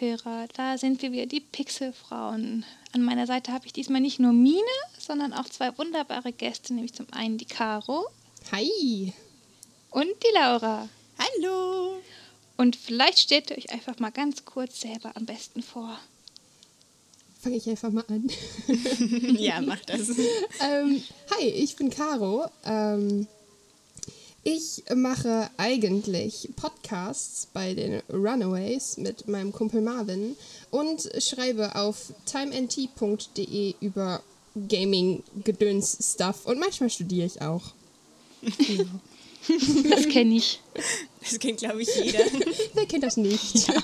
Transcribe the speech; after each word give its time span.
Hallo, 0.00 0.12
liebe 0.12 0.22
Hörerinnen 0.22 0.22
und 0.22 0.24
Hörer, 0.24 0.48
da 0.54 0.78
sind 0.78 1.02
wir 1.02 1.12
wieder, 1.12 1.26
die 1.26 1.40
Pixelfrauen. 1.40 2.64
An 2.92 3.02
meiner 3.02 3.26
Seite 3.26 3.52
habe 3.52 3.66
ich 3.66 3.72
diesmal 3.72 4.00
nicht 4.00 4.18
nur 4.18 4.32
Mine, 4.32 4.60
sondern 4.98 5.32
auch 5.32 5.48
zwei 5.48 5.76
wunderbare 5.78 6.32
Gäste, 6.32 6.74
nämlich 6.74 6.94
zum 6.94 7.06
einen 7.12 7.38
die 7.38 7.46
Caro. 7.46 8.06
Hi. 8.52 9.12
Und 9.90 10.06
die 10.06 10.34
Laura. 10.34 10.88
Hallo. 11.18 11.98
Und 12.56 12.76
vielleicht 12.76 13.18
stellt 13.18 13.50
ihr 13.50 13.58
euch 13.58 13.70
einfach 13.70 13.98
mal 13.98 14.10
ganz 14.10 14.44
kurz 14.44 14.80
selber 14.80 15.12
am 15.16 15.26
besten 15.26 15.62
vor. 15.62 15.98
Fange 17.40 17.56
ich 17.56 17.68
einfach 17.68 17.90
mal 17.90 18.04
an. 18.08 18.28
ja, 19.38 19.60
mach 19.60 19.80
das. 19.80 20.10
ähm, 20.60 21.02
hi, 21.30 21.46
ich 21.48 21.76
bin 21.76 21.90
Caro. 21.90 22.46
Ähm, 22.64 23.26
ich 24.42 24.84
mache 24.94 25.50
eigentlich 25.58 26.48
Podcasts 26.56 27.46
bei 27.52 27.74
den 27.74 28.02
Runaways 28.08 28.96
mit 28.96 29.28
meinem 29.28 29.52
Kumpel 29.52 29.82
Marvin 29.82 30.36
und 30.70 31.10
schreibe 31.18 31.74
auf 31.76 32.12
timent.de 32.24 33.74
über 33.80 34.22
Gaming-Gedöns-Stuff 34.68 36.46
und 36.46 36.58
manchmal 36.58 36.90
studiere 36.90 37.26
ich 37.26 37.40
auch. 37.42 37.72
Ja. 38.42 38.84
Das 39.88 40.08
kenne 40.08 40.36
ich. 40.36 40.60
Das 41.22 41.38
kennt, 41.38 41.58
glaube 41.58 41.82
ich, 41.82 41.88
jeder. 41.96 42.24
Wer 42.74 42.86
kennt 42.86 43.04
das 43.04 43.16
nicht? 43.16 43.68
Ja. 43.68 43.74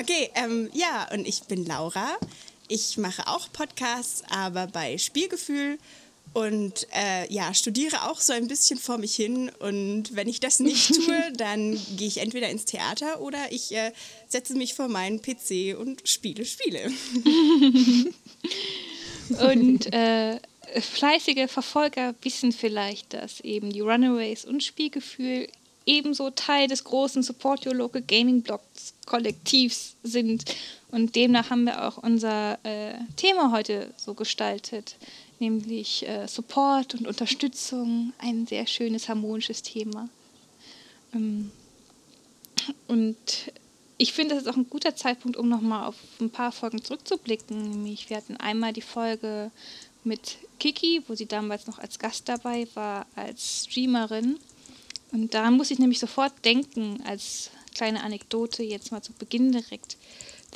okay, 0.00 0.30
ähm, 0.34 0.70
ja, 0.72 1.08
und 1.12 1.26
ich 1.26 1.42
bin 1.42 1.64
Laura. 1.66 2.16
Ich 2.68 2.96
mache 2.96 3.26
auch 3.26 3.52
Podcasts, 3.52 4.22
aber 4.30 4.66
bei 4.66 4.96
Spielgefühl 4.96 5.78
und 6.34 6.88
äh, 6.92 7.32
ja, 7.32 7.54
studiere 7.54 8.10
auch 8.10 8.20
so 8.20 8.32
ein 8.32 8.48
bisschen 8.48 8.76
vor 8.76 8.98
mich 8.98 9.14
hin. 9.14 9.52
Und 9.60 10.16
wenn 10.16 10.28
ich 10.28 10.40
das 10.40 10.58
nicht 10.58 10.92
tue, 11.06 11.32
dann 11.36 11.80
gehe 11.96 12.08
ich 12.08 12.18
entweder 12.18 12.50
ins 12.50 12.64
Theater 12.64 13.20
oder 13.20 13.38
ich 13.50 13.72
äh, 13.72 13.92
setze 14.28 14.54
mich 14.54 14.74
vor 14.74 14.88
meinen 14.88 15.22
PC 15.22 15.78
und 15.78 16.06
spiele 16.06 16.44
Spiele. 16.44 16.90
und 19.48 19.86
äh, 19.94 20.40
fleißige 20.80 21.48
Verfolger 21.48 22.16
wissen 22.22 22.50
vielleicht, 22.50 23.14
dass 23.14 23.38
eben 23.40 23.72
die 23.72 23.80
Runaways 23.80 24.44
und 24.44 24.64
Spielgefühl 24.64 25.46
ebenso 25.86 26.30
Teil 26.30 26.66
des 26.66 26.82
großen 26.82 27.22
Support 27.22 27.64
Your 27.64 27.74
Local 27.74 28.02
Gaming 28.02 28.42
Blogs 28.42 28.94
Kollektivs 29.06 29.94
sind. 30.02 30.46
Und 30.90 31.14
demnach 31.14 31.50
haben 31.50 31.64
wir 31.64 31.86
auch 31.86 31.98
unser 31.98 32.58
äh, 32.64 32.94
Thema 33.16 33.52
heute 33.52 33.94
so 33.96 34.14
gestaltet 34.14 34.96
nämlich 35.40 36.06
äh, 36.08 36.26
Support 36.26 36.94
und 36.94 37.06
Unterstützung, 37.06 38.12
ein 38.18 38.46
sehr 38.46 38.66
schönes, 38.66 39.08
harmonisches 39.08 39.62
Thema. 39.62 40.08
Ähm, 41.14 41.50
und 42.88 43.16
ich 43.96 44.12
finde, 44.12 44.34
das 44.34 44.44
ist 44.44 44.50
auch 44.50 44.56
ein 44.56 44.68
guter 44.68 44.96
Zeitpunkt, 44.96 45.36
um 45.36 45.48
nochmal 45.48 45.86
auf 45.86 45.96
ein 46.20 46.30
paar 46.30 46.52
Folgen 46.52 46.82
zurückzublicken. 46.82 47.70
Nämlich, 47.70 48.10
wir 48.10 48.16
hatten 48.16 48.36
einmal 48.36 48.72
die 48.72 48.82
Folge 48.82 49.50
mit 50.02 50.38
Kiki, 50.58 51.02
wo 51.06 51.14
sie 51.14 51.26
damals 51.26 51.66
noch 51.66 51.78
als 51.78 51.98
Gast 51.98 52.28
dabei 52.28 52.66
war, 52.74 53.06
als 53.16 53.64
Streamerin. 53.64 54.38
Und 55.12 55.34
daran 55.34 55.56
muss 55.56 55.70
ich 55.70 55.78
nämlich 55.78 56.00
sofort 56.00 56.32
denken, 56.44 57.02
als 57.06 57.50
kleine 57.74 58.02
Anekdote, 58.02 58.62
jetzt 58.62 58.92
mal 58.92 59.02
zu 59.02 59.12
Beginn 59.12 59.52
direkt 59.52 59.96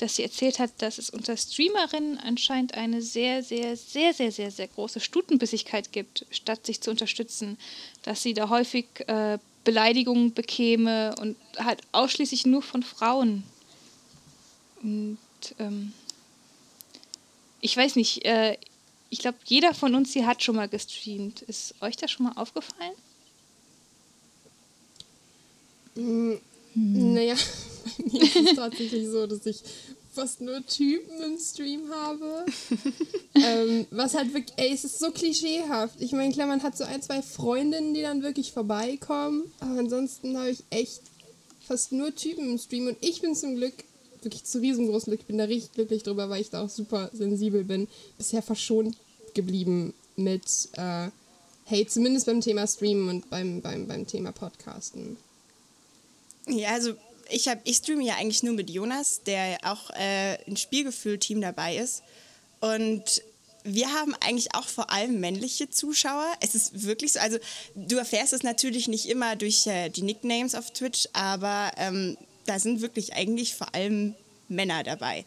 dass 0.03 0.17
sie 0.17 0.23
erzählt 0.23 0.59
hat, 0.59 0.71
dass 0.79 0.99
es 0.99 1.11
unter 1.11 1.37
Streamerinnen 1.37 2.19
anscheinend 2.19 2.75
eine 2.75 3.03
sehr, 3.03 3.43
sehr, 3.43 3.77
sehr, 3.77 4.15
sehr, 4.15 4.33
sehr, 4.33 4.51
sehr 4.51 4.69
große 4.69 5.01
Stutenbissigkeit 5.01 5.93
gibt, 5.93 6.27
statt 6.31 6.67
sich 6.67 6.81
zu 6.81 6.91
unterstützen. 6.91 7.59
Dass 8.03 8.23
sie 8.23 8.35
da 8.35 8.49
häufig 8.49 8.87
äh, 9.07 9.39
Beleidigungen 9.65 10.33
bekäme 10.33 11.15
und 11.21 11.37
halt 11.59 11.83
ausschließlich 11.93 12.47
nur 12.47 12.63
von 12.63 12.83
Frauen. 12.83 13.45
Und 14.83 15.19
ähm, 15.59 15.93
ich 17.61 17.77
weiß 17.77 17.97
nicht, 17.97 18.25
äh, 18.25 18.57
ich 19.11 19.19
glaube, 19.19 19.39
jeder 19.45 19.75
von 19.75 19.95
uns 19.95 20.13
hier 20.13 20.27
hat 20.27 20.43
schon 20.43 20.57
mal 20.57 20.69
gestreamt. 20.69 21.43
Ist 21.43 21.75
euch 21.81 21.97
das 21.97 22.11
schon 22.11 22.27
mal 22.27 22.33
aufgefallen? 22.37 22.95
Hm. 25.95 26.41
Naja, 26.75 27.35
bei 28.05 28.13
mir 28.13 28.23
ist 28.23 28.37
es 28.37 28.57
tatsächlich 28.57 29.09
so, 29.09 29.27
dass 29.27 29.45
ich 29.47 29.63
fast 30.13 30.41
nur 30.41 30.65
Typen 30.67 31.23
im 31.23 31.39
Stream 31.39 31.83
habe. 31.91 32.47
ähm, 33.35 33.87
was 33.91 34.15
halt 34.15 34.35
wirklich, 34.35 34.57
ey, 34.57 34.73
es 34.73 34.85
ist 34.85 34.99
so 34.99 35.11
klischeehaft. 35.11 36.01
Ich 36.01 36.13
meine, 36.13 36.33
klar, 36.33 36.47
man 36.47 36.63
hat 36.63 36.77
so 36.77 36.85
ein, 36.85 37.03
zwei 37.03 37.23
Freundinnen, 37.23 37.95
die 37.95 38.03
dann 38.03 38.23
wirklich 38.23 38.53
vorbeikommen, 38.53 39.51
aber 39.61 39.79
ansonsten 39.79 40.37
habe 40.37 40.51
ich 40.51 40.65
echt 40.71 41.03
fast 41.61 41.93
nur 41.93 42.15
Typen 42.15 42.51
im 42.51 42.59
Stream 42.59 42.87
und 42.87 42.97
ich 43.01 43.21
bin 43.21 43.35
zum 43.35 43.57
Glück 43.57 43.75
wirklich 44.23 44.45
zu 44.45 44.59
riesengroßem 44.59 45.11
Glück, 45.11 45.21
ich 45.21 45.27
bin 45.27 45.39
da 45.39 45.45
richtig 45.45 45.73
glücklich 45.75 46.03
drüber, 46.03 46.29
weil 46.29 46.41
ich 46.41 46.51
da 46.51 46.65
auch 46.65 46.71
super 46.71 47.11
sensibel 47.13 47.63
bin, 47.63 47.87
bisher 48.17 48.43
verschont 48.43 48.97
geblieben 49.35 49.95
mit 50.17 50.43
äh, 50.73 51.11
hey, 51.69 51.87
zumindest 51.87 52.27
beim 52.27 52.41
Thema 52.41 52.67
Streamen 52.67 53.09
und 53.09 53.31
beim, 53.31 53.61
beim, 53.61 53.87
beim 53.87 54.07
Thema 54.07 54.33
Podcasten. 54.33 55.19
Ja, 56.47 56.71
also 56.71 56.95
ich, 57.31 57.49
hab, 57.49 57.61
ich 57.65 57.77
streame 57.77 58.05
ja 58.05 58.15
eigentlich 58.17 58.43
nur 58.43 58.55
mit 58.55 58.71
Jonas, 58.71 59.23
der 59.25 59.59
auch 59.63 59.91
äh, 59.91 60.43
im 60.45 60.57
Spielgefühl-Team 60.57 61.41
dabei 61.41 61.77
ist. 61.77 62.03
Und 62.61 63.23
wir 63.65 63.93
haben 63.93 64.15
eigentlich 64.21 64.55
auch 64.55 64.67
vor 64.67 64.91
allem 64.91 65.21
männliche 65.21 65.69
Zuschauer. 65.71 66.27
Es 66.41 66.55
ist 66.55 66.85
wirklich 66.85 67.15
so, 67.15 67.21
also 67.21 67.39
du 67.75 67.97
erfährst 67.97 68.33
es 68.33 68.43
natürlich 68.43 68.89
nicht 68.89 69.07
immer 69.07 69.37
durch 69.37 69.67
äh, 69.67 69.91
die 69.91 70.03
Nicknames 70.03 70.55
auf 70.55 70.73
Twitch, 70.73 71.09
aber 71.13 71.73
ähm, 71.77 72.17
da 72.47 72.59
sind 72.59 72.81
wirklich 72.81 73.15
eigentlich 73.15 73.55
vor 73.55 73.75
allem 73.75 74.15
Männer 74.49 74.83
dabei. 74.83 75.25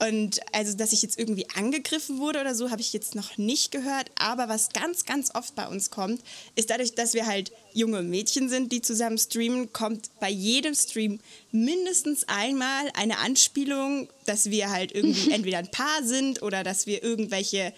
Und 0.00 0.40
also, 0.52 0.76
dass 0.76 0.92
ich 0.92 1.02
jetzt 1.02 1.18
irgendwie 1.18 1.48
angegriffen 1.56 2.18
wurde 2.18 2.40
oder 2.40 2.54
so, 2.54 2.70
habe 2.70 2.80
ich 2.80 2.92
jetzt 2.92 3.16
noch 3.16 3.36
nicht 3.36 3.72
gehört. 3.72 4.10
Aber 4.16 4.48
was 4.48 4.68
ganz, 4.70 5.04
ganz 5.04 5.34
oft 5.34 5.56
bei 5.56 5.66
uns 5.66 5.90
kommt, 5.90 6.22
ist 6.54 6.70
dadurch, 6.70 6.94
dass 6.94 7.14
wir 7.14 7.26
halt 7.26 7.50
junge 7.72 8.02
Mädchen 8.02 8.48
sind, 8.48 8.70
die 8.70 8.80
zusammen 8.80 9.18
streamen, 9.18 9.72
kommt 9.72 10.10
bei 10.20 10.30
jedem 10.30 10.74
Stream 10.74 11.18
mindestens 11.50 12.28
einmal 12.28 12.88
eine 12.94 13.18
Anspielung, 13.18 14.08
dass 14.24 14.50
wir 14.50 14.70
halt 14.70 14.92
irgendwie 14.92 15.30
entweder 15.32 15.58
ein 15.58 15.70
Paar 15.70 16.04
sind 16.04 16.42
oder 16.42 16.62
dass 16.62 16.86
wir 16.86 17.02
irgendwelche 17.02 17.72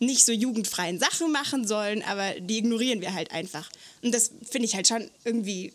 nicht 0.00 0.24
so 0.24 0.32
jugendfreien 0.32 0.98
Sachen 0.98 1.30
machen 1.30 1.64
sollen, 1.64 2.02
aber 2.02 2.40
die 2.40 2.58
ignorieren 2.58 3.00
wir 3.00 3.14
halt 3.14 3.30
einfach. 3.30 3.70
Und 4.02 4.12
das 4.12 4.32
finde 4.50 4.66
ich 4.66 4.74
halt 4.74 4.88
schon 4.88 5.08
irgendwie 5.24 5.72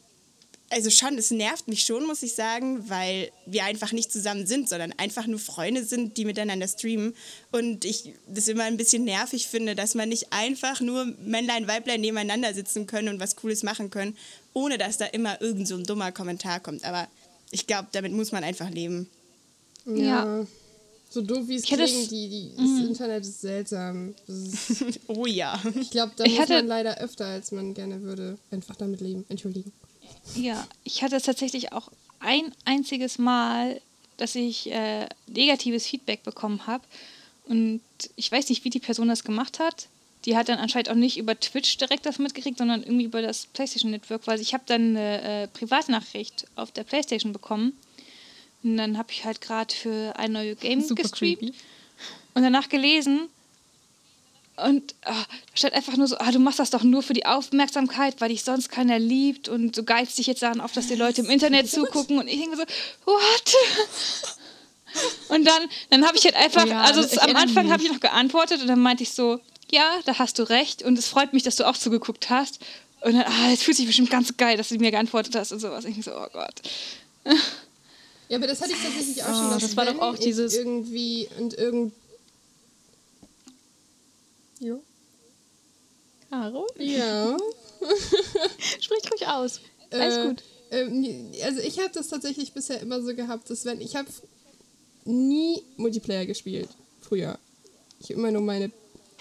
also 0.69 0.89
schon, 0.89 1.17
es 1.17 1.31
nervt 1.31 1.67
mich 1.67 1.83
schon, 1.83 2.05
muss 2.05 2.23
ich 2.23 2.35
sagen, 2.35 2.89
weil 2.89 3.31
wir 3.45 3.63
einfach 3.63 3.93
nicht 3.93 4.11
zusammen 4.11 4.45
sind, 4.45 4.67
sondern 4.67 4.91
einfach 4.97 5.25
nur 5.25 5.39
Freunde 5.39 5.83
sind, 5.83 6.17
die 6.17 6.25
miteinander 6.25 6.67
streamen. 6.67 7.15
Und 7.51 7.85
ich 7.85 8.13
das 8.27 8.47
immer 8.47 8.63
ein 8.63 8.77
bisschen 8.77 9.05
nervig 9.05 9.47
finde, 9.47 9.75
dass 9.75 9.95
man 9.95 10.09
nicht 10.09 10.33
einfach 10.33 10.81
nur 10.81 11.05
Männlein, 11.23 11.67
Weiblein 11.67 12.01
nebeneinander 12.01 12.53
sitzen 12.53 12.85
können 12.85 13.07
und 13.09 13.19
was 13.19 13.37
Cooles 13.37 13.63
machen 13.63 13.89
können, 13.89 14.17
ohne 14.53 14.77
dass 14.77 14.97
da 14.97 15.05
immer 15.05 15.41
irgend 15.41 15.67
so 15.67 15.75
ein 15.75 15.85
dummer 15.85 16.11
Kommentar 16.11 16.59
kommt. 16.59 16.83
Aber 16.83 17.07
ich 17.51 17.65
glaube, 17.65 17.87
damit 17.93 18.11
muss 18.11 18.33
man 18.33 18.43
einfach 18.43 18.69
leben. 18.69 19.09
Ja. 19.85 20.39
ja. 20.39 20.47
So 21.09 21.21
doof 21.21 21.47
wie 21.47 21.55
es 21.55 21.63
klingt, 21.63 22.11
die, 22.11 22.27
die, 22.29 22.51
das 22.57 22.65
mhm. 22.65 22.87
Internet 22.89 23.23
ist 23.23 23.39
seltsam. 23.39 24.13
Ist, 24.27 24.99
oh 25.07 25.25
ja. 25.25 25.61
Ich 25.79 25.91
glaube, 25.91 26.11
da 26.17 26.25
ich 26.25 26.37
muss 26.37 26.49
man 26.49 26.67
leider 26.67 26.97
öfter, 26.99 27.25
als 27.25 27.53
man 27.53 27.73
gerne 27.73 28.01
würde, 28.01 28.37
einfach 28.51 28.75
damit 28.75 28.99
leben. 28.99 29.23
Entschuldigung. 29.29 29.71
Ja, 30.35 30.67
ich 30.83 31.03
hatte 31.03 31.21
tatsächlich 31.21 31.71
auch 31.73 31.89
ein 32.19 32.53
einziges 32.65 33.17
Mal, 33.17 33.81
dass 34.17 34.35
ich 34.35 34.71
äh, 34.71 35.07
negatives 35.27 35.87
Feedback 35.87 36.23
bekommen 36.23 36.67
habe. 36.67 36.83
Und 37.45 37.81
ich 38.15 38.31
weiß 38.31 38.49
nicht, 38.49 38.65
wie 38.65 38.69
die 38.69 38.79
Person 38.79 39.07
das 39.07 39.23
gemacht 39.23 39.59
hat. 39.59 39.87
Die 40.25 40.35
hat 40.35 40.49
dann 40.49 40.59
anscheinend 40.59 40.89
auch 40.89 40.95
nicht 40.95 41.17
über 41.17 41.39
Twitch 41.39 41.77
direkt 41.77 42.05
das 42.05 42.19
mitgekriegt, 42.19 42.57
sondern 42.57 42.83
irgendwie 42.83 43.05
über 43.05 43.21
das 43.21 43.45
PlayStation 43.45 43.91
Network, 43.91 44.27
weil 44.27 44.41
ich 44.41 44.53
habe 44.53 44.63
dann 44.65 44.97
eine 44.97 45.21
äh, 45.21 45.47
Privatnachricht 45.47 46.45
auf 46.55 46.71
der 46.71 46.83
PlayStation 46.83 47.31
bekommen. 47.31 47.77
Und 48.63 48.77
dann 48.77 48.97
habe 48.97 49.11
ich 49.11 49.23
halt 49.23 49.39
gerade 49.39 49.73
für 49.73 50.13
ein 50.17 50.33
neues 50.33 50.59
Game 50.59 50.81
Super 50.81 51.03
gestreamt 51.03 51.39
creepy. 51.39 51.53
und 52.33 52.43
danach 52.43 52.67
gelesen, 52.67 53.29
und 54.57 54.95
oh, 55.05 55.11
da 55.11 55.25
steht 55.53 55.73
einfach 55.73 55.95
nur 55.97 56.07
so, 56.07 56.17
ah, 56.17 56.31
du 56.31 56.39
machst 56.39 56.57
das 56.59 56.71
doch 56.71 56.83
nur 56.83 57.03
für 57.03 57.13
die 57.13 57.25
Aufmerksamkeit, 57.25 58.15
weil 58.19 58.29
dich 58.29 58.43
sonst 58.43 58.69
keiner 58.69 58.97
liebt 58.97 59.49
und 59.49 59.77
du 59.77 59.83
geilst 59.83 60.17
dich 60.17 60.25
jetzt 60.25 60.41
daran 60.41 60.61
auf, 60.61 60.71
dass 60.71 60.87
die 60.87 60.95
Leute 60.95 61.21
im 61.21 61.29
Internet 61.29 61.69
zugucken. 61.71 62.17
Und 62.17 62.27
ich 62.27 62.39
denke 62.39 62.57
so, 62.57 62.63
what? 63.05 63.55
Und 65.29 65.45
dann, 65.45 65.69
dann 65.91 66.07
habe 66.07 66.17
ich 66.17 66.23
halt 66.23 66.35
einfach, 66.35 66.65
oh 66.65 66.69
ja, 66.69 66.81
also 66.81 67.19
am 67.19 67.35
Anfang 67.35 67.71
habe 67.71 67.83
ich 67.83 67.91
noch 67.91 67.99
geantwortet 67.99 68.61
und 68.61 68.67
dann 68.67 68.79
meinte 68.79 69.03
ich 69.03 69.11
so, 69.11 69.39
ja, 69.69 69.99
da 70.05 70.17
hast 70.17 70.39
du 70.39 70.43
recht 70.43 70.81
und 70.81 70.97
es 70.97 71.07
freut 71.07 71.33
mich, 71.33 71.43
dass 71.43 71.57
du 71.57 71.67
auch 71.67 71.77
zugeguckt 71.77 72.31
hast. 72.31 72.59
Und 73.01 73.13
dann, 73.13 73.23
ah, 73.23 73.51
es 73.53 73.61
fühlt 73.61 73.77
sich 73.77 73.85
bestimmt 73.85 74.09
ganz 74.09 74.35
geil, 74.37 74.57
dass 74.57 74.69
du 74.69 74.75
mir 74.77 74.89
geantwortet 74.89 75.35
hast 75.35 75.51
und 75.51 75.59
sowas. 75.59 75.85
Ich 75.85 75.93
denke 75.93 76.09
so, 76.09 76.17
oh 76.17 76.27
Gott. 76.33 76.61
Ja, 78.29 78.37
aber 78.37 78.47
das 78.47 78.61
hatte 78.61 78.71
ich 78.71 78.81
tatsächlich 78.81 79.23
auch 79.23 79.27
schon. 79.27 79.53
Oh, 79.53 79.59
das 79.59 79.77
war 79.77 79.85
doch 79.85 79.99
auch 79.99 80.17
dieses 80.17 80.55
irgendwie 80.55 81.29
und 81.37 81.53
irgend 81.53 81.93
Jo. 84.59 84.81
Caro? 86.29 86.67
Ja. 86.77 87.37
Sprich 88.79 89.11
ruhig 89.11 89.27
aus. 89.27 89.61
Alles 89.91 90.17
äh, 90.17 90.27
gut. 90.27 90.43
Ähm, 90.71 91.31
also 91.43 91.61
ich 91.61 91.79
habe 91.79 91.91
das 91.93 92.09
tatsächlich 92.09 92.53
bisher 92.53 92.81
immer 92.81 93.01
so 93.01 93.15
gehabt, 93.15 93.49
dass 93.49 93.65
wenn 93.65 93.79
ich 93.79 93.95
habe 93.95 94.09
nie 95.05 95.63
Multiplayer 95.77 96.25
gespielt 96.25 96.69
früher. 97.01 97.39
Ich 97.99 98.09
habe 98.09 98.19
immer 98.19 98.31
nur 98.31 98.41
meine 98.41 98.71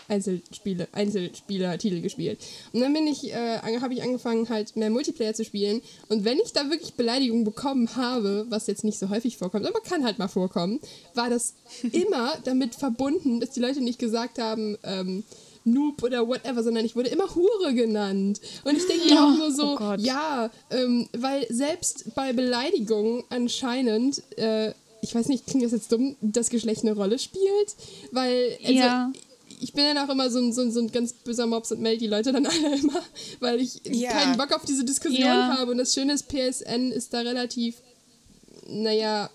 Einzelspiele, 0.08 0.88
Einzelspieler-Titel 0.92 2.00
gespielt. 2.00 2.38
Und 2.72 2.80
dann 2.80 2.92
bin 2.92 3.06
ich, 3.06 3.32
äh, 3.32 3.58
habe 3.80 3.94
ich 3.94 4.02
angefangen, 4.02 4.48
halt 4.48 4.76
mehr 4.76 4.90
Multiplayer 4.90 5.34
zu 5.34 5.44
spielen. 5.44 5.82
Und 6.08 6.24
wenn 6.24 6.38
ich 6.38 6.52
da 6.52 6.70
wirklich 6.70 6.94
Beleidigungen 6.94 7.44
bekommen 7.44 7.94
habe, 7.96 8.46
was 8.48 8.66
jetzt 8.66 8.84
nicht 8.84 8.98
so 8.98 9.08
häufig 9.08 9.36
vorkommt, 9.36 9.66
aber 9.66 9.80
kann 9.80 10.04
halt 10.04 10.18
mal 10.18 10.28
vorkommen, 10.28 10.80
war 11.14 11.30
das 11.30 11.54
immer 11.92 12.34
damit 12.44 12.74
verbunden, 12.74 13.40
dass 13.40 13.50
die 13.50 13.60
Leute 13.60 13.80
nicht 13.80 13.98
gesagt 13.98 14.38
haben, 14.38 14.78
ähm, 14.82 15.24
Noob 15.66 16.02
oder 16.04 16.26
whatever, 16.26 16.62
sondern 16.62 16.84
ich 16.84 16.94
wurde 16.94 17.08
immer 17.08 17.34
Hure 17.34 17.74
genannt. 17.74 18.40
Und 18.62 18.76
ich 18.76 18.86
denke 18.86 19.06
mir 19.06 19.20
auch 19.20 19.36
nur 19.36 19.50
so, 19.50 19.76
oh 19.78 19.94
ja, 19.98 20.48
ähm, 20.70 21.08
weil 21.16 21.44
selbst 21.50 22.14
bei 22.14 22.32
Beleidigungen 22.32 23.24
anscheinend, 23.30 24.22
äh, 24.38 24.72
ich 25.02 25.12
weiß 25.14 25.26
nicht, 25.26 25.46
klingt 25.46 25.64
das 25.64 25.72
jetzt 25.72 25.90
dumm, 25.90 26.14
das 26.20 26.50
Geschlecht 26.50 26.82
eine 26.82 26.94
Rolle 26.94 27.18
spielt, 27.18 27.74
weil 28.12 28.56
also, 28.62 28.72
Ja. 28.72 29.12
Ich 29.60 29.72
bin 29.72 29.84
dann 29.84 29.98
auch 29.98 30.12
immer 30.12 30.30
so 30.30 30.38
ein, 30.38 30.52
so 30.52 30.62
ein, 30.62 30.72
so 30.72 30.80
ein 30.80 30.90
ganz 30.92 31.12
böser 31.12 31.46
Mops 31.46 31.72
und 31.72 31.80
melde 31.80 31.98
die 31.98 32.06
Leute 32.06 32.32
dann 32.32 32.46
alle 32.46 32.76
immer, 32.78 33.02
weil 33.40 33.60
ich 33.60 33.80
Ja. 33.84 34.10
keinen 34.12 34.36
Bock 34.36 34.52
auf 34.54 34.64
diese 34.64 34.84
Diskussion 34.84 35.20
Ja. 35.20 35.56
habe. 35.58 35.72
Und 35.72 35.78
das 35.78 35.92
Schöne 35.94 36.12
ist, 36.14 36.28
PSN 36.28 36.90
ist 36.92 37.12
da 37.14 37.20
relativ, 37.20 37.76
naja, 38.68 39.30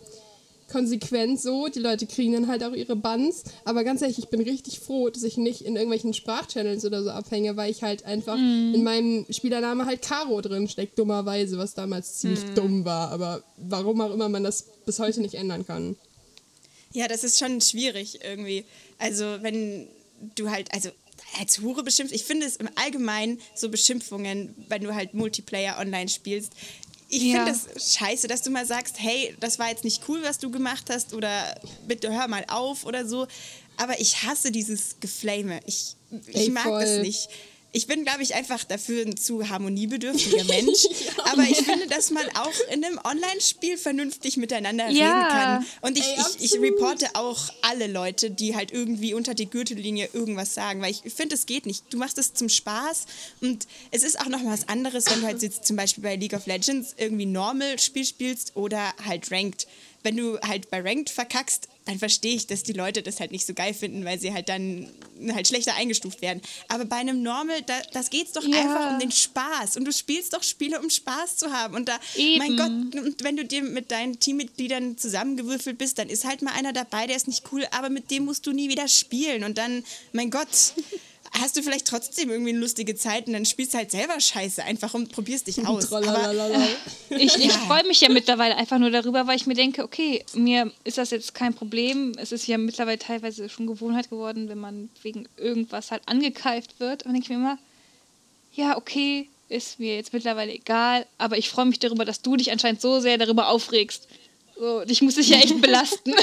konsequent 0.72 1.40
so. 1.42 1.68
Die 1.68 1.80
Leute 1.80 2.08
kriegen 2.08 2.32
dann 2.34 2.48
halt 2.48 2.64
auch 2.64 2.72
ihre 2.74 2.96
Bans. 2.96 3.44
Aber 3.66 3.84
ganz 3.84 4.02
ehrlich, 4.02 4.20
ich 4.20 4.30
bin 4.30 4.42
richtig 4.42 4.80
froh, 4.80 5.10
dass 5.10 5.24
ich 5.24 5.36
nicht 5.38 5.62
in 5.62 5.76
irgendwelchen 5.76 6.14
Sprachchannels 6.14 6.86
oder 6.86 7.04
so 7.04 7.10
abhänge, 7.10 7.58
weil 7.58 7.70
ich 7.72 7.84
halt 7.84 8.06
einfach 8.06 8.38
in 8.38 8.82
meinem 8.84 9.26
Spielername 9.30 9.86
halt 9.86 10.02
Caro 10.02 10.40
drin 10.40 10.70
steckt, 10.70 10.98
dummerweise, 10.98 11.58
was 11.58 11.74
damals 11.74 12.20
ziemlich 12.20 12.46
dumm 12.56 12.86
war. 12.86 13.12
Aber 13.12 13.44
warum 13.58 14.00
auch 14.02 14.14
immer 14.14 14.30
man 14.30 14.44
das 14.46 14.64
bis 14.86 15.00
heute 15.00 15.20
nicht 15.20 15.36
ändern 15.36 15.66
kann. 15.66 15.98
Ja, 16.94 17.08
das 17.08 17.24
ist 17.24 17.38
schon 17.40 17.60
schwierig 17.62 18.20
irgendwie. 18.24 18.64
Also, 18.98 19.26
wenn 19.42 19.88
du 20.36 20.50
halt, 20.50 20.74
also 20.74 20.90
als 21.40 21.60
Hure 21.60 21.84
beschimpft, 21.84 22.14
ich 22.14 22.24
finde 22.24 22.46
es 22.46 22.56
im 22.58 22.70
Allgemeinen 22.76 23.40
so 23.56 23.70
Beschimpfungen, 23.70 24.54
wenn 24.68 24.82
du 24.84 24.94
halt 24.94 25.14
Multiplayer 25.14 25.78
online 25.80 26.10
spielst. 26.10 26.54
Ich 27.10 27.24
Ja. 27.24 27.46
finde 27.46 27.60
es 27.76 27.94
scheiße, 27.96 28.28
dass 28.28 28.42
du 28.42 28.50
mal 28.52 28.66
sagst, 28.66 28.96
hey, 29.00 29.36
das 29.40 29.60
war 29.60 29.70
jetzt 29.70 29.84
nicht 29.84 30.02
cool, 30.08 30.22
was 30.24 30.40
du 30.40 30.50
gemacht 30.50 30.90
hast 30.90 31.14
oder 31.14 31.60
bitte 31.88 32.10
hör 32.12 32.28
mal 32.28 32.46
auf 32.48 32.86
oder 32.86 33.06
so. 33.08 33.28
Aber 33.78 34.00
ich 34.00 34.24
hasse 34.24 34.52
dieses 34.52 35.00
Geflame. 35.00 35.60
Ich, 35.66 35.96
ich 36.28 36.36
Ey, 36.36 36.50
mag 36.50 36.64
voll. 36.64 36.82
das 36.82 37.00
nicht. 37.02 37.28
Ich 37.74 37.88
bin, 37.88 38.04
glaube 38.04 38.22
ich, 38.22 38.36
einfach 38.36 38.64
dafür 38.66 39.06
ein 39.06 39.16
zu 39.16 39.48
harmoniebedürftiger 39.48 40.44
Mensch. 40.46 40.86
Aber 41.32 41.44
ich 41.44 41.58
finde, 41.58 41.88
dass 41.88 42.10
man 42.12 42.26
auch 42.36 42.54
in 42.72 42.84
einem 42.84 43.00
Online-Spiel 43.04 43.78
vernünftig 43.78 44.36
miteinander 44.38 44.90
Ja. 44.90 45.06
reden 45.06 45.28
kann. 45.30 45.66
Und 45.82 45.98
ich, 45.98 46.04
Ey, 46.06 46.18
ich, 46.40 46.54
ich 46.54 46.62
reporte 46.62 47.08
auch 47.14 47.50
alle 47.62 47.88
Leute, 47.88 48.30
die 48.30 48.56
halt 48.56 48.72
irgendwie 48.72 49.14
unter 49.14 49.34
die 49.34 49.50
Gürtellinie 49.50 50.10
irgendwas 50.14 50.54
sagen, 50.54 50.82
weil 50.82 50.92
ich 50.92 51.14
finde, 51.14 51.36
es 51.36 51.46
geht 51.46 51.66
nicht. 51.66 51.86
Du 51.92 51.98
machst 51.98 52.18
es 52.18 52.34
zum 52.34 52.50
Spaß 52.50 53.06
und 53.40 53.68
es 53.92 54.04
ist 54.04 54.20
auch 54.20 54.28
noch 54.28 54.44
was 54.44 54.68
anderes, 54.68 55.06
wenn 55.10 55.22
du 55.22 55.28
halt 55.28 55.42
jetzt 55.42 55.66
zum 55.66 55.78
Beispiel 55.78 56.04
bei 56.04 56.16
League 56.18 56.34
of 56.34 56.46
Legends 56.48 56.94
irgendwie 56.98 57.26
Normal-Spiel 57.26 58.06
spielst 58.06 58.56
oder 58.56 58.94
halt 59.06 59.32
Ranked. 59.32 59.68
Wenn 60.03 60.18
du 60.18 60.39
halt 60.42 60.69
bei 60.69 60.81
Ranked 60.81 61.09
verkackst, 61.09 61.68
dann 61.86 61.98
verstehe 62.00 62.36
ich, 62.36 62.48
dass 62.48 62.63
die 62.63 62.74
Leute 62.74 63.01
das 63.01 63.19
halt 63.19 63.31
nicht 63.31 63.45
so 63.45 63.53
geil 63.53 63.74
finden, 63.74 64.06
weil 64.06 64.19
sie 64.19 64.33
halt 64.33 64.50
dann 64.50 64.88
halt 65.33 65.48
schlechter 65.48 65.75
eingestuft 65.75 66.21
werden. 66.21 66.42
Aber 66.68 66.86
bei 66.86 66.98
einem 66.98 67.21
Normal, 67.24 67.62
da, 67.63 67.74
das 67.94 68.09
geht's 68.09 68.31
doch 68.33 68.44
Ja. 68.44 68.59
einfach 68.62 68.94
um 68.94 69.00
den 69.00 69.12
Spaß. 69.12 69.77
Und 69.77 69.86
du 69.86 69.92
spielst 69.92 70.33
doch 70.33 70.44
Spiele, 70.44 70.80
um 70.80 70.89
Spaß 70.89 71.38
zu 71.38 71.51
haben. 71.51 71.75
Und 71.75 71.88
da, 71.89 72.00
mein 72.38 72.53
Eben. 72.53 72.57
Gott, 72.92 73.03
und 73.03 73.24
wenn 73.24 73.36
du 73.38 73.45
dir 73.45 73.63
mit 73.63 73.92
deinen 73.92 74.19
Teammitgliedern 74.19 74.98
zusammengewürfelt 74.98 75.77
bist, 75.77 75.98
dann 76.00 76.09
ist 76.09 76.25
halt 76.25 76.42
mal 76.42 76.53
einer 76.53 76.74
dabei, 76.74 77.07
der 77.07 77.15
ist 77.15 77.27
nicht 77.27 77.44
cool, 77.51 77.65
aber 77.71 77.89
mit 77.89 78.12
dem 78.12 78.25
musst 78.25 78.45
du 78.48 78.51
nie 78.51 78.69
wieder 78.69 78.88
spielen. 78.88 79.44
Und 79.44 79.57
dann, 79.57 79.83
mein 80.13 80.30
Gott, 80.30 80.48
hast 81.39 81.56
du 81.56 81.63
vielleicht 81.63 81.88
trotzdem 81.88 82.30
irgendwie 82.30 82.51
eine 82.51 82.60
lustige 82.60 82.95
Zeit 82.95 83.28
und 83.28 83.33
dann 83.33 83.45
spielst 83.45 83.74
du 83.74 83.78
halt 83.78 83.92
selber 83.92 84.19
Scheiße 84.19 84.63
einfach 84.63 84.94
und 84.94 85.12
probierst 85.12 85.48
dich 85.48 85.66
aus. 85.68 85.92
Aber. 85.92 86.33
Ich, 87.10 87.36
ich 87.36 87.51
freue 87.51 87.86
mich 87.86 88.00
ja 88.01 88.10
mittlerweile 88.10 88.56
einfach 88.56 88.80
nur 88.80 88.89
darüber, 88.89 89.28
weil 89.28 89.36
ich 89.36 89.45
mir 89.45 89.54
denke, 89.54 89.83
okay, 89.83 90.24
mir 90.33 90.72
ist 90.86 90.98
das 90.98 91.12
jetzt 91.12 91.33
kein 91.33 91.54
Problem. 91.54 92.13
Es 92.18 92.31
ist 92.31 92.48
ja 92.48 92.57
mittlerweile 92.57 92.98
teilweise 92.98 93.50
schon 93.50 93.68
Gewohnheit 93.68 94.10
geworden, 94.10 94.48
wenn 94.48 94.57
man 94.57 94.89
wegen 95.04 95.28
irgendwas 95.36 95.92
halt 95.92 96.04
angekeift 96.06 96.80
wird. 96.80 97.04
Und 97.04 97.07
dann 97.07 97.13
denke 97.13 97.25
ich 97.25 97.30
mir 97.30 97.36
immer, 97.36 97.57
ja, 98.54 98.77
okay, 98.77 99.27
ist 99.50 99.80
mir 99.80 99.95
jetzt 99.95 100.13
mittlerweile 100.13 100.54
egal, 100.54 101.06
aber 101.18 101.38
ich 101.38 101.50
freue 101.50 101.66
mich 101.66 101.80
darüber, 101.80 102.06
dass 102.06 102.22
du 102.22 102.38
dich 102.38 102.51
anscheinend 102.51 102.81
so 102.81 103.01
sehr 103.01 103.18
darüber 103.18 103.50
aufregst. 103.50 104.07
So, 104.57 104.86
dich 104.86 105.01
muss 105.01 105.18
ich 105.18 105.30
ja 105.30 105.38
echt 105.38 105.62
belasten. 105.62 106.13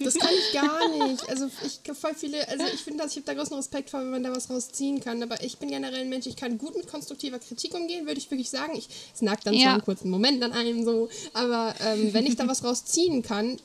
Das 0.00 0.14
kann 0.14 0.30
ich 0.34 0.52
gar 0.52 0.88
nicht. 0.88 1.28
Also 1.28 1.46
ich 1.64 1.80
voll 1.96 2.14
viele, 2.14 2.46
also 2.48 2.64
ich 2.72 2.80
finde, 2.80 3.02
dass 3.02 3.12
ich 3.12 3.18
habe 3.18 3.26
da 3.26 3.34
großen 3.34 3.56
Respekt 3.56 3.90
vor, 3.90 4.00
wenn 4.00 4.10
man 4.10 4.22
da 4.22 4.30
was 4.34 4.50
rausziehen 4.50 5.00
kann. 5.00 5.22
Aber 5.22 5.42
ich 5.42 5.58
bin 5.58 5.70
generell 5.70 6.00
ein 6.00 6.08
Mensch, 6.08 6.26
ich 6.26 6.36
kann 6.36 6.58
gut 6.58 6.76
mit 6.76 6.86
konstruktiver 6.86 7.38
Kritik 7.38 7.74
umgehen, 7.74 8.06
würde 8.06 8.18
ich 8.18 8.30
wirklich 8.30 8.50
sagen. 8.50 8.76
Ich, 8.76 8.88
es 9.14 9.22
nagt 9.22 9.46
dann 9.46 9.54
Ja. 9.54 9.62
zwar 9.62 9.72
einen 9.74 9.84
kurzen 9.84 10.10
Moment 10.10 10.42
an 10.42 10.52
einem 10.52 10.84
so, 10.84 11.08
aber 11.32 11.74
ähm, 11.84 12.12
wenn 12.12 12.26
ich 12.26 12.36
da 12.36 12.46
was 12.46 12.64
rausziehen 12.64 13.22
kann, 13.22 13.58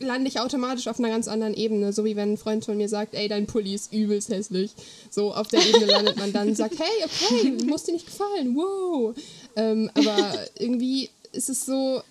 lande 0.00 0.28
ich 0.28 0.38
automatisch 0.38 0.86
auf 0.86 0.98
einer 0.98 1.08
ganz 1.08 1.26
anderen 1.26 1.54
Ebene. 1.54 1.92
So 1.92 2.04
wie 2.04 2.16
wenn 2.16 2.34
ein 2.34 2.38
Freund 2.38 2.64
von 2.64 2.76
mir 2.76 2.88
sagt, 2.88 3.14
ey, 3.14 3.28
dein 3.28 3.46
Pulli 3.46 3.74
ist 3.74 3.92
übelst 3.92 4.28
hässlich. 4.28 4.70
So 5.10 5.34
auf 5.34 5.48
der 5.48 5.66
Ebene 5.66 5.86
landet 5.86 6.16
man 6.16 6.32
dann 6.32 6.48
und 6.48 6.56
sagt, 6.56 6.78
hey, 6.78 7.04
okay, 7.04 7.50
muss 7.64 7.84
dir 7.84 7.92
nicht 7.92 8.06
gefallen, 8.06 8.54
wow. 8.54 9.14
Ähm, 9.56 9.90
aber 9.94 10.46
irgendwie 10.58 11.10
ist 11.32 11.48
es 11.48 11.66
so, 11.66 12.02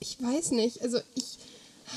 ich 0.00 0.16
weiß 0.22 0.52
nicht, 0.52 0.80
also 0.82 0.98
ich, 1.14 1.24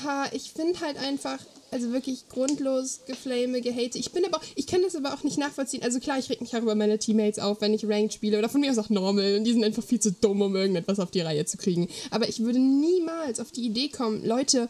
ha, 0.04 0.26
ich 0.32 0.52
finde 0.52 0.80
halt 0.80 0.98
einfach, 0.98 1.38
also 1.70 1.92
wirklich 1.92 2.28
grundlos 2.28 3.00
geflame, 3.06 3.60
gehate. 3.60 3.98
Ich 3.98 4.12
bin 4.12 4.24
aber 4.24 4.38
auch, 4.38 4.42
ich 4.54 4.66
kann 4.66 4.82
das 4.82 4.96
aber 4.96 5.14
auch 5.14 5.22
nicht 5.22 5.38
nachvollziehen. 5.38 5.82
Also 5.82 6.00
klar, 6.00 6.18
ich 6.18 6.28
reg 6.30 6.40
mich 6.40 6.54
auch 6.54 6.62
über 6.62 6.74
meine 6.74 6.98
Teammates 6.98 7.38
auf, 7.38 7.60
wenn 7.60 7.74
ich 7.74 7.86
Ranked 7.86 8.12
spiele 8.12 8.38
oder 8.38 8.48
von 8.48 8.60
mir 8.60 8.70
aus 8.70 8.78
auch 8.78 8.90
Normal 8.90 9.36
und 9.36 9.44
die 9.44 9.52
sind 9.52 9.64
einfach 9.64 9.82
viel 9.82 10.00
zu 10.00 10.12
dumm, 10.12 10.42
um 10.42 10.54
irgendetwas 10.54 11.00
auf 11.00 11.10
die 11.10 11.20
Reihe 11.20 11.44
zu 11.44 11.56
kriegen. 11.56 11.88
Aber 12.10 12.28
ich 12.28 12.40
würde 12.40 12.58
niemals 12.58 13.40
auf 13.40 13.52
die 13.52 13.66
Idee 13.66 13.88
kommen, 13.88 14.24
Leute 14.24 14.68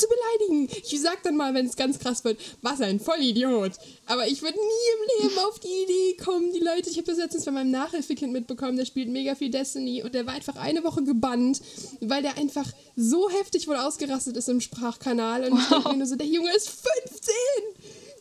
zu 0.00 0.06
beleidigen. 0.08 0.68
Ich 0.82 1.00
sag 1.00 1.22
dann 1.22 1.36
mal, 1.36 1.54
wenn 1.54 1.66
es 1.66 1.76
ganz 1.76 1.98
krass 1.98 2.24
wird, 2.24 2.38
was 2.62 2.80
ein 2.80 3.00
Vollidiot. 3.00 3.72
Aber 4.06 4.26
ich 4.26 4.42
würde 4.42 4.58
nie 4.58 5.22
im 5.22 5.28
Leben 5.28 5.38
auf 5.40 5.58
die 5.60 5.68
Idee 5.68 6.16
kommen, 6.22 6.52
die 6.52 6.60
Leute, 6.60 6.90
ich 6.90 6.96
habe 6.96 7.06
das 7.06 7.18
letztens 7.18 7.44
von 7.44 7.54
meinem 7.54 7.70
Nachhilfekind 7.70 8.32
mitbekommen, 8.32 8.76
der 8.76 8.86
spielt 8.86 9.08
mega 9.08 9.34
viel 9.34 9.50
Destiny 9.50 10.02
und 10.02 10.14
der 10.14 10.26
war 10.26 10.34
einfach 10.34 10.56
eine 10.56 10.82
Woche 10.82 11.04
gebannt, 11.04 11.60
weil 12.00 12.22
der 12.22 12.38
einfach 12.38 12.66
so 12.96 13.30
heftig 13.30 13.68
wohl 13.68 13.76
ausgerastet 13.76 14.36
ist 14.36 14.48
im 14.48 14.60
Sprachkanal 14.60 15.44
und 15.44 15.58
ich 15.58 15.68
denke 15.68 15.88
mir 15.88 15.96
nur 15.96 16.06
so, 16.06 16.16
der 16.16 16.26
Junge 16.26 16.54
ist 16.54 16.68
15! 16.68 17.34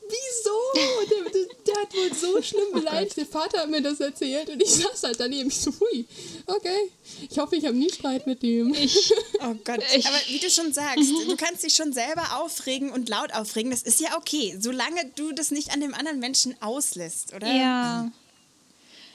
Wieso? 0.09 1.09
Der, 1.09 1.31
der, 1.31 1.45
der 1.67 1.75
hat 1.81 1.93
wohl 1.93 2.13
so 2.15 2.41
schlimm 2.41 2.71
beleidigt. 2.73 3.15
Der 3.17 3.25
Vater 3.25 3.59
hat 3.59 3.69
mir 3.69 3.81
das 3.81 3.99
erzählt 3.99 4.49
und 4.49 4.61
ich 4.61 4.69
saß 4.75 5.03
halt 5.03 5.19
daneben. 5.19 5.49
Ich 5.49 5.59
so, 5.59 5.71
hui, 5.79 6.05
okay. 6.47 6.91
Ich 7.29 7.37
hoffe, 7.37 7.55
ich 7.55 7.65
habe 7.65 7.75
nie 7.77 7.91
Streit 7.91 8.25
mit 8.25 8.41
dem. 8.41 8.73
oh 9.41 9.55
Gott. 9.63 9.81
Ich- 9.95 10.05
Aber 10.07 10.17
wie 10.27 10.39
du 10.39 10.49
schon 10.49 10.73
sagst, 10.73 11.09
du 11.27 11.35
kannst 11.37 11.63
dich 11.63 11.75
schon 11.75 11.93
selber 11.93 12.39
aufregen 12.41 12.91
und 12.91 13.07
laut 13.09 13.33
aufregen. 13.33 13.71
Das 13.71 13.83
ist 13.83 13.99
ja 14.01 14.17
okay, 14.17 14.57
solange 14.59 15.05
du 15.15 15.31
das 15.31 15.51
nicht 15.51 15.71
an 15.71 15.81
dem 15.81 15.93
anderen 15.93 16.19
Menschen 16.19 16.55
auslässt, 16.61 17.33
oder? 17.33 17.47
Ja. 17.53 18.11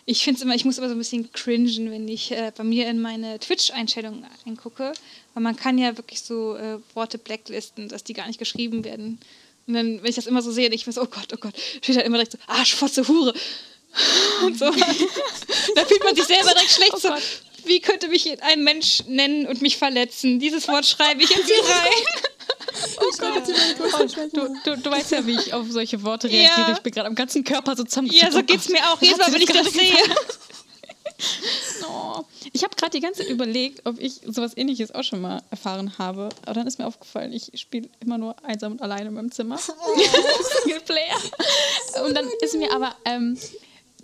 Ich 0.06 0.22
finde 0.22 0.36
es 0.38 0.42
immer, 0.44 0.54
ich 0.54 0.66
muss 0.66 0.76
immer 0.76 0.88
so 0.88 0.94
ein 0.94 0.98
bisschen 0.98 1.32
cringen, 1.32 1.90
wenn 1.90 2.06
ich 2.08 2.30
äh, 2.30 2.52
bei 2.54 2.62
mir 2.62 2.88
in 2.88 3.00
meine 3.00 3.38
Twitch-Einstellungen 3.38 4.26
reingucke. 4.44 4.92
Weil 5.32 5.42
man 5.42 5.56
kann 5.56 5.78
ja 5.78 5.96
wirklich 5.96 6.20
so 6.20 6.56
äh, 6.56 6.78
Worte 6.92 7.16
blacklisten, 7.18 7.88
dass 7.88 8.04
die 8.04 8.12
gar 8.12 8.26
nicht 8.26 8.38
geschrieben 8.38 8.84
werden. 8.84 9.18
Und 9.66 9.74
dann, 9.74 10.02
wenn 10.02 10.10
ich 10.10 10.16
das 10.16 10.26
immer 10.26 10.42
so 10.42 10.50
sehe, 10.50 10.68
ich 10.68 10.86
mir 10.86 10.92
so, 10.92 11.02
oh 11.02 11.06
Gott, 11.06 11.28
oh 11.32 11.38
Gott, 11.38 11.54
steht 11.80 11.96
halt 11.96 12.06
immer 12.06 12.18
direkt 12.18 12.32
so, 12.32 12.38
Arsch, 12.46 12.74
Fotze, 12.74 13.06
Hure. 13.06 13.34
Und 14.44 14.58
so. 14.58 14.70
da 14.70 15.84
fühlt 15.84 16.04
man 16.04 16.14
sich 16.14 16.24
selber 16.24 16.50
direkt 16.50 16.70
schlecht. 16.70 16.98
so, 16.98 17.10
wie 17.64 17.80
könnte 17.80 18.08
mich 18.08 18.42
ein 18.42 18.62
Mensch 18.62 19.04
nennen 19.06 19.46
und 19.46 19.62
mich 19.62 19.76
verletzen? 19.76 20.38
Dieses 20.38 20.68
Wort 20.68 20.84
schreibe 20.84 21.22
ich 21.22 21.30
jetzt 21.30 21.46
hier 21.46 21.64
rein. 21.64 22.24
Oh 22.98 23.10
Gott, 23.18 24.10
Schwächen. 24.10 24.30
Du, 24.32 24.54
du, 24.64 24.76
du 24.76 24.90
weißt 24.90 25.12
ja, 25.12 25.26
wie 25.26 25.34
ich 25.38 25.54
auf 25.54 25.66
solche 25.70 26.02
Worte 26.02 26.28
reagiere. 26.28 26.68
Ja. 26.68 26.72
Ich 26.72 26.80
bin 26.80 26.92
gerade 26.92 27.08
am 27.08 27.14
ganzen 27.14 27.44
Körper 27.44 27.76
so 27.76 27.84
zusammengezuckt. 27.84 28.22
Ja, 28.22 28.32
so 28.32 28.40
Oh 28.40 28.42
geht's 28.42 28.68
mir 28.68 28.80
auch. 28.90 29.00
Jedes 29.00 29.18
Mal, 29.18 29.32
wenn 29.32 29.42
ich 29.42 29.48
das 29.48 29.72
sehe. 29.72 29.96
Oh. 31.86 32.24
Ich 32.52 32.64
habe 32.64 32.74
gerade 32.76 32.92
die 32.92 33.00
ganze 33.00 33.22
Zeit 33.22 33.30
überlegt, 33.30 33.84
ob 33.84 34.00
ich 34.00 34.20
sowas 34.26 34.56
ähnliches 34.56 34.94
auch 34.94 35.02
schon 35.02 35.20
mal 35.20 35.42
erfahren 35.50 35.98
habe. 35.98 36.28
Aber 36.42 36.54
dann 36.54 36.66
ist 36.66 36.78
mir 36.78 36.86
aufgefallen, 36.86 37.32
ich 37.32 37.50
spiele 37.54 37.88
immer 38.00 38.16
nur 38.16 38.42
einsam 38.44 38.72
und 38.72 38.82
alleine 38.82 39.08
in 39.08 39.14
meinem 39.14 39.30
Zimmer. 39.30 39.58
Singleplayer. 40.62 41.18
Und 42.06 42.14
dann 42.14 42.26
ist 42.40 42.54
mir 42.54 42.72
aber 42.72 42.94
ähm, 43.04 43.36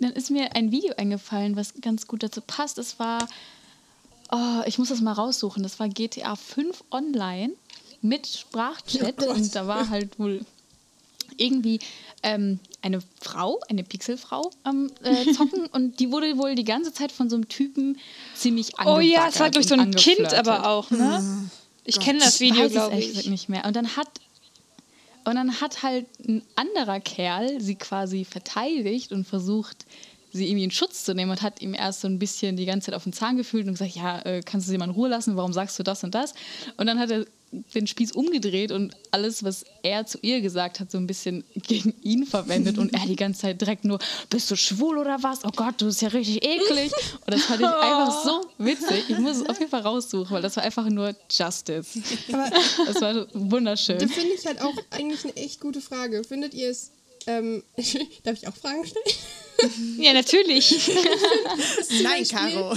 dann 0.01 0.13
ist 0.13 0.31
mir 0.31 0.55
ein 0.55 0.71
Video 0.71 0.95
eingefallen, 0.95 1.55
was 1.55 1.75
ganz 1.79 2.07
gut 2.07 2.23
dazu 2.23 2.41
passt. 2.41 2.77
Es 2.79 2.97
war, 2.97 3.27
oh, 4.31 4.61
ich 4.65 4.79
muss 4.79 4.89
das 4.89 4.99
mal 4.99 5.13
raussuchen, 5.13 5.63
das 5.63 5.79
war 5.79 5.89
GTA 5.89 6.35
5 6.35 6.83
online 6.91 7.53
mit 8.01 8.25
Sprachchat 8.25 9.21
Oh 9.21 9.31
und 9.31 9.55
da 9.55 9.67
war 9.67 9.89
halt 9.89 10.17
wohl 10.17 10.43
irgendwie 11.37 11.79
ähm, 12.23 12.59
eine 12.81 12.99
Frau, 13.19 13.59
eine 13.69 13.83
Pixelfrau 13.83 14.51
am 14.63 14.91
äh, 15.03 15.33
Zocken 15.33 15.65
und 15.71 15.99
die 15.99 16.11
wurde 16.11 16.37
wohl 16.37 16.55
die 16.55 16.63
ganze 16.63 16.93
Zeit 16.93 17.11
von 17.11 17.29
so 17.29 17.35
einem 17.35 17.47
Typen 17.47 17.97
ziemlich 18.35 18.73
Oh 18.79 18.99
ja, 18.99 19.27
es 19.27 19.39
war 19.39 19.47
angebaggert 19.47 19.55
durch 19.55 19.67
so 19.67 19.75
ein 19.75 19.91
Kind 19.91 20.33
aber 20.33 20.67
auch, 20.67 20.91
ne? 20.91 21.49
Ich 21.83 21.99
kenne 21.99 22.19
das 22.19 22.39
Video, 22.39 22.69
glaube 22.69 22.97
ich. 22.97 23.09
gesagt 23.09 23.27
nicht 23.27 23.49
mehr. 23.49 23.65
Und 23.65 23.75
dann 23.75 23.95
hat 23.95 24.07
und 25.23 25.35
dann 25.35 25.61
hat 25.61 25.83
halt 25.83 26.07
ein 26.27 26.41
anderer 26.55 26.99
Kerl 26.99 27.61
sie 27.61 27.75
quasi 27.75 28.25
verteidigt 28.25 29.11
und 29.11 29.27
versucht, 29.27 29.85
sie 30.33 30.47
irgendwie 30.47 30.63
in 30.63 30.71
Schutz 30.71 31.03
zu 31.03 31.13
nehmen 31.13 31.31
und 31.31 31.41
hat 31.41 31.61
ihm 31.61 31.73
erst 31.73 32.01
so 32.01 32.07
ein 32.07 32.17
bisschen 32.17 32.55
die 32.55 32.65
ganze 32.65 32.87
Zeit 32.87 32.95
auf 32.95 33.03
den 33.03 33.13
Zahn 33.13 33.37
gefühlt 33.37 33.67
und 33.67 33.73
gesagt, 33.73 33.95
ja, 33.95 34.19
äh, 34.21 34.41
kannst 34.41 34.67
du 34.67 34.71
sie 34.71 34.77
mal 34.77 34.85
in 34.85 34.91
Ruhe 34.91 35.09
lassen, 35.09 35.35
warum 35.35 35.53
sagst 35.53 35.77
du 35.77 35.83
das 35.83 36.03
und 36.03 36.15
das? 36.15 36.33
Und 36.77 36.87
dann 36.87 36.99
hat 36.99 37.11
er 37.11 37.25
den 37.51 37.85
Spieß 37.87 38.13
umgedreht 38.13 38.71
und 38.71 38.95
alles, 39.11 39.43
was 39.43 39.65
er 39.83 40.05
zu 40.05 40.17
ihr 40.21 40.41
gesagt 40.41 40.79
hat, 40.79 40.89
so 40.89 40.97
ein 40.97 41.07
bisschen 41.07 41.43
gegen 41.55 41.93
ihn 42.01 42.25
verwendet 42.25 42.77
und 42.77 42.93
er 42.93 43.05
die 43.05 43.15
ganze 43.15 43.41
Zeit 43.41 43.59
direkt 43.61 43.83
nur, 43.85 43.99
bist 44.29 44.49
du 44.51 44.55
schwul 44.55 44.97
oder 44.97 45.21
was? 45.21 45.43
Oh 45.43 45.51
Gott, 45.55 45.75
du 45.79 45.85
bist 45.85 46.01
ja 46.01 46.07
richtig 46.09 46.43
eklig. 46.45 46.91
Und 47.25 47.33
das 47.33 47.41
fand 47.43 47.61
ich 47.61 47.67
einfach 47.67 48.23
so 48.23 48.45
witzig. 48.57 49.09
Ich 49.09 49.17
muss 49.19 49.37
es 49.37 49.49
auf 49.49 49.59
jeden 49.59 49.71
Fall 49.71 49.81
raussuchen, 49.81 50.31
weil 50.35 50.41
das 50.41 50.55
war 50.55 50.63
einfach 50.63 50.87
nur 50.89 51.13
Justice. 51.29 51.99
Aber 52.31 52.49
Das 52.85 53.01
war 53.01 53.27
wunderschön. 53.33 53.99
das 53.99 54.11
finde 54.11 54.33
ich 54.33 54.45
halt 54.45 54.61
auch 54.61 54.73
eigentlich 54.91 55.23
eine 55.23 55.35
echt 55.35 55.59
gute 55.59 55.81
Frage. 55.81 56.23
Findet 56.23 56.53
ihr 56.53 56.69
es. 56.69 56.91
Ähm, 57.27 57.63
darf 58.23 58.35
ich 58.37 58.47
auch 58.47 58.55
Fragen 58.55 58.85
stellen? 58.85 59.05
Ja, 59.99 60.13
natürlich. 60.13 60.71
Nein, 62.03 62.21
Beispiel- 62.23 62.37
Caro. 62.37 62.73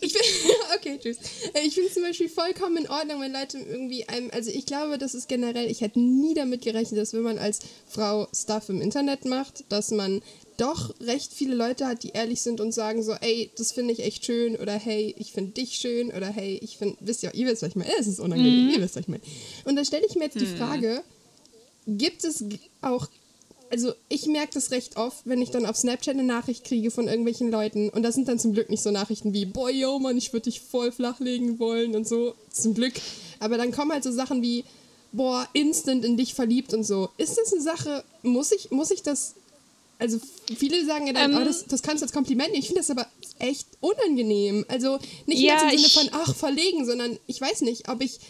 Ich 0.00 0.12
find, 0.12 0.24
okay, 0.76 0.98
tschüss. 1.02 1.16
Äh, 1.54 1.66
Ich 1.66 1.72
finde 1.74 1.88
es 1.88 1.94
zum 1.94 2.02
Beispiel 2.02 2.28
vollkommen 2.28 2.76
in 2.76 2.90
Ordnung, 2.90 3.20
wenn 3.22 3.32
Leute 3.32 3.58
irgendwie 3.58 4.06
einem, 4.08 4.30
also 4.32 4.50
ich 4.50 4.66
glaube, 4.66 4.98
das 4.98 5.14
ist 5.14 5.28
generell, 5.28 5.70
ich 5.70 5.80
hätte 5.80 5.98
nie 5.98 6.34
damit 6.34 6.62
gerechnet, 6.62 7.00
dass 7.00 7.14
wenn 7.14 7.22
man 7.22 7.38
als 7.38 7.60
Frau 7.88 8.28
Stuff 8.34 8.68
im 8.68 8.82
Internet 8.82 9.24
macht, 9.24 9.64
dass 9.70 9.90
man 9.92 10.20
doch 10.58 10.94
recht 11.00 11.32
viele 11.32 11.54
Leute 11.54 11.86
hat, 11.86 12.02
die 12.02 12.10
ehrlich 12.10 12.40
sind 12.42 12.60
und 12.60 12.72
sagen 12.72 13.02
so, 13.02 13.12
ey, 13.12 13.50
das 13.56 13.72
finde 13.72 13.92
ich 13.94 14.00
echt 14.00 14.24
schön 14.26 14.56
oder 14.56 14.72
hey, 14.74 15.14
ich 15.18 15.32
finde 15.32 15.52
dich 15.52 15.74
schön 15.76 16.08
oder 16.10 16.28
hey, 16.28 16.58
ich 16.62 16.76
finde, 16.78 16.96
wisst 17.00 17.22
ihr, 17.22 17.34
ihr 17.34 17.46
wisst, 17.46 17.62
was 17.62 17.70
ich 17.70 17.76
meine, 17.76 17.92
es 17.98 18.06
ist 18.06 18.20
unangenehm, 18.20 18.70
ihr 18.74 18.80
wisst, 18.82 18.96
was 18.96 19.02
ich 19.02 19.08
meine. 19.08 19.22
Und 19.64 19.76
da 19.76 19.84
stelle 19.84 20.04
ich 20.06 20.14
mir 20.16 20.24
jetzt 20.24 20.40
die 20.40 20.46
Frage, 20.46 21.02
gibt 21.86 22.24
es 22.24 22.44
auch 22.82 23.08
also 23.70 23.92
ich 24.08 24.26
merke 24.26 24.54
das 24.54 24.70
recht 24.70 24.96
oft, 24.96 25.18
wenn 25.24 25.42
ich 25.42 25.50
dann 25.50 25.66
auf 25.66 25.76
Snapchat 25.76 26.14
eine 26.14 26.24
Nachricht 26.24 26.64
kriege 26.64 26.90
von 26.90 27.08
irgendwelchen 27.08 27.50
Leuten 27.50 27.88
und 27.90 28.02
das 28.02 28.14
sind 28.14 28.28
dann 28.28 28.38
zum 28.38 28.52
Glück 28.52 28.70
nicht 28.70 28.82
so 28.82 28.90
Nachrichten 28.90 29.32
wie, 29.32 29.44
boah, 29.46 29.70
yo, 29.70 29.98
Mann, 29.98 30.16
ich 30.16 30.32
würde 30.32 30.44
dich 30.44 30.60
voll 30.60 30.92
flachlegen 30.92 31.58
wollen 31.58 31.94
und 31.94 32.06
so, 32.06 32.34
zum 32.50 32.74
Glück. 32.74 32.94
Aber 33.40 33.56
dann 33.58 33.72
kommen 33.72 33.92
halt 33.92 34.04
so 34.04 34.12
Sachen 34.12 34.42
wie, 34.42 34.64
boah, 35.12 35.48
instant 35.52 36.04
in 36.04 36.16
dich 36.16 36.34
verliebt 36.34 36.74
und 36.74 36.84
so. 36.84 37.10
Ist 37.16 37.38
das 37.38 37.52
eine 37.52 37.62
Sache, 37.62 38.04
muss 38.22 38.52
ich, 38.52 38.70
muss 38.70 38.90
ich 38.90 39.02
das, 39.02 39.34
also 39.98 40.18
viele 40.56 40.84
sagen 40.84 41.06
ja 41.06 41.12
dann, 41.12 41.32
Ähm. 41.32 41.38
oh, 41.40 41.44
das, 41.44 41.66
das 41.66 41.82
kannst 41.82 42.02
du 42.02 42.04
als 42.06 42.12
Kompliment 42.12 42.50
nehmen. 42.50 42.60
Ich 42.60 42.66
finde 42.68 42.80
das 42.80 42.90
aber 42.90 43.06
echt 43.38 43.66
unangenehm. 43.80 44.64
Also 44.68 44.98
nicht 45.26 45.40
Ja, 45.40 45.54
jetzt 45.54 45.72
im 45.72 45.78
Sinne 45.78 46.10
von, 46.10 46.20
ach, 46.20 46.34
verlegen, 46.34 46.84
sondern 46.84 47.18
ich 47.26 47.40
weiß 47.40 47.62
nicht, 47.62 47.88
ob 47.88 48.02
ich 48.02 48.20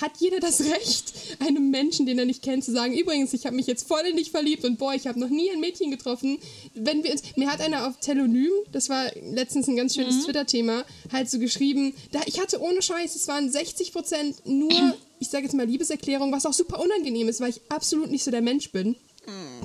hat 0.00 0.12
jeder 0.18 0.38
das 0.38 0.60
Recht, 0.60 1.12
einem 1.40 1.70
Menschen, 1.70 2.06
den 2.06 2.18
er 2.18 2.24
nicht 2.24 2.42
kennt, 2.42 2.64
zu 2.64 2.72
sagen, 2.72 2.96
übrigens, 2.96 3.32
ich 3.32 3.46
habe 3.46 3.56
mich 3.56 3.66
jetzt 3.66 3.88
voll 3.88 4.02
in 4.08 4.16
dich 4.16 4.30
verliebt 4.30 4.64
und 4.64 4.78
boah, 4.78 4.94
ich 4.94 5.06
habe 5.06 5.18
noch 5.18 5.28
nie 5.28 5.50
ein 5.50 5.60
Mädchen 5.60 5.90
getroffen. 5.90 6.38
Wenn 6.74 7.02
wir 7.02 7.10
uns, 7.10 7.22
mir 7.36 7.50
hat 7.50 7.60
einer 7.60 7.88
auf 7.88 7.98
Telonym, 7.98 8.52
das 8.72 8.88
war 8.88 9.06
letztens 9.32 9.68
ein 9.68 9.76
ganz 9.76 9.94
schönes 9.94 10.24
Twitter-Thema, 10.24 10.84
halt 11.12 11.28
so 11.28 11.38
geschrieben, 11.38 11.94
da 12.12 12.20
ich 12.26 12.40
hatte 12.40 12.60
ohne 12.60 12.82
Scheiß, 12.82 13.16
es 13.16 13.26
waren 13.28 13.50
60 13.50 13.92
Prozent 13.92 14.36
nur, 14.46 14.70
ich 15.18 15.28
sage 15.28 15.44
jetzt 15.44 15.54
mal 15.54 15.66
Liebeserklärung, 15.66 16.32
was 16.32 16.46
auch 16.46 16.52
super 16.52 16.80
unangenehm 16.80 17.28
ist, 17.28 17.40
weil 17.40 17.50
ich 17.50 17.60
absolut 17.68 18.10
nicht 18.10 18.24
so 18.24 18.30
der 18.30 18.42
Mensch 18.42 18.70
bin 18.70 18.96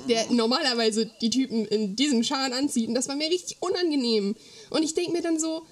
der 0.08 0.30
normalerweise 0.30 1.10
die 1.20 1.30
Typen 1.30 1.64
in 1.66 1.96
diesen 1.96 2.24
Scharen 2.24 2.52
anzieht. 2.52 2.88
Und 2.88 2.94
das 2.94 3.08
war 3.08 3.16
mir 3.16 3.28
richtig 3.28 3.56
unangenehm. 3.60 4.36
Und 4.70 4.82
ich 4.82 4.94
denke 4.94 5.12
mir 5.12 5.22
dann 5.22 5.38
so, 5.38 5.66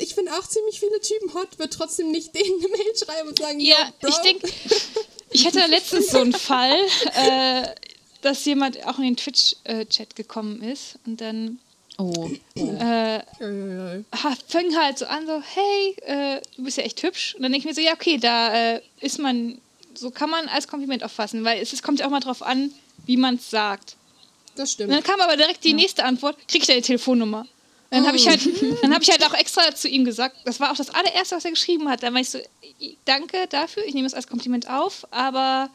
ich 0.00 0.14
finde 0.14 0.32
auch 0.32 0.46
ziemlich 0.46 0.80
viele 0.80 1.00
Typen 1.00 1.32
hot, 1.34 1.58
wird 1.58 1.72
trotzdem 1.72 2.10
nicht 2.10 2.34
denen 2.34 2.58
eine 2.58 2.68
Mail 2.68 2.96
schreiben 2.96 3.28
und 3.28 3.38
sagen, 3.38 3.60
Ja, 3.60 3.76
Yo, 3.78 3.84
Bro. 4.00 4.08
ich 4.08 4.16
denke, 4.18 4.48
ich 5.30 5.46
hatte 5.46 5.64
letztens 5.66 6.10
so 6.10 6.18
einen 6.20 6.32
Fall, 6.32 6.78
äh, 7.14 7.62
dass 8.22 8.44
jemand 8.44 8.84
auch 8.86 8.98
in 8.98 9.04
den 9.04 9.16
Twitch-Chat 9.16 10.16
gekommen 10.16 10.62
ist 10.62 10.96
und 11.06 11.20
dann 11.20 11.58
Oh, 11.98 12.30
äh, 12.56 12.62
Ja, 12.62 13.22
ja, 13.40 13.94
ja. 13.94 14.02
ha- 14.24 14.36
fing 14.48 14.74
halt 14.74 14.96
so 14.98 15.04
an, 15.04 15.26
so, 15.26 15.42
hey, 15.54 15.96
äh, 16.06 16.40
du 16.56 16.64
bist 16.64 16.78
ja 16.78 16.82
echt 16.84 17.02
hübsch. 17.02 17.34
Und 17.34 17.42
dann 17.42 17.52
denke 17.52 17.68
ich 17.68 17.70
mir 17.70 17.74
so, 17.74 17.86
ja, 17.86 17.92
okay, 17.92 18.16
da 18.16 18.74
äh, 18.76 18.80
ist 19.02 19.18
man, 19.18 19.60
so 19.94 20.10
kann 20.10 20.30
man 20.30 20.48
als 20.48 20.66
Kompliment 20.66 21.04
auffassen, 21.04 21.44
weil 21.44 21.60
es, 21.60 21.74
es 21.74 21.82
kommt 21.82 22.00
ja 22.00 22.06
auch 22.06 22.10
mal 22.10 22.20
drauf 22.20 22.40
an, 22.42 22.72
wie 23.04 23.18
man 23.18 23.34
es 23.34 23.50
sagt. 23.50 23.96
Das 24.54 24.70
Und 24.70 24.72
stimmt. 24.72 24.92
dann 24.94 25.02
kam 25.02 25.20
aber 25.20 25.36
direkt 25.36 25.62
die 25.62 25.74
nächste 25.74 26.04
Antwort, 26.04 26.36
krieg 26.48 26.62
ich 26.62 26.68
deine 26.68 26.80
Telefonnummer? 26.80 27.46
Dann 27.90 28.06
habe 28.06 28.16
ich 28.16 28.28
halt, 28.28 28.40
dann 28.82 28.94
habe 28.94 29.02
ich 29.02 29.10
halt 29.10 29.24
auch 29.26 29.34
extra 29.34 29.74
zu 29.74 29.88
ihm 29.88 30.04
gesagt, 30.04 30.36
das 30.44 30.60
war 30.60 30.70
auch 30.72 30.76
das 30.76 30.90
allererste, 30.90 31.36
was 31.36 31.44
er 31.44 31.50
geschrieben 31.50 31.88
hat. 31.88 32.02
Dann 32.02 32.14
war 32.14 32.20
ich 32.20 32.30
so, 32.30 32.38
danke 33.04 33.46
dafür, 33.48 33.84
ich 33.84 33.94
nehme 33.94 34.06
es 34.06 34.14
als 34.14 34.28
Kompliment 34.28 34.70
auf, 34.70 35.06
aber 35.10 35.70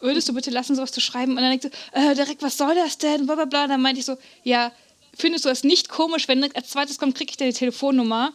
würdest 0.00 0.28
du 0.28 0.32
bitte 0.32 0.50
lassen, 0.50 0.76
sowas 0.76 0.92
zu 0.92 1.00
schreiben? 1.00 1.32
Und 1.32 1.42
dann 1.42 1.50
denkt 1.50 1.64
so, 1.64 1.70
äh, 1.92 2.14
direkt, 2.14 2.42
was 2.42 2.56
soll 2.56 2.74
das 2.74 2.98
denn? 2.98 3.26
Bla, 3.26 3.34
bla, 3.34 3.44
bla. 3.44 3.64
Und 3.64 3.70
dann 3.70 3.82
meinte 3.82 4.00
ich 4.00 4.06
so, 4.06 4.16
ja, 4.44 4.72
findest 5.14 5.44
du 5.44 5.48
das 5.48 5.64
nicht 5.64 5.88
komisch, 5.88 6.28
wenn 6.28 6.38
direkt 6.38 6.56
als 6.56 6.70
zweites 6.70 6.98
kommt, 6.98 7.16
krieg 7.16 7.30
ich 7.30 7.36
deine 7.36 7.52
Telefonnummer? 7.52 8.32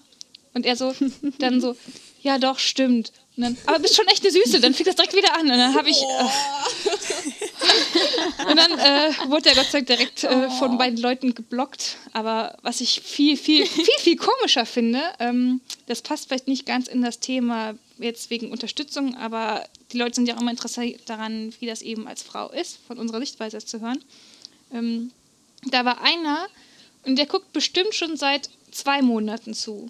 Und 0.53 0.65
er 0.65 0.75
so, 0.75 0.93
dann 1.39 1.61
so, 1.61 1.75
ja 2.21 2.37
doch, 2.37 2.59
stimmt. 2.59 3.11
Dann, 3.37 3.57
aber 3.65 3.79
bist 3.79 3.95
schon 3.95 4.07
echt 4.07 4.23
eine 4.23 4.31
Süße, 4.31 4.61
dann 4.61 4.73
fängt 4.73 4.87
das 4.87 4.95
direkt 4.95 5.15
wieder 5.15 5.33
an. 5.35 5.41
Und 5.41 5.57
dann 5.57 5.75
habe 5.75 5.89
ich, 5.89 6.01
äh, 6.01 6.03
und 8.49 8.57
dann 8.57 8.71
äh, 8.71 9.11
wurde 9.29 9.49
er 9.49 9.55
Gott 9.55 9.67
sei 9.67 9.81
Dank 9.81 9.87
direkt 9.87 10.23
äh, 10.23 10.49
von 10.49 10.77
beiden 10.77 10.99
Leuten 10.99 11.33
geblockt. 11.33 11.97
Aber 12.13 12.57
was 12.61 12.81
ich 12.81 13.01
viel, 13.01 13.37
viel, 13.37 13.65
viel, 13.65 13.85
viel 13.99 14.17
komischer 14.17 14.65
finde, 14.65 15.01
ähm, 15.19 15.61
das 15.87 16.01
passt 16.01 16.27
vielleicht 16.27 16.47
nicht 16.47 16.65
ganz 16.65 16.87
in 16.87 17.01
das 17.01 17.19
Thema 17.19 17.75
jetzt 17.97 18.29
wegen 18.29 18.51
Unterstützung, 18.51 19.15
aber 19.15 19.65
die 19.91 19.97
Leute 19.97 20.15
sind 20.15 20.27
ja 20.27 20.35
auch 20.35 20.41
immer 20.41 20.51
interessiert 20.51 21.01
daran, 21.05 21.53
wie 21.59 21.65
das 21.65 21.81
eben 21.81 22.07
als 22.07 22.23
Frau 22.23 22.49
ist, 22.49 22.79
von 22.87 22.97
unserer 22.97 23.19
Sichtweise 23.19 23.59
zu 23.59 23.79
hören. 23.79 24.03
Ähm, 24.73 25.11
da 25.71 25.85
war 25.85 26.01
einer 26.01 26.47
und 27.03 27.17
der 27.17 27.25
guckt 27.25 27.53
bestimmt 27.53 27.93
schon 27.93 28.17
seit 28.17 28.49
zwei 28.71 29.01
Monaten 29.01 29.53
zu. 29.53 29.89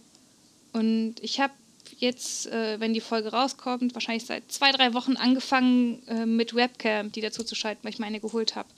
Und 0.73 1.15
ich 1.21 1.39
habe 1.39 1.53
jetzt, 1.99 2.47
äh, 2.47 2.79
wenn 2.79 2.93
die 2.93 3.01
Folge 3.01 3.31
rauskommt, 3.31 3.93
wahrscheinlich 3.93 4.25
seit 4.25 4.51
zwei, 4.51 4.71
drei 4.71 4.93
Wochen 4.93 5.17
angefangen 5.17 6.01
äh, 6.07 6.25
mit 6.25 6.55
Webcam, 6.55 7.11
die 7.11 7.21
dazu 7.21 7.43
zu 7.43 7.55
schalten, 7.55 7.83
weil 7.83 7.93
ich 7.93 7.99
meine 7.99 8.19
geholt 8.19 8.55
habe. 8.55 8.69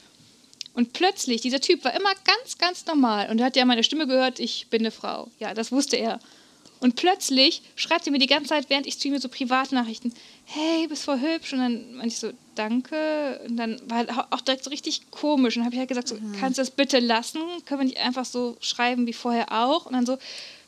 Und 0.74 0.94
plötzlich, 0.94 1.42
dieser 1.42 1.60
Typ 1.60 1.84
war 1.84 1.96
immer 1.96 2.14
ganz, 2.24 2.60
ganz 2.60 2.86
normal. 2.86 3.32
Und 3.32 3.40
er 3.40 3.48
hat 3.48 3.56
ja 3.56 3.66
meine 3.66 3.84
Stimme 3.84 4.06
gehört, 4.06 4.40
ich 4.40 4.68
bin 4.70 4.82
eine 4.82 4.92
Frau. 4.92 5.28
Ja, 5.40 5.56
das 5.56 5.72
wusste 5.72 5.96
er. 5.96 6.20
Und 6.80 6.96
plötzlich 6.96 7.64
schreibt 7.76 8.06
er 8.06 8.12
mir 8.12 8.20
die 8.20 8.28
ganze 8.28 8.50
Zeit, 8.50 8.70
während 8.70 8.86
ich 8.86 8.94
streame, 8.94 9.20
so 9.20 9.30
Privatnachrichten. 9.30 10.14
Hey, 10.46 10.88
bist 10.88 11.04
voll 11.04 11.20
hübsch. 11.20 11.54
Und 11.54 11.60
dann 11.60 11.96
meinte 11.96 12.10
ich 12.10 12.20
so, 12.20 12.32
danke. 12.54 13.42
Und 13.48 13.58
dann 13.58 13.82
war 13.90 13.98
halt 13.98 14.12
auch 14.30 14.42
direkt 14.42 14.64
so 14.64 14.70
richtig 14.70 15.10
komisch. 15.10 15.56
Und 15.56 15.62
dann 15.62 15.66
habe 15.66 15.76
ich 15.76 15.80
halt 15.80 15.90
gesagt, 15.90 16.10
so, 16.10 16.18
kannst 16.40 16.60
du 16.60 16.62
das 16.62 16.70
bitte 16.70 17.00
lassen? 17.00 17.42
Können 17.66 17.82
wir 17.82 17.86
nicht 17.86 17.98
einfach 17.98 18.26
so 18.26 18.58
schreiben 18.60 19.08
wie 19.08 19.14
vorher 19.14 19.52
auch? 19.52 19.88
Und 19.88 19.94
dann 19.94 20.06
so, 20.06 20.20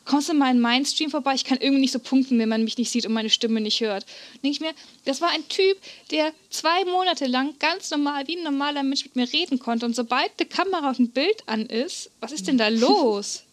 kommst 0.04 0.28
du 0.28 0.34
mal 0.34 0.50
in 0.50 0.60
meinen 0.60 0.84
Stream 0.86 1.10
vorbei? 1.10 1.34
Ich 1.34 1.44
kann 1.44 1.58
irgendwie 1.60 1.80
nicht 1.82 1.92
so 1.92 1.98
punkten, 1.98 2.38
wenn 2.38 2.48
man 2.48 2.64
mich 2.64 2.76
nicht 2.78 2.90
sieht 2.90 3.06
und 3.06 3.12
meine 3.12 3.30
Stimme 3.30 3.60
nicht 3.60 3.80
hört. 3.80 4.06
Denke 4.42 4.48
ich 4.50 4.60
mir, 4.60 4.72
das 5.04 5.20
war 5.20 5.30
ein 5.30 5.46
Typ, 5.48 5.76
der 6.10 6.32
zwei 6.50 6.84
Monate 6.84 7.26
lang 7.26 7.54
ganz 7.58 7.90
normal, 7.90 8.26
wie 8.26 8.36
ein 8.36 8.42
normaler 8.42 8.82
Mensch 8.82 9.04
mit 9.04 9.16
mir 9.16 9.32
reden 9.32 9.58
konnte. 9.58 9.86
Und 9.86 9.94
sobald 9.94 10.30
die 10.40 10.44
Kamera 10.46 10.88
und 10.88 10.98
ein 10.98 11.10
Bild 11.10 11.42
an 11.46 11.66
ist, 11.66 12.10
was 12.20 12.32
ist 12.32 12.46
denn 12.48 12.58
da 12.58 12.68
los? 12.68 13.44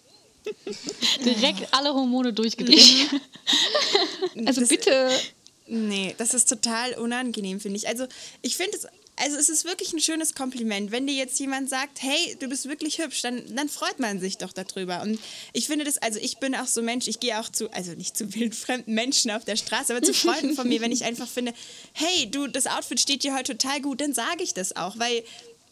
direkt 1.25 1.73
alle 1.73 1.93
Hormone 1.93 2.33
durchgedreht. 2.33 3.09
Also 4.45 4.61
Das- 4.61 4.69
bitte. 4.69 5.09
Nee, 5.69 6.15
das 6.17 6.33
ist 6.33 6.47
total 6.47 6.93
unangenehm, 6.93 7.59
finde 7.59 7.75
ich. 7.77 7.89
Also, 7.89 8.05
ich 8.41 8.55
finde 8.55 8.77
es, 8.77 8.87
also 9.17 9.37
es 9.37 9.49
ist 9.49 9.65
wirklich 9.65 9.93
ein 9.93 9.99
schönes 9.99 10.35
Kompliment. 10.35 10.91
Wenn 10.91 11.07
dir 11.07 11.15
jetzt 11.15 11.39
jemand 11.39 11.69
sagt, 11.69 12.01
hey, 12.01 12.37
du 12.39 12.47
bist 12.47 12.69
wirklich 12.69 12.99
hübsch, 12.99 13.21
dann, 13.21 13.43
dann 13.55 13.67
freut 13.67 13.99
man 13.99 14.19
sich 14.19 14.37
doch 14.37 14.53
darüber. 14.53 15.01
Und 15.01 15.19
ich 15.53 15.67
finde 15.67 15.85
das, 15.85 15.97
also 15.97 16.19
ich 16.19 16.37
bin 16.37 16.55
auch 16.55 16.67
so 16.67 16.81
Mensch, 16.81 17.07
ich 17.07 17.19
gehe 17.19 17.39
auch 17.39 17.49
zu, 17.49 17.71
also 17.71 17.93
nicht 17.93 18.15
zu 18.15 18.33
wildfremden 18.35 18.93
Menschen 18.93 19.31
auf 19.31 19.43
der 19.43 19.55
Straße, 19.55 19.95
aber 19.95 20.05
zu 20.05 20.13
Freunden 20.13 20.53
von 20.53 20.67
mir, 20.67 20.81
wenn 20.81 20.91
ich 20.91 21.03
einfach 21.03 21.27
finde, 21.27 21.53
hey, 21.93 22.29
du, 22.29 22.47
das 22.47 22.67
Outfit 22.67 22.99
steht 22.99 23.23
dir 23.23 23.35
heute 23.35 23.57
total 23.57 23.81
gut, 23.81 24.01
dann 24.01 24.13
sage 24.13 24.43
ich 24.43 24.53
das 24.53 24.75
auch, 24.75 24.99
weil 24.99 25.23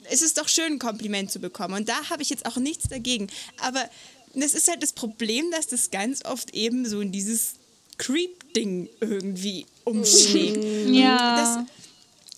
es 0.09 0.21
ist 0.21 0.37
doch 0.37 0.47
schön, 0.47 0.73
ein 0.73 0.79
Kompliment 0.79 1.31
zu 1.31 1.39
bekommen. 1.39 1.75
Und 1.75 1.89
da 1.89 2.09
habe 2.09 2.23
ich 2.23 2.29
jetzt 2.29 2.45
auch 2.45 2.57
nichts 2.57 2.87
dagegen. 2.89 3.27
Aber 3.61 3.87
das 4.33 4.53
ist 4.53 4.67
halt 4.67 4.83
das 4.83 4.93
Problem, 4.93 5.49
dass 5.51 5.67
das 5.67 5.91
ganz 5.91 6.25
oft 6.25 6.53
eben 6.53 6.87
so 6.87 6.99
in 7.01 7.11
dieses 7.11 7.53
Creep-Ding 7.97 8.89
irgendwie 8.99 9.65
umschlägt. 9.83 10.63
Ja. 10.89 11.65
Das, 11.65 11.84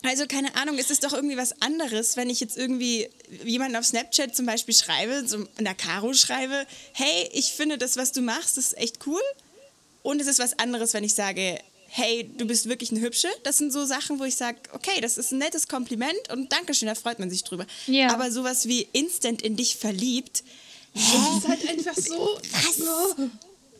also 0.07 0.25
keine 0.27 0.55
Ahnung, 0.55 0.77
ist 0.77 0.91
es 0.91 0.99
doch 0.99 1.13
irgendwie 1.13 1.37
was 1.37 1.61
anderes, 1.61 2.17
wenn 2.17 2.29
ich 2.29 2.39
jetzt 2.39 2.57
irgendwie 2.57 3.09
jemanden 3.43 3.75
auf 3.75 3.85
Snapchat 3.85 4.35
zum 4.35 4.45
Beispiel 4.45 4.73
schreibe, 4.73 5.27
so 5.27 5.45
in 5.57 5.65
der 5.65 5.75
Caro 5.75 6.13
schreibe, 6.13 6.65
hey, 6.93 7.29
ich 7.33 7.53
finde 7.53 7.77
das, 7.77 7.97
was 7.97 8.11
du 8.11 8.21
machst, 8.21 8.57
ist 8.57 8.77
echt 8.77 9.05
cool. 9.05 9.21
Und 10.03 10.21
es 10.21 10.27
ist 10.27 10.39
was 10.39 10.57
anderes, 10.59 10.93
wenn 10.93 11.03
ich 11.03 11.13
sage, 11.13 11.59
hey, 11.89 12.29
du 12.37 12.45
bist 12.45 12.69
wirklich 12.69 12.91
eine 12.91 13.01
Hübsche. 13.01 13.27
Das 13.43 13.57
sind 13.57 13.71
so 13.71 13.85
Sachen, 13.85 14.19
wo 14.19 14.23
ich 14.23 14.35
sage, 14.35 14.57
okay, 14.73 15.01
das 15.01 15.17
ist 15.17 15.31
ein 15.31 15.39
nettes 15.39 15.67
Kompliment 15.67 16.31
und 16.31 16.51
Dankeschön, 16.51 16.87
da 16.87 16.95
freut 16.95 17.19
man 17.19 17.29
sich 17.29 17.43
drüber. 17.43 17.65
Ja. 17.87 18.13
Aber 18.13 18.31
sowas 18.31 18.67
wie 18.67 18.87
instant 18.93 19.41
in 19.41 19.55
dich 19.55 19.77
verliebt, 19.77 20.43
Das 20.93 21.37
ist 21.37 21.47
halt 21.47 21.69
einfach 21.69 21.95
so. 21.95 22.39
Was? 22.51 23.29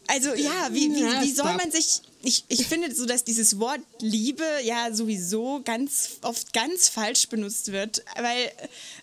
also 0.08 0.34
ja, 0.36 0.70
wie, 0.72 0.94
wie, 0.94 1.04
wie 1.22 1.32
soll 1.32 1.54
man 1.56 1.72
sich. 1.72 2.02
Ich, 2.24 2.44
ich 2.48 2.66
finde 2.68 2.94
so, 2.94 3.06
dass 3.06 3.24
dieses 3.24 3.60
Wort 3.60 3.80
Liebe 4.02 4.44
ja 4.64 4.94
sowieso 4.94 5.62
ganz 5.64 6.18
oft 6.24 6.52
ganz 6.52 6.90
falsch 6.90 7.30
benutzt 7.30 7.72
wird. 7.72 8.04
Weil 8.20 8.52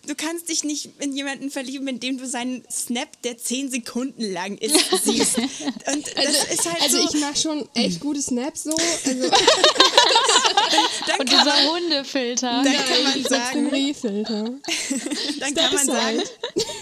du 0.05 0.15
kannst 0.15 0.49
dich 0.49 0.63
nicht 0.63 0.89
in 0.99 1.15
jemanden 1.15 1.49
verlieben, 1.49 1.87
in 1.87 1.99
dem 1.99 2.17
du 2.17 2.27
seinen 2.27 2.63
Snap, 2.69 3.07
der 3.23 3.37
zehn 3.37 3.71
Sekunden 3.71 4.21
lang 4.31 4.57
ist, 4.57 4.75
siehst. 5.05 5.37
Und 5.37 6.07
das 6.15 6.43
ist 6.53 6.65
halt 6.69 6.81
Also 6.81 7.01
so. 7.01 7.09
ich 7.13 7.21
mache 7.21 7.35
schon 7.37 7.69
echt 7.73 7.99
gute 8.01 8.21
Snaps 8.21 8.63
so. 8.63 8.71
Also 8.71 9.29
dann 11.07 11.19
Und 11.19 11.31
dieser 11.31 11.45
man, 11.45 11.67
Hundefilter. 11.69 12.63
dann 12.63 12.73
kann 12.75 13.03
man 13.03 13.23
sagen, 13.23 13.71
dann 15.39 15.55
kann 15.55 15.73
man 15.73 15.85
sagen. 15.85 16.21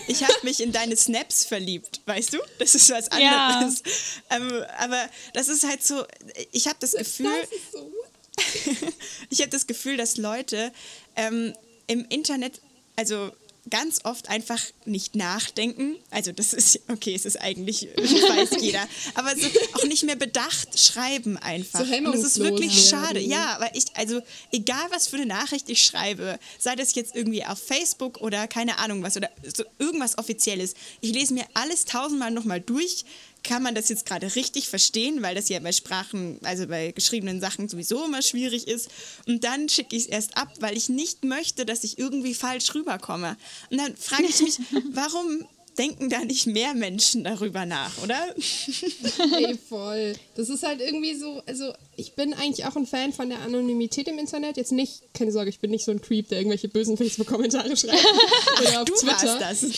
Ich 0.07 0.24
habe 0.24 0.33
mich 0.43 0.60
in 0.62 0.72
deine 0.72 0.95
Snaps 0.95 1.45
verliebt, 1.45 2.01
weißt 2.05 2.33
du? 2.33 2.39
Das 2.60 2.75
ist 2.75 2.89
was 2.89 3.10
Ja. 3.17 3.48
anderes. 3.48 3.83
Ähm, 4.29 4.63
aber 4.79 5.10
das 5.33 5.48
ist 5.50 5.63
halt 5.67 5.83
so, 5.83 6.05
ich 6.51 6.67
habe 6.67 6.77
das 6.79 6.93
Gefühl, 6.93 7.31
Das 7.41 7.51
ist 7.51 7.72
so. 7.72 7.91
ich 9.29 9.39
habe 9.41 9.50
das 9.50 9.67
Gefühl, 9.67 9.98
dass 9.98 10.17
Leute 10.17 10.72
ähm, 11.15 11.53
im 11.88 12.05
Internet, 12.10 12.60
also 12.95 13.31
ganz 13.70 14.01
oft 14.03 14.29
einfach 14.29 14.62
nicht 14.86 15.15
nachdenken. 15.15 15.96
Also 16.10 16.32
das 16.32 16.53
ist, 16.53 16.82
okay, 16.89 17.15
es 17.15 17.25
ist 17.25 17.39
eigentlich, 17.39 17.88
weiß 17.98 18.62
jeder, 18.62 18.86
aber 19.15 19.36
so 19.36 19.48
auch 19.74 19.86
nicht 19.86 20.03
mehr 20.03 20.15
bedacht 20.15 20.77
schreiben 20.77 21.38
einfach. 21.38 21.86
So 21.86 21.96
Und 21.96 22.13
das 22.13 22.24
ist 22.24 22.39
wirklich 22.39 22.91
werden. 22.91 23.05
schade. 23.05 23.20
Ja, 23.20 23.55
aber 23.55 23.74
ich, 23.75 23.86
also 23.93 24.22
egal 24.51 24.86
was 24.91 25.08
für 25.08 25.15
eine 25.15 25.25
Nachricht 25.25 25.70
ich 25.70 25.84
schreibe, 25.84 26.39
sei 26.60 26.75
das 26.75 26.93
jetzt 26.96 27.15
irgendwie 27.15 27.46
auf 27.46 27.60
Facebook 27.60 28.20
oder 28.20 28.48
keine 28.48 28.79
Ahnung 28.79 29.01
was 29.01 29.15
oder 29.15 29.29
so 29.55 29.63
irgendwas 29.79 30.17
Offizielles, 30.17 30.74
ich 31.01 31.13
lese 31.13 31.34
mir 31.34 31.46
alles 31.53 31.86
tausendmal 31.86 32.32
nochmal 32.32 32.60
durch, 32.60 33.05
kann 33.43 33.62
man 33.62 33.75
das 33.75 33.89
jetzt 33.89 34.05
gerade 34.05 34.35
richtig 34.35 34.69
verstehen, 34.69 35.21
weil 35.21 35.35
das 35.35 35.50
ja 35.50 35.59
bei 35.59 35.71
Sprachen, 35.71 36.39
also 36.43 36.67
bei 36.67 36.91
geschriebenen 36.91 37.41
Sachen 37.41 37.67
sowieso 37.67 38.05
immer 38.05 38.21
schwierig 38.21 38.67
ist. 38.67 38.89
Und 39.27 39.43
dann 39.43 39.69
schicke 39.69 39.95
ich 39.95 40.03
es 40.03 40.09
erst 40.09 40.38
ab, 40.38 40.50
weil 40.59 40.77
ich 40.77 40.89
nicht 40.89 41.23
möchte, 41.23 41.65
dass 41.65 41.83
ich 41.83 41.97
irgendwie 42.00 42.33
falsch 42.33 42.73
rüberkomme. 42.73 43.38
Und 43.69 43.77
dann 43.77 43.95
frage 43.97 44.25
ich 44.25 44.41
mich, 44.41 44.59
warum 44.93 45.45
denken 45.77 46.10
da 46.10 46.20
nicht 46.24 46.48
mehr 46.48 46.74
Menschen 46.74 47.24
darüber 47.24 47.65
nach, 47.65 48.01
oder? 48.03 48.36
Ey, 49.38 49.58
voll. 49.58 50.13
Das 50.36 50.50
ist 50.50 50.63
halt 50.63 50.82
irgendwie 50.82 51.15
so, 51.15 51.42
also 51.46 51.74
ich 51.96 52.13
bin 52.13 52.34
eigentlich 52.34 52.65
auch 52.65 52.75
ein 52.75 52.86
Fan 52.86 53.13
von 53.13 53.30
der 53.30 53.39
Anonymität 53.42 54.08
im 54.08 54.20
Internet. 54.20 54.58
Jetzt 54.58 54.72
nicht, 54.72 55.01
keine 55.13 55.32
Sorge, 55.32 55.50
ich 55.50 55.60
bin 55.60 55.72
nicht 55.72 55.86
so 55.86 55.92
ein 55.92 56.01
Creep, 56.01 56.30
der 56.30 56.39
irgendwelche 56.39 56.68
bösen 56.68 56.98
Facebook-Kommentare 56.98 57.75
schreibt. 57.75 58.06
Oder 58.62 58.82
auf 58.82 58.86
Du 58.86 58.94
Twitter. 58.94 59.39
das. 59.39 59.62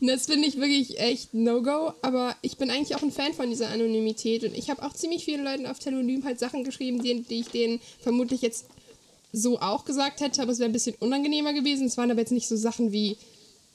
Das 0.00 0.26
finde 0.26 0.46
ich 0.46 0.56
wirklich 0.56 0.98
echt 1.00 1.34
No-Go, 1.34 1.92
aber 2.02 2.36
ich 2.42 2.56
bin 2.56 2.70
eigentlich 2.70 2.94
auch 2.96 3.02
ein 3.02 3.10
Fan 3.10 3.34
von 3.34 3.48
dieser 3.50 3.68
Anonymität 3.70 4.44
und 4.44 4.56
ich 4.56 4.70
habe 4.70 4.82
auch 4.82 4.92
ziemlich 4.92 5.24
vielen 5.24 5.42
Leuten 5.44 5.66
auf 5.66 5.78
Telonym 5.78 6.24
halt 6.24 6.38
Sachen 6.38 6.64
geschrieben, 6.64 7.02
die, 7.02 7.22
die 7.22 7.40
ich 7.40 7.48
denen 7.48 7.80
vermutlich 8.02 8.42
jetzt 8.42 8.66
so 9.32 9.58
auch 9.58 9.84
gesagt 9.84 10.20
hätte, 10.20 10.42
aber 10.42 10.52
es 10.52 10.58
wäre 10.58 10.68
ein 10.70 10.72
bisschen 10.72 10.94
unangenehmer 11.00 11.52
gewesen. 11.52 11.86
Es 11.86 11.96
waren 11.96 12.10
aber 12.10 12.20
jetzt 12.20 12.32
nicht 12.32 12.48
so 12.48 12.56
Sachen 12.56 12.92
wie, 12.92 13.16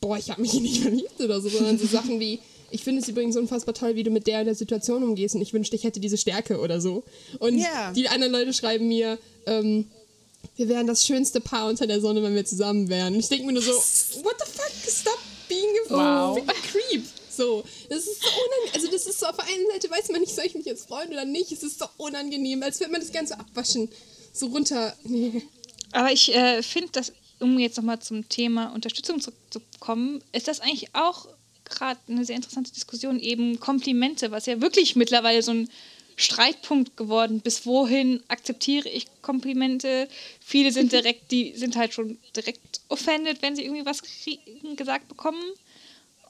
boah, 0.01 0.17
ich 0.17 0.29
habe 0.29 0.41
mich 0.41 0.51
hier 0.51 0.61
nicht 0.61 0.81
verliebt 0.81 1.19
oder 1.21 1.39
so, 1.39 1.49
sondern 1.49 1.77
so 1.77 1.85
Sachen 1.87 2.19
wie, 2.19 2.39
ich 2.71 2.83
finde 2.83 3.01
es 3.01 3.07
übrigens 3.07 3.37
unfassbar 3.37 3.73
toll, 3.73 3.95
wie 3.95 4.03
du 4.03 4.09
mit 4.11 4.27
der 4.27 4.39
und 4.39 4.45
der 4.45 4.55
Situation 4.55 5.03
umgehst 5.03 5.35
und 5.35 5.41
ich 5.41 5.53
wünschte, 5.53 5.75
ich 5.75 5.83
hätte 5.83 5.99
diese 5.99 6.17
Stärke 6.17 6.59
oder 6.59 6.81
so. 6.81 7.03
Und 7.39 7.57
Ja. 7.57 7.91
die 7.93 8.07
anderen 8.09 8.33
Leute 8.33 8.53
schreiben 8.53 8.87
mir, 8.87 9.17
ähm, 9.45 9.87
wir 10.55 10.67
wären 10.69 10.87
das 10.87 11.05
schönste 11.05 11.39
Paar 11.39 11.69
unter 11.69 11.85
der 11.87 12.01
Sonne, 12.01 12.23
wenn 12.23 12.33
wir 12.35 12.45
zusammen 12.45 12.89
wären. 12.89 13.13
Und 13.13 13.19
ich 13.19 13.29
denke 13.29 13.45
mir 13.45 13.53
nur 13.53 13.61
so, 13.61 13.71
what 14.23 14.35
the 14.39 14.51
fuck, 14.51 14.71
stop 14.91 15.17
being 15.47 15.69
a, 15.89 15.93
Wow. 16.35 16.37
a 16.47 16.53
creep. 16.71 17.03
So, 17.29 17.63
das 17.89 17.99
ist 17.99 18.21
so 18.21 18.27
unangenehm. 18.27 18.73
Also, 18.73 18.87
das 18.91 19.05
ist 19.05 19.19
so, 19.19 19.25
auf 19.27 19.35
der 19.37 19.45
einen 19.45 19.65
Seite 19.71 19.89
weiß 19.89 20.09
man 20.09 20.19
nicht, 20.21 20.35
soll 20.35 20.45
ich 20.45 20.53
mich 20.55 20.65
jetzt 20.65 20.87
freuen 20.87 21.09
oder 21.09 21.23
nicht. 21.25 21.51
Es 21.51 21.63
ist 21.63 21.79
so 21.79 21.85
unangenehm, 21.97 22.61
als 22.63 22.79
würde 22.79 22.91
man 22.91 23.01
das 23.01 23.11
Ganze 23.11 23.39
abwaschen. 23.39 23.89
So 24.33 24.47
runter. 24.47 24.93
Nee. 25.03 25.41
Aber 25.93 26.11
ich 26.11 26.33
äh, 26.35 26.61
finde, 26.63 26.89
dass, 26.91 27.11
um 27.41 27.59
jetzt 27.59 27.77
nochmal 27.77 27.99
zum 27.99 28.27
Thema 28.29 28.67
Unterstützung 28.73 29.19
zurückzukommen, 29.19 30.21
ist 30.31 30.47
das 30.47 30.59
eigentlich 30.59 30.93
auch 30.93 31.27
gerade 31.65 31.99
eine 32.07 32.25
sehr 32.25 32.35
interessante 32.35 32.71
Diskussion, 32.71 33.19
eben 33.19 33.59
Komplimente, 33.59 34.31
was 34.31 34.45
ja 34.45 34.61
wirklich 34.61 34.95
mittlerweile 34.95 35.41
so 35.41 35.51
ein 35.51 35.69
Streitpunkt 36.17 36.97
geworden. 36.97 37.41
Bis 37.41 37.65
wohin 37.65 38.21
akzeptiere 38.27 38.89
ich 38.89 39.07
Komplimente? 39.21 40.07
Viele 40.39 40.71
sind 40.71 40.91
direkt, 40.91 41.31
die 41.31 41.53
sind 41.55 41.75
halt 41.75 41.93
schon 41.93 42.17
direkt 42.35 42.81
offended, 42.89 43.41
wenn 43.41 43.55
sie 43.55 43.63
irgendwie 43.63 43.85
was 43.85 44.03
kriegen, 44.03 44.75
gesagt 44.75 45.07
bekommen. 45.07 45.43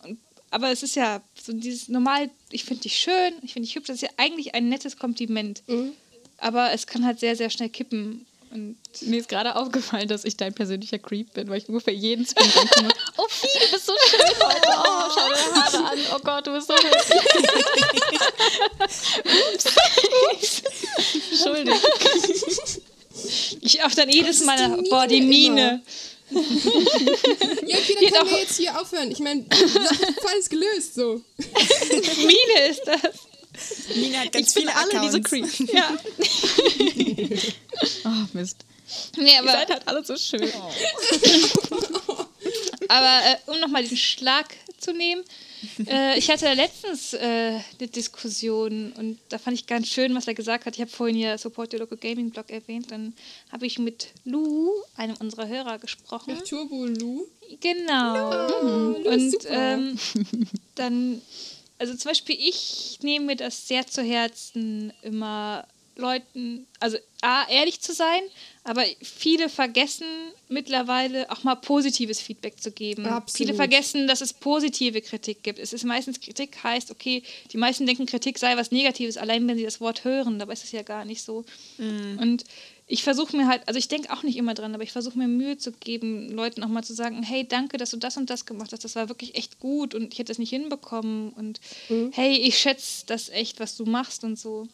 Und, 0.04 0.20
aber 0.50 0.72
es 0.72 0.84
ist 0.84 0.96
ja 0.96 1.22
so 1.42 1.54
dieses 1.54 1.90
normal, 1.90 2.30
ich 2.52 2.64
finde 2.64 2.84
dich 2.84 2.98
schön, 2.98 3.34
ich 3.42 3.54
finde 3.54 3.68
dich 3.68 3.76
hübsch, 3.76 3.88
das 3.88 3.98
ist 3.98 4.04
ja 4.04 4.10
eigentlich 4.18 4.56
ein 4.56 4.70
nettes 4.70 4.98
Kompliment. 4.98 5.64
Aber 6.38 6.72
es 6.72 6.88
kann 6.88 7.06
halt 7.06 7.20
sehr, 7.20 7.36
sehr 7.36 7.50
schnell 7.50 7.70
kippen. 7.70 8.26
Und 8.54 8.78
Mir 9.02 9.20
ist 9.20 9.30
gerade 9.30 9.56
aufgefallen, 9.56 10.08
dass 10.10 10.26
ich 10.26 10.36
dein 10.36 10.54
persönlicher 10.54 11.00
Creep 11.00 11.34
bin, 11.34 11.48
weil 11.50 11.60
ich 11.60 11.70
ungefähr 11.70 11.94
jeden 11.94 12.26
Stream 12.26 12.50
reinkomme. 12.50 12.90
Oh, 13.18 13.26
Fie, 13.30 13.48
du 13.66 13.72
bist 13.72 13.86
so 13.86 13.94
schön 14.10 14.20
heute. 14.20 14.68
Oh, 14.68 15.10
schau 15.14 15.28
dir 15.28 15.36
deine 15.36 15.64
Haare 15.64 15.92
an. 15.92 16.00
Oh 16.16 16.20
Gott, 16.24 16.48
du 16.48 16.54
bist 16.54 16.68
so 16.68 16.74
hübsch. 16.74 17.12
Ups. 19.54 20.64
Entschuldigung. 21.32 21.80
ich 23.62 23.84
auch 23.84 23.92
dann 23.92 24.10
jedes 24.10 24.44
Mal, 24.44 24.58
die 24.58 24.90
boah, 24.90 25.08
die 25.08 25.22
Mine. 25.22 25.82
Ja, 26.32 26.40
okay, 26.40 27.96
dann 28.00 28.14
können 28.14 28.32
wir 28.32 28.40
jetzt 28.40 28.58
hier 28.58 28.80
aufhören. 28.80 29.12
Ich 29.12 29.20
meine, 29.20 29.46
Fall 29.46 30.38
ist 30.40 30.50
gelöst, 30.50 30.96
so. 30.96 31.22
Mine 31.38 32.68
ist 32.70 32.84
das. 32.86 33.31
Nina 33.96 34.20
hat 34.20 34.32
ganz 34.32 34.48
Ich 34.50 34.54
bin 34.56 34.64
viele 34.64 34.76
alle 34.76 35.02
diese. 35.02 35.22
Creeps. 35.22 35.60
Ja. 35.74 35.90
Oh, 38.06 38.26
Mist. 38.34 38.58
Nee, 39.18 39.34
Ihr 39.34 39.40
aber, 39.40 39.52
seid 39.52 39.70
halt 39.70 39.88
alle 39.88 40.04
so 40.04 40.16
schön. 40.18 40.42
aber 42.88 43.20
äh, 43.26 43.38
um 43.48 43.60
nochmal 43.60 43.84
den 43.88 43.98
Schlag 43.98 44.54
zu 44.78 44.94
nehmen, 44.94 45.24
äh, 45.88 46.18
ich 46.18 46.30
hatte 46.30 46.54
letztens 46.54 47.14
äh, 47.14 47.60
eine 47.80 47.88
Diskussion 47.88 48.92
und 48.94 49.20
da 49.30 49.38
fand 49.38 49.56
ich 49.58 49.68
ganz 49.68 49.88
schön, 49.88 50.14
was 50.16 50.28
er 50.28 50.34
gesagt 50.34 50.66
hat. 50.66 50.76
Ich 50.76 50.82
habe 50.82 50.92
vorhin 50.92 51.18
ja 51.18 51.38
Support 51.38 51.74
Your 51.74 51.80
Local 51.82 51.98
Gaming 51.98 52.32
Blog 52.32 52.50
erwähnt. 52.50 52.92
Dann 52.92 53.14
habe 53.52 53.66
ich 53.66 53.80
mit 53.80 54.08
Lou, 54.26 54.72
einem 54.96 55.16
unserer 55.18 55.48
Hörer, 55.48 55.78
gesprochen. 55.80 56.38
Turbo 56.48 56.86
Lu. 56.86 57.28
Genau. 57.62 58.32
Lu 58.64 58.94
ist 58.98 59.06
Und 59.08 59.32
super. 59.32 59.50
ähm, 59.54 60.00
dann, 60.76 61.22
also 61.82 61.96
zum 61.96 62.10
Beispiel, 62.10 62.38
ich 62.40 63.00
nehme 63.02 63.26
mir 63.26 63.36
das 63.36 63.68
sehr 63.68 63.88
zu 63.88 64.04
Herzen, 64.04 64.94
immer 65.02 65.68
Leuten, 65.96 66.68
also 66.80 66.98
A, 67.22 67.50
ehrlich 67.50 67.82
zu 67.82 67.92
sein, 67.92 68.22
aber 68.64 68.84
viele 69.02 69.50
vergessen 69.50 70.06
mittlerweile 70.48 71.30
auch 71.32 71.44
mal 71.44 71.56
positives 71.56 72.22
Feedback 72.22 72.62
zu 72.62 72.72
geben. 72.72 73.08
Absolut. 73.08 73.36
Viele 73.36 73.54
vergessen, 73.56 74.08
dass 74.08 74.22
es 74.22 74.32
positive 74.32 75.02
Kritik 75.02 75.42
gibt. 75.42 75.58
Es 75.58 75.74
ist 75.74 75.84
meistens 75.84 76.22
Kritik, 76.22 76.64
heißt, 76.64 76.92
okay, 76.92 77.24
die 77.52 77.58
meisten 77.58 77.88
denken, 77.88 78.06
Kritik 78.06 78.38
sei 78.38 78.56
was 78.58 78.72
Negatives, 78.72 79.18
allein 79.18 79.48
wenn 79.48 79.58
sie 79.58 79.64
das 79.64 79.82
Wort 79.82 80.04
hören, 80.04 80.38
dabei 80.38 80.54
ist 80.54 80.64
es 80.64 80.72
ja 80.72 80.84
gar 80.84 81.04
nicht 81.04 81.24
so. 81.24 81.46
Und 81.80 82.44
ich 82.92 83.04
versuche 83.04 83.38
mir 83.38 83.48
halt, 83.48 83.66
also 83.68 83.78
ich 83.78 83.88
denke 83.88 84.12
auch 84.12 84.22
nicht 84.24 84.36
immer 84.36 84.54
dran, 84.54 84.74
aber 84.76 84.84
ich 84.84 84.92
versuche 84.92 85.18
mir 85.18 85.30
Mühe 85.30 85.58
zu 85.58 85.72
geben, 85.72 86.30
Leuten 86.30 86.62
auch 86.62 86.68
mal 86.68 86.84
zu 86.84 86.94
sagen, 86.94 87.24
hey, 87.24 87.48
danke, 87.48 87.78
dass 87.78 87.92
du 87.92 87.98
das 87.98 88.18
und 88.18 88.30
das 88.30 88.46
gemacht 88.46 88.74
hast, 88.74 88.84
das 88.84 88.98
war 88.98 89.08
wirklich 89.08 89.36
echt 89.36 89.60
gut 89.60 89.96
und 89.96 90.12
ich 90.12 90.20
hätte 90.20 90.34
es 90.34 90.40
nicht 90.40 90.50
hinbekommen 90.50 91.30
und 91.30 91.62
hey, 92.12 92.36
ich 92.36 92.58
schätze 92.58 93.06
das 93.06 93.30
echt, 93.30 93.62
was 93.62 93.78
du 93.78 93.86
machst 93.86 94.26
und 94.26 94.38
so. 94.38 94.68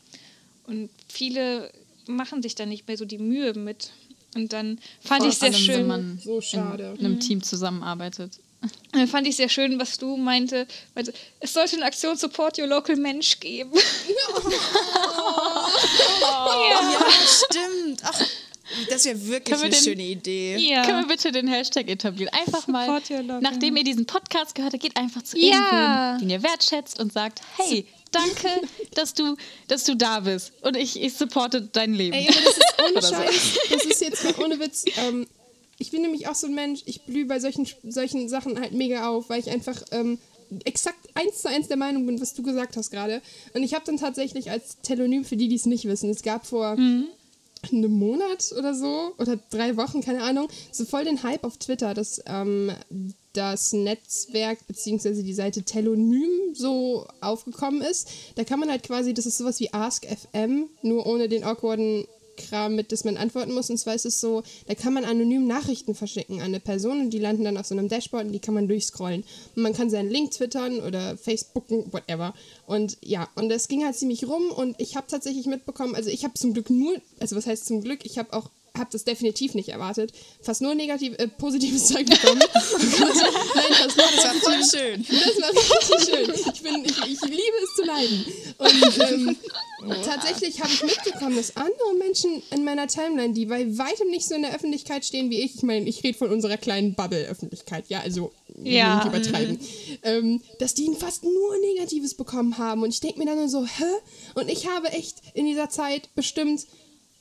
Und 0.66 0.90
viele 1.08 1.72
machen 2.08 2.42
sich 2.42 2.56
da 2.56 2.66
nicht 2.66 2.88
mehr 2.88 2.98
so 2.98 3.06
die 3.06 3.20
Mühe 3.20 3.54
mit. 3.54 3.92
Und 4.36 4.52
dann 4.52 4.80
fand 5.00 5.22
Vor 5.22 5.30
ich 5.30 5.38
sehr 5.38 5.50
allem, 5.50 5.58
schön. 5.60 5.76
wenn 5.82 5.88
man 5.88 6.20
So 6.24 6.42
schade. 6.42 6.96
in 6.98 7.06
einem 7.06 7.20
Team 7.20 7.44
zusammenarbeitet. 7.44 8.40
Dann 8.92 9.08
fand 9.08 9.28
ich 9.28 9.36
sehr 9.36 9.50
schön, 9.50 9.80
was 9.80 9.98
du 10.00 10.18
meinte. 10.18 10.66
meinte 10.96 11.14
es 11.40 11.54
sollte 11.54 11.76
eine 11.76 11.86
Aktion 11.86 12.18
Support 12.18 12.58
Your 12.58 12.68
Local 12.68 12.96
Mensch 12.96 13.40
geben. 13.40 13.72
Ja, 16.70 16.80
stimmt. 17.26 18.02
Ach, 18.04 18.22
das 18.90 19.06
wäre 19.06 19.28
wirklich 19.28 19.58
wir 19.62 19.66
eine 19.66 19.76
den- 19.76 19.84
schöne 19.84 20.04
Idee. 20.04 20.58
Ja. 20.58 20.84
Können 20.86 21.02
wir 21.08 21.16
bitte 21.16 21.32
den 21.32 21.48
Hashtag 21.48 21.88
etablieren? 21.90 22.34
Einfach 22.34 22.68
mal, 22.68 22.86
Support 22.86 23.42
nachdem 23.42 23.78
ihr 23.78 23.84
diesen 23.84 24.06
Podcast 24.06 24.56
gehört 24.56 24.74
habt, 24.74 24.84
geht 24.84 24.98
einfach 24.98 25.22
zu 25.24 25.38
Ja. 25.38 26.16
irgendwem, 26.16 26.20
den 26.20 26.30
ihr 26.30 26.44
wertschätzt 26.44 27.00
und 27.00 27.14
sagt, 27.14 27.42
hey, 27.58 27.86
danke, 28.12 28.50
dass 28.96 29.14
du, 29.14 29.38
dass 29.68 29.84
du 29.86 29.96
da 29.96 30.20
bist 30.22 30.52
und 30.62 30.76
ich, 30.76 31.02
ich 31.02 31.14
supporte 31.14 31.62
dein 31.62 31.94
Leben. 31.94 32.14
Ey, 32.14 32.28
aber 32.28 32.42
das 32.42 32.58
ist 32.58 32.64
ohne 32.80 32.92
Oder 32.92 33.02
so. 33.02 33.16
Scheiß. 33.16 33.60
Das 33.72 33.86
ist 33.86 34.02
jetzt 34.02 34.24
mal 34.24 34.36
ohne 34.44 34.60
Witz. 34.60 34.84
Ähm, 34.98 35.28
ich 35.80 35.92
bin 35.92 36.02
nämlich 36.02 36.28
auch 36.28 36.36
so 36.36 36.48
ein 36.48 36.56
Mensch, 36.56 36.82
ich 36.86 37.02
blühe 37.04 37.26
bei 37.26 37.40
solchen, 37.40 37.68
solchen 37.84 38.30
Sachen 38.30 38.60
halt 38.60 38.74
mega 38.74 39.08
auf, 39.08 39.30
weil 39.30 39.40
ich 39.40 39.50
einfach 39.50 39.82
ähm, 39.92 40.18
exakt 40.64 41.10
eins 41.14 41.42
zu 41.42 41.50
eins 41.50 41.68
der 41.68 41.78
Meinung 41.78 42.06
bin, 42.06 42.22
was 42.22 42.34
du 42.34 42.44
gesagt 42.44 42.78
hast 42.78 42.92
gerade. 42.92 43.22
Und 43.54 43.64
ich 43.64 43.74
habe 43.74 43.86
dann 43.86 43.98
tatsächlich 43.98 44.50
als 44.50 44.78
Telonym, 44.82 45.26
für 45.26 45.38
die, 45.38 45.48
die 45.48 45.56
es 45.56 45.66
nicht 45.66 45.86
wissen, 45.86 46.10
es 46.10 46.24
gab 46.24 46.46
vor 46.46 46.78
einem 47.72 47.92
Monat 47.92 48.54
oder 48.58 48.74
so, 48.74 49.14
oder 49.18 49.38
drei 49.50 49.78
Wochen, 49.78 50.02
keine 50.02 50.24
Ahnung, 50.24 50.48
so 50.72 50.86
voll 50.86 51.06
den 51.06 51.24
Hype 51.24 51.44
auf 51.44 51.58
Twitter, 51.58 51.94
dass 51.94 52.22
ähm, 52.26 52.72
das 53.34 53.74
Netzwerk 53.74 54.66
bzw. 54.68 55.22
die 55.22 55.34
Seite 55.34 55.64
Telonym 55.64 56.54
so 56.54 57.08
aufgekommen 57.22 57.82
ist. 57.82 58.10
Da 58.36 58.44
kann 58.44 58.60
man 58.60 58.70
halt 58.70 58.84
quasi, 58.84 59.14
das 59.14 59.26
ist 59.26 59.38
sowas 59.38 59.60
wie 59.60 59.74
AskFM, 59.74 60.70
nur 60.82 61.06
ohne 61.06 61.30
den 61.30 61.44
awkwarden 61.44 62.08
Kram 62.38 62.76
mit, 62.76 62.92
dass 62.92 63.04
man 63.04 63.18
antworten 63.18 63.54
muss. 63.54 63.70
Und 63.70 63.78
zwar 63.78 63.96
ist 63.96 64.06
es 64.06 64.22
so, 64.22 64.44
da 64.68 64.76
kann 64.76 64.94
man 64.94 65.04
anonym 65.04 65.46
Nachrichten 65.48 65.96
verschicken 65.96 66.40
an 66.40 66.48
eine 66.48 66.60
Person 66.60 67.02
und 67.02 67.10
die 67.10 67.20
landen 67.20 67.44
dann 67.44 67.58
auf 67.58 67.66
so 67.66 67.76
einem 67.76 67.90
Dashboard 67.90 68.28
und 68.28 68.32
die 68.32 68.40
kann 68.40 68.54
man 68.54 68.68
durchscrollen. 68.68 69.24
Und 69.56 69.62
man 69.62 69.74
kann 69.74 69.90
seinen 69.90 70.10
Link 70.10 70.32
twittern 70.32 70.80
oder 70.80 71.18
Facebooken, 71.18 71.92
whatever. 71.92 72.34
Und 72.66 72.98
ja, 73.04 73.28
und 73.36 73.50
das 73.50 73.68
ging 73.68 73.84
halt 73.84 73.96
ziemlich 73.96 74.28
rum 74.28 74.52
und 74.52 74.76
ich 74.80 74.96
habe 74.96 75.08
tatsächlich 75.08 75.46
mitbekommen, 75.48 75.96
also 75.96 76.10
ich 76.10 76.24
habe 76.24 76.36
zum 76.36 76.54
Glück 76.54 76.70
nur, 76.70 76.96
also 77.20 77.36
was 77.36 77.48
heißt 77.48 77.66
zum 77.66 77.82
Glück, 77.82 78.06
ich 78.06 78.18
habe 78.18 78.34
auch 78.34 78.50
habe 78.78 78.90
das 78.92 79.04
definitiv 79.04 79.56
nicht 79.56 79.70
erwartet. 79.70 80.12
Fast 80.42 80.62
nur 80.62 80.76
negativ, 80.76 81.14
äh, 81.18 81.28
positives 81.28 81.88
Zeug 81.88 82.06
bekommen. 82.06 82.42
Nein, 82.54 83.74
fast 83.74 83.98
nur 83.98 84.06
Das 84.16 84.24
war 84.24 84.34
voll 84.36 84.80
schön. 84.80 85.06
das 85.08 85.42
war 85.42 85.52
richtig 85.52 86.16
schön. 86.16 86.54
Ich, 86.54 86.62
bin, 86.62 86.86
ich, 86.86 86.98
ich 86.98 87.22
liebe 87.22 87.58
es 87.64 87.76
zu 87.76 87.84
leiden. 87.84 88.26
Und 88.58 89.12
ähm, 89.12 89.38
tatsächlich 89.96 90.62
habe 90.62 90.72
ich 90.72 90.84
mitbekommen, 90.84 91.36
dass 91.36 91.56
andere 91.56 91.94
Menschen 91.98 92.42
in 92.52 92.64
meiner 92.64 92.88
Timeline, 92.88 93.34
die 93.34 93.46
bei 93.46 93.66
weitem 93.78 94.10
nicht 94.10 94.28
so 94.28 94.36
in 94.36 94.42
der 94.44 94.56
Öffentlichkeit 94.56 95.06
stehen 95.06 95.30
wie 95.30 95.42
ich, 95.42 95.56
ich 95.56 95.64
meine, 95.64 95.88
ich 95.88 96.04
rede 96.04 96.18
von 96.18 96.30
unserer 96.32 96.58
kleinen 96.58 96.94
Bubble-Öffentlichkeit, 96.96 97.86
ja, 97.90 98.00
also 98.02 98.32
Ja. 98.64 98.96
nicht 99.04 99.08
übertreiben, 99.08 99.60
ähm, 100.04 100.42
dass 100.60 100.74
die 100.74 100.90
fast 100.98 101.24
nur 101.24 101.58
Negatives 101.76 102.14
bekommen 102.16 102.58
haben. 102.58 102.84
Und 102.84 102.90
ich 102.90 103.00
denke 103.00 103.20
mir 103.20 103.26
dann 103.26 103.38
nur 103.38 103.50
so, 103.50 103.66
hä? 103.66 103.84
Und 104.36 104.50
ich 104.50 104.68
habe 104.68 104.90
echt 104.90 105.18
in 105.34 105.46
dieser 105.46 105.70
Zeit 105.70 106.14
bestimmt 106.16 106.66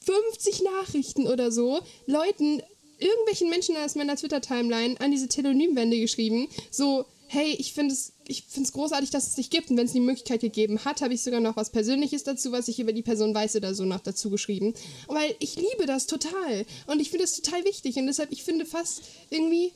50 0.05 0.63
Nachrichten 0.63 1.27
oder 1.27 1.51
so 1.51 1.81
Leuten, 2.07 2.63
irgendwelchen 2.99 3.51
Menschen 3.51 3.77
aus 3.77 3.95
meiner 3.95 4.17
Twitter-Timeline 4.17 4.99
an 5.01 5.11
diese 5.11 5.29
Telonymwände 5.29 5.99
geschrieben, 6.01 6.49
so, 6.71 7.05
hey, 7.29 7.53
ich 7.59 7.73
finde 7.73 7.93
es 7.95 8.13
ich 8.29 8.43
finde 8.49 8.67
es 8.67 8.73
großartig, 8.73 9.11
dass 9.11 9.27
es 9.29 9.35
dich 9.37 9.51
gibt. 9.51 9.71
Und 9.71 9.77
wenn 9.77 9.87
es 9.87 9.93
die 9.93 10.01
Möglichkeit 10.01 10.41
gegeben 10.41 10.85
hat, 10.85 11.01
habe 11.01 11.15
ich 11.15 11.23
sogar 11.23 11.39
noch 11.41 11.57
was 11.57 11.71
Persönliches 11.71 12.25
dazu, 12.25 12.51
was 12.51 12.67
ich 12.69 12.81
über 12.81 12.93
die 12.93 13.03
Person 13.03 13.33
weiß 13.35 13.55
oder 13.57 13.73
so 13.75 13.85
noch 13.85 14.01
dazu 14.01 14.31
geschrieben. 14.31 14.75
Weil 15.07 15.35
ich 15.39 15.55
liebe 15.57 15.87
das 15.87 16.07
total. 16.09 16.67
Und 16.89 17.01
ich 17.01 17.11
finde 17.11 17.25
das 17.25 17.41
total 17.41 17.65
wichtig. 17.65 17.97
Und 17.97 18.07
deshalb, 18.07 18.33
ich 18.33 18.43
finde 18.43 18.67
fast 18.67 19.03
irgendwie, 19.31 19.73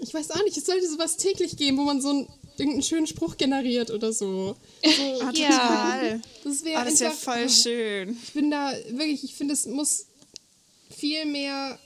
ich 0.00 0.12
weiß 0.12 0.30
auch 0.32 0.42
nicht, 0.44 0.56
es 0.58 0.66
sollte 0.66 0.86
sowas 0.90 1.16
täglich 1.16 1.56
geben, 1.56 1.78
wo 1.78 1.84
man 1.84 2.02
so 2.02 2.10
einen, 2.10 2.28
irgendeinen 2.58 2.82
schönen 2.82 3.06
Spruch 3.06 3.36
generiert 3.38 3.90
oder 3.90 4.12
so. 4.12 4.54
so 4.84 4.90
Ah, 5.22 5.30
Ja. 5.34 5.48
total. 5.48 6.20
das 6.44 6.64
wäre 6.64 6.82
Oh, 6.82 6.84
das 6.84 7.00
wäre 7.00 7.10
einfach- 7.12 7.22
voll 7.34 7.48
schön. 7.48 8.18
ich 8.22 8.32
bin 8.34 8.50
da 8.50 8.72
wirklich, 8.90 9.24
ich 9.24 9.34
finde, 9.34 9.54
es 9.54 9.64
muss 9.64 10.04
viel 10.94 11.24
mehr 11.24 11.78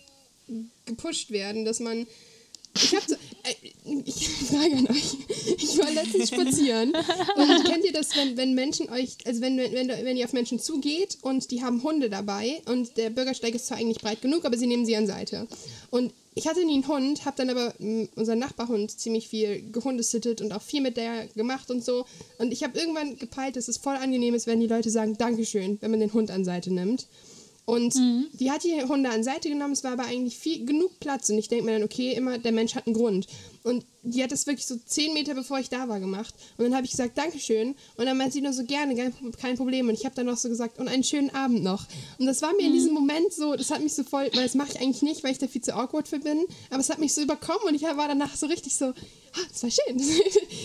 gepusht 0.87 1.31
werden, 1.31 1.65
dass 1.65 1.79
man. 1.79 2.07
Ich 2.75 2.95
habe 2.97 3.19
ich 4.05 4.29
frage 4.49 4.77
an 4.77 4.87
euch. 4.89 5.17
Ich 5.59 5.79
war 5.79 5.91
letztens 5.91 6.29
spazieren 6.29 6.93
und 7.37 7.65
kennt 7.65 7.85
ihr 7.85 7.93
das, 7.93 8.17
wenn, 8.17 8.37
wenn 8.37 8.55
Menschen 8.55 8.89
euch, 8.91 9.17
also 9.25 9.41
wenn, 9.41 9.57
wenn, 9.59 9.89
wenn 9.89 10.17
ihr 10.17 10.25
auf 10.25 10.33
Menschen 10.33 10.59
zugeht 10.59 11.19
und 11.23 11.51
die 11.51 11.63
haben 11.63 11.83
Hunde 11.83 12.09
dabei 12.09 12.63
und 12.67 12.97
der 12.97 13.11
Bürgersteig 13.11 13.55
ist 13.55 13.67
zwar 13.67 13.79
eigentlich 13.79 13.99
breit 13.99 14.23
genug, 14.23 14.45
aber 14.45 14.57
sie 14.57 14.67
nehmen 14.67 14.87
sie 14.87 14.97
an 14.97 15.07
Seite. 15.07 15.47
Und 15.91 16.13
ich 16.35 16.47
hatte 16.47 16.65
nie 16.65 16.75
einen 16.75 16.89
Hund, 16.89 17.25
habe 17.25 17.37
dann 17.37 17.51
aber 17.51 17.75
mh, 17.79 18.09
unseren 18.15 18.39
Nachbarhund 18.39 18.91
ziemlich 18.91 19.29
viel 19.29 19.71
gehundesittet 19.71 20.41
und 20.41 20.53
auch 20.53 20.63
viel 20.63 20.81
mit 20.81 20.97
der 20.97 21.27
gemacht 21.29 21.71
und 21.71 21.85
so. 21.85 22.07
Und 22.39 22.53
ich 22.53 22.63
habe 22.63 22.79
irgendwann 22.79 23.19
gepeilt, 23.19 23.57
dass 23.57 23.69
es 23.69 23.77
voll 23.77 23.97
angenehm 23.97 24.35
ist, 24.35 24.47
wenn 24.47 24.61
die 24.61 24.67
Leute 24.67 24.91
sagen 24.91 25.19
Dankeschön, 25.19 25.79
wenn 25.81 25.91
man 25.91 26.01
den 26.01 26.13
Hund 26.13 26.31
an 26.31 26.45
Seite 26.45 26.73
nimmt. 26.73 27.07
Und 27.65 27.95
die 28.33 28.51
hat 28.51 28.65
die 28.65 28.83
Hunde 28.83 29.11
an 29.11 29.23
Seite 29.23 29.49
genommen, 29.49 29.73
es 29.73 29.85
war 29.85 29.93
aber 29.93 30.05
eigentlich 30.05 30.37
viel, 30.37 30.67
genug 30.67 30.99
Platz. 30.99 31.31
Und 31.31 31.39
ich 31.39 31.49
denke 31.49 31.65
mir 31.65 31.73
dann, 31.73 31.85
okay, 31.85 32.13
immer, 32.13 32.39
der 32.39 32.53
Mensch 32.53 32.75
hat 32.75 32.87
einen 32.87 32.97
Grund. 32.97 33.27
Und 33.65 33.85
die 34.03 34.23
hat 34.23 34.33
das 34.33 34.47
wirklich 34.47 34.67
so 34.67 34.77
zehn 34.77 35.15
Meter 35.15 35.35
bevor 35.35 35.59
ich 35.59 35.69
da 35.69 35.89
war 35.89 36.01
gemacht. 36.01 36.35
Und 36.57 36.65
dann 36.65 36.75
habe 36.75 36.85
ich 36.85 36.91
gesagt, 36.91 37.17
Dankeschön. 37.17 37.77
Und 37.97 38.07
dann 38.07 38.17
meint 38.17 38.33
sie 38.33 38.41
nur 38.41 38.53
so 38.53 38.65
gerne, 38.65 38.95
kein, 39.41 39.57
Problem. 39.57 39.89
Und 39.89 39.95
ich 39.95 40.05
habe 40.05 40.15
dann 40.15 40.27
noch 40.27 40.37
so 40.37 40.49
gesagt, 40.49 40.79
und 40.79 40.89
einen 40.89 41.05
schönen 41.05 41.31
Abend 41.31 41.63
noch. 41.63 41.87
Und 42.19 42.27
das 42.27 42.43
war 42.43 42.53
mir 42.55 42.67
in 42.67 42.73
diesem 42.73 42.93
Moment 42.93 43.33
so, 43.33 43.55
das 43.55 43.71
hat 43.71 43.83
mich 43.83 43.95
so 43.95 44.03
voll, 44.03 44.31
weil 44.35 44.43
das 44.43 44.55
mache 44.55 44.73
ich 44.73 44.81
eigentlich 44.81 45.03
nicht, 45.03 45.23
weil 45.23 45.33
ich 45.33 45.39
da 45.39 45.47
viel 45.47 45.63
zu 45.63 45.75
awkward 45.75 46.09
für 46.09 46.19
bin. 46.19 46.45
Aber 46.71 46.81
es 46.81 46.91
hat 46.91 46.99
mich 46.99 47.15
so 47.15 47.23
überkommen 47.23 47.63
und 47.69 47.75
ich 47.75 47.83
war 47.83 48.09
danach 48.09 48.35
so 48.35 48.47
richtig 48.47 48.75
so, 48.75 48.87
ah, 48.87 49.47
das 49.51 49.63
war 49.63 49.71
schön. 49.71 49.99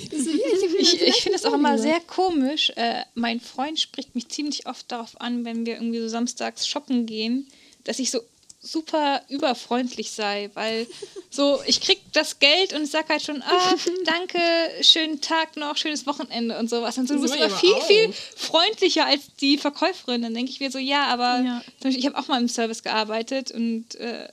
Das, 0.10 0.26
ja, 0.26 0.34
mir 0.34 0.80
Ich, 0.80 0.92
direkt 0.92 1.08
ich 1.10 1.24
finde 1.24 1.38
es 1.38 1.46
auch 1.46 1.54
immer 1.54 1.78
sehr 1.78 2.00
komisch. 2.00 2.72
Äh, 2.76 3.02
mein 3.14 3.40
Freund 3.40 3.80
spricht 3.80 4.16
mich 4.16 4.30
ziemlich 4.30 4.68
oft 4.68 4.92
darauf 4.92 5.20
an, 5.20 5.46
wenn 5.46 5.66
wir 5.66 5.76
irgendwie 5.76 6.00
so 6.00 6.08
samstags 6.08 6.68
shoppen 6.68 7.06
gehen, 7.06 7.48
dass 7.84 8.00
ich 8.00 8.10
so 8.10 8.22
super 8.60 9.22
überfreundlich 9.30 10.12
sei, 10.12 10.50
weil 10.56 10.88
so, 11.30 11.60
ich 11.68 11.80
krieg 11.80 12.00
das 12.14 12.40
Geld 12.40 12.74
und 12.74 12.84
ich 12.84 12.90
sag 12.90 13.08
halt 13.10 13.22
schon, 13.22 13.42
ah, 13.44 13.76
danke, 14.06 14.40
schönen 14.82 15.22
Tag 15.22 15.56
noch, 15.56 15.78
schönes 15.78 16.06
Wochenende 16.08 16.58
und 16.58 16.70
sowas. 16.70 16.98
Und 16.98 17.08
so, 17.08 17.16
du 17.16 17.22
bist 17.22 17.36
aber 17.36 17.50
viel, 17.50 17.74
auch. 17.74 17.88
viel 17.88 18.12
freundlicher 18.36 19.06
als 19.06 19.22
die 19.40 19.58
Verkäuferin. 19.58 20.22
Dann 20.24 20.34
denke 20.34 20.52
ich 20.52 20.60
mir 20.60 20.72
so, 20.72 20.80
ja, 20.80 21.06
aber 21.08 21.42
Ja. 21.46 21.64
Beispiel, 21.82 22.00
ich 22.00 22.06
habe 22.08 22.18
auch 22.18 22.28
mal 22.28 22.42
im 22.42 22.50
Service 22.50 22.84
gearbeitet 22.84 23.52
und 23.52 23.96
äh, 23.96 24.28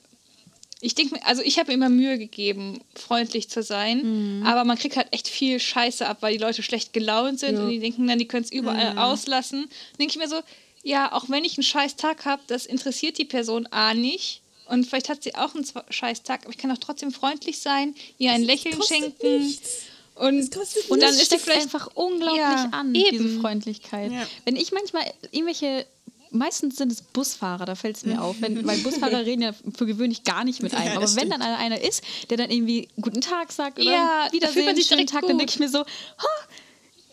ich 0.81 0.93
denke 0.93 1.15
mir, 1.15 1.25
also 1.25 1.41
ich 1.41 1.57
habe 1.57 1.69
mir 1.69 1.75
immer 1.75 1.89
Mühe 1.89 2.17
gegeben, 2.17 2.81
freundlich 2.95 3.49
zu 3.49 3.63
sein, 3.63 4.43
aber 4.45 4.65
man 4.65 4.77
kriegt 4.77 4.97
halt 4.97 5.07
echt 5.11 5.27
viel 5.27 5.59
Scheiße 5.59 6.05
ab, 6.05 6.17
weil 6.19 6.33
die 6.37 6.43
Leute 6.43 6.61
schlecht 6.61 6.93
gelaunt 6.93 7.39
sind 7.39 7.55
Ja. 7.55 7.63
und 7.63 7.69
die 7.69 7.79
denken 7.79 8.07
dann, 8.07 8.19
die 8.19 8.27
können 8.27 8.43
es 8.43 8.51
überall 8.51 8.97
auslassen. 8.97 9.67
denke 9.97 10.11
ich 10.11 10.17
mir 10.17 10.27
so, 10.27 10.41
ja, 10.85 11.11
auch 11.11 11.29
wenn 11.29 11.43
ich 11.43 11.57
einen 11.57 11.63
scheiß 11.63 11.95
Tag 11.95 12.25
habe, 12.25 12.41
das 12.47 12.65
interessiert 12.67 13.17
die 13.17 13.25
Person 13.25 13.67
A 13.71 13.93
nicht. 13.95 14.41
Und 14.69 14.85
vielleicht 14.85 15.09
hat 15.09 15.23
sie 15.23 15.35
auch 15.35 15.53
einen 15.55 15.65
scheiß 15.89 16.23
Tag, 16.23 16.41
aber 16.43 16.51
ich 16.51 16.57
kann 16.59 16.71
auch 16.71 16.77
trotzdem 16.77 17.11
freundlich 17.11 17.59
sein, 17.59 17.95
ihr 18.19 18.31
ein 18.31 18.43
Lächeln 18.43 18.81
schenken. 18.83 19.39
nichts. 19.39 19.81
Und, 20.15 20.55
und 20.55 21.01
dann 21.01 21.09
das 21.11 21.15
ist 21.17 21.25
steckt 21.25 21.41
vielleicht 21.41 21.63
einfach 21.63 21.89
unglaublich 21.95 22.39
Ja, 22.39 22.69
an, 22.71 22.95
eben. 22.95 23.17
diese 23.17 23.39
Freundlichkeit. 23.41 24.11
Ja. 24.11 24.25
Wenn 24.45 24.55
ich 24.55 24.71
manchmal 24.71 25.03
irgendwelche, 25.31 25.85
meistens 26.31 26.77
sind 26.77 26.91
es 26.91 27.01
Busfahrer, 27.01 27.65
da 27.65 27.75
fällt 27.75 27.97
es 27.97 28.05
mir 28.05 28.21
auf, 28.21 28.37
wenn, 28.39 28.65
weil 28.65 28.77
Busfahrer 28.77 29.19
reden 29.25 29.41
ja 29.41 29.53
für 29.77 29.85
gewöhnlich 29.85 30.23
gar 30.23 30.43
nicht 30.45 30.63
mit 30.63 30.73
einem. 30.73 30.85
Ja, 30.87 30.91
Aber 30.93 31.01
das 31.01 31.15
wenn 31.17 31.29
dann 31.29 31.41
einer, 31.41 31.81
ist, 31.81 32.01
der 32.29 32.37
dann 32.37 32.49
irgendwie 32.49 32.87
guten 33.01 33.21
Tag 33.21 33.51
sagt 33.51 33.77
oder 33.79 33.91
Ja, 33.91 34.27
Wiedersehen, 34.31 34.65
man 34.65 34.75
sich 34.75 34.87
schönen 34.87 35.05
Tag, 35.07 35.21
dann 35.23 35.31
gut. 35.31 35.41
denke 35.41 35.51
ich 35.53 35.59
mir 35.59 35.69
so, 35.69 35.79
ha, 35.79 36.27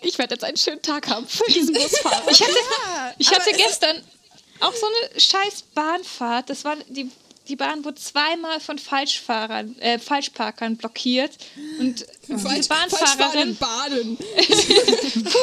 ich 0.02 0.18
werde 0.18 0.34
jetzt 0.34 0.44
einen 0.44 0.56
schönen 0.56 0.82
Tag 0.82 1.08
haben 1.08 1.26
für 1.26 1.44
diesen 1.50 1.74
Busfahrer. 1.74 2.22
Ich 2.30 2.40
hatte, 2.42 2.52
Ja, 2.52 3.14
ich 3.18 3.30
hatte 3.30 3.50
es- 3.50 3.56
gestern 3.56 4.02
auch 4.60 4.74
so 4.74 4.86
eine 4.86 5.20
scheiß 5.20 5.62
Bahnfahrt. 5.74 6.50
Das 6.50 6.64
war 6.64 6.76
die, 6.88 7.10
die 7.48 7.56
Bahn 7.56 7.84
wurde 7.84 8.00
zweimal 8.00 8.60
von 8.60 8.78
Falschfahrern, 8.78 9.76
äh, 9.80 9.98
Falschparkern 9.98 10.76
blockiert. 10.76 11.32
Und 11.80 12.06
die 12.28 12.36
Falsch, 12.38 12.68
Bahnfahrerin, 12.68 13.56
Baden. 13.56 14.16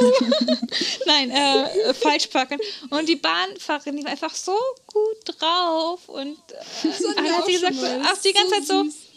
nein, 1.05 1.31
äh, 1.31 1.93
Falschparkern. 1.93 2.59
Und 2.89 3.09
die 3.09 3.15
Bahnfahrerin, 3.17 3.97
die 3.97 4.03
war 4.03 4.11
einfach 4.11 4.33
so 4.33 4.57
gut 4.87 5.17
drauf. 5.39 6.07
Und 6.07 6.37
äh, 6.51 6.89
dann 7.15 7.31
hat 7.35 7.45
sie 7.45 7.53
gesagt, 7.53 7.75
ach, 8.05 8.17
die 8.23 8.33
ganze 8.33 8.63
So 8.63 8.83
Zeit 8.83 8.91
so. 8.93 9.08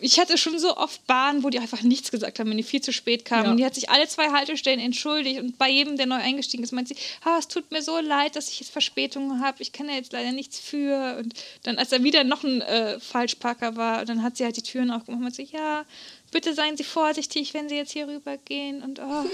Ich 0.00 0.18
hatte 0.18 0.38
schon 0.38 0.58
so 0.58 0.76
oft 0.76 1.06
Bahnen, 1.06 1.42
wo 1.42 1.50
die 1.50 1.58
einfach 1.58 1.82
nichts 1.82 2.10
gesagt 2.10 2.38
haben, 2.38 2.50
wenn 2.50 2.56
die 2.56 2.62
viel 2.62 2.80
zu 2.80 2.92
spät 2.92 3.24
kamen. 3.24 3.44
Ja. 3.44 3.50
Und 3.50 3.56
die 3.58 3.64
hat 3.64 3.74
sich 3.74 3.90
alle 3.90 4.08
zwei 4.08 4.30
Haltestellen 4.30 4.80
entschuldigt 4.80 5.40
und 5.40 5.58
bei 5.58 5.68
jedem, 5.68 5.96
der 5.96 6.06
neu 6.06 6.16
eingestiegen 6.16 6.64
ist, 6.64 6.72
meint 6.72 6.88
sie, 6.88 6.96
ah, 7.24 7.36
es 7.38 7.48
tut 7.48 7.70
mir 7.70 7.82
so 7.82 7.98
leid, 7.98 8.36
dass 8.36 8.48
ich 8.48 8.60
jetzt 8.60 8.72
Verspätungen 8.72 9.40
habe. 9.40 9.62
Ich 9.62 9.72
kann 9.72 9.88
ja 9.88 9.94
jetzt 9.94 10.12
leider 10.12 10.32
nichts 10.32 10.58
für. 10.58 11.16
Und 11.18 11.34
dann, 11.62 11.78
als 11.78 11.90
da 11.90 12.02
wieder 12.02 12.24
noch 12.24 12.44
ein 12.44 12.60
äh, 12.62 12.98
Falschparker 13.00 13.76
war, 13.76 14.04
dann 14.04 14.22
hat 14.22 14.36
sie 14.36 14.44
halt 14.44 14.56
die 14.56 14.62
Türen 14.62 14.90
aufgemacht 14.90 15.18
und 15.18 15.22
meinte, 15.22 15.36
sie, 15.36 15.48
ja, 15.52 15.84
bitte 16.30 16.54
seien 16.54 16.76
Sie 16.76 16.84
vorsichtig, 16.84 17.54
wenn 17.54 17.68
Sie 17.68 17.76
jetzt 17.76 17.92
hier 17.92 18.06
rübergehen 18.06 18.82
und 18.82 19.00
oh, 19.00 19.24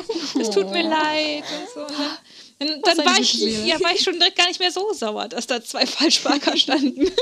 es 0.40 0.50
tut 0.50 0.70
mir 0.70 0.82
leid 0.82 1.44
und 1.44 1.68
so. 1.74 1.80
Und 2.58 2.68
dann, 2.68 2.96
dann, 2.96 3.06
war, 3.06 3.18
ich, 3.18 3.32
Seele. 3.32 3.66
ja, 3.66 3.80
war 3.80 3.92
ich 3.92 4.02
schon 4.02 4.14
direkt 4.14 4.36
gar 4.36 4.48
nicht 4.48 4.60
mehr 4.60 4.70
so 4.70 4.92
sauer, 4.92 5.28
dass 5.28 5.46
da 5.46 5.62
zwei 5.62 5.86
Falschparker 5.86 6.56
standen. 6.56 7.10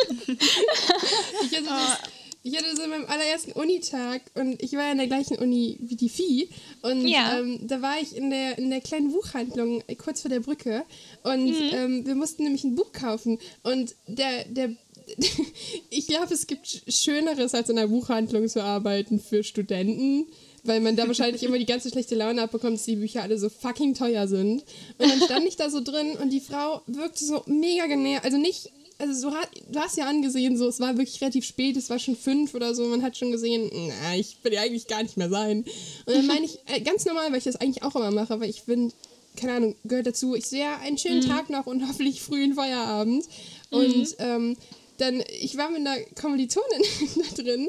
Ich 1.43 1.51
das, 1.51 1.99
ich 2.47 2.57
hatte 2.57 2.67
in 2.85 2.91
meinem 2.91 3.07
allerersten 3.07 3.53
Unitag 3.53 4.21
und 4.35 4.63
ich 4.63 4.75
war 4.75 4.85
ja 4.85 4.93
in 4.93 4.99
der 4.99 5.07
gleichen 5.09 5.37
Uni 5.39 5.79
wie 5.81 5.97
die 5.97 6.09
Vieh. 6.11 6.49
Und 6.83 7.07
Ja. 7.09 7.39
ähm, 7.41 7.67
da 7.67 7.81
war 7.83 8.01
ich 8.01 8.15
in 8.15 8.29
der, 8.31 8.59
in 8.59 8.69
der 8.71 8.81
kleinen 8.83 9.11
Buchhandlung 9.11 9.83
äh, 9.87 9.95
kurz 9.97 10.21
vor 10.21 10.29
der 10.29 10.41
Brücke. 10.41 10.85
Und 11.23 11.47
Mhm. 11.47 11.71
ähm, 11.73 12.07
wir 12.07 12.15
mussten 12.15 12.45
nämlich 12.45 12.63
ein 12.63 12.75
Buch 12.77 12.93
kaufen. 12.93 13.39
Und 13.63 13.95
der, 14.07 14.45
der 14.45 14.77
ich 15.91 16.07
glaube, 16.07 16.33
es 16.33 16.47
gibt 16.47 16.67
Sch- 16.67 16.83
Schöneres, 17.05 17.55
als 17.55 17.69
in 17.69 17.79
einer 17.79 17.89
Buchhandlung 17.89 18.49
zu 18.49 18.63
arbeiten 18.63 19.19
für 19.21 19.43
Studenten. 19.45 20.27
Weil 20.65 20.81
man 20.81 20.97
da 20.97 21.07
wahrscheinlich 21.07 21.43
immer 21.43 21.59
die 21.59 21.67
ganze 21.67 21.91
schlechte 21.91 22.15
Laune 22.15 22.43
abbekommt, 22.43 22.75
dass 22.79 22.85
die 22.85 22.97
Bücher 22.97 23.23
alle 23.23 23.39
so 23.39 23.49
fucking 23.49 23.95
teuer 23.95 24.27
sind. 24.29 24.63
Und 24.99 25.11
dann 25.11 25.21
stand 25.23 25.47
ich 25.47 25.57
da 25.57 25.69
so 25.71 25.81
drin 25.83 26.13
und 26.23 26.31
die 26.31 26.41
Frau 26.41 26.83
wirkte 26.87 27.25
so 27.25 27.43
mega 27.47 27.87
genervt. 27.87 28.25
Also 28.25 28.39
nicht 28.39 28.71
also 28.99 29.31
du, 29.31 29.37
hast, 29.37 29.49
du 29.71 29.81
hast 29.81 29.97
ja 29.97 30.07
angesehen, 30.07 30.57
so, 30.57 30.69
es 30.69 30.81
war 30.81 30.97
wirklich 30.97 31.21
relativ 31.21 31.45
spät, 31.45 31.77
es 31.77 31.91
war 31.91 31.99
schon 31.99 32.17
fünf 32.17 32.55
oder 32.55 32.75
so, 32.75 32.87
man 32.87 33.03
hat 33.03 33.17
schon 33.17 33.33
gesehen, 33.33 33.71
na, 33.73 34.17
ich 34.17 34.37
will 34.43 34.53
ja 34.53 34.63
eigentlich 34.63 34.87
gar 34.87 35.03
nicht 35.03 35.17
mehr 35.17 35.29
sein. 35.29 35.65
Und 36.07 36.15
dann 36.15 36.27
meine 36.27 36.47
ich, 36.47 36.59
äh, 36.67 36.81
ganz 36.81 37.05
normal, 37.05 37.31
weil 37.31 37.39
ich 37.39 37.45
das 37.45 37.57
eigentlich 37.57 37.83
auch 37.83 37.97
immer 37.97 38.11
mache, 38.11 38.39
weil 38.41 38.51
ich 38.51 38.63
finde, 38.63 38.95
keine 39.37 39.55
Ahnung, 39.55 39.77
gehört 39.85 40.07
dazu, 40.07 40.35
ich 40.35 40.47
sehe 40.47 40.79
einen 40.79 40.99
schönen 40.99 41.25
mhm. 41.25 41.29
Tag 41.29 41.51
noch 41.51 41.67
und 41.67 41.87
hoffentlich 41.89 42.21
frühen 42.21 42.55
Feierabend. 42.55 43.25
Und 43.71 43.97
mhm. 43.97 44.15
ähm, 44.19 44.57
dann, 44.99 45.23
ich 45.41 45.57
war 45.57 45.71
mit 45.71 45.81
einer 45.81 45.99
Kommilitonin 46.21 46.83
da 47.17 47.43
drin 47.43 47.69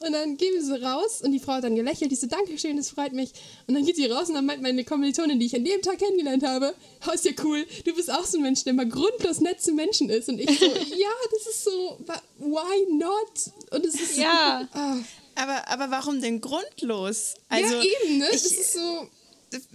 und 0.00 0.12
dann 0.12 0.36
gehen 0.36 0.54
wir 0.54 0.64
so 0.64 0.74
raus 0.74 1.22
und 1.22 1.32
die 1.32 1.38
Frau 1.38 1.52
hat 1.54 1.64
dann 1.64 1.76
gelächelt, 1.76 2.10
die 2.10 2.16
so, 2.16 2.26
Dankeschön, 2.26 2.76
das 2.76 2.90
freut 2.90 3.12
mich. 3.12 3.30
Und 3.66 3.74
dann 3.74 3.84
geht 3.84 3.96
sie 3.96 4.06
raus 4.06 4.28
und 4.28 4.34
dann 4.34 4.46
meint 4.46 4.62
meine 4.62 4.84
Kommilitonin, 4.84 5.38
die 5.38 5.46
ich 5.46 5.54
an 5.54 5.64
dem 5.64 5.82
Tag 5.82 5.98
kennengelernt 5.98 6.42
habe, 6.42 6.74
oh, 7.06 7.12
ist 7.12 7.24
ja 7.24 7.32
cool, 7.44 7.64
du 7.84 7.94
bist 7.94 8.10
auch 8.10 8.24
so 8.24 8.38
ein 8.38 8.42
Mensch, 8.42 8.64
der 8.64 8.74
mal 8.74 8.88
grundlos 8.88 9.40
nett 9.40 9.62
zu 9.62 9.72
Menschen 9.72 10.10
ist. 10.10 10.28
Und 10.28 10.40
ich 10.40 10.58
so, 10.58 10.66
ja, 10.66 11.10
das 11.30 11.46
ist 11.46 11.64
so, 11.64 11.98
why 12.38 12.92
not? 12.92 13.52
Und 13.70 13.86
es 13.86 13.94
ist 13.94 14.16
Ja. 14.16 14.68
Oh. 14.74 15.02
Aber, 15.36 15.66
aber 15.66 15.90
warum 15.90 16.20
denn 16.20 16.40
grundlos? 16.40 17.34
Also, 17.48 17.74
ja, 17.74 17.82
eben, 17.82 18.18
ne? 18.18 18.26
Ich, 18.26 18.44
das 18.44 18.52
ist 18.52 18.72
so 18.74 19.08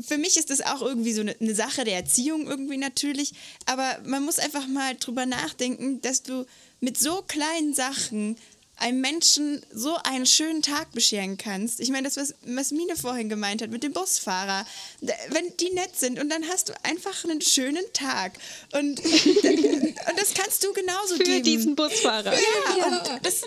für 0.05 0.17
mich 0.17 0.37
ist 0.37 0.49
das 0.49 0.61
auch 0.61 0.81
irgendwie 0.81 1.13
so 1.13 1.21
eine, 1.21 1.35
eine, 1.39 1.55
Sache 1.55 1.83
der 1.83 1.95
Erziehung 1.95 2.47
irgendwie 2.47 2.77
natürlich. 2.77 3.33
Aber 3.65 3.99
man 4.05 4.23
muss 4.23 4.39
einfach 4.39 4.67
mal 4.67 4.95
drüber 4.95 5.25
nachdenken, 5.25 6.01
dass 6.01 6.23
du 6.23 6.45
mit 6.79 6.97
so 6.97 7.21
kleinen 7.27 7.73
Sachen 7.73 8.37
einem 8.79 9.01
Menschen 9.01 9.61
so 9.73 9.97
einen 10.03 10.25
schönen 10.25 10.61
Tag 10.61 10.91
bescheren 10.93 11.37
kannst. 11.37 11.79
Ich 11.79 11.89
meine, 11.89 12.07
das, 12.07 12.17
was, 12.17 12.33
was 12.45 12.71
Mine 12.71 12.95
vorhin 12.95 13.29
gemeint 13.29 13.61
hat 13.61 13.71
mit 13.71 13.83
dem 13.83 13.93
Busfahrer. 13.93 14.65
Wenn 15.01 15.55
die 15.57 15.71
nett 15.71 15.97
sind 15.97 16.19
und 16.19 16.29
dann 16.29 16.47
hast 16.47 16.69
du 16.69 16.73
einfach 16.83 17.23
einen 17.25 17.41
schönen 17.41 17.83
Tag. 17.93 18.33
Und, 18.71 18.99
und 19.03 20.17
das 20.17 20.33
kannst 20.33 20.63
du 20.63 20.73
genauso 20.73 21.15
Für 21.15 21.23
geben. 21.23 21.37
Für 21.37 21.41
diesen 21.41 21.75
Busfahrer. 21.75 22.33
Ja, 22.33 22.77
ja. 22.77 22.85
und 22.87 23.25
das, 23.25 23.41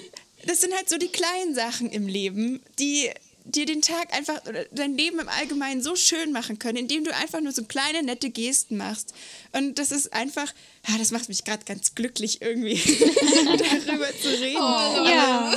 das 0.46 0.60
sind 0.60 0.74
halt 0.74 0.88
so 0.88 0.98
die 0.98 1.08
kleinen 1.08 1.54
Sachen 1.54 1.90
im 1.90 2.06
Leben, 2.08 2.62
die 2.78 3.10
dir 3.44 3.66
den 3.66 3.82
Tag 3.82 4.12
einfach, 4.14 4.40
dein 4.70 4.96
Leben 4.96 5.18
im 5.18 5.28
Allgemeinen 5.28 5.82
so 5.82 5.96
schön 5.96 6.32
machen 6.32 6.58
können, 6.58 6.78
indem 6.78 7.04
du 7.04 7.14
einfach 7.14 7.40
nur 7.40 7.52
so 7.52 7.64
kleine, 7.64 8.02
nette 8.02 8.30
Gesten 8.30 8.76
machst. 8.76 9.14
Und 9.52 9.78
das 9.78 9.90
ist 9.92 10.12
einfach, 10.12 10.52
ja, 10.88 10.98
das 10.98 11.10
macht 11.10 11.28
mich 11.28 11.44
gerade 11.44 11.64
ganz 11.64 11.94
glücklich 11.94 12.40
irgendwie, 12.40 12.74
darüber 13.86 14.08
zu 14.20 14.28
reden. 14.28 14.58
Oh, 14.58 14.60
ja. 15.08 15.54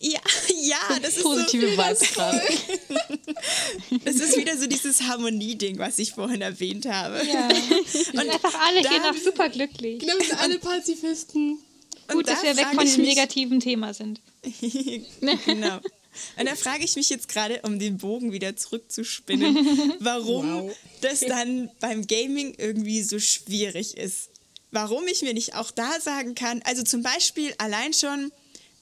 ja. 0.00 0.20
Ja, 0.60 0.98
das 1.00 1.16
ist 1.16 1.22
Positive 1.22 1.70
so, 1.70 1.72
Vibes 1.72 2.12
gerade. 2.12 2.42
Das 4.04 4.16
ist 4.16 4.36
wieder 4.36 4.56
so 4.56 4.66
dieses 4.66 5.02
Harmonie-Ding, 5.02 5.78
was 5.78 5.98
ich 5.98 6.12
vorhin 6.12 6.42
erwähnt 6.42 6.86
habe. 6.86 7.24
Ja. 7.26 7.48
Und 7.48 8.30
einfach 8.30 8.54
alle 8.66 8.80
hier 8.80 9.00
noch 9.00 9.16
super 9.16 9.48
glücklich. 9.48 10.00
Genau, 10.00 10.14
sind 10.18 10.38
alle 10.38 10.58
Pazifisten. 10.58 11.58
Gut, 12.08 12.28
dass 12.28 12.42
wir 12.42 12.56
weg 12.56 12.68
von 12.74 12.86
dem 12.86 13.02
negativen 13.02 13.60
Thema 13.60 13.92
sind. 13.94 14.20
genau. 15.46 15.80
Und 16.36 16.46
da 16.46 16.54
frage 16.54 16.84
ich 16.84 16.96
mich 16.96 17.10
jetzt 17.10 17.28
gerade, 17.28 17.60
um 17.62 17.78
den 17.78 17.98
Bogen 17.98 18.32
wieder 18.32 18.56
zurückzuspinnen, 18.56 19.96
warum 20.00 20.68
wow. 20.68 20.76
das 21.00 21.20
dann 21.20 21.70
beim 21.80 22.06
Gaming 22.06 22.54
irgendwie 22.58 23.02
so 23.02 23.18
schwierig 23.18 23.96
ist. 23.96 24.30
Warum 24.70 25.06
ich 25.08 25.22
mir 25.22 25.32
nicht 25.32 25.54
auch 25.54 25.70
da 25.70 26.00
sagen 26.00 26.34
kann, 26.34 26.60
also 26.64 26.82
zum 26.82 27.02
Beispiel 27.02 27.54
allein 27.58 27.94
schon 27.94 28.30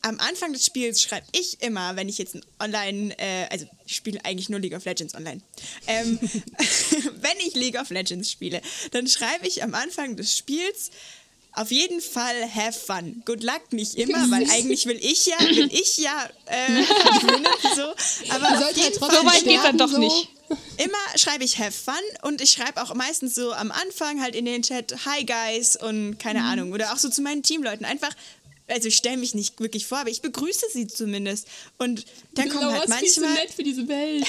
am 0.02 0.20
Anfang 0.20 0.52
des 0.52 0.64
Spiels 0.64 1.02
schreibe 1.02 1.26
ich 1.32 1.62
immer, 1.62 1.96
wenn 1.96 2.08
ich 2.08 2.18
jetzt 2.18 2.36
online, 2.60 3.18
äh, 3.18 3.46
also 3.50 3.66
ich 3.86 3.96
spiele 3.96 4.24
eigentlich 4.24 4.48
nur 4.48 4.60
League 4.60 4.74
of 4.74 4.84
Legends 4.84 5.14
online. 5.14 5.40
Ähm, 5.86 6.18
wenn 6.20 7.38
ich 7.46 7.54
League 7.54 7.80
of 7.80 7.90
Legends 7.90 8.30
spiele, 8.30 8.60
dann 8.92 9.06
schreibe 9.06 9.46
ich 9.46 9.62
am 9.62 9.74
Anfang 9.74 10.16
des 10.16 10.36
Spiels, 10.36 10.90
auf 11.56 11.70
jeden 11.70 12.00
Fall 12.00 12.54
have 12.54 12.78
fun. 12.78 13.22
Good 13.24 13.42
luck 13.42 13.72
nicht 13.72 13.94
immer, 13.96 14.30
weil 14.30 14.48
eigentlich 14.50 14.86
will 14.86 14.98
ich 15.00 15.26
ja, 15.26 15.40
will 15.40 15.70
ich 15.72 15.96
ja 15.98 16.28
äh, 16.46 16.82
so. 17.74 17.82
Aber 18.34 18.68
auf 18.68 18.76
jeden 18.76 18.98
Fall 18.98 19.10
so 19.10 19.26
weit 19.26 19.44
geht 19.44 19.64
dann 19.64 19.78
doch 19.78 19.88
so. 19.88 19.98
nicht. 19.98 20.28
Immer 20.76 21.18
schreibe 21.18 21.42
ich 21.42 21.58
have 21.58 21.72
fun 21.72 21.94
und 22.22 22.40
ich 22.40 22.52
schreibe 22.52 22.80
auch 22.80 22.94
meistens 22.94 23.34
so 23.34 23.52
am 23.52 23.72
Anfang 23.72 24.22
halt 24.22 24.36
in 24.36 24.44
den 24.44 24.62
Chat 24.62 24.94
Hi 25.04 25.24
guys 25.24 25.74
und 25.74 26.18
keine 26.18 26.40
mhm. 26.40 26.46
Ahnung 26.46 26.72
oder 26.72 26.92
auch 26.92 26.98
so 26.98 27.08
zu 27.08 27.22
meinen 27.22 27.42
Teamleuten 27.42 27.84
einfach 27.84 28.12
also 28.68 28.88
ich 28.88 28.96
stelle 28.96 29.16
mich 29.16 29.34
nicht 29.34 29.58
wirklich 29.60 29.86
vor, 29.86 29.98
aber 29.98 30.10
ich 30.10 30.22
begrüße 30.22 30.66
sie 30.72 30.86
zumindest. 30.86 31.46
Und 31.78 32.04
dann 32.34 32.48
kommt 32.48 32.64
halt 32.64 32.88
manchmal. 32.88 33.30
Viel 33.30 33.42
nett 33.42 33.50
für 33.54 33.62
diese 33.62 33.86
Welt. 33.88 34.26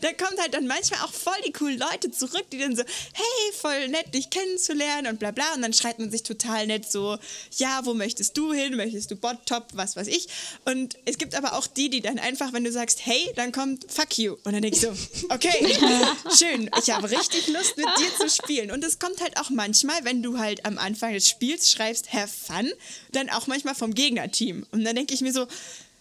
da 0.00 0.12
kommt 0.24 0.40
halt 0.40 0.54
dann 0.54 0.66
manchmal 0.66 1.00
auch 1.00 1.12
voll 1.12 1.34
die 1.46 1.52
coolen 1.52 1.78
Leute 1.78 2.10
zurück, 2.10 2.44
die 2.50 2.58
dann 2.58 2.74
so, 2.74 2.82
hey, 2.82 3.52
voll 3.58 3.88
nett, 3.88 4.14
dich 4.14 4.30
kennenzulernen 4.30 5.08
und 5.08 5.18
bla 5.18 5.32
bla. 5.32 5.54
Und 5.54 5.62
dann 5.62 5.72
schreibt 5.72 5.98
man 5.98 6.10
sich 6.10 6.22
total 6.22 6.66
nett 6.66 6.90
so, 6.90 7.18
ja, 7.56 7.80
wo 7.84 7.94
möchtest 7.94 8.36
du 8.36 8.52
hin? 8.52 8.76
Möchtest 8.76 9.10
du 9.10 9.16
Bot, 9.16 9.38
Top, 9.46 9.68
was 9.74 9.96
weiß 9.96 10.06
ich? 10.06 10.28
Und 10.64 10.96
es 11.04 11.18
gibt 11.18 11.34
aber 11.34 11.54
auch 11.54 11.66
die, 11.66 11.90
die 11.90 12.00
dann 12.00 12.18
einfach, 12.18 12.52
wenn 12.52 12.64
du 12.64 12.72
sagst, 12.72 13.04
hey, 13.04 13.32
dann 13.36 13.52
kommt 13.52 13.90
fuck 13.92 14.16
you. 14.18 14.36
Und 14.44 14.52
dann 14.52 14.62
denke 14.62 14.76
ich 14.76 14.82
so, 14.82 14.94
okay, 15.28 15.76
schön, 16.38 16.70
ich 16.80 16.90
habe 16.90 17.10
richtig 17.10 17.48
Lust 17.48 17.76
mit 17.76 17.86
dir 17.98 18.16
zu 18.18 18.30
spielen. 18.30 18.70
Und 18.70 18.82
es 18.82 18.98
kommt 18.98 19.20
halt 19.20 19.38
auch 19.38 19.50
manchmal, 19.50 20.04
wenn 20.04 20.22
du 20.22 20.38
halt 20.38 20.64
am 20.64 20.78
Anfang 20.78 21.12
des 21.12 21.28
Spiels 21.28 21.70
schreibst, 21.70 22.13
have 22.14 22.28
fun, 22.28 22.70
dann 23.12 23.30
auch 23.30 23.46
manchmal 23.46 23.74
vom 23.74 23.94
Gegnerteam. 23.94 24.66
Und 24.72 24.84
dann 24.84 24.96
denke 24.96 25.14
ich 25.14 25.20
mir 25.20 25.32
so, 25.32 25.46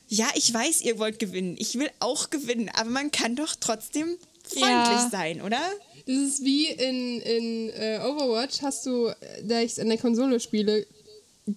ja, 0.07 0.27
ich 0.35 0.53
weiß, 0.53 0.81
ihr 0.81 0.99
wollt 0.99 1.19
gewinnen. 1.19 1.55
Ich 1.57 1.75
will 1.75 1.89
auch 1.99 2.29
gewinnen, 2.29 2.69
aber 2.73 2.89
man 2.89 3.11
kann 3.11 3.35
doch 3.35 3.55
trotzdem 3.59 4.17
freundlich 4.43 4.67
ja. 4.67 5.09
sein, 5.11 5.41
oder? 5.41 5.59
Das 6.05 6.15
ist 6.15 6.43
wie 6.43 6.67
in, 6.67 7.21
in 7.21 7.69
uh, 7.69 8.07
Overwatch, 8.09 8.61
hast 8.61 8.85
du, 8.85 9.13
da 9.43 9.61
ich 9.61 9.71
es 9.71 9.79
an 9.79 9.87
der 9.87 9.97
Konsole 9.97 10.39
spiele, 10.39 10.85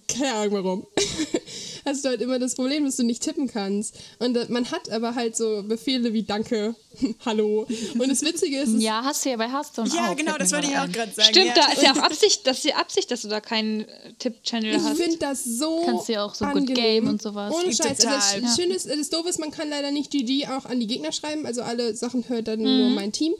keine 0.07 0.33
Ahnung 0.33 0.63
warum, 0.63 0.87
hast 1.85 2.03
du 2.03 2.09
halt 2.09 2.21
immer 2.21 2.39
das 2.39 2.55
Problem, 2.55 2.85
dass 2.85 2.97
du 2.97 3.03
nicht 3.03 3.23
tippen 3.23 3.47
kannst. 3.47 3.95
Und 4.19 4.35
äh, 4.35 4.45
man 4.49 4.69
hat 4.71 4.89
aber 4.89 5.15
halt 5.15 5.35
so 5.35 5.63
Befehle 5.63 6.13
wie 6.13 6.23
Danke, 6.23 6.75
Hallo. 7.25 7.67
Und 7.97 8.09
das 8.09 8.21
Witzige 8.21 8.59
ist. 8.59 8.79
Ja, 8.81 9.03
hast 9.03 9.25
du 9.25 9.29
ja 9.29 9.37
bei 9.37 9.49
Hearthstone 9.49 9.89
ja, 9.89 9.95
auch. 9.95 10.07
Ja, 10.09 10.13
genau, 10.13 10.37
das 10.37 10.51
wollte 10.51 10.67
ich 10.67 10.77
auch 10.77 10.91
gerade 10.91 11.11
sagen. 11.11 11.29
Stimmt, 11.29 11.47
ja. 11.47 11.53
da 11.55 11.71
ist 11.71 11.83
ja 11.83 11.93
auch 11.93 11.97
Absicht, 11.97 12.47
das 12.47 12.59
ist 12.59 12.65
ja 12.65 12.75
Absicht, 12.75 13.11
dass 13.11 13.21
du 13.21 13.27
da 13.27 13.39
keinen 13.39 13.81
äh, 13.81 14.13
Tipp-Channel 14.19 14.81
hast. 14.81 14.97
Ich 14.97 15.03
finde 15.03 15.17
das 15.17 15.43
so. 15.43 15.83
Kannst 15.85 16.09
du 16.09 16.13
ja 16.13 16.25
auch 16.25 16.35
so 16.35 16.45
angenehm. 16.45 16.67
Good 16.67 16.75
Game 16.75 17.07
und 17.07 17.21
sowas. 17.21 17.53
Ohne 17.53 17.73
Scheiß. 17.73 17.99
Total. 17.99 18.15
Also 18.15 18.41
das, 18.41 18.55
Schöne 18.55 18.73
ist, 18.73 18.89
das 18.89 19.09
Doofe 19.09 19.29
ist, 19.29 19.39
man 19.39 19.51
kann 19.51 19.69
leider 19.69 19.91
nicht 19.91 20.11
GG 20.11 20.47
auch 20.47 20.65
an 20.65 20.79
die 20.79 20.87
Gegner 20.87 21.11
schreiben. 21.11 21.45
Also 21.45 21.61
alle 21.61 21.95
Sachen 21.95 22.27
hört 22.29 22.47
dann 22.47 22.59
mhm. 22.59 22.77
nur 22.77 22.89
mein 22.89 23.11
Team. 23.11 23.33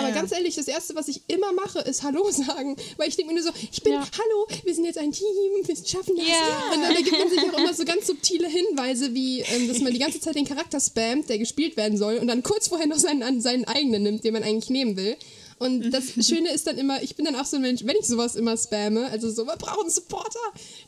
Aber 0.00 0.08
ja. 0.08 0.14
ganz 0.14 0.32
ehrlich, 0.32 0.54
das 0.54 0.68
Erste, 0.68 0.94
was 0.94 1.08
ich 1.08 1.22
immer 1.28 1.52
mache, 1.52 1.80
ist 1.80 2.02
Hallo 2.02 2.30
sagen. 2.30 2.76
Weil 2.96 3.08
ich 3.08 3.16
denke 3.16 3.32
mir 3.32 3.40
nur 3.40 3.52
so, 3.52 3.58
ich 3.70 3.82
bin, 3.82 3.92
ja. 3.92 4.00
hallo, 4.00 4.46
wir 4.64 4.74
sind 4.74 4.84
jetzt 4.84 4.98
ein 4.98 5.12
Team, 5.12 5.26
wir 5.62 5.76
schaffen 5.76 6.16
das. 6.16 6.26
Ja. 6.26 6.72
Und 6.74 6.82
dann 6.82 7.04
gibt 7.04 7.18
man 7.18 7.28
sich 7.28 7.40
auch 7.40 7.58
immer 7.58 7.74
so 7.74 7.84
ganz 7.84 8.06
subtile 8.06 8.48
Hinweise, 8.48 9.14
wie, 9.14 9.40
ähm, 9.40 9.68
dass 9.68 9.80
man 9.80 9.92
die 9.92 9.98
ganze 9.98 10.20
Zeit 10.20 10.34
den 10.34 10.46
Charakter 10.46 10.80
spammt, 10.80 11.28
der 11.28 11.38
gespielt 11.38 11.76
werden 11.76 11.96
soll, 11.96 12.16
und 12.16 12.28
dann 12.28 12.42
kurz 12.42 12.68
vorher 12.68 12.86
noch 12.86 12.98
seinen, 12.98 13.40
seinen 13.40 13.64
eigenen 13.66 14.02
nimmt, 14.02 14.24
den 14.24 14.32
man 14.32 14.42
eigentlich 14.42 14.70
nehmen 14.70 14.96
will. 14.96 15.16
Und 15.60 15.90
das 15.90 16.14
Schöne 16.26 16.50
ist 16.52 16.66
dann 16.66 16.78
immer, 16.78 17.02
ich 17.02 17.16
bin 17.16 17.26
dann 17.26 17.36
auch 17.36 17.44
so 17.44 17.56
ein 17.56 17.62
Mensch, 17.62 17.82
wenn 17.84 17.96
ich 18.00 18.06
sowas 18.06 18.34
immer 18.34 18.56
spamme, 18.56 19.10
also 19.10 19.30
so, 19.30 19.44
wir 19.44 19.56
brauchen 19.56 19.90
Supporter, 19.90 20.40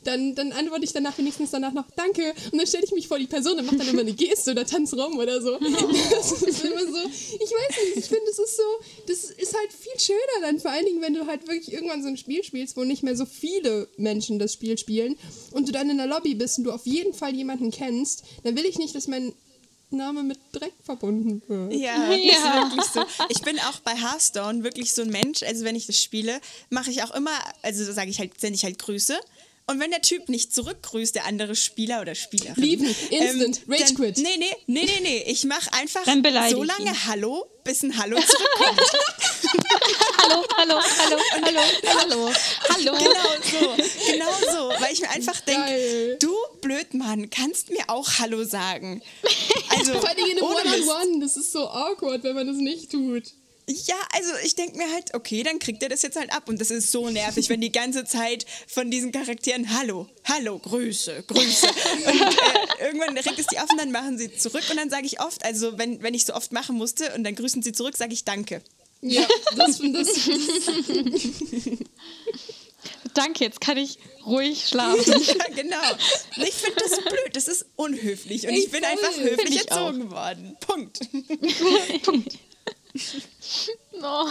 dann, 0.03 0.33
dann 0.33 0.51
antworte 0.51 0.83
ich 0.83 0.91
danach 0.91 1.15
wenigstens 1.19 1.51
danach 1.51 1.73
noch 1.73 1.85
Danke. 1.95 2.33
Und 2.51 2.57
dann 2.57 2.65
stelle 2.65 2.83
ich 2.83 2.91
mich 2.91 3.07
vor 3.07 3.19
die 3.19 3.27
Person 3.27 3.59
und 3.59 3.67
mache 3.67 3.77
dann 3.77 3.87
immer 3.87 4.01
eine 4.01 4.13
Geste 4.13 4.49
oder 4.49 4.65
tanze 4.65 4.99
rum 4.99 5.19
oder 5.19 5.41
so. 5.41 5.59
Das 6.09 6.31
ist 6.31 6.65
immer 6.65 6.81
so, 6.81 7.07
ich 7.07 7.51
weiß 7.51 7.85
nicht, 7.85 7.97
ich 7.97 8.05
finde, 8.05 8.23
das 8.25 8.39
ist 8.39 8.57
so, 8.57 8.63
das 9.07 9.23
ist 9.25 9.55
halt 9.55 9.71
viel 9.71 9.99
schöner 9.99 10.41
dann, 10.41 10.59
vor 10.59 10.71
allen 10.71 10.85
Dingen, 10.85 11.01
wenn 11.01 11.13
du 11.13 11.27
halt 11.27 11.47
wirklich 11.47 11.71
irgendwann 11.71 12.01
so 12.01 12.07
ein 12.07 12.17
Spiel 12.17 12.43
spielst, 12.43 12.75
wo 12.75 12.83
nicht 12.83 13.03
mehr 13.03 13.15
so 13.15 13.25
viele 13.25 13.87
Menschen 13.97 14.39
das 14.39 14.53
Spiel 14.53 14.79
spielen 14.79 15.17
und 15.51 15.67
du 15.67 15.71
dann 15.71 15.89
in 15.91 15.97
der 15.97 16.07
Lobby 16.07 16.33
bist 16.33 16.57
und 16.57 16.63
du 16.63 16.71
auf 16.71 16.87
jeden 16.87 17.13
Fall 17.13 17.35
jemanden 17.35 17.69
kennst, 17.69 18.23
dann 18.43 18.55
will 18.55 18.65
ich 18.65 18.79
nicht, 18.79 18.95
dass 18.95 19.07
mein 19.07 19.33
Name 19.93 20.23
mit 20.23 20.39
Dreck 20.51 20.73
verbunden 20.83 21.41
wird. 21.47 21.73
Ja, 21.73 22.11
ja. 22.11 22.13
ist 22.13 22.43
wirklich 22.43 22.85
so. 22.85 23.05
Ich 23.29 23.41
bin 23.41 23.59
auch 23.59 23.79
bei 23.79 23.95
Hearthstone 23.95 24.63
wirklich 24.63 24.93
so 24.93 25.03
ein 25.03 25.09
Mensch. 25.09 25.43
Also 25.43 25.63
wenn 25.65 25.75
ich 25.75 25.85
das 25.87 26.01
spiele, 26.01 26.39
mache 26.69 26.91
ich 26.91 27.03
auch 27.03 27.13
immer, 27.15 27.31
also 27.61 27.91
sage 27.91 28.09
ich 28.09 28.19
halt, 28.19 28.39
sende 28.39 28.55
ich 28.55 28.63
halt 28.63 28.79
Grüße. 28.79 29.17
Und 29.65 29.79
wenn 29.79 29.91
der 29.91 30.01
Typ 30.01 30.27
nicht 30.27 30.53
zurückgrüßt, 30.53 31.15
der 31.15 31.25
andere 31.25 31.55
Spieler 31.55 32.01
oder 32.01 32.15
Spielerin. 32.15 32.61
Lieben, 32.61 32.95
instant, 33.09 33.61
ähm, 33.65 33.73
Rage 33.73 33.93
Quit. 33.93 34.17
Nee, 34.17 34.37
nee, 34.37 34.45
nee, 34.67 34.85
nee, 34.85 34.99
nee. 35.01 35.23
Ich 35.27 35.45
mache 35.45 35.71
einfach 35.71 36.05
so 36.05 36.63
lange 36.63 36.89
ihn. 36.89 37.07
Hallo, 37.07 37.45
bis 37.63 37.83
ein 37.83 37.97
Hallo 37.97 38.17
zurückkommt. 38.17 38.81
hallo, 40.17 40.43
hallo, 40.57 40.79
hallo, 40.99 41.17
hallo, 41.31 41.61
hallo, 41.89 42.29
hallo. 42.69 42.93
Genau 42.97 43.21
so, 43.51 44.11
genau 44.11 44.31
so. 44.51 44.81
Weil 44.81 44.93
ich 44.93 45.01
mir 45.01 45.09
einfach 45.09 45.39
denke, 45.41 46.17
du 46.19 46.33
Blödmann, 46.61 47.29
kannst 47.29 47.69
mir 47.69 47.89
auch 47.89 48.07
Hallo 48.19 48.43
sagen. 48.43 49.01
Also, 49.75 49.93
Vor 49.99 50.07
allem 50.07 50.19
in 50.19 50.37
einem 50.37 50.43
One-on-One, 50.43 51.19
das 51.19 51.35
ist 51.35 51.51
so 51.51 51.67
awkward, 51.67 52.23
wenn 52.23 52.35
man 52.35 52.45
das 52.45 52.57
nicht 52.57 52.91
tut. 52.91 53.23
Ja, 53.67 53.95
also 54.13 54.31
ich 54.43 54.55
denke 54.55 54.77
mir 54.77 54.91
halt, 54.91 55.13
okay, 55.13 55.43
dann 55.43 55.59
kriegt 55.59 55.81
er 55.83 55.89
das 55.89 56.01
jetzt 56.01 56.17
halt 56.17 56.33
ab. 56.33 56.49
Und 56.49 56.59
das 56.59 56.69
ist 56.69 56.91
so 56.91 57.09
nervig, 57.09 57.47
wenn 57.49 57.61
die 57.61 57.71
ganze 57.71 58.03
Zeit 58.03 58.45
von 58.67 58.91
diesen 58.91 59.11
Charakteren 59.11 59.77
Hallo, 59.77 60.07
Hallo, 60.25 60.59
Grüße, 60.59 61.23
Grüße. 61.27 61.67
Und 62.05 62.21
äh, 62.21 62.85
irgendwann 62.85 63.17
regt 63.17 63.39
es 63.39 63.47
die 63.47 63.59
auf 63.59 63.69
und 63.69 63.79
dann 63.79 63.91
machen 63.91 64.17
sie 64.17 64.35
zurück. 64.35 64.63
Und 64.69 64.77
dann 64.77 64.89
sage 64.89 65.05
ich 65.05 65.21
oft, 65.21 65.45
also 65.45 65.77
wenn, 65.77 66.01
wenn 66.03 66.13
ich 66.13 66.25
so 66.25 66.33
oft 66.33 66.51
machen 66.51 66.75
musste 66.75 67.13
und 67.15 67.23
dann 67.23 67.35
grüßen 67.35 67.61
sie 67.61 67.71
zurück, 67.71 67.95
sage 67.95 68.13
ich 68.13 68.25
Danke. 68.25 68.61
Ja, 69.01 69.25
das, 69.55 69.79
das, 69.79 69.91
das 69.93 70.13
Danke 73.13 73.43
jetzt 73.43 73.61
kann 73.61 73.77
ich 73.77 73.97
ruhig 74.25 74.67
schlafen. 74.67 75.13
ja, 75.21 75.45
genau. 75.55 75.77
Ich 76.37 76.53
finde 76.53 76.79
das 76.79 77.01
blöd, 77.01 77.29
das 77.33 77.47
ist 77.47 77.65
unhöflich. 77.75 78.47
Und 78.47 78.53
Ey, 78.53 78.59
ich 78.59 78.71
bin 78.71 78.83
einfach 78.83 79.15
höflich 79.17 79.55
ich 79.55 79.69
erzogen 79.69 80.11
worden. 80.11 80.57
Punkt. 80.59 80.99
Oh. 84.01 84.25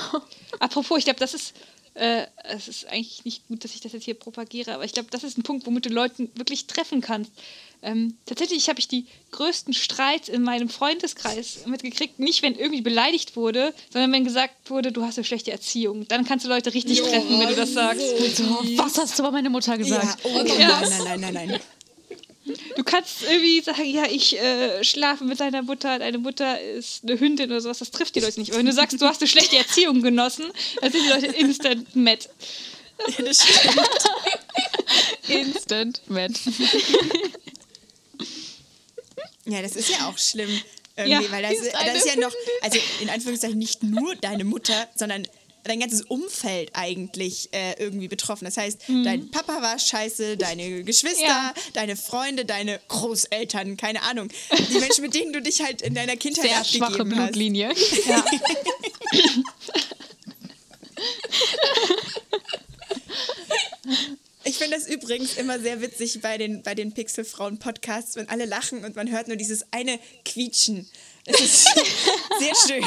Apropos, 0.59 0.99
ich 0.99 1.05
glaube, 1.05 1.21
das 1.21 1.35
ist, 1.35 1.55
äh, 1.95 2.27
es 2.45 2.69
ist 2.69 2.87
eigentlich 2.89 3.25
nicht 3.25 3.47
gut, 3.49 3.65
dass 3.65 3.75
ich 3.75 3.81
das 3.81 3.93
jetzt 3.93 4.05
hier 4.05 4.15
propagiere, 4.15 4.75
aber 4.75 4.85
ich 4.85 4.93
glaube, 4.93 5.09
das 5.11 5.25
ist 5.25 5.39
ein 5.39 5.45
Punkt, 5.45 5.67
womit 5.67 5.87
du 5.87 5.89
Leuten 5.89 6.31
wirklich 6.35 6.67
treffen 6.67 7.01
kannst. 7.01 7.31
Ähm, 7.81 8.17
tatsächlich 8.27 8.69
habe 8.69 8.79
ich 8.81 8.87
die 8.89 9.07
größten 9.31 9.73
Streits 9.73 10.29
in 10.29 10.43
meinem 10.43 10.69
Freundeskreis 10.69 11.65
mitgekriegt, 11.67 12.19
nicht 12.19 12.43
wenn 12.43 12.55
irgendwie 12.55 12.83
beleidigt 12.83 13.35
wurde, 13.35 13.73
sondern 13.93 14.13
wenn 14.13 14.25
gesagt 14.25 14.69
wurde, 14.71 14.93
du 14.93 15.05
hast 15.05 15.17
eine 15.19 15.25
schlechte 15.25 15.51
Erziehung. 15.53 16.07
Dann 16.09 16.25
kannst 16.25 16.45
du 16.45 16.49
Leute 16.49 16.75
richtig 16.75 16.99
Ja, 16.99 17.05
treffen, 17.07 17.39
wenn 17.41 17.49
du 17.49 17.55
das 17.57 17.73
sagst. 17.73 18.37
so. 18.37 18.45
Was 18.77 18.99
hast 18.99 19.19
du 19.19 19.23
über 19.23 19.33
meine 19.33 19.49
Mutter 19.51 19.73
Ja, 19.73 19.77
gesagt? 19.79 20.19
oh, 20.25 20.29
nein, 20.43 20.61
Ja. 20.61 20.81
nein, 20.81 20.91
nein, 20.91 21.21
nein, 21.21 21.21
nein, 21.35 21.49
nein. 21.49 21.61
Du 22.77 22.83
kannst 22.83 23.23
irgendwie 23.23 23.61
sagen, 23.61 23.85
ja, 23.85 24.05
ich 24.07 24.37
äh, 24.39 24.83
schlafe 24.83 25.25
mit 25.25 25.39
deiner 25.39 25.63
Mutter, 25.63 25.99
deine 26.01 26.19
Mutter 26.19 26.61
ist 26.61 27.05
eine 27.05 27.19
Hündin 27.19 27.51
oder 27.51 27.61
sowas, 27.61 27.79
das 27.79 27.91
trifft 27.93 28.17
die 28.17 28.21
Leute 28.21 28.41
nicht. 28.41 28.51
Aber 28.51 28.59
wenn 28.59 28.67
du 28.67 28.73
sagst, 28.73 29.01
du 29.01 29.07
hast 29.07 29.21
eine 29.21 29.29
schlechte 29.29 29.57
Erziehung 29.57 30.03
genossen, 30.03 30.47
dann 30.81 30.91
sind 30.91 31.05
die 31.05 31.09
Leute 31.09 31.27
instant 31.27 31.95
mad. 31.95 32.29
Ja, 33.19 33.25
das 33.25 33.43
stimmt. 33.43 33.89
Instant 35.29 36.03
mad. 36.09 36.35
Ja, 39.45 39.63
das 39.63 39.77
ist 39.77 39.89
ja 39.89 40.09
auch 40.09 40.19
schlimm. 40.19 40.51
Irgendwie, 40.97 41.25
Ja, 41.25 41.33
weil 41.33 41.43
das, 41.43 41.53
das 41.73 41.97
ist 41.97 42.07
ja 42.07 42.17
noch, 42.17 42.33
also 42.61 42.79
in 43.01 43.09
Anführungszeichen 43.09 43.59
nicht 43.59 43.83
nur 43.83 44.15
deine 44.17 44.45
Mutter, 44.45 44.89
sondern 44.95 45.27
dein 45.65 45.81
ganzes 45.81 46.03
Umfeld 46.03 46.71
eigentlich 46.75 47.49
äh, 47.53 47.75
irgendwie 47.79 48.09
betroffen. 48.09 48.45
Das 48.45 48.57
heißt, 48.57 48.81
dein 49.05 49.31
Papa 49.31 49.63
war 49.63 49.79
scheiße, 49.79 50.37
deine 50.37 50.83
Geschwister, 50.85 51.23
Ja. 51.25 51.55
deine 51.73 51.97
Freunde, 51.97 52.45
deine 52.45 52.81
Großeltern, 52.89 53.77
keine 53.77 54.03
Ahnung. 54.03 54.29
Die 54.71 54.79
Menschen, 54.79 55.03
mit 55.03 55.15
denen 55.15 55.33
du 55.33 55.41
dich 55.41 55.63
halt 55.63 55.83
in 55.83 55.95
deiner 55.95 56.17
Kindheit 56.17 56.45
Sehr 56.51 56.65
schwache 56.65 56.93
abgegeben 56.95 57.17
hast. 57.17 57.27
Blutlinie. 57.33 57.73
Ja. 58.07 58.25
Ich 64.45 64.57
finde 64.59 64.77
das 64.77 64.89
übrigens 64.89 65.35
immer 65.35 65.61
sehr 65.61 65.81
witzig 65.81 66.21
bei 66.21 66.37
den, 66.37 66.63
bei 66.63 66.75
den 66.75 66.93
Pixelfrauen-Podcasts, 66.93 68.17
wenn 68.17 68.29
alle 68.29 68.45
lachen 68.45 68.85
und 68.85 68.97
man 68.97 69.11
hört 69.11 69.29
nur 69.29 69.37
dieses 69.37 69.65
eine 69.71 69.99
Quietschen. 70.25 70.89
Es 71.25 71.41
ist 71.41 71.65
sehr 72.41 72.55
schön. 72.67 72.85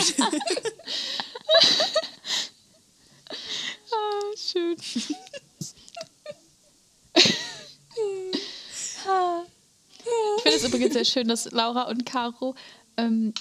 Schön. 4.55 4.77
Ich 10.37 10.43
finde 10.43 10.57
es 10.57 10.63
übrigens 10.63 10.93
sehr 10.93 11.05
schön, 11.05 11.27
dass 11.27 11.51
Laura 11.51 11.83
und 11.89 12.05
Caro 12.05 12.55
ähm, 12.97 13.33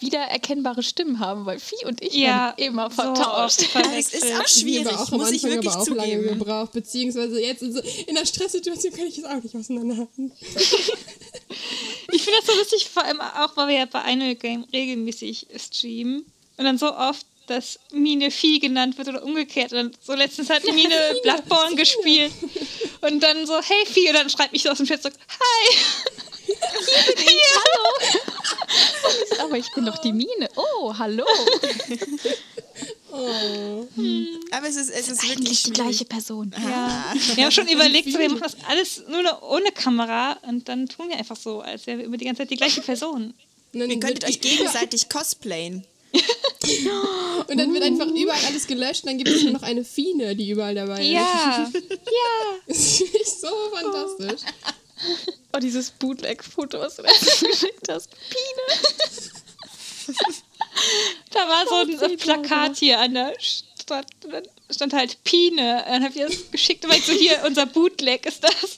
wiedererkennbare 0.00 0.82
Stimmen 0.82 1.18
haben, 1.18 1.46
weil 1.46 1.58
Vieh 1.58 1.84
und 1.86 2.02
ich 2.02 2.14
Ja, 2.14 2.54
werden 2.56 2.74
immer 2.74 2.90
so 2.90 2.96
vertauscht. 3.02 3.62
Es 3.96 4.14
ist 4.14 4.32
auch 4.34 4.46
schwierig, 4.46 4.86
auch 4.88 5.10
muss 5.10 5.30
ich 5.32 5.44
Anfang 5.44 5.62
wirklich 5.62 5.72
aber 5.72 5.82
auch 5.82 5.88
lange 5.88 6.12
zugeben. 6.12 6.38
gebraucht, 6.38 6.72
beziehungsweise 6.72 7.40
jetzt 7.40 7.62
in, 7.62 7.72
so, 7.72 7.80
in 8.06 8.14
der 8.14 8.26
Stresssituation 8.26 8.92
kann 8.92 9.06
ich 9.06 9.18
es 9.18 9.24
auch 9.24 9.42
nicht 9.42 9.56
auseinanderhalten. 9.56 10.32
Ich 12.12 12.22
finde 12.22 12.38
das 12.38 12.46
so 12.46 12.58
lustig, 12.60 12.88
vor 12.88 13.04
allem 13.04 13.20
auch, 13.20 13.56
weil 13.56 13.68
wir 13.68 13.78
ja 13.78 13.86
bei 13.86 14.02
Annual 14.02 14.36
Game 14.36 14.64
regelmäßig 14.72 15.48
streamen 15.56 16.24
und 16.56 16.64
dann 16.64 16.78
so 16.78 16.94
oft, 16.94 17.26
dass 17.46 17.78
Mine 17.92 18.30
Vieh 18.30 18.58
genannt 18.58 18.98
wird 18.98 19.08
oder 19.08 19.22
umgekehrt. 19.22 19.72
Und 19.72 19.96
so 20.02 20.14
letztens 20.14 20.50
hat 20.50 20.64
Mine 20.72 21.16
Bloodborne 21.22 21.76
gespielt 21.76 22.32
und 23.00 23.20
dann 23.22 23.46
so, 23.46 23.60
hey 23.60 23.86
Vieh, 23.86 24.08
und 24.08 24.14
dann 24.14 24.30
schreibt 24.30 24.52
mich 24.52 24.62
so 24.62 24.70
aus 24.70 24.78
dem 24.78 24.86
Chat 24.86 25.02
so, 25.02 25.08
hi. 25.08 25.76
Hier 26.46 27.14
bin 27.14 27.24
ich, 27.24 27.54
hallo. 27.56 28.24
Aber 29.44 29.56
ich 29.56 29.72
bin 29.74 29.86
doch 29.86 29.98
die 29.98 30.12
Mine. 30.12 30.48
Oh, 30.56 30.94
hallo. 30.96 31.24
Oh. 33.12 33.86
Aber 34.50 34.68
es 34.68 34.76
ist, 34.76 34.90
es 34.90 35.08
ist 35.08 35.22
wirklich 35.22 35.36
Eigentlich 35.36 35.62
die 35.62 35.72
gleiche 35.72 36.04
Person. 36.04 36.52
Ja. 36.52 37.14
Wir 37.34 37.44
haben 37.44 37.52
schon 37.52 37.68
überlegt, 37.72 38.10
so, 38.10 38.18
wir 38.18 38.28
machen 38.28 38.42
das 38.42 38.56
alles 38.68 39.04
nur 39.08 39.22
noch 39.22 39.42
ohne 39.42 39.70
Kamera 39.72 40.32
und 40.42 40.68
dann 40.68 40.88
tun 40.88 41.08
wir 41.08 41.16
einfach 41.16 41.36
so, 41.36 41.60
als 41.60 41.86
wären 41.86 41.98
wir 41.98 42.06
immer 42.06 42.16
die 42.16 42.24
ganze 42.24 42.42
Zeit 42.42 42.50
die 42.50 42.56
gleiche 42.56 42.80
Person. 42.80 43.34
Ihr 43.72 44.00
könntet 44.00 44.24
euch 44.24 44.40
gegenseitig 44.40 45.08
cosplayen. 45.08 45.84
Und 47.48 47.58
dann 47.58 47.72
wird 47.74 47.82
einfach 47.82 48.06
überall 48.06 48.44
alles 48.46 48.66
gelöscht 48.66 49.04
und 49.04 49.10
dann 49.10 49.18
gibt 49.18 49.30
es 49.30 49.42
nur 49.42 49.52
noch 49.52 49.62
eine 49.62 49.84
Fine, 49.84 50.34
die 50.34 50.50
überall 50.50 50.74
dabei 50.74 51.00
ist. 51.02 51.10
Ja, 51.10 51.70
ja. 51.72 52.58
Das 52.66 52.96
finde 52.96 53.18
ich 53.18 53.28
so 53.28 53.48
fantastisch. 53.72 54.50
Oh, 55.54 55.58
dieses 55.58 55.90
Bootleg-Foto, 55.90 56.78
was 56.80 56.96
du 56.96 57.02
geschickt 57.48 57.88
hast. 57.88 58.08
Pine. 58.30 60.14
Da 61.30 61.48
war 61.48 61.66
so 61.66 61.74
ein 61.74 61.96
man 61.98 62.16
Plakat 62.16 62.76
hier 62.78 63.00
an 63.00 63.14
der 63.14 63.34
Stadt. 63.40 64.06
Dann 64.20 64.44
stand 64.70 64.92
halt 64.92 65.22
Pine. 65.24 65.84
Dann 65.86 66.04
hab 66.04 66.16
ich 66.16 66.22
das 66.22 66.50
geschickt 66.50 66.84
und 66.84 66.90
meinte 66.90 67.06
so, 67.06 67.12
hier, 67.12 67.42
unser 67.46 67.66
Bootleg 67.66 68.26
ist 68.26 68.42
das. 68.42 68.76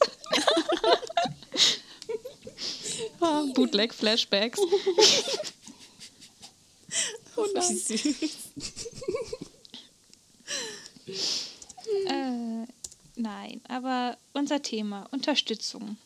Ah, 3.20 3.44
Bootleg-Flashbacks. 3.54 4.60
Oh 7.36 7.46
nein. 7.54 7.80
Äh, 12.08 12.66
nein, 13.14 13.60
aber 13.68 14.18
unser 14.32 14.60
Thema, 14.60 15.06
Unterstützung. 15.12 15.96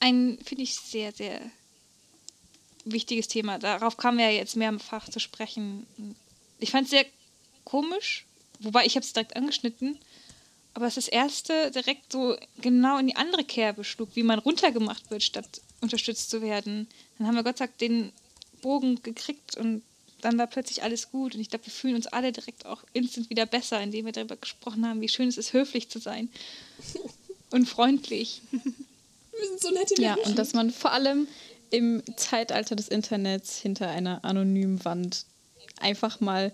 Ein, 0.00 0.38
finde 0.44 0.64
ich, 0.64 0.74
sehr, 0.74 1.12
sehr 1.12 1.40
wichtiges 2.84 3.28
Thema. 3.28 3.58
Darauf 3.58 3.96
kamen 3.96 4.18
wir 4.18 4.30
ja 4.30 4.36
jetzt 4.36 4.56
mehrfach 4.56 5.08
zu 5.08 5.18
sprechen. 5.18 5.86
Ich 6.58 6.70
fand 6.70 6.84
es 6.84 6.90
sehr 6.90 7.06
komisch, 7.64 8.26
wobei 8.60 8.86
ich 8.86 8.96
habe 8.96 9.04
es 9.04 9.12
direkt 9.12 9.34
angeschnitten, 9.34 9.98
aber 10.74 10.86
es 10.86 10.94
das 10.94 11.08
erste 11.08 11.70
direkt 11.70 12.12
so 12.12 12.36
genau 12.58 12.98
in 12.98 13.08
die 13.08 13.16
andere 13.16 13.44
Kerbe 13.44 13.82
schlug, 13.82 14.10
wie 14.14 14.22
man 14.22 14.38
runtergemacht 14.38 15.10
wird, 15.10 15.22
statt 15.22 15.62
unterstützt 15.80 16.30
zu 16.30 16.42
werden. 16.42 16.86
Dann 17.18 17.26
haben 17.26 17.34
wir 17.34 17.42
Gott 17.42 17.58
sei 17.58 17.66
Dank 17.66 17.78
den 17.78 18.12
Bogen 18.66 19.00
gekriegt 19.04 19.56
und 19.56 19.82
dann 20.22 20.38
war 20.38 20.48
plötzlich 20.48 20.82
alles 20.82 21.12
gut. 21.12 21.36
Und 21.36 21.40
ich 21.40 21.50
glaube, 21.50 21.66
wir 21.66 21.72
fühlen 21.72 21.94
uns 21.94 22.08
alle 22.08 22.32
direkt 22.32 22.66
auch 22.66 22.82
instant 22.94 23.30
wieder 23.30 23.46
besser, 23.46 23.80
indem 23.80 24.06
wir 24.06 24.12
darüber 24.12 24.34
gesprochen 24.36 24.84
haben, 24.84 25.00
wie 25.00 25.08
schön 25.08 25.28
es 25.28 25.38
ist, 25.38 25.52
höflich 25.52 25.88
zu 25.88 26.00
sein. 26.00 26.28
Und 27.52 27.68
freundlich. 27.68 28.42
Wir 28.50 29.48
sind 29.48 29.60
so 29.60 29.70
nette 29.70 30.02
Ja, 30.02 30.16
Menschen. 30.16 30.30
und 30.30 30.38
dass 30.38 30.52
man 30.52 30.72
vor 30.72 30.90
allem 30.90 31.28
im 31.70 32.02
Zeitalter 32.16 32.74
des 32.74 32.88
Internets 32.88 33.56
hinter 33.56 33.88
einer 33.88 34.24
anonymen 34.24 34.84
Wand 34.84 35.26
einfach 35.78 36.18
mal 36.18 36.50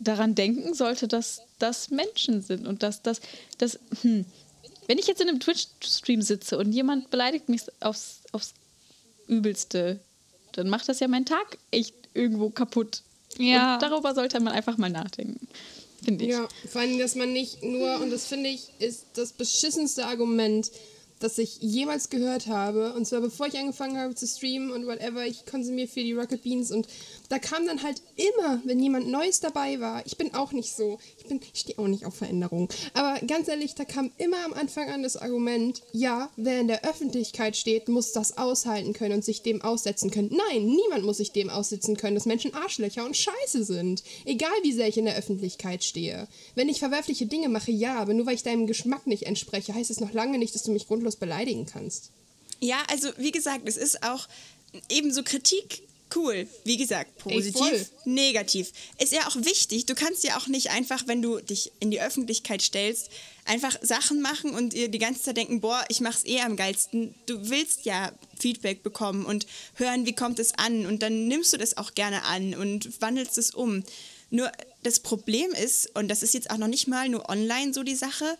daran 0.00 0.34
denken 0.34 0.74
sollte, 0.74 1.06
dass 1.06 1.42
das 1.60 1.90
Menschen 1.90 2.42
sind 2.42 2.66
und 2.66 2.82
dass 2.82 3.02
das, 3.02 3.20
das 3.58 3.78
hm, 4.02 4.24
wenn 4.88 4.98
ich 4.98 5.06
jetzt 5.06 5.20
in 5.20 5.28
einem 5.28 5.38
Twitch-Stream 5.38 6.20
sitze 6.20 6.58
und 6.58 6.72
jemand 6.72 7.10
beleidigt 7.10 7.48
mich 7.48 7.62
aufs, 7.78 8.22
aufs 8.32 8.54
Übelste, 9.28 10.00
dann 10.52 10.68
macht 10.68 10.88
das 10.88 11.00
ja 11.00 11.08
meinen 11.08 11.26
Tag 11.26 11.58
echt 11.70 11.94
irgendwo 12.14 12.50
kaputt. 12.50 13.02
Ja. 13.38 13.74
Und 13.74 13.82
darüber 13.82 14.14
sollte 14.14 14.40
man 14.40 14.52
einfach 14.52 14.76
mal 14.76 14.90
nachdenken, 14.90 15.46
finde 16.04 16.24
ich. 16.24 16.30
Ja, 16.30 16.48
vor 16.68 16.80
allem, 16.80 16.98
dass 16.98 17.14
man 17.14 17.32
nicht 17.32 17.62
nur, 17.62 18.00
und 18.00 18.10
das 18.10 18.26
finde 18.26 18.50
ich, 18.50 18.70
ist 18.78 19.06
das 19.14 19.32
beschissenste 19.32 20.06
Argument, 20.06 20.70
das 21.20 21.38
ich 21.38 21.58
jemals 21.60 22.10
gehört 22.10 22.48
habe. 22.48 22.94
Und 22.94 23.06
zwar 23.06 23.20
bevor 23.20 23.46
ich 23.46 23.58
angefangen 23.58 23.98
habe 23.98 24.14
zu 24.14 24.26
streamen 24.26 24.72
und 24.72 24.86
whatever, 24.86 25.24
ich 25.26 25.46
konsumiere 25.46 25.86
viel 25.86 26.04
die 26.04 26.12
Rocket 26.12 26.42
Beans 26.42 26.70
und 26.72 26.88
da 27.28 27.38
kam 27.38 27.66
dann 27.66 27.82
halt 27.82 28.02
immer, 28.16 28.60
wenn 28.64 28.80
jemand 28.80 29.08
Neues 29.08 29.40
dabei 29.40 29.80
war, 29.80 30.04
ich 30.06 30.16
bin 30.16 30.34
auch 30.34 30.52
nicht 30.52 30.74
so, 30.74 30.98
ich 31.18 31.26
bin, 31.26 31.40
ich 31.52 31.60
stehe 31.60 31.78
auch 31.78 31.86
nicht 31.86 32.04
auf 32.04 32.14
Veränderung, 32.14 32.68
aber 32.94 33.24
ganz 33.26 33.48
ehrlich, 33.48 33.74
da 33.74 33.84
kam 33.84 34.10
immer 34.18 34.44
am 34.44 34.52
Anfang 34.52 34.88
an 34.88 35.02
das 35.02 35.16
Argument, 35.16 35.82
ja, 35.92 36.30
wer 36.36 36.60
in 36.60 36.68
der 36.68 36.84
Öffentlichkeit 36.84 37.56
steht, 37.56 37.88
muss 37.88 38.12
das 38.12 38.38
aushalten 38.38 38.92
können 38.92 39.14
und 39.14 39.24
sich 39.24 39.42
dem 39.42 39.62
aussetzen 39.62 40.10
können. 40.10 40.36
Nein, 40.50 40.66
niemand 40.66 41.04
muss 41.04 41.18
sich 41.18 41.32
dem 41.32 41.50
aussetzen 41.50 41.96
können, 41.96 42.14
dass 42.14 42.26
Menschen 42.26 42.54
Arschlöcher 42.54 43.04
und 43.04 43.16
Scheiße 43.16 43.64
sind. 43.64 44.02
Egal 44.24 44.50
wie 44.62 44.72
sehr 44.72 44.88
ich 44.88 44.98
in 44.98 45.04
der 45.04 45.16
Öffentlichkeit 45.16 45.84
stehe. 45.84 46.26
Wenn 46.54 46.68
ich 46.68 46.78
verwerfliche 46.78 47.26
Dinge 47.26 47.48
mache, 47.48 47.70
ja, 47.70 47.98
aber 47.98 48.14
nur 48.14 48.26
weil 48.26 48.34
ich 48.34 48.42
deinem 48.42 48.66
Geschmack 48.66 49.06
nicht 49.06 49.24
entspreche, 49.24 49.74
heißt 49.74 49.90
es 49.90 50.00
noch 50.00 50.12
lange 50.12 50.38
nicht, 50.38 50.54
dass 50.54 50.62
du 50.62 50.72
mich 50.72 50.86
grundlos 50.86 51.09
beleidigen 51.16 51.66
kannst. 51.66 52.10
Ja, 52.60 52.82
also 52.88 53.08
wie 53.16 53.32
gesagt, 53.32 53.62
es 53.66 53.76
ist 53.76 54.02
auch 54.02 54.28
ebenso 54.88 55.22
Kritik 55.22 55.82
cool. 56.14 56.46
Wie 56.64 56.76
gesagt, 56.76 57.10
Ey, 57.24 57.34
positiv, 57.34 57.58
voll. 57.58 57.86
negativ. 58.04 58.72
Ist 58.98 59.12
ja 59.12 59.26
auch 59.28 59.36
wichtig. 59.36 59.86
Du 59.86 59.94
kannst 59.94 60.24
ja 60.24 60.36
auch 60.36 60.46
nicht 60.46 60.70
einfach, 60.70 61.06
wenn 61.06 61.22
du 61.22 61.38
dich 61.40 61.72
in 61.80 61.90
die 61.90 62.00
Öffentlichkeit 62.00 62.62
stellst, 62.62 63.10
einfach 63.44 63.76
Sachen 63.82 64.20
machen 64.20 64.50
und 64.50 64.74
ihr 64.74 64.88
die 64.88 64.98
ganze 64.98 65.22
Zeit 65.22 65.36
denken, 65.36 65.60
boah, 65.60 65.84
ich 65.88 66.00
mach's 66.00 66.24
eh 66.24 66.40
am 66.40 66.56
geilsten. 66.56 67.14
Du 67.26 67.48
willst 67.48 67.84
ja 67.84 68.12
Feedback 68.38 68.82
bekommen 68.82 69.24
und 69.24 69.46
hören, 69.74 70.06
wie 70.06 70.14
kommt 70.14 70.38
es 70.38 70.54
an 70.58 70.86
und 70.86 71.02
dann 71.02 71.28
nimmst 71.28 71.52
du 71.52 71.56
das 71.56 71.76
auch 71.76 71.94
gerne 71.94 72.24
an 72.24 72.54
und 72.54 73.00
wandelst 73.00 73.38
es 73.38 73.52
um. 73.52 73.84
Nur 74.30 74.50
das 74.82 75.00
Problem 75.00 75.52
ist, 75.52 75.94
und 75.96 76.08
das 76.08 76.22
ist 76.22 76.34
jetzt 76.34 76.50
auch 76.50 76.58
noch 76.58 76.68
nicht 76.68 76.86
mal 76.86 77.08
nur 77.08 77.28
online 77.28 77.74
so 77.74 77.82
die 77.82 77.96
Sache, 77.96 78.36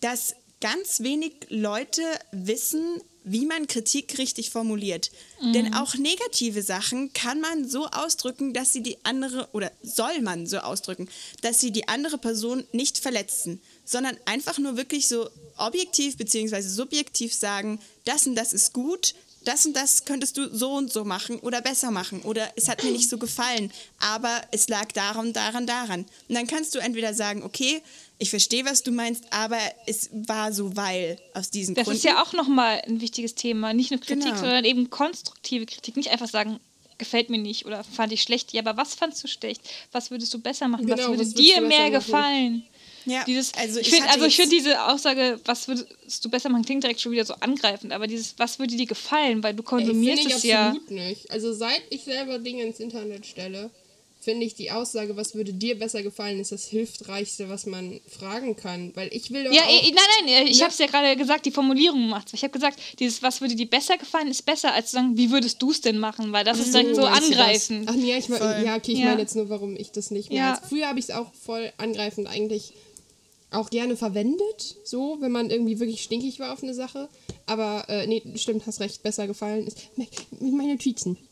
dass 0.00 0.34
ganz 0.60 1.00
wenig 1.00 1.34
Leute 1.48 2.02
wissen, 2.32 3.00
wie 3.24 3.46
man 3.46 3.66
Kritik 3.66 4.16
richtig 4.18 4.50
formuliert. 4.50 5.10
Denn 5.54 5.74
auch 5.74 5.94
negative 5.94 6.62
Sachen 6.62 7.12
kann 7.12 7.40
man 7.40 7.68
so 7.68 7.86
ausdrücken, 7.86 8.54
dass 8.54 8.72
sie 8.72 8.82
die 8.82 9.04
andere, 9.04 9.48
oder 9.52 9.70
soll 9.82 10.22
man 10.22 10.46
so 10.46 10.58
ausdrücken, 10.58 11.08
dass 11.42 11.60
sie 11.60 11.70
die 11.70 11.88
andere 11.88 12.18
Person 12.18 12.64
nicht 12.72 12.98
verletzen, 12.98 13.60
sondern 13.84 14.16
einfach 14.24 14.58
nur 14.58 14.76
wirklich 14.76 15.08
so 15.08 15.28
objektiv 15.56 16.16
bzw. 16.16 16.62
subjektiv 16.62 17.34
sagen, 17.34 17.80
das 18.04 18.26
und 18.26 18.34
das 18.34 18.52
ist 18.52 18.72
gut, 18.72 19.14
das 19.44 19.64
und 19.66 19.74
das 19.74 20.04
könntest 20.04 20.36
du 20.36 20.54
so 20.54 20.72
und 20.72 20.92
so 20.92 21.04
machen 21.04 21.38
oder 21.38 21.62
besser 21.62 21.90
machen 21.90 22.22
oder 22.22 22.50
es 22.56 22.68
hat 22.68 22.82
mir 22.82 22.90
nicht 22.90 23.08
so 23.08 23.18
gefallen, 23.18 23.72
aber 23.98 24.42
es 24.50 24.68
lag 24.68 24.88
daran, 24.92 25.32
daran, 25.32 25.66
daran. 25.66 26.06
Und 26.28 26.34
dann 26.34 26.46
kannst 26.46 26.74
du 26.74 26.78
entweder 26.78 27.14
sagen, 27.14 27.42
okay, 27.42 27.82
ich 28.18 28.30
verstehe, 28.30 28.64
was 28.64 28.82
du 28.82 28.90
meinst, 28.90 29.24
aber 29.30 29.58
es 29.86 30.10
war 30.12 30.52
so, 30.52 30.76
weil 30.76 31.18
aus 31.34 31.50
diesen 31.50 31.74
Das 31.74 31.84
Gründen. 31.84 31.98
ist 31.98 32.04
ja 32.04 32.22
auch 32.22 32.32
nochmal 32.32 32.82
ein 32.86 33.00
wichtiges 33.00 33.34
Thema. 33.34 33.72
Nicht 33.72 33.90
nur 33.90 34.00
Kritik, 34.00 34.24
Genau. 34.24 34.36
sondern 34.38 34.64
eben 34.64 34.90
konstruktive 34.90 35.66
Kritik. 35.66 35.96
Nicht 35.96 36.10
einfach 36.10 36.28
sagen, 36.28 36.58
gefällt 36.98 37.30
mir 37.30 37.38
nicht 37.38 37.64
oder 37.64 37.84
fand 37.84 38.12
ich 38.12 38.22
schlecht. 38.22 38.52
Ja, 38.52 38.62
aber 38.62 38.76
was 38.76 38.94
fandst 38.94 39.22
du 39.22 39.28
schlecht? 39.28 39.60
Was 39.92 40.10
würdest 40.10 40.34
du 40.34 40.40
besser 40.40 40.66
machen? 40.66 40.88
was 40.88 40.96
Genau, 40.98 41.10
würde 41.10 41.22
was 41.24 41.34
dir 41.34 41.60
mehr 41.60 41.90
gefallen? 41.90 42.64
Ja, 43.04 43.24
Dieses, 43.24 43.54
also 43.54 43.78
ich 43.80 43.88
finde 43.88 44.10
also 44.10 44.26
ich 44.26 44.36
find 44.36 44.52
diese 44.52 44.84
Aussage, 44.84 45.40
was 45.46 45.66
würdest 45.68 46.22
du 46.24 46.28
besser 46.28 46.50
machen, 46.50 46.64
klingt 46.64 46.82
direkt 46.82 47.00
schon 47.00 47.12
wieder 47.12 47.24
so 47.24 47.32
angreifend, 47.34 47.92
aber 47.92 48.06
dieses, 48.06 48.34
was 48.38 48.58
würde 48.58 48.76
dir 48.76 48.84
gefallen, 48.84 49.42
weil 49.42 49.54
du 49.54 49.62
konsumierst 49.62 50.18
Finde 50.24 50.30
ich 50.32 50.36
es 50.38 50.42
ja. 50.42 50.66
absolut 50.70 50.90
nicht. 50.90 51.30
Also 51.30 51.54
seit 51.54 51.80
ich 51.88 52.02
selber 52.02 52.38
Dinge 52.38 52.64
ins 52.64 52.80
Internet 52.80 53.24
stelle, 53.24 53.70
finde 54.20 54.44
ich 54.46 54.54
die 54.54 54.70
Aussage, 54.70 55.16
was 55.16 55.34
würde 55.34 55.52
dir 55.52 55.78
besser 55.78 56.02
gefallen, 56.02 56.40
ist 56.40 56.52
das 56.52 56.66
hilfreichste, 56.66 57.48
was 57.48 57.66
man 57.66 58.00
fragen 58.08 58.56
kann. 58.56 58.92
Weil 58.94 59.08
ich 59.12 59.30
will 59.30 59.44
doch 59.44 59.52
Ja, 59.52 59.62
auch, 59.62 59.68
eh, 59.70 59.90
nein, 59.92 60.04
nein, 60.24 60.28
eh, 60.46 60.50
ich 60.50 60.58
Ne? 60.58 60.62
habe 60.64 60.72
es 60.72 60.78
ja 60.78 60.86
gerade 60.86 61.16
gesagt, 61.16 61.46
die 61.46 61.50
Formulierung 61.50 62.08
macht's. 62.08 62.32
Ich 62.32 62.42
habe 62.42 62.52
gesagt, 62.52 62.78
dieses, 62.98 63.22
was 63.22 63.40
würde 63.40 63.54
dir 63.54 63.68
besser 63.68 63.96
gefallen, 63.96 64.28
ist 64.28 64.44
besser, 64.44 64.74
als 64.74 64.90
zu 64.90 64.96
sagen, 64.96 65.16
wie 65.16 65.30
würdest 65.30 65.62
du 65.62 65.70
es 65.70 65.80
denn 65.80 65.98
machen, 65.98 66.32
weil 66.32 66.44
das 66.44 66.58
ist 66.58 66.74
direkt 66.74 66.94
so 66.96 67.02
du 67.02 67.06
das? 67.08 67.22
angreifend. 67.22 67.88
Ach 67.88 67.94
nee, 67.94 68.16
ich 68.16 68.28
mein, 68.28 68.40
ja, 68.64 68.76
okay, 68.76 68.92
ich 68.92 68.98
Ja. 68.98 69.06
meine 69.06 69.20
jetzt 69.22 69.36
nur, 69.36 69.48
warum 69.48 69.76
ich 69.76 69.90
das 69.92 70.10
nicht 70.10 70.30
mehr. 70.30 70.38
Ja. 70.38 70.62
Früher 70.68 70.88
habe 70.88 70.98
ich 70.98 71.06
es 71.06 71.10
auch 71.12 71.32
voll 71.34 71.72
angreifend 71.78 72.26
eigentlich 72.28 72.72
auch 73.50 73.70
gerne 73.70 73.96
verwendet, 73.96 74.76
so, 74.84 75.16
wenn 75.20 75.32
man 75.32 75.50
irgendwie 75.50 75.80
wirklich 75.80 76.02
stinkig 76.02 76.38
war 76.38 76.52
auf 76.52 76.62
eine 76.62 76.74
Sache. 76.74 77.08
Aber 77.46 77.88
äh, 77.88 78.06
nee, 78.06 78.22
stimmt, 78.36 78.66
hast 78.66 78.80
recht, 78.80 79.02
besser 79.02 79.26
gefallen 79.26 79.66
ist 79.66 79.78
meine 80.40 80.76
Tweeten. 80.78 81.16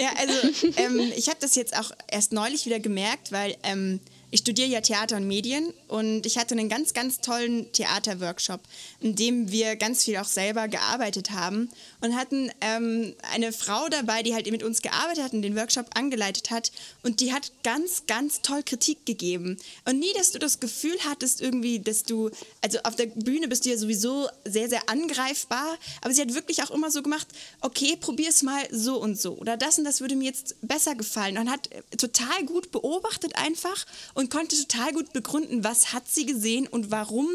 Ja, 0.00 0.12
also 0.16 0.72
ähm, 0.78 1.12
ich 1.14 1.28
habe 1.28 1.36
das 1.40 1.54
jetzt 1.54 1.76
auch 1.76 1.90
erst 2.10 2.32
neulich 2.32 2.64
wieder 2.64 2.80
gemerkt, 2.80 3.32
weil 3.32 3.54
ähm, 3.64 4.00
ich 4.30 4.40
studiere 4.40 4.68
ja 4.68 4.80
Theater 4.80 5.16
und 5.16 5.26
Medien 5.26 5.72
und 5.88 6.24
ich 6.24 6.38
hatte 6.38 6.54
einen 6.54 6.68
ganz, 6.68 6.94
ganz 6.94 7.20
tollen 7.20 7.70
Theaterworkshop, 7.72 8.60
in 9.00 9.16
dem 9.16 9.50
wir 9.50 9.76
ganz 9.76 10.04
viel 10.04 10.16
auch 10.18 10.26
selber 10.26 10.68
gearbeitet 10.68 11.30
haben 11.32 11.68
und 12.00 12.16
hatten 12.16 12.50
ähm, 12.60 13.14
eine 13.32 13.52
Frau 13.52 13.88
dabei, 13.88 14.22
die 14.22 14.34
halt 14.34 14.50
mit 14.50 14.62
uns 14.62 14.82
gearbeitet 14.82 15.24
hat 15.24 15.32
und 15.32 15.42
den 15.42 15.56
Workshop 15.56 15.86
angeleitet 15.94 16.50
hat 16.50 16.70
und 17.02 17.20
die 17.20 17.32
hat 17.32 17.52
ganz, 17.62 18.06
ganz 18.06 18.42
toll 18.42 18.62
Kritik 18.62 19.04
gegeben. 19.04 19.56
Und 19.84 19.98
nie, 19.98 20.12
dass 20.16 20.32
du 20.32 20.38
das 20.38 20.60
Gefühl 20.60 20.96
hattest 21.08 21.40
irgendwie, 21.40 21.80
dass 21.80 22.04
du, 22.04 22.30
also 22.62 22.78
auf 22.84 22.96
der 22.96 23.06
Bühne 23.06 23.48
bist 23.48 23.64
du 23.64 23.70
ja 23.70 23.76
sowieso 23.76 24.28
sehr, 24.44 24.68
sehr 24.68 24.88
angreifbar, 24.88 25.76
aber 26.02 26.14
sie 26.14 26.22
hat 26.22 26.34
wirklich 26.34 26.62
auch 26.62 26.70
immer 26.70 26.90
so 26.90 27.02
gemacht, 27.02 27.26
okay, 27.60 27.96
probier's 27.98 28.42
mal 28.42 28.62
so 28.70 29.00
und 29.00 29.20
so 29.20 29.34
oder 29.34 29.56
das 29.56 29.78
und 29.78 29.84
das 29.84 30.00
würde 30.00 30.14
mir 30.16 30.26
jetzt 30.26 30.54
besser 30.62 30.94
gefallen 30.94 31.38
und 31.38 31.50
hat 31.50 31.70
äh, 31.72 31.82
total 31.96 32.44
gut 32.44 32.70
beobachtet 32.70 33.36
einfach 33.36 33.86
konnte 34.28 34.56
total 34.56 34.92
gut 34.92 35.12
begründen, 35.12 35.64
was 35.64 35.92
hat 35.92 36.08
sie 36.08 36.26
gesehen 36.26 36.66
und 36.66 36.90
warum 36.90 37.28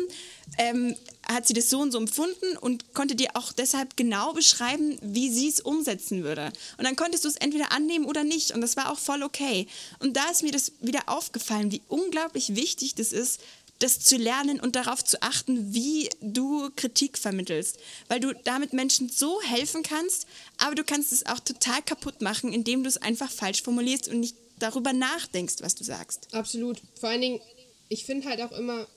ähm, 0.58 0.96
hat 1.28 1.48
sie 1.48 1.54
das 1.54 1.70
so 1.70 1.80
und 1.80 1.92
so 1.92 1.98
empfunden 1.98 2.58
und 2.60 2.94
konnte 2.94 3.16
dir 3.16 3.30
auch 3.34 3.52
deshalb 3.54 3.98
genau 3.98 4.34
beschreiben, 4.34 4.98
wie 5.02 5.32
sie 5.32 5.48
es 5.48 5.62
umsetzen 5.62 6.24
würde. 6.24 6.52
Und 6.78 6.84
dann 6.84 6.96
konntest 6.96 7.24
du 7.24 7.30
es 7.30 7.38
entweder 7.38 7.72
annehmen 7.72 8.06
oder 8.06 8.24
nicht 8.24 8.52
und 8.52 8.62
das 8.62 8.78
war 8.78 8.92
auch 8.92 9.00
voll 9.00 9.24
okay. 9.24 9.68
Und 10.00 10.16
da 10.18 10.30
ist 10.30 10.44
mir 10.44 10.52
das 10.52 10.74
wieder 10.82 11.04
aufgefallen, 11.08 11.72
wie 11.72 11.82
unglaublich 11.88 12.56
wichtig 12.56 12.96
das 12.96 13.12
ist, 13.12 13.40
das 13.80 14.00
zu 14.00 14.16
lernen 14.16 14.60
und 14.60 14.76
darauf 14.76 15.04
zu 15.04 15.22
achten, 15.22 15.74
wie 15.74 16.10
du 16.22 16.70
Kritik 16.76 17.18
vermittelst. 17.18 17.78
Weil 18.08 18.20
du 18.20 18.34
damit 18.44 18.74
Menschen 18.74 19.10
so 19.10 19.42
helfen 19.42 19.84
kannst, 19.84 20.28
aber 20.58 20.76
du 20.76 20.84
kannst 20.84 21.12
es 21.12 21.26
auch 21.26 21.40
total 21.40 21.82
kaputt 21.82 22.22
machen, 22.22 22.54
indem 22.54 22.84
du 22.84 22.90
es 22.90 22.98
einfach 22.98 23.30
falsch 23.30 23.64
formulierst 23.64 24.08
und 24.08 24.22
nicht 24.22 24.38
darüber 24.60 24.94
nachdenkst, 24.94 25.56
was 25.62 25.76
du 25.76 25.84
sagst. 25.84 26.28
Absolut. 26.32 26.82
Vor 27.00 27.10
allen 27.10 27.22
Dingen, 27.22 27.42
ich 27.90 28.06
finde 28.06 28.28
halt 28.28 28.42
auch 28.42 28.52
immer, 28.52 28.88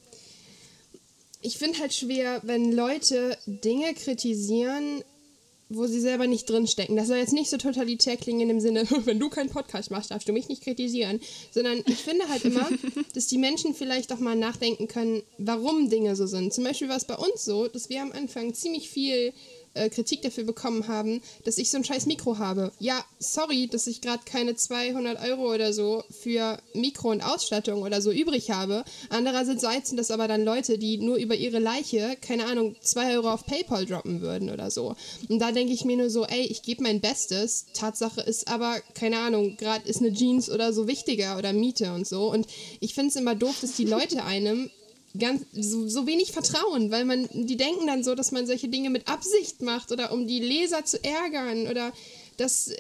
ich 1.41 1.59
finde 1.59 1.79
halt 1.79 1.95
schwer, 1.95 2.41
wenn 2.45 2.73
Leute 2.73 3.37
Dinge 3.47 3.95
kritisieren, 3.95 5.03
wo 5.71 5.87
sie 5.87 6.01
selber 6.01 6.27
nicht 6.27 6.49
drinstecken. 6.49 6.97
Das 6.97 7.09
soll 7.09 7.19
jetzt 7.19 7.35
nicht 7.35 7.51
so 7.51 7.59
totalitär 7.59 8.17
klingen 8.17 8.41
in 8.41 8.49
dem 8.49 8.61
Sinne, 8.61 8.89
wenn 9.05 9.19
du 9.19 9.29
keinen 9.29 9.51
Podcast 9.51 9.91
machst, 9.91 10.11
darfst 10.11 10.29
du 10.29 10.33
mich 10.33 10.49
nicht 10.49 10.63
kritisieren. 10.63 11.21
Sondern 11.51 11.83
ich 11.87 11.99
finde 11.99 12.29
halt 12.29 12.45
immer, 12.45 12.69
dass 13.15 13.27
die 13.27 13.39
Menschen 13.39 13.75
vielleicht 13.75 14.13
auch 14.13 14.19
mal 14.19 14.37
nachdenken 14.37 14.89
können, 14.89 15.23
warum 15.37 15.91
Dinge 15.91 16.17
so 16.17 16.27
sind. 16.27 16.55
Zum 16.55 16.65
Beispiel 16.65 16.89
war 16.89 16.97
es 16.97 17.05
bei 17.05 17.17
uns 17.17 17.45
so, 17.45 17.69
dass 17.69 17.91
wir 17.91 18.03
am 18.03 18.13
Anfang 18.13 18.55
ziemlich 18.55 18.89
viel 18.89 19.33
äh, 19.79 19.89
Kritik 19.89 20.23
dafür 20.23 20.45
bekommen 20.45 20.89
haben, 20.89 21.21
dass 21.45 21.59
ich 21.59 21.71
so 21.71 21.79
ein 21.79 21.85
scheiß 21.85 22.07
Mikro 22.07 22.39
habe. 22.39 22.73
Ja, 22.79 23.05
sorry, 23.19 23.69
dass 23.69 23.87
ich 23.87 24.01
gerade 24.01 24.23
keine 24.25 24.57
200 24.57 25.23
Euro 25.29 25.53
oder 25.53 25.73
so 25.73 26.05
für 26.11 26.59
Mikro 26.75 27.11
und 27.11 27.23
Ausstattung 27.23 27.83
oder 27.83 28.03
so 28.03 28.11
übrig 28.11 28.51
habe. 28.51 28.85
Andererseits 29.11 29.89
sind 29.89 29.97
das 29.99 30.11
aber 30.11 30.29
dann 30.29 30.45
Leute, 30.45 30.79
die 30.79 30.99
nur 30.99 31.17
über 31.17 31.35
ihre 31.35 31.59
Leiche, 31.59 32.17
keine 32.21 32.47
Ahnung, 32.47 32.77
2 32.81 33.17
Euro 33.17 33.31
auf 33.31 33.47
PayPal 33.47 33.87
droppen 33.87 34.21
würden 34.21 34.51
oder 34.51 34.71
so. 34.71 34.97
Und 35.29 35.39
da 35.39 35.53
denke 35.53 35.73
ich 35.73 35.85
mir 35.85 35.97
nur 35.97 36.11
so, 36.11 36.25
ey, 36.25 36.43
ich 36.43 36.63
gebe 36.63 36.83
mein 36.83 37.01
Bestes. 37.01 37.67
Tatsache 37.75 38.21
ist 38.21 38.49
aber, 38.49 38.81
keine 38.95 39.19
Ahnung, 39.19 39.57
gerade 39.57 39.89
ist 39.89 40.01
eine 40.01 40.13
Jeans 40.13 40.51
oder 40.51 40.73
so 40.73 40.87
wichtiger 40.89 41.39
oder 41.39 41.53
Miete 41.53 41.93
und 41.93 42.07
so. 42.07 42.31
Und 42.31 42.47
ich 42.81 42.95
finde 42.95 43.11
es 43.11 43.17
immer 43.17 43.35
doof, 43.35 43.59
dass 43.61 43.77
die 43.77 43.85
Leute 43.85 44.25
einem 44.29 44.71
ganz 45.19 45.43
so, 45.53 45.89
so 45.89 46.07
wenig 46.07 46.33
vertrauen, 46.33 46.91
weil 46.91 47.05
man 47.05 47.29
die 47.33 47.57
denken 47.57 47.87
dann 47.87 48.05
so, 48.05 48.15
dass 48.15 48.33
man 48.33 48.47
solche 48.47 48.69
Dinge 48.69 48.91
mit 48.91 49.09
Absicht 49.09 49.63
macht 49.63 49.93
oder 49.93 50.13
um 50.13 50.27
die 50.27 50.41
Leser 50.41 50.85
zu 50.85 51.03
ärgern 51.03 51.67
oder 51.67 51.93
das 52.37 52.69
äh, 52.69 52.77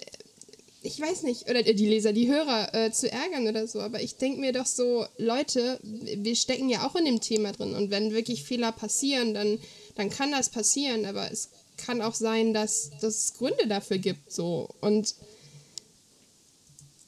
ich 0.82 1.00
weiß 1.00 1.24
nicht, 1.24 1.50
oder 1.50 1.62
die 1.62 1.86
Leser, 1.86 2.12
die 2.12 2.28
Hörer 2.28 2.72
äh, 2.72 2.92
zu 2.92 3.10
ärgern 3.10 3.48
oder 3.48 3.66
so, 3.66 3.80
aber 3.80 4.00
ich 4.00 4.16
denke 4.16 4.40
mir 4.40 4.52
doch 4.52 4.66
so, 4.66 5.06
Leute, 5.18 5.80
wir 5.82 6.36
stecken 6.36 6.68
ja 6.68 6.86
auch 6.86 6.94
in 6.94 7.04
dem 7.04 7.20
Thema 7.20 7.52
drin 7.52 7.74
und 7.74 7.90
wenn 7.90 8.12
wirklich 8.12 8.44
Fehler 8.44 8.70
passieren, 8.70 9.34
dann, 9.34 9.58
dann 9.96 10.08
kann 10.08 10.30
das 10.30 10.50
passieren, 10.50 11.04
aber 11.04 11.30
es 11.32 11.48
kann 11.76 12.00
auch 12.00 12.14
sein, 12.14 12.54
dass, 12.54 12.90
dass 13.00 13.24
es 13.24 13.34
Gründe 13.34 13.66
dafür 13.66 13.98
gibt, 13.98 14.32
so 14.32 14.68
und 14.80 15.14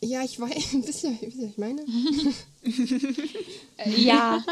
ja, 0.03 0.25
ich 0.25 0.41
weiß, 0.41 0.73
wisst 0.85 1.05
ihr, 1.05 1.16
wisst 1.21 1.39
ihr, 1.39 1.45
was 1.45 1.51
ich 1.51 1.59
meine? 1.59 1.85
Ja. 3.97 4.45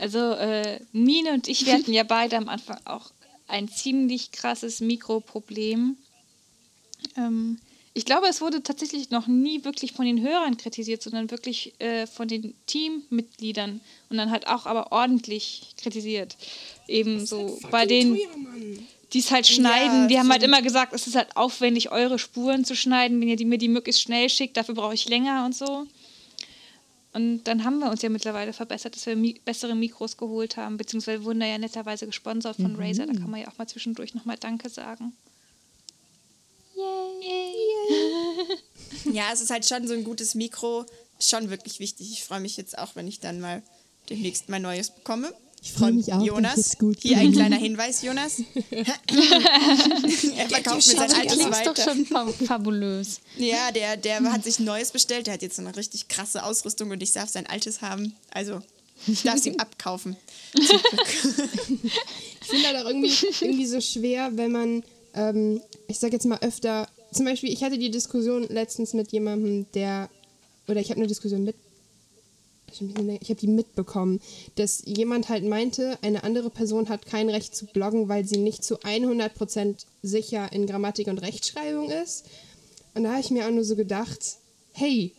Also 0.00 0.18
äh, 0.18 0.80
Mine 0.92 1.32
und 1.32 1.48
ich, 1.48 1.66
wir 1.66 1.72
hatten 1.78 1.92
ja 1.92 2.02
beide 2.02 2.36
am 2.36 2.48
Anfang 2.48 2.78
auch 2.84 3.10
ein 3.46 3.68
ziemlich 3.68 4.32
krasses 4.32 4.80
Mikroproblem. 4.80 5.96
Ähm, 7.16 7.58
ich 7.96 8.04
glaube, 8.04 8.26
es 8.26 8.40
wurde 8.40 8.60
tatsächlich 8.62 9.10
noch 9.10 9.28
nie 9.28 9.64
wirklich 9.64 9.92
von 9.92 10.04
den 10.04 10.20
Hörern 10.20 10.56
kritisiert, 10.56 11.00
sondern 11.00 11.30
wirklich 11.30 11.74
äh, 11.78 12.08
von 12.08 12.26
den 12.26 12.54
Teammitgliedern 12.66 13.80
und 14.08 14.16
dann 14.16 14.32
halt 14.32 14.48
auch 14.48 14.66
aber 14.66 14.90
ordentlich 14.90 15.74
kritisiert. 15.80 16.36
Eben 16.88 17.24
so 17.24 17.56
bei 17.70 17.86
denen, 17.86 18.16
Teuer, 18.16 18.36
Mann. 18.36 18.86
die 19.12 19.18
es 19.20 19.30
halt 19.30 19.46
schneiden. 19.46 20.08
die 20.08 20.18
haben 20.18 20.30
halt 20.30 20.42
immer 20.42 20.60
gesagt, 20.60 20.92
es 20.92 21.06
ist 21.06 21.14
halt 21.14 21.36
aufwendig, 21.36 21.92
eure 21.92 22.18
Spuren 22.18 22.64
zu 22.64 22.74
schneiden, 22.74 23.20
wenn 23.20 23.28
ihr 23.28 23.36
die, 23.36 23.44
mir 23.44 23.58
die 23.58 23.68
möglichst 23.68 24.02
schnell 24.02 24.28
schickt, 24.28 24.56
dafür 24.56 24.74
brauche 24.74 24.94
ich 24.94 25.08
länger 25.08 25.44
und 25.44 25.54
so. 25.54 25.86
Und 27.14 27.44
dann 27.44 27.64
haben 27.64 27.78
wir 27.78 27.90
uns 27.90 28.02
ja 28.02 28.08
mittlerweile 28.08 28.52
verbessert, 28.52 28.96
dass 28.96 29.06
wir 29.06 29.14
mi 29.14 29.40
bessere 29.44 29.76
Mikros 29.76 30.16
geholt 30.16 30.56
haben, 30.56 30.76
beziehungsweise 30.76 31.24
wurden 31.24 31.40
da 31.40 31.46
ja 31.46 31.58
netterweise 31.58 32.06
gesponsert 32.06 32.56
von 32.56 32.74
Razer. 32.74 33.06
Da 33.06 33.12
kann 33.12 33.30
man 33.30 33.40
ja 33.40 33.48
auch 33.48 33.56
mal 33.56 33.68
zwischendurch 33.68 34.14
nochmal 34.14 34.36
Danke 34.36 34.68
sagen. 34.68 35.12
Ja, 39.12 39.30
es 39.32 39.40
ist 39.40 39.50
halt 39.50 39.66
schon 39.66 39.86
so 39.86 39.92
ein 39.92 40.02
gutes 40.02 40.34
Mikro, 40.34 40.86
schon 41.20 41.50
wirklich 41.50 41.78
wichtig. 41.78 42.10
Ich 42.10 42.24
freue 42.24 42.40
mich 42.40 42.56
jetzt 42.56 42.78
auch, 42.78 42.96
wenn 42.96 43.06
ich 43.06 43.20
dann 43.20 43.40
mal 43.40 43.62
demnächst 44.08 44.48
mein 44.48 44.62
neues 44.62 44.90
bekomme. 44.90 45.32
Ich 45.64 45.72
freu 45.72 45.92
mich 45.92 46.12
auch, 46.12 46.20
Jonas. 46.22 46.76
gut. 46.76 46.98
Hier 47.00 47.16
ein 47.16 47.32
kleiner 47.32 47.56
Hinweis, 47.56 48.02
Jonas. 48.02 48.42
er 48.70 50.48
verkauft 50.50 50.86
mir 50.86 50.94
sein 50.94 51.08
Das 51.08 51.14
altes 51.18 51.36
ist 51.38 51.46
doch 51.46 51.78
weiter. 51.78 51.82
schon 51.82 52.04
fab 52.04 52.34
fabulös. 52.34 53.20
Ja, 53.38 53.72
der, 53.72 53.96
der 53.96 54.22
hat 54.30 54.44
sich 54.44 54.58
ein 54.58 54.66
neues 54.66 54.90
bestellt. 54.90 55.26
Der 55.26 55.32
hat 55.34 55.42
jetzt 55.42 55.56
so 55.56 55.62
eine 55.62 55.74
richtig 55.74 56.08
krasse 56.08 56.44
Ausrüstung 56.44 56.90
und 56.90 57.02
ich 57.02 57.12
darf 57.12 57.30
sein 57.30 57.46
altes 57.46 57.80
haben. 57.80 58.14
Also, 58.30 58.60
ich 59.06 59.22
darf 59.22 59.36
es 59.36 59.46
ihm 59.46 59.56
abkaufen. 59.56 60.18
Zum 60.54 60.66
Glück. 60.66 61.80
Ich 62.42 62.46
finde 62.46 62.66
halt 62.66 62.76
auch 62.84 62.90
irgendwie, 62.90 63.10
irgendwie 63.40 63.66
so 63.66 63.80
schwer, 63.80 64.32
wenn 64.34 64.52
man, 64.52 64.84
ähm, 65.14 65.62
ich 65.88 65.98
sag 65.98 66.12
jetzt 66.12 66.26
mal 66.26 66.40
öfter, 66.42 66.86
zum 67.10 67.24
Beispiel, 67.24 67.50
ich 67.50 67.64
hatte 67.64 67.78
die 67.78 67.90
Diskussion 67.90 68.46
letztens 68.48 68.92
mit 68.92 69.12
jemandem, 69.12 69.64
der 69.72 70.10
oder 70.68 70.80
ich 70.80 70.90
habe 70.90 71.00
eine 71.00 71.08
Diskussion 71.08 71.44
mit, 71.44 71.56
ich 72.80 73.30
habe 73.30 73.40
die 73.40 73.46
mitbekommen, 73.46 74.20
dass 74.56 74.82
jemand 74.84 75.28
halt 75.28 75.44
meinte, 75.44 75.98
eine 76.02 76.24
andere 76.24 76.50
Person 76.50 76.88
hat 76.88 77.06
kein 77.06 77.30
Recht 77.30 77.54
zu 77.54 77.66
bloggen, 77.66 78.08
weil 78.08 78.24
sie 78.24 78.38
nicht 78.38 78.64
zu 78.64 78.78
100% 78.80 79.84
sicher 80.02 80.52
in 80.52 80.66
Grammatik 80.66 81.08
und 81.08 81.18
Rechtschreibung 81.18 81.90
ist. 81.90 82.26
Und 82.94 83.04
da 83.04 83.10
habe 83.10 83.20
ich 83.20 83.30
mir 83.30 83.46
auch 83.46 83.50
nur 83.50 83.64
so 83.64 83.76
gedacht, 83.76 84.36
hey, 84.72 85.12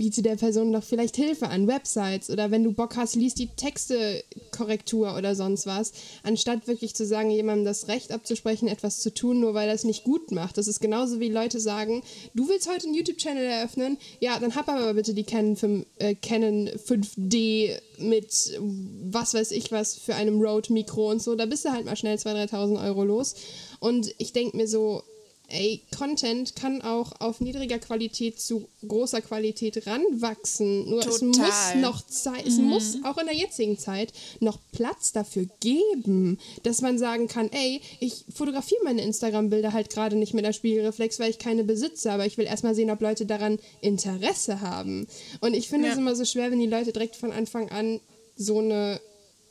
biete 0.00 0.22
der 0.22 0.36
Person 0.36 0.72
doch 0.72 0.82
vielleicht 0.82 1.16
Hilfe 1.16 1.48
an, 1.48 1.66
Websites 1.66 2.30
oder 2.30 2.50
wenn 2.50 2.64
du 2.64 2.72
Bock 2.72 2.96
hast, 2.96 3.16
liest 3.16 3.38
die 3.38 3.48
Textekorrektur 3.48 5.14
oder 5.14 5.34
sonst 5.34 5.66
was, 5.66 5.92
anstatt 6.22 6.66
wirklich 6.66 6.94
zu 6.94 7.04
sagen, 7.04 7.30
jemandem 7.30 7.66
das 7.66 7.86
Recht 7.86 8.10
abzusprechen, 8.10 8.66
etwas 8.66 9.00
zu 9.00 9.12
tun, 9.12 9.40
nur 9.40 9.52
weil 9.52 9.68
es 9.68 9.84
nicht 9.84 10.04
gut 10.04 10.30
macht. 10.30 10.56
Das 10.56 10.68
ist 10.68 10.80
genauso 10.80 11.20
wie 11.20 11.28
Leute 11.28 11.60
sagen, 11.60 12.02
du 12.32 12.48
willst 12.48 12.66
heute 12.66 12.86
einen 12.86 12.94
YouTube-Channel 12.94 13.44
eröffnen, 13.44 13.98
ja, 14.20 14.38
dann 14.38 14.54
hab 14.54 14.70
aber 14.70 14.94
bitte 14.94 15.12
die 15.12 15.24
Canon, 15.24 15.56
5, 15.56 15.86
äh, 15.98 16.14
Canon 16.14 16.70
5D 16.70 17.78
mit 17.98 18.58
was 19.02 19.34
weiß 19.34 19.50
ich 19.50 19.70
was 19.70 19.96
für 19.96 20.14
einem 20.14 20.40
Rode-Mikro 20.40 21.10
und 21.10 21.22
so, 21.22 21.34
da 21.34 21.44
bist 21.44 21.66
du 21.66 21.72
halt 21.72 21.84
mal 21.84 21.96
schnell 21.96 22.16
2.000, 22.16 22.48
3.000 22.48 22.86
Euro 22.86 23.04
los. 23.04 23.34
Und 23.80 24.14
ich 24.16 24.32
denke 24.32 24.56
mir 24.56 24.66
so, 24.66 25.02
ey, 25.50 25.82
Content 25.96 26.56
kann 26.56 26.82
auch 26.82 27.12
auf 27.20 27.40
niedriger 27.40 27.78
Qualität 27.78 28.40
zu 28.40 28.68
großer 28.86 29.20
Qualität 29.20 29.86
ranwachsen. 29.86 30.88
Nur 30.88 31.02
Total. 31.02 31.14
es 31.14 31.22
muss 31.22 31.74
noch 31.82 32.06
Zeit, 32.06 32.46
es 32.46 32.56
mhm. 32.56 32.64
muss 32.64 32.98
auch 33.04 33.18
in 33.18 33.26
der 33.26 33.36
jetzigen 33.36 33.78
Zeit 33.78 34.12
noch 34.40 34.58
Platz 34.72 35.12
dafür 35.12 35.46
geben, 35.60 36.38
dass 36.62 36.80
man 36.80 36.98
sagen 36.98 37.28
kann, 37.28 37.50
ey, 37.52 37.80
ich 38.00 38.24
fotografiere 38.34 38.84
meine 38.84 39.02
Instagram-Bilder 39.02 39.72
halt 39.72 39.90
gerade 39.90 40.16
nicht 40.16 40.34
mit 40.34 40.44
der 40.44 40.52
Spiegelreflex, 40.52 41.18
weil 41.18 41.30
ich 41.30 41.38
keine 41.38 41.64
besitze, 41.64 42.12
aber 42.12 42.26
ich 42.26 42.38
will 42.38 42.46
erstmal 42.46 42.74
sehen, 42.74 42.90
ob 42.90 43.00
Leute 43.00 43.26
daran 43.26 43.58
Interesse 43.80 44.60
haben. 44.60 45.06
Und 45.40 45.54
ich 45.54 45.68
finde 45.68 45.88
es 45.88 45.96
immer 45.96 46.14
so 46.14 46.24
schwer, 46.24 46.50
wenn 46.50 46.60
die 46.60 46.66
Leute 46.66 46.92
direkt 46.92 47.16
von 47.16 47.32
Anfang 47.32 47.70
an 47.70 48.00
so 48.36 48.58
eine 48.58 49.00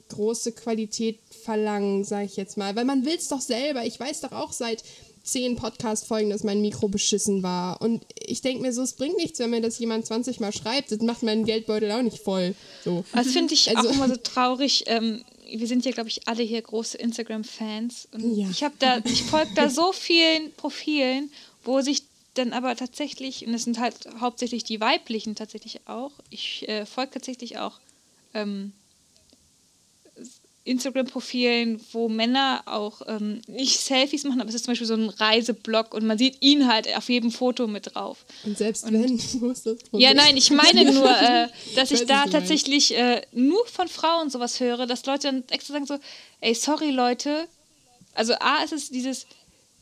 große 0.09 0.51
Qualität 0.51 1.19
verlangen, 1.43 2.03
sage 2.03 2.25
ich 2.25 2.35
jetzt 2.35 2.57
mal. 2.57 2.75
Weil 2.75 2.85
man 2.85 3.05
will 3.05 3.15
es 3.15 3.27
doch 3.27 3.41
selber. 3.41 3.85
Ich 3.85 3.99
weiß 3.99 4.21
doch 4.21 4.31
auch 4.31 4.51
seit 4.51 4.83
zehn 5.23 5.55
Podcast-Folgen, 5.55 6.29
dass 6.29 6.43
mein 6.43 6.61
Mikro 6.61 6.87
beschissen 6.87 7.43
war. 7.43 7.81
Und 7.81 8.05
ich 8.15 8.41
denke 8.41 8.61
mir 8.61 8.73
so, 8.73 8.81
es 8.81 8.93
bringt 8.93 9.17
nichts, 9.17 9.39
wenn 9.39 9.49
mir 9.49 9.61
das 9.61 9.79
jemand 9.79 10.05
20 10.05 10.39
Mal 10.39 10.53
schreibt. 10.53 10.91
Das 10.91 10.99
macht 10.99 11.23
meinen 11.23 11.45
Geldbeutel 11.45 11.91
auch 11.91 12.01
nicht 12.01 12.19
voll. 12.19 12.55
So. 12.83 13.03
Das 13.13 13.27
finde 13.27 13.53
ich 13.53 13.75
also, 13.75 13.89
auch 13.89 13.93
immer 13.93 14.09
so 14.09 14.15
traurig. 14.17 14.83
Ähm, 14.87 15.23
wir 15.51 15.67
sind 15.67 15.85
ja, 15.85 15.91
glaube 15.91 16.09
ich, 16.09 16.27
alle 16.27 16.43
hier 16.43 16.61
große 16.61 16.97
Instagram-Fans. 16.97 18.09
Und 18.11 18.37
ja. 18.37 18.49
ich 18.49 18.63
habe 18.63 18.75
da, 18.79 18.99
ich 19.05 19.23
folge 19.23 19.51
da 19.55 19.69
so 19.69 19.91
vielen 19.91 20.51
Profilen, 20.53 21.31
wo 21.63 21.81
sich 21.81 22.03
dann 22.35 22.53
aber 22.53 22.75
tatsächlich, 22.75 23.45
und 23.45 23.53
es 23.53 23.63
sind 23.63 23.79
halt 23.79 23.95
hauptsächlich 24.19 24.63
die 24.63 24.79
weiblichen 24.79 25.35
tatsächlich 25.35 25.81
auch, 25.87 26.11
ich 26.29 26.67
äh, 26.67 26.85
folge 26.85 27.13
tatsächlich 27.13 27.57
auch 27.57 27.79
ähm, 28.33 28.73
Instagram-Profilen, 30.65 31.81
wo 31.93 32.09
Männer 32.09 32.61
auch 32.65 33.01
ähm, 33.07 33.41
nicht 33.47 33.79
Selfies 33.79 34.23
machen, 34.23 34.41
aber 34.41 34.49
es 34.49 34.55
ist 34.55 34.65
zum 34.65 34.73
Beispiel 34.73 34.87
so 34.87 34.93
ein 34.93 35.09
Reiseblog 35.09 35.93
und 35.93 36.05
man 36.05 36.17
sieht 36.17 36.41
ihn 36.41 36.67
halt 36.67 36.95
auf 36.95 37.09
jedem 37.09 37.31
Foto 37.31 37.67
mit 37.67 37.95
drauf. 37.95 38.25
Und 38.45 38.57
selbst 38.57 38.83
und, 38.83 38.93
wenn, 38.93 39.19
wo 39.41 39.49
ist 39.49 39.65
das 39.65 39.79
Problem? 39.79 40.01
Ja, 40.01 40.13
nein, 40.13 40.37
ich 40.37 40.51
meine 40.51 40.91
nur, 40.91 41.09
äh, 41.09 41.47
dass 41.75 41.91
ich, 41.91 42.01
ich 42.01 42.07
da 42.07 42.25
tatsächlich 42.25 42.95
äh, 42.95 43.21
nur 43.31 43.65
von 43.67 43.87
Frauen 43.87 44.29
sowas 44.29 44.59
höre, 44.59 44.85
dass 44.85 45.05
Leute 45.05 45.27
dann 45.27 45.43
extra 45.49 45.73
sagen 45.73 45.85
so, 45.85 45.97
ey, 46.41 46.53
sorry 46.53 46.91
Leute, 46.91 47.47
also 48.13 48.33
A 48.33 48.63
ist 48.63 48.73
es 48.73 48.89
dieses, 48.89 49.25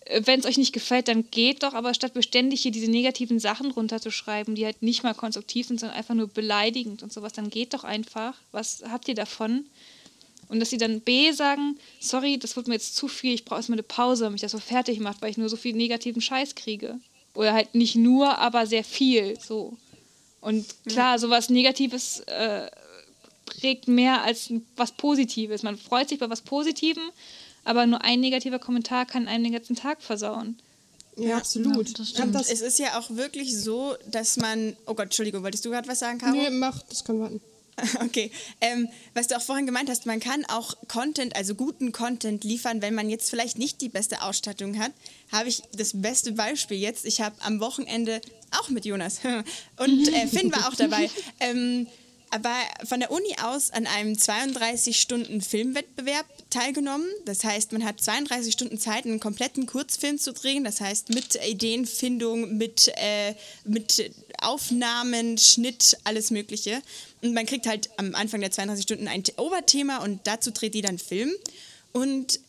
äh, 0.05 0.21
wenn 0.25 0.39
es 0.39 0.45
euch 0.45 0.57
nicht 0.57 0.73
gefällt, 0.73 1.07
dann 1.07 1.29
geht 1.31 1.63
doch, 1.63 1.73
aber 1.73 1.93
statt 1.93 2.13
beständig 2.13 2.61
hier 2.61 2.71
diese 2.71 2.89
negativen 2.89 3.39
Sachen 3.39 3.71
runterzuschreiben, 3.71 4.55
die 4.55 4.65
halt 4.65 4.81
nicht 4.81 5.03
mal 5.03 5.13
konstruktiv 5.13 5.67
sind, 5.67 5.79
sondern 5.79 5.97
einfach 5.97 6.15
nur 6.15 6.27
beleidigend 6.27 7.03
und 7.03 7.11
sowas, 7.11 7.33
dann 7.33 7.49
geht 7.49 7.73
doch 7.73 7.83
einfach. 7.83 8.35
Was 8.51 8.83
habt 8.89 9.07
ihr 9.07 9.15
davon? 9.15 9.65
Und 10.49 10.59
dass 10.59 10.69
sie 10.69 10.77
dann 10.77 11.01
B 11.01 11.31
sagen, 11.31 11.77
sorry, 11.99 12.37
das 12.37 12.55
wird 12.55 12.67
mir 12.67 12.75
jetzt 12.75 12.95
zu 12.95 13.07
viel, 13.07 13.33
ich 13.33 13.43
brauche 13.43 13.59
erstmal 13.59 13.75
eine 13.75 13.83
Pause, 13.83 14.23
damit 14.23 14.33
mich 14.33 14.41
das 14.41 14.53
so 14.53 14.59
fertig 14.59 14.99
macht, 14.99 15.21
weil 15.21 15.29
ich 15.29 15.37
nur 15.37 15.49
so 15.49 15.57
viel 15.57 15.75
negativen 15.75 16.21
Scheiß 16.21 16.55
kriege. 16.55 16.99
Oder 17.33 17.53
halt 17.53 17.75
nicht 17.75 17.95
nur, 17.95 18.37
aber 18.39 18.65
sehr 18.65 18.83
viel. 18.83 19.37
So. 19.39 19.77
Und 20.41 20.65
klar, 20.85 21.15
ja. 21.15 21.19
sowas 21.19 21.49
Negatives 21.49 22.21
äh, 22.21 22.69
prägt 23.45 23.87
mehr 23.87 24.23
als 24.23 24.51
was 24.75 24.93
Positives. 24.93 25.63
Man 25.63 25.77
freut 25.77 26.09
sich 26.09 26.19
bei 26.19 26.29
was 26.29 26.41
Positivem, 26.41 27.03
aber 27.63 27.85
nur 27.85 28.03
ein 28.03 28.19
negativer 28.21 28.59
Kommentar 28.59 29.05
kann 29.05 29.27
einen 29.27 29.43
den 29.43 29.53
ganzen 29.53 29.75
Tag 29.75 30.01
versauen. 30.01 30.57
Ja, 31.17 31.37
absolut. 31.37 31.97
Ja, 32.15 32.25
das 32.27 32.49
es 32.49 32.61
ist 32.61 32.77
ja 32.77 32.99
auch 32.99 33.09
wirklich 33.09 33.57
so, 33.57 33.95
dass 34.11 34.37
man. 34.37 34.77
Oh 34.85 34.93
Gott, 34.93 35.05
Entschuldigung, 35.05 35.43
wolltest 35.43 35.65
du 35.65 35.71
gerade 35.71 35.87
was 35.87 35.99
sagen, 35.99 36.19
Caro? 36.19 36.35
Nee, 36.35 36.51
mach, 36.51 36.81
das 36.83 37.03
kann 37.03 37.19
warten. 37.19 37.41
Okay. 38.03 38.31
Ähm, 38.61 38.89
was 39.13 39.27
du 39.27 39.37
auch 39.37 39.41
vorhin 39.41 39.65
gemeint 39.65 39.89
hast, 39.89 40.05
man 40.05 40.19
kann 40.19 40.45
auch 40.45 40.75
Content, 40.87 41.35
also 41.35 41.55
guten 41.55 41.91
Content 41.91 42.43
liefern, 42.43 42.81
wenn 42.81 42.95
man 42.95 43.09
jetzt 43.09 43.29
vielleicht 43.29 43.57
nicht 43.57 43.81
die 43.81 43.89
beste 43.89 44.21
Ausstattung 44.21 44.79
hat. 44.79 44.91
Habe 45.31 45.49
ich 45.49 45.61
das 45.73 45.91
beste 45.93 46.33
Beispiel 46.33 46.77
jetzt. 46.77 47.05
Ich 47.05 47.21
habe 47.21 47.35
am 47.41 47.59
Wochenende 47.59 48.21
auch 48.51 48.69
mit 48.69 48.85
Jonas 48.85 49.19
und 49.77 50.13
äh, 50.13 50.27
Finn 50.27 50.51
war 50.51 50.67
auch 50.67 50.75
dabei. 50.75 51.09
Ähm, 51.39 51.87
aber 52.29 52.53
von 52.83 52.99
der 52.99 53.09
Uni 53.11 53.33
aus 53.41 53.71
an 53.71 53.87
einem 53.87 54.11
32-Stunden-Filmwettbewerb 54.13 56.25
teilgenommen. 56.49 57.07
Das 57.25 57.45
heißt, 57.45 57.71
man 57.71 57.85
hat 57.85 58.01
32 58.01 58.51
Stunden 58.51 58.77
Zeit, 58.79 59.05
einen 59.05 59.21
kompletten 59.21 59.65
Kurzfilm 59.65 60.19
zu 60.19 60.33
drehen. 60.33 60.65
Das 60.65 60.81
heißt, 60.81 61.07
mit 61.09 61.39
Ideenfindung, 61.47 62.57
mit, 62.57 62.91
äh, 62.97 63.33
mit 63.63 64.11
Aufnahmen, 64.41 65.37
Schnitt, 65.37 65.97
alles 66.03 66.31
Mögliche. 66.31 66.81
Und 67.21 67.33
man 67.33 67.45
kriegt 67.45 67.65
halt 67.65 67.89
am 67.97 68.15
Anfang 68.15 68.41
der 68.41 68.51
32 68.51 68.83
Stunden 68.83 69.07
ein 69.07 69.23
Oberthema 69.37 69.97
und 69.97 70.25
dazu 70.25 70.51
dreht 70.51 70.73
die 70.73 70.81
dann 70.81 70.99
Film. 70.99 71.31
Und 71.91 72.39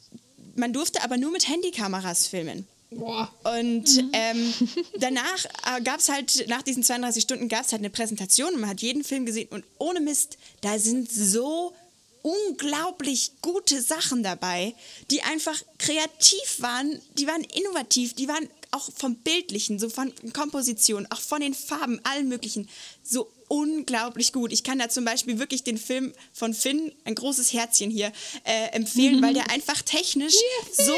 man 0.56 0.72
durfte 0.72 1.02
aber 1.02 1.16
nur 1.16 1.30
mit 1.30 1.48
Handykameras 1.48 2.26
filmen. 2.26 2.66
Boah. 2.90 3.30
Und 3.44 3.96
mhm. 3.96 4.10
ähm, 4.12 4.54
danach 4.98 5.44
äh, 5.66 5.80
gab 5.82 6.00
es 6.00 6.08
halt, 6.08 6.48
nach 6.48 6.62
diesen 6.62 6.82
32 6.82 7.22
Stunden 7.22 7.48
gab 7.48 7.64
es 7.64 7.72
halt 7.72 7.80
eine 7.80 7.90
Präsentation 7.90 8.54
und 8.54 8.60
man 8.60 8.70
hat 8.70 8.80
jeden 8.80 9.04
Film 9.04 9.26
gesehen 9.26 9.48
und 9.50 9.64
ohne 9.78 10.00
Mist, 10.00 10.38
da 10.62 10.78
sind 10.78 11.10
so 11.10 11.74
unglaublich 12.22 13.32
gute 13.42 13.80
Sachen 13.80 14.22
dabei, 14.22 14.74
die 15.10 15.22
einfach 15.22 15.60
kreativ 15.78 16.56
waren, 16.58 17.00
die 17.16 17.26
waren 17.26 17.44
innovativ, 17.44 18.14
die 18.14 18.28
waren 18.28 18.48
auch 18.70 18.90
vom 18.94 19.14
Bildlichen, 19.16 19.78
so 19.78 19.88
von 19.88 20.12
Komposition, 20.32 21.06
auch 21.10 21.20
von 21.20 21.40
den 21.40 21.54
Farben, 21.54 22.00
allen 22.04 22.28
möglichen, 22.28 22.68
so 23.02 23.30
unglaublich 23.48 24.32
gut. 24.32 24.52
Ich 24.52 24.62
kann 24.62 24.78
da 24.78 24.88
zum 24.88 25.04
Beispiel 25.04 25.38
wirklich 25.38 25.64
den 25.64 25.78
Film 25.78 26.12
von 26.32 26.54
Finn, 26.54 26.92
ein 27.04 27.14
großes 27.14 27.52
Herzchen 27.52 27.90
hier, 27.90 28.12
äh, 28.44 28.68
empfehlen, 28.72 29.16
mhm. 29.16 29.22
weil 29.22 29.34
der 29.34 29.50
einfach 29.50 29.82
technisch 29.82 30.34
yeah, 30.34 30.86
so 30.86 30.92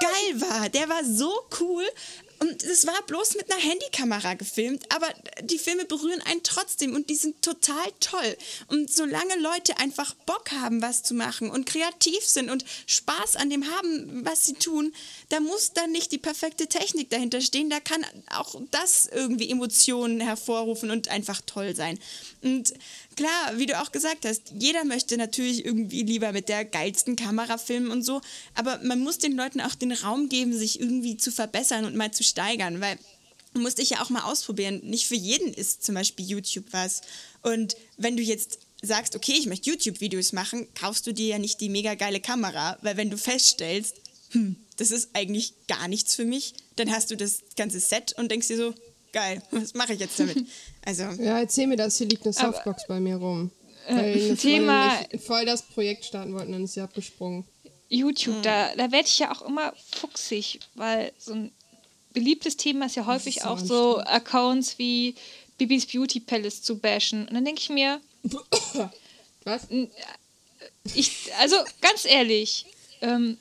geil 0.00 0.40
war. 0.40 0.68
Der 0.68 0.88
war 0.88 1.04
so 1.04 1.32
cool. 1.60 1.84
Und 2.38 2.62
es 2.62 2.86
war 2.86 3.00
bloß 3.06 3.36
mit 3.36 3.50
einer 3.50 3.60
Handykamera 3.60 4.34
gefilmt, 4.34 4.84
aber 4.94 5.08
die 5.42 5.58
Filme 5.58 5.84
berühren 5.84 6.20
einen 6.22 6.42
trotzdem 6.42 6.94
und 6.94 7.08
die 7.08 7.14
sind 7.14 7.40
total 7.42 7.86
toll. 8.00 8.36
Und 8.68 8.92
solange 8.92 9.36
Leute 9.38 9.78
einfach 9.78 10.14
Bock 10.26 10.52
haben, 10.52 10.82
was 10.82 11.02
zu 11.02 11.14
machen 11.14 11.50
und 11.50 11.66
kreativ 11.66 12.24
sind 12.24 12.50
und 12.50 12.64
Spaß 12.86 13.36
an 13.36 13.50
dem 13.50 13.70
haben, 13.70 14.24
was 14.24 14.44
sie 14.44 14.54
tun, 14.54 14.94
da 15.30 15.40
muss 15.40 15.72
dann 15.72 15.92
nicht 15.92 16.12
die 16.12 16.18
perfekte 16.18 16.66
Technik 16.66 17.10
dahinter 17.10 17.40
stehen. 17.40 17.70
Da 17.70 17.80
kann 17.80 18.04
auch 18.30 18.60
das 18.70 19.06
irgendwie 19.06 19.50
Emotionen 19.50 20.20
hervorrufen 20.20 20.90
und 20.90 21.08
einfach 21.08 21.40
toll 21.46 21.74
sein. 21.74 21.98
Und 22.42 22.74
klar, 23.16 23.58
wie 23.58 23.66
du 23.66 23.80
auch 23.80 23.92
gesagt 23.92 24.24
hast, 24.24 24.52
jeder 24.58 24.84
möchte 24.84 25.16
natürlich 25.16 25.64
irgendwie 25.64 26.02
lieber 26.02 26.32
mit 26.32 26.48
der 26.48 26.64
geilsten 26.64 27.16
Kamera 27.16 27.58
filmen 27.58 27.90
und 27.90 28.02
so, 28.02 28.20
aber 28.54 28.78
man 28.82 29.00
muss 29.00 29.18
den 29.18 29.36
Leuten 29.36 29.60
auch 29.60 29.74
den 29.74 29.92
Raum 29.92 30.28
geben, 30.28 30.56
sich 30.56 30.80
irgendwie 30.80 31.16
zu 31.16 31.32
verbessern 31.32 31.84
und 31.84 31.96
mal 31.96 32.12
zu 32.12 32.22
steigern, 32.22 32.80
weil 32.80 32.98
musste 33.54 33.82
ich 33.82 33.90
ja 33.90 34.02
auch 34.02 34.10
mal 34.10 34.22
ausprobieren. 34.22 34.80
Nicht 34.84 35.06
für 35.06 35.14
jeden 35.14 35.52
ist 35.52 35.82
zum 35.82 35.94
Beispiel 35.94 36.26
YouTube 36.26 36.66
was. 36.72 37.02
Und 37.42 37.76
wenn 37.96 38.16
du 38.16 38.22
jetzt 38.22 38.58
sagst, 38.82 39.16
okay, 39.16 39.34
ich 39.38 39.46
möchte 39.46 39.70
YouTube-Videos 39.70 40.32
machen, 40.32 40.68
kaufst 40.74 41.06
du 41.06 41.12
dir 41.12 41.26
ja 41.26 41.38
nicht 41.38 41.60
die 41.60 41.68
mega 41.68 41.94
geile 41.94 42.20
Kamera, 42.20 42.78
weil 42.82 42.96
wenn 42.96 43.10
du 43.10 43.16
feststellst, 43.16 43.96
hm, 44.32 44.56
das 44.76 44.90
ist 44.90 45.10
eigentlich 45.14 45.54
gar 45.68 45.88
nichts 45.88 46.14
für 46.14 46.24
mich, 46.24 46.54
dann 46.76 46.90
hast 46.90 47.10
du 47.10 47.16
das 47.16 47.40
ganze 47.56 47.80
Set 47.80 48.14
und 48.18 48.30
denkst 48.30 48.48
dir 48.48 48.56
so, 48.56 48.74
geil, 49.16 49.42
was 49.50 49.72
mache 49.72 49.94
ich 49.94 50.00
jetzt 50.00 50.20
damit? 50.20 50.46
Also, 50.84 51.02
ja, 51.22 51.40
erzähl 51.40 51.66
mir 51.66 51.76
das, 51.76 51.96
hier 51.96 52.06
liegt 52.06 52.24
eine 52.24 52.34
Softbox 52.34 52.84
aber, 52.84 52.94
bei 52.94 53.00
mir 53.00 53.16
rum. 53.16 53.50
Äh, 53.88 53.96
weil 53.96 54.36
Thema 54.36 55.00
voll 55.18 55.46
das 55.46 55.62
Projekt 55.62 56.04
starten 56.04 56.34
wollten, 56.34 56.52
dann 56.52 56.64
ist 56.64 56.74
sie 56.74 56.82
abgesprungen. 56.82 57.44
YouTube, 57.88 58.36
mhm. 58.36 58.42
da, 58.42 58.74
da 58.76 58.92
werde 58.92 59.08
ich 59.08 59.18
ja 59.18 59.32
auch 59.32 59.42
immer 59.42 59.72
fuchsig, 59.90 60.60
weil 60.74 61.12
so 61.18 61.32
ein 61.32 61.50
beliebtes 62.12 62.56
Thema 62.56 62.86
ist 62.86 62.96
ja 62.96 63.06
häufig 63.06 63.38
ist 63.38 63.42
so 63.44 63.48
auch 63.48 63.58
so 63.58 63.98
Accounts 63.98 64.78
wie 64.78 65.14
Bibis 65.56 65.86
Beauty 65.86 66.20
Palace 66.20 66.62
zu 66.62 66.78
bashen. 66.78 67.26
Und 67.26 67.34
dann 67.34 67.44
denke 67.44 67.62
ich 67.62 67.70
mir, 67.70 68.00
was? 69.44 69.66
Ich, 70.94 71.32
also 71.38 71.56
ganz 71.80 72.04
ehrlich, 72.04 72.66
ähm, 73.00 73.38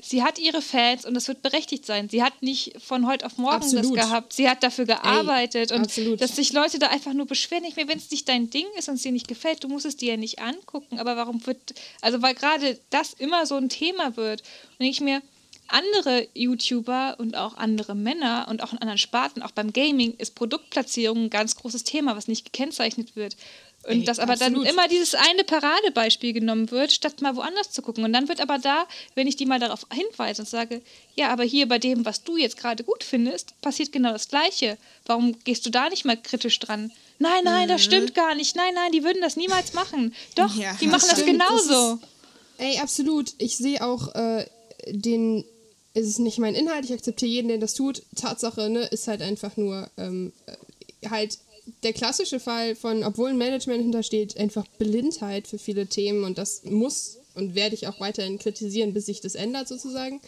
sie 0.00 0.22
hat 0.22 0.38
ihre 0.38 0.62
Fans 0.62 1.04
und 1.04 1.14
das 1.14 1.28
wird 1.28 1.42
berechtigt 1.42 1.84
sein. 1.84 2.08
Sie 2.08 2.22
hat 2.22 2.42
nicht 2.42 2.80
von 2.80 3.06
heute 3.06 3.26
auf 3.26 3.36
morgen 3.36 3.56
Absolut. 3.56 3.96
das 3.96 4.06
gehabt. 4.06 4.32
Sie 4.32 4.48
hat 4.48 4.62
dafür 4.62 4.84
gearbeitet 4.84 5.72
und 5.72 5.82
absolut. 5.82 6.20
dass 6.20 6.36
sich 6.36 6.52
Leute 6.52 6.78
da 6.78 6.88
einfach 6.88 7.12
nur 7.12 7.26
beschweren. 7.26 7.64
Ich 7.64 7.76
mir, 7.76 7.88
wenn 7.88 7.98
es 7.98 8.10
nicht 8.10 8.28
dein 8.28 8.50
Ding 8.50 8.66
ist 8.78 8.88
und 8.88 8.94
es 8.94 9.02
dir 9.02 9.12
nicht 9.12 9.28
gefällt, 9.28 9.64
du 9.64 9.68
musst 9.68 9.86
es 9.86 9.96
dir 9.96 10.12
ja 10.12 10.16
nicht 10.16 10.40
angucken. 10.40 10.98
Aber 10.98 11.16
warum 11.16 11.44
wird, 11.46 11.74
also 12.00 12.22
weil 12.22 12.34
gerade 12.34 12.78
das 12.90 13.12
immer 13.14 13.46
so 13.46 13.56
ein 13.56 13.68
Thema 13.68 14.16
wird. 14.16 14.42
Und 14.78 14.86
ich 14.86 15.00
mir, 15.00 15.22
andere 15.68 16.26
YouTuber 16.34 17.16
und 17.18 17.36
auch 17.36 17.56
andere 17.56 17.94
Männer 17.94 18.46
und 18.48 18.62
auch 18.62 18.72
in 18.72 18.78
anderen 18.78 18.98
Sparten, 18.98 19.42
auch 19.42 19.50
beim 19.50 19.72
Gaming, 19.72 20.14
ist 20.16 20.34
Produktplatzierung 20.34 21.24
ein 21.24 21.30
ganz 21.30 21.56
großes 21.56 21.84
Thema, 21.84 22.16
was 22.16 22.26
nicht 22.26 22.46
gekennzeichnet 22.46 23.16
wird. 23.16 23.36
Und 23.84 24.00
Ey, 24.00 24.04
dass 24.04 24.18
aber 24.18 24.32
absolut. 24.32 24.66
dann 24.66 24.74
immer 24.74 24.88
dieses 24.88 25.14
eine 25.14 25.44
Paradebeispiel 25.44 26.32
genommen 26.32 26.70
wird, 26.70 26.92
statt 26.92 27.22
mal 27.22 27.36
woanders 27.36 27.70
zu 27.70 27.80
gucken. 27.80 28.04
Und 28.04 28.12
dann 28.12 28.28
wird 28.28 28.40
aber 28.40 28.58
da, 28.58 28.86
wenn 29.14 29.26
ich 29.26 29.36
die 29.36 29.46
mal 29.46 29.60
darauf 29.60 29.86
hinweise 29.92 30.42
und 30.42 30.48
sage, 30.48 30.82
ja, 31.14 31.28
aber 31.30 31.44
hier 31.44 31.68
bei 31.68 31.78
dem, 31.78 32.04
was 32.04 32.22
du 32.24 32.36
jetzt 32.36 32.56
gerade 32.56 32.82
gut 32.84 33.04
findest, 33.04 33.58
passiert 33.60 33.92
genau 33.92 34.12
das 34.12 34.28
Gleiche. 34.28 34.76
Warum 35.06 35.38
gehst 35.44 35.64
du 35.64 35.70
da 35.70 35.88
nicht 35.88 36.04
mal 36.04 36.20
kritisch 36.20 36.58
dran? 36.58 36.90
Nein, 37.20 37.44
nein, 37.44 37.68
das 37.68 37.82
stimmt 37.82 38.14
gar 38.14 38.34
nicht. 38.34 38.56
Nein, 38.56 38.74
nein, 38.74 38.92
die 38.92 39.04
würden 39.04 39.22
das 39.22 39.36
niemals 39.36 39.72
machen. 39.72 40.14
Doch, 40.34 40.54
Ja, 40.56 40.74
die 40.80 40.86
machen 40.86 41.06
das. 41.08 41.16
Das 41.16 41.24
genauso. 41.24 41.98
Ey, 42.58 42.78
absolut. 42.78 43.32
Ich 43.38 43.56
sehe 43.56 43.84
auch 43.84 44.14
äh, 44.14 44.46
den. 44.88 45.44
Es 45.94 46.06
ist 46.06 46.18
nicht 46.18 46.38
mein 46.38 46.54
Inhalt, 46.54 46.84
ich 46.84 46.92
akzeptiere 46.92 47.30
jeden, 47.30 47.48
der 47.48 47.58
das 47.58 47.74
tut. 47.74 48.02
Tatsache, 48.14 48.68
ne, 48.68 48.80
ist 48.82 49.08
halt 49.08 49.22
einfach 49.22 49.56
nur 49.56 49.90
ähm, 49.96 50.32
äh, 50.46 51.08
halt 51.08 51.38
der 51.82 51.92
klassische 51.92 52.40
Fall 52.40 52.74
von, 52.74 53.04
obwohl 53.04 53.30
ein 53.30 53.38
Management 53.38 53.82
hintersteht, 53.82 54.36
einfach 54.36 54.66
Blindheit 54.78 55.46
für 55.46 55.58
viele 55.58 55.86
Themen 55.86 56.24
und 56.24 56.38
das 56.38 56.64
muss 56.64 57.18
und 57.34 57.54
werde 57.54 57.74
ich 57.74 57.86
auch 57.86 58.00
weiterhin 58.00 58.38
kritisieren, 58.38 58.92
bis 58.92 59.06
sich 59.06 59.20
das 59.20 59.34
ändert 59.34 59.68
sozusagen. 59.68 60.20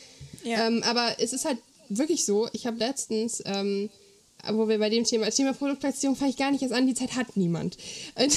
Ja. 0.44 0.66
Ähm, 0.66 0.82
aber 0.84 1.16
es 1.18 1.32
ist 1.32 1.44
halt 1.44 1.58
wirklich 1.88 2.24
so, 2.24 2.48
ich 2.52 2.66
habe 2.66 2.78
letztens, 2.78 3.42
ähm, 3.44 3.90
wo 4.52 4.68
wir 4.68 4.78
bei 4.78 4.90
dem 4.90 5.04
Thema, 5.04 5.26
das 5.26 5.36
Thema 5.36 5.52
Produktplatzierung 5.52 6.16
fange 6.16 6.30
ich 6.30 6.36
gar 6.36 6.50
nicht 6.50 6.62
erst 6.62 6.74
an, 6.74 6.86
die 6.86 6.94
Zeit 6.94 7.16
hat 7.16 7.36
niemand. 7.36 7.76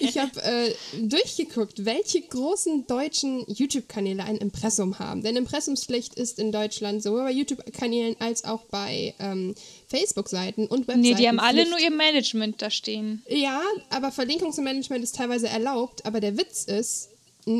Ich 0.00 0.18
habe 0.18 0.42
äh, 0.42 0.72
durchgeguckt, 1.00 1.84
welche 1.84 2.20
großen 2.22 2.86
deutschen 2.86 3.44
YouTube-Kanäle 3.46 4.24
ein 4.24 4.36
Impressum 4.36 4.98
haben. 4.98 5.22
Denn 5.22 5.36
Impressumspflicht 5.36 6.14
ist 6.14 6.38
in 6.38 6.52
Deutschland 6.52 7.02
sowohl 7.02 7.24
bei 7.24 7.32
YouTube-Kanälen 7.32 8.16
als 8.18 8.44
auch 8.44 8.64
bei 8.64 9.14
ähm, 9.18 9.54
Facebook-Seiten 9.88 10.66
und 10.66 10.88
Webseiten. 10.88 11.00
Nee, 11.00 11.14
die 11.14 11.28
haben 11.28 11.40
alle 11.40 11.62
Pflicht. 11.62 11.70
nur 11.70 11.80
ihr 11.80 11.90
Management 11.90 12.62
da 12.62 12.70
stehen. 12.70 13.22
Ja, 13.28 13.62
aber 13.90 14.10
Verlinkungsmanagement 14.12 15.04
ist 15.04 15.16
teilweise 15.16 15.48
erlaubt, 15.48 16.04
aber 16.06 16.20
der 16.20 16.36
Witz 16.36 16.64
ist, 16.64 17.10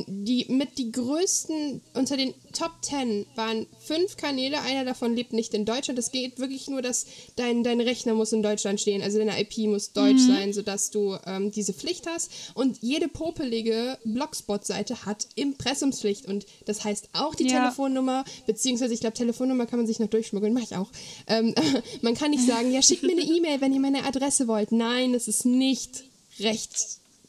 die 0.06 0.46
mit 0.48 0.78
die 0.78 0.92
größten, 0.92 1.80
unter 1.94 2.16
den 2.16 2.32
Top 2.52 2.72
10 2.82 3.26
waren 3.34 3.66
fünf 3.84 4.16
Kanäle, 4.16 4.60
einer 4.60 4.84
davon 4.84 5.14
lebt 5.14 5.32
nicht 5.32 5.52
in 5.54 5.64
Deutschland. 5.64 5.98
Es 5.98 6.12
geht 6.12 6.38
wirklich 6.38 6.68
nur, 6.68 6.80
dass 6.80 7.06
dein, 7.36 7.64
dein 7.64 7.80
Rechner 7.80 8.14
muss 8.14 8.32
in 8.32 8.42
Deutschland 8.42 8.80
stehen, 8.80 9.02
also 9.02 9.18
deine 9.18 9.40
IP 9.40 9.58
muss 9.68 9.92
deutsch 9.92 10.20
sein, 10.20 10.52
sodass 10.52 10.90
du 10.90 11.16
ähm, 11.26 11.50
diese 11.50 11.72
Pflicht 11.72 12.06
hast. 12.06 12.30
Und 12.54 12.78
jede 12.82 13.08
popelige 13.08 13.98
Blogspot-Seite 14.04 15.04
hat 15.06 15.26
Impressumspflicht 15.34 16.26
und 16.26 16.46
das 16.66 16.84
heißt 16.84 17.10
auch 17.12 17.34
die 17.34 17.48
Ja. 17.48 17.60
Telefonnummer, 17.60 18.24
beziehungsweise 18.46 18.94
ich 18.94 19.00
glaube, 19.00 19.16
Telefonnummer 19.16 19.66
kann 19.66 19.78
man 19.78 19.86
sich 19.86 19.98
noch 19.98 20.08
durchschmuggeln, 20.08 20.54
mache 20.54 20.64
ich 20.64 20.76
auch. 20.76 20.90
Ähm, 21.26 21.54
man 22.02 22.14
kann 22.14 22.30
nicht 22.30 22.46
sagen, 22.46 22.70
ja, 22.72 22.80
schickt 22.82 23.02
mir 23.02 23.12
eine 23.12 23.22
E-Mail, 23.22 23.60
wenn 23.60 23.72
ihr 23.72 23.80
meine 23.80 24.04
Adresse 24.04 24.46
wollt. 24.46 24.72
Nein, 24.72 25.14
es 25.14 25.26
ist 25.26 25.44
nicht 25.46 26.04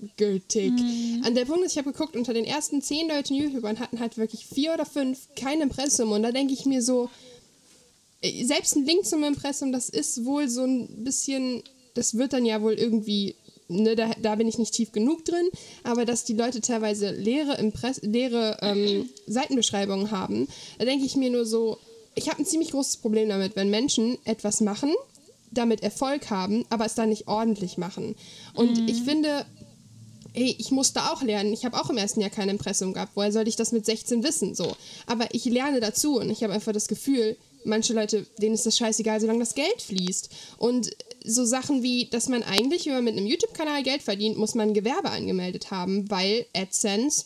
rechtsgültig. 0.01 0.71
An 1.23 1.35
der 1.35 1.45
Punkt 1.45 1.65
ist, 1.65 1.73
ich 1.73 1.77
habe 1.77 1.91
geguckt, 1.91 2.15
unter 2.15 2.33
den 2.33 2.45
ersten 2.45 2.81
zehn 2.81 3.07
deutschen 3.07 3.35
YouTubern 3.35 3.79
hatten 3.79 3.99
halt 3.99 4.17
wirklich 4.17 4.45
vier 4.45 4.73
oder 4.73 4.85
fünf 4.85 5.27
kein 5.35 5.61
Impressum 5.61 6.11
und 6.11 6.23
da 6.23 6.31
denke 6.31 6.53
ich 6.53 6.65
mir 6.65 6.81
so, 6.81 7.09
äh, 8.21 8.43
selbst 8.43 8.75
ein 8.75 8.85
Link 8.85 9.05
zum 9.05 9.23
Impressum, 9.23 9.71
das 9.71 9.89
ist 9.89 10.25
wohl 10.25 10.49
so 10.49 10.63
ein 10.63 11.03
bisschen, 11.03 11.63
das 11.93 12.17
wird 12.17 12.33
dann 12.33 12.45
ja 12.45 12.61
wohl 12.61 12.73
irgendwie, 12.73 13.35
ne, 13.67 13.95
da, 13.95 14.11
da 14.21 14.35
bin 14.35 14.47
ich 14.47 14.57
nicht 14.57 14.73
tief 14.73 14.91
genug 14.91 15.25
drin, 15.25 15.49
aber 15.83 16.05
dass 16.05 16.23
die 16.23 16.33
Leute 16.33 16.61
teilweise 16.61 17.11
leere, 17.11 17.55
Impress 17.55 18.01
leere 18.01 18.57
ähm, 18.61 19.09
Seitenbeschreibungen 19.27 20.11
haben, 20.11 20.47
da 20.77 20.85
denke 20.85 21.05
ich 21.05 21.15
mir 21.15 21.29
nur 21.29 21.45
so, 21.45 21.77
ich 22.13 22.29
habe 22.29 22.39
ein 22.39 22.45
ziemlich 22.45 22.71
großes 22.71 22.97
Problem 22.97 23.29
damit, 23.29 23.55
wenn 23.55 23.69
Menschen 23.69 24.17
etwas 24.25 24.59
machen, 24.59 24.93
damit 25.51 25.81
Erfolg 25.81 26.29
haben, 26.29 26.65
aber 26.69 26.85
es 26.85 26.95
dann 26.95 27.09
nicht 27.09 27.27
ordentlich 27.27 27.77
machen. 27.77 28.15
Und 28.53 28.89
ich 28.89 29.03
finde, 29.03 29.45
ey, 30.33 30.55
ich 30.57 30.71
musste 30.71 31.11
auch 31.11 31.21
lernen. 31.21 31.53
Ich 31.53 31.65
habe 31.65 31.79
auch 31.79 31.89
im 31.89 31.97
ersten 31.97 32.21
Jahr 32.21 32.29
kein 32.29 32.49
Impressum 32.49 32.93
gehabt. 32.93 33.13
Woher 33.15 33.31
sollte 33.31 33.49
ich 33.49 33.55
das 33.55 33.71
mit 33.71 33.85
16 33.85 34.23
wissen? 34.23 34.55
So. 34.55 34.75
Aber 35.05 35.27
ich 35.33 35.45
lerne 35.45 35.79
dazu 35.79 36.19
und 36.19 36.29
ich 36.29 36.43
habe 36.43 36.53
einfach 36.53 36.73
das 36.73 36.87
Gefühl, 36.87 37.37
manche 37.63 37.93
Leute, 37.93 38.25
denen 38.41 38.55
ist 38.55 38.65
das 38.65 38.77
scheißegal, 38.77 39.19
solange 39.19 39.39
das 39.39 39.55
Geld 39.55 39.81
fließt. 39.81 40.29
Und 40.57 40.91
so 41.23 41.45
Sachen 41.45 41.83
wie, 41.83 42.05
dass 42.05 42.29
man 42.29 42.43
eigentlich, 42.43 42.85
wenn 42.85 42.93
man 42.93 43.03
mit 43.03 43.17
einem 43.17 43.27
YouTube-Kanal 43.27 43.83
Geld 43.83 44.01
verdient, 44.01 44.37
muss 44.37 44.55
man 44.55 44.69
ein 44.69 44.73
Gewerbe 44.73 45.09
angemeldet 45.09 45.71
haben, 45.71 46.09
weil 46.09 46.45
AdSense, 46.55 47.25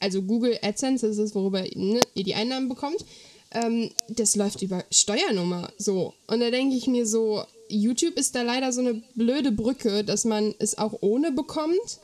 also 0.00 0.22
Google 0.22 0.58
AdSense, 0.62 1.06
ist, 1.06 1.34
worüber 1.34 1.62
ne, 1.74 2.00
ihr 2.14 2.24
die 2.24 2.34
Einnahmen 2.34 2.68
bekommt, 2.68 3.04
ähm, 3.52 3.90
das 4.08 4.36
läuft 4.36 4.62
über 4.62 4.84
Steuernummer. 4.90 5.70
So. 5.78 6.14
Und 6.26 6.40
da 6.40 6.50
denke 6.50 6.76
ich 6.76 6.86
mir 6.86 7.06
so, 7.06 7.44
YouTube 7.68 8.16
ist 8.16 8.34
da 8.34 8.42
leider 8.42 8.72
so 8.72 8.80
eine 8.80 9.02
blöde 9.14 9.52
Brücke, 9.52 10.04
dass 10.04 10.24
man 10.24 10.54
es 10.58 10.78
auch 10.78 10.98
ohne 11.00 11.32
bekommt. 11.32 12.00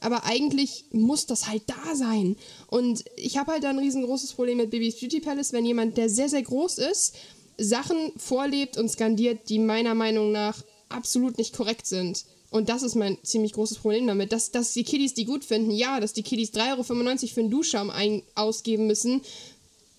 Aber 0.00 0.24
eigentlich 0.24 0.84
muss 0.92 1.26
das 1.26 1.48
halt 1.48 1.62
da 1.66 1.94
sein. 1.94 2.36
Und 2.68 3.04
ich 3.16 3.38
habe 3.38 3.52
halt 3.52 3.64
da 3.64 3.70
ein 3.70 3.78
riesengroßes 3.78 4.34
Problem 4.34 4.58
mit 4.58 4.70
Bibis 4.70 5.00
Beauty 5.00 5.20
Palace, 5.20 5.52
wenn 5.52 5.64
jemand, 5.64 5.96
der 5.96 6.08
sehr, 6.10 6.28
sehr 6.28 6.42
groß 6.42 6.78
ist, 6.78 7.14
Sachen 7.58 8.12
vorlebt 8.16 8.76
und 8.76 8.90
skandiert, 8.90 9.48
die 9.48 9.58
meiner 9.58 9.94
Meinung 9.94 10.32
nach 10.32 10.62
absolut 10.88 11.38
nicht 11.38 11.56
korrekt 11.56 11.86
sind. 11.86 12.24
Und 12.50 12.68
das 12.68 12.82
ist 12.82 12.94
mein 12.94 13.18
ziemlich 13.22 13.52
großes 13.52 13.78
Problem 13.78 14.06
damit. 14.06 14.32
Dass, 14.32 14.50
dass 14.50 14.72
die 14.72 14.84
Kiddies 14.84 15.14
die 15.14 15.24
gut 15.24 15.44
finden, 15.44 15.70
ja, 15.70 16.00
dass 16.00 16.12
die 16.12 16.22
Kiddies 16.22 16.52
3,95 16.52 16.70
Euro 16.70 16.82
für 16.82 17.40
einen 17.40 17.50
Duschschaum 17.50 17.90
ein 17.90 18.22
ausgeben 18.34 18.86
müssen, 18.86 19.22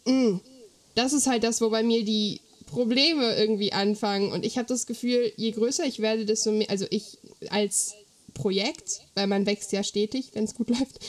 mm, 0.06 0.38
das 0.95 1.14
ist 1.14 1.28
halt 1.28 1.43
das, 1.43 1.62
wo 1.62 1.70
bei 1.70 1.84
mir 1.84 2.04
die 2.04 2.41
Probleme 2.68 3.36
irgendwie 3.36 3.74
anfangen. 3.74 4.32
Und 4.32 4.45
ich 4.45 4.58
habe 4.58 4.68
das 4.68 4.88
Gefühl, 4.88 5.32
je 5.36 5.52
größer 5.52 5.86
ich 5.86 6.00
werde, 6.00 6.26
desto 6.26 6.52
mehr, 6.52 6.70
also 6.70 6.86
ich 6.89 7.18
als 7.50 7.93
Projekt, 8.38 9.02
weil 9.16 9.28
man 9.28 9.46
wächst 9.46 9.72
ja 9.72 9.84
stetig, 9.84 10.30
wenn 10.34 10.46
es 10.46 10.56
gut 10.56 10.70
läuft, 10.78 11.00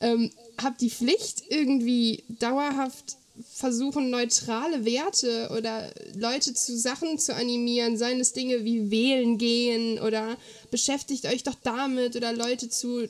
ähm, 0.00 0.30
habe 0.58 0.76
die 0.80 0.90
Pflicht, 0.90 1.42
irgendwie 1.48 2.24
dauerhaft 2.28 3.16
versuchen, 3.54 4.10
neutrale 4.10 4.84
Werte 4.84 5.50
oder 5.56 5.90
Leute 6.14 6.52
zu 6.52 6.76
Sachen 6.76 7.18
zu 7.18 7.34
animieren, 7.34 7.96
seien 7.96 8.20
es 8.20 8.32
Dinge 8.32 8.64
wie 8.64 8.90
wählen 8.90 9.38
gehen 9.38 9.98
oder 9.98 10.36
beschäftigt 10.70 11.26
euch 11.26 11.42
doch 11.42 11.56
damit 11.62 12.14
oder 12.16 12.32
Leute 12.32 12.68
zu 12.68 13.08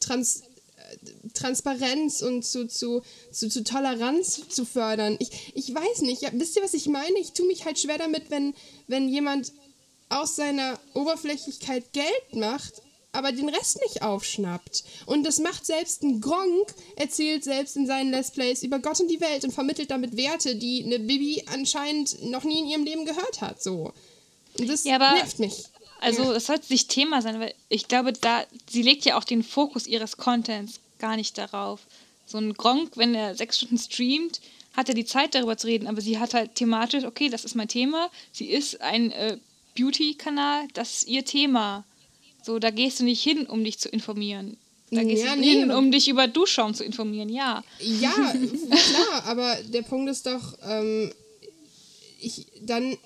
trans 0.00 0.42
Transparenz 1.32 2.22
und 2.22 2.44
zu, 2.44 2.68
zu, 2.68 3.02
zu, 3.32 3.48
zu 3.48 3.64
Toleranz 3.64 4.48
zu 4.48 4.64
fördern. 4.64 5.16
Ich, 5.18 5.52
ich 5.54 5.74
weiß 5.74 6.02
nicht, 6.02 6.22
ja, 6.22 6.30
wisst 6.32 6.56
ihr, 6.56 6.62
was 6.62 6.74
ich 6.74 6.86
meine? 6.86 7.18
Ich 7.20 7.32
tue 7.32 7.46
mich 7.46 7.64
halt 7.64 7.78
schwer 7.78 7.98
damit, 7.98 8.30
wenn, 8.30 8.54
wenn 8.86 9.08
jemand 9.08 9.52
aus 10.08 10.36
seiner 10.36 10.78
Oberflächlichkeit 10.94 11.92
Geld 11.92 12.34
macht, 12.34 12.82
aber 13.12 13.32
den 13.32 13.48
Rest 13.48 13.80
nicht 13.82 14.02
aufschnappt. 14.02 14.84
Und 15.06 15.24
das 15.24 15.38
macht 15.38 15.64
selbst 15.64 16.02
ein 16.02 16.20
Gronk, 16.20 16.74
erzählt 16.96 17.44
selbst 17.44 17.76
in 17.76 17.86
seinen 17.86 18.10
Let's 18.10 18.32
Plays 18.32 18.62
über 18.62 18.80
Gott 18.80 19.00
und 19.00 19.08
die 19.08 19.20
Welt 19.20 19.44
und 19.44 19.52
vermittelt 19.52 19.90
damit 19.90 20.16
Werte, 20.16 20.56
die 20.56 20.84
eine 20.84 20.98
Bibi 20.98 21.44
anscheinend 21.52 22.22
noch 22.24 22.44
nie 22.44 22.60
in 22.60 22.66
ihrem 22.66 22.84
Leben 22.84 23.04
gehört 23.06 23.40
hat. 23.40 23.62
So. 23.62 23.92
Und 24.58 24.68
das 24.68 24.84
Ja, 24.84 24.98
nervt 24.98 25.38
mich. 25.38 25.64
Also 26.00 26.32
es 26.32 26.46
sollte 26.46 26.72
nicht 26.72 26.90
Thema 26.90 27.22
sein, 27.22 27.40
weil 27.40 27.54
ich 27.68 27.88
glaube, 27.88 28.12
da 28.12 28.44
sie 28.68 28.82
legt 28.82 29.04
ja 29.04 29.16
auch 29.16 29.24
den 29.24 29.42
Fokus 29.42 29.86
ihres 29.86 30.16
Contents 30.16 30.80
gar 30.98 31.16
nicht 31.16 31.38
darauf. 31.38 31.80
So 32.26 32.38
ein 32.38 32.54
Gronk, 32.54 32.96
wenn 32.96 33.14
er 33.14 33.34
sechs 33.34 33.58
Stunden 33.58 33.78
streamt, 33.78 34.40
hat 34.74 34.88
er 34.88 34.94
die 34.94 35.04
Zeit 35.04 35.34
darüber 35.34 35.56
zu 35.56 35.66
reden, 35.66 35.86
aber 35.86 36.00
sie 36.00 36.18
hat 36.18 36.34
halt 36.34 36.56
thematisch, 36.56 37.04
okay, 37.04 37.28
das 37.28 37.44
ist 37.44 37.54
mein 37.54 37.68
Thema. 37.68 38.10
Sie 38.32 38.50
ist 38.50 38.80
ein 38.80 39.12
äh, 39.12 39.38
Beauty-Kanal, 39.76 40.68
das 40.74 40.98
ist 40.98 41.08
ihr 41.08 41.24
Thema. 41.24 41.84
So, 42.42 42.58
da 42.58 42.70
gehst 42.70 43.00
du 43.00 43.04
nicht 43.04 43.22
hin, 43.22 43.46
um 43.46 43.64
dich 43.64 43.78
zu 43.78 43.88
informieren. 43.88 44.56
Da 44.90 45.02
gehst 45.02 45.24
Ja, 45.24 45.34
du 45.34 45.40
nee, 45.40 45.50
hin, 45.60 45.70
um 45.70 45.90
dich 45.90 46.08
über 46.08 46.28
Duschschaum 46.28 46.74
zu 46.74 46.84
informieren, 46.84 47.28
ja. 47.28 47.64
Ja, 47.80 48.12
klar, 48.70 49.24
aber 49.24 49.56
der 49.64 49.82
Punkt 49.82 50.10
ist 50.10 50.26
doch, 50.26 50.58
ähm, 50.66 51.12
ich 52.20 52.46
dann. 52.60 52.96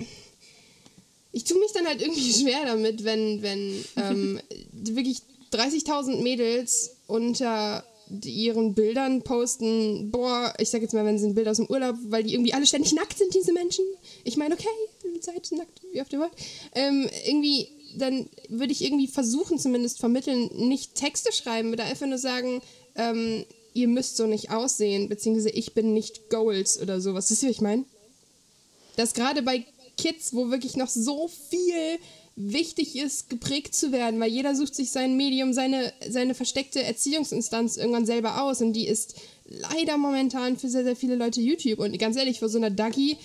Ich 1.30 1.44
tue 1.44 1.58
mich 1.60 1.72
dann 1.72 1.86
halt 1.86 2.00
irgendwie 2.02 2.32
schwer 2.40 2.64
damit, 2.66 3.04
wenn, 3.04 3.42
wenn 3.42 3.84
ähm, 3.96 4.40
wirklich 4.72 5.18
30.000 5.52 6.22
Mädels 6.22 6.96
unter 7.06 7.84
ihren 8.24 8.74
Bildern 8.74 9.22
posten, 9.22 10.10
boah, 10.10 10.52
ich 10.58 10.70
sag 10.70 10.82
jetzt 10.82 10.94
mal, 10.94 11.04
wenn 11.04 11.18
sie 11.18 11.26
ein 11.26 11.34
Bild 11.34 11.48
aus 11.48 11.56
dem 11.58 11.66
Urlaub, 11.66 11.96
weil 12.04 12.24
die 12.24 12.34
irgendwie 12.34 12.54
alle 12.54 12.66
ständig 12.66 12.92
nackt 12.92 13.18
sind, 13.18 13.34
diese 13.34 13.52
Menschen. 13.52 13.84
Ich 14.24 14.36
meine, 14.36 14.54
okay, 14.54 14.68
seid 15.20 15.50
nackt, 15.52 15.80
wie 15.92 16.00
oft 16.00 16.12
ihr 16.12 16.20
wollt. 16.20 16.32
Ähm, 16.74 17.08
irgendwie, 17.26 17.68
dann 17.96 18.28
würde 18.48 18.72
ich 18.72 18.84
irgendwie 18.84 19.06
versuchen, 19.06 19.58
zumindest 19.58 19.98
vermitteln, 19.98 20.50
nicht 20.54 20.94
Texte 20.94 21.32
schreiben, 21.32 21.72
oder 21.72 21.84
einfach 21.84 22.06
nur 22.06 22.18
sagen, 22.18 22.60
ähm, 22.96 23.44
ihr 23.74 23.88
müsst 23.88 24.16
so 24.16 24.26
nicht 24.26 24.50
aussehen, 24.50 25.08
beziehungsweise 25.08 25.50
ich 25.50 25.74
bin 25.74 25.94
nicht 25.94 26.30
Goals 26.30 26.80
oder 26.80 27.00
sowas. 27.00 27.30
Wisst 27.30 27.42
ihr, 27.42 27.48
was 27.48 27.56
ich 27.56 27.62
meine? 27.62 27.84
Dass 28.96 29.14
gerade 29.14 29.42
bei 29.42 29.64
Kids, 29.96 30.32
wo 30.32 30.50
wirklich 30.50 30.76
noch 30.76 30.88
so 30.88 31.28
viel 31.28 31.98
wichtig 32.40 32.96
ist, 32.96 33.28
geprägt 33.28 33.74
zu 33.74 33.90
werden, 33.90 34.20
weil 34.20 34.30
jeder 34.30 34.54
sucht 34.54 34.74
sich 34.74 34.90
sein 34.90 35.16
Medium, 35.16 35.52
seine, 35.52 35.92
seine 36.08 36.34
versteckte 36.34 36.82
Erziehungsinstanz 36.82 37.76
irgendwann 37.76 38.06
selber 38.06 38.42
aus 38.42 38.60
und 38.60 38.74
die 38.74 38.86
ist 38.86 39.16
leider 39.44 39.98
momentan 39.98 40.56
für 40.56 40.68
sehr, 40.68 40.84
sehr 40.84 40.94
viele 40.94 41.16
Leute 41.16 41.40
YouTube. 41.40 41.80
Und 41.80 41.98
ganz 41.98 42.16
ehrlich, 42.16 42.38
für 42.38 42.48
so 42.48 42.58
eine 42.58 42.70
Dagi, 42.70 43.16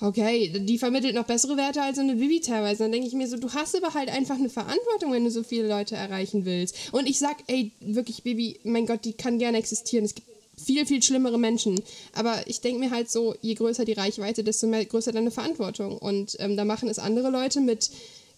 okay, 0.00 0.48
die 0.66 0.78
vermittelt 0.78 1.14
noch 1.14 1.26
bessere 1.26 1.56
Werte 1.56 1.82
als 1.82 1.96
so 1.96 2.02
eine 2.02 2.18
Vivi 2.18 2.40
teilweise. 2.40 2.84
Dann 2.84 2.92
denke 2.92 3.06
ich 3.06 3.14
mir 3.14 3.28
so, 3.28 3.36
du 3.36 3.52
hast 3.52 3.76
aber 3.76 3.94
halt 3.94 4.08
einfach 4.08 4.36
eine 4.36 4.48
Verantwortung, 4.48 5.12
wenn 5.12 5.24
du 5.24 5.30
so 5.30 5.44
viele 5.44 5.68
Leute 5.68 5.94
erreichen 5.94 6.44
willst. 6.44 6.74
Und 6.92 7.08
ich 7.08 7.18
sag, 7.18 7.36
ey, 7.46 7.70
wirklich, 7.80 8.24
Bibi, 8.24 8.58
mein 8.64 8.86
Gott, 8.86 9.04
die 9.04 9.12
kann 9.12 9.38
gerne 9.38 9.58
existieren. 9.58 10.04
Es 10.04 10.14
gibt 10.14 10.28
viel, 10.64 10.86
viel 10.86 11.02
schlimmere 11.02 11.38
Menschen. 11.38 11.80
Aber 12.14 12.46
ich 12.46 12.60
denke 12.60 12.80
mir 12.80 12.90
halt 12.90 13.10
so, 13.10 13.34
je 13.40 13.54
größer 13.54 13.84
die 13.84 13.92
Reichweite, 13.92 14.44
desto 14.44 14.66
mehr, 14.66 14.84
größer 14.84 15.12
deine 15.12 15.30
Verantwortung. 15.30 15.98
Und 15.98 16.36
ähm, 16.38 16.56
da 16.56 16.64
machen 16.64 16.88
es 16.88 16.98
andere 16.98 17.30
Leute 17.30 17.60
mit 17.60 17.90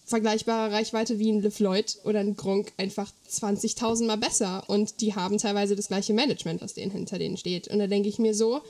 vergleichbarer 0.04 0.72
Reichweite 0.72 1.18
wie 1.18 1.30
ein 1.30 1.42
LeFloid 1.42 1.98
oder 2.04 2.20
ein 2.20 2.36
Gronk 2.36 2.72
einfach 2.76 3.10
20.000 3.30 4.06
Mal 4.06 4.16
besser. 4.16 4.64
Und 4.68 5.00
die 5.00 5.14
haben 5.14 5.38
teilweise 5.38 5.76
das 5.76 5.88
gleiche 5.88 6.12
Management, 6.12 6.60
was 6.60 6.74
denen 6.74 6.90
hinter 6.90 7.18
denen 7.18 7.36
steht. 7.36 7.68
Und 7.68 7.78
da 7.78 7.86
denke 7.86 8.08
ich 8.08 8.18
mir 8.18 8.34
so, 8.34 8.60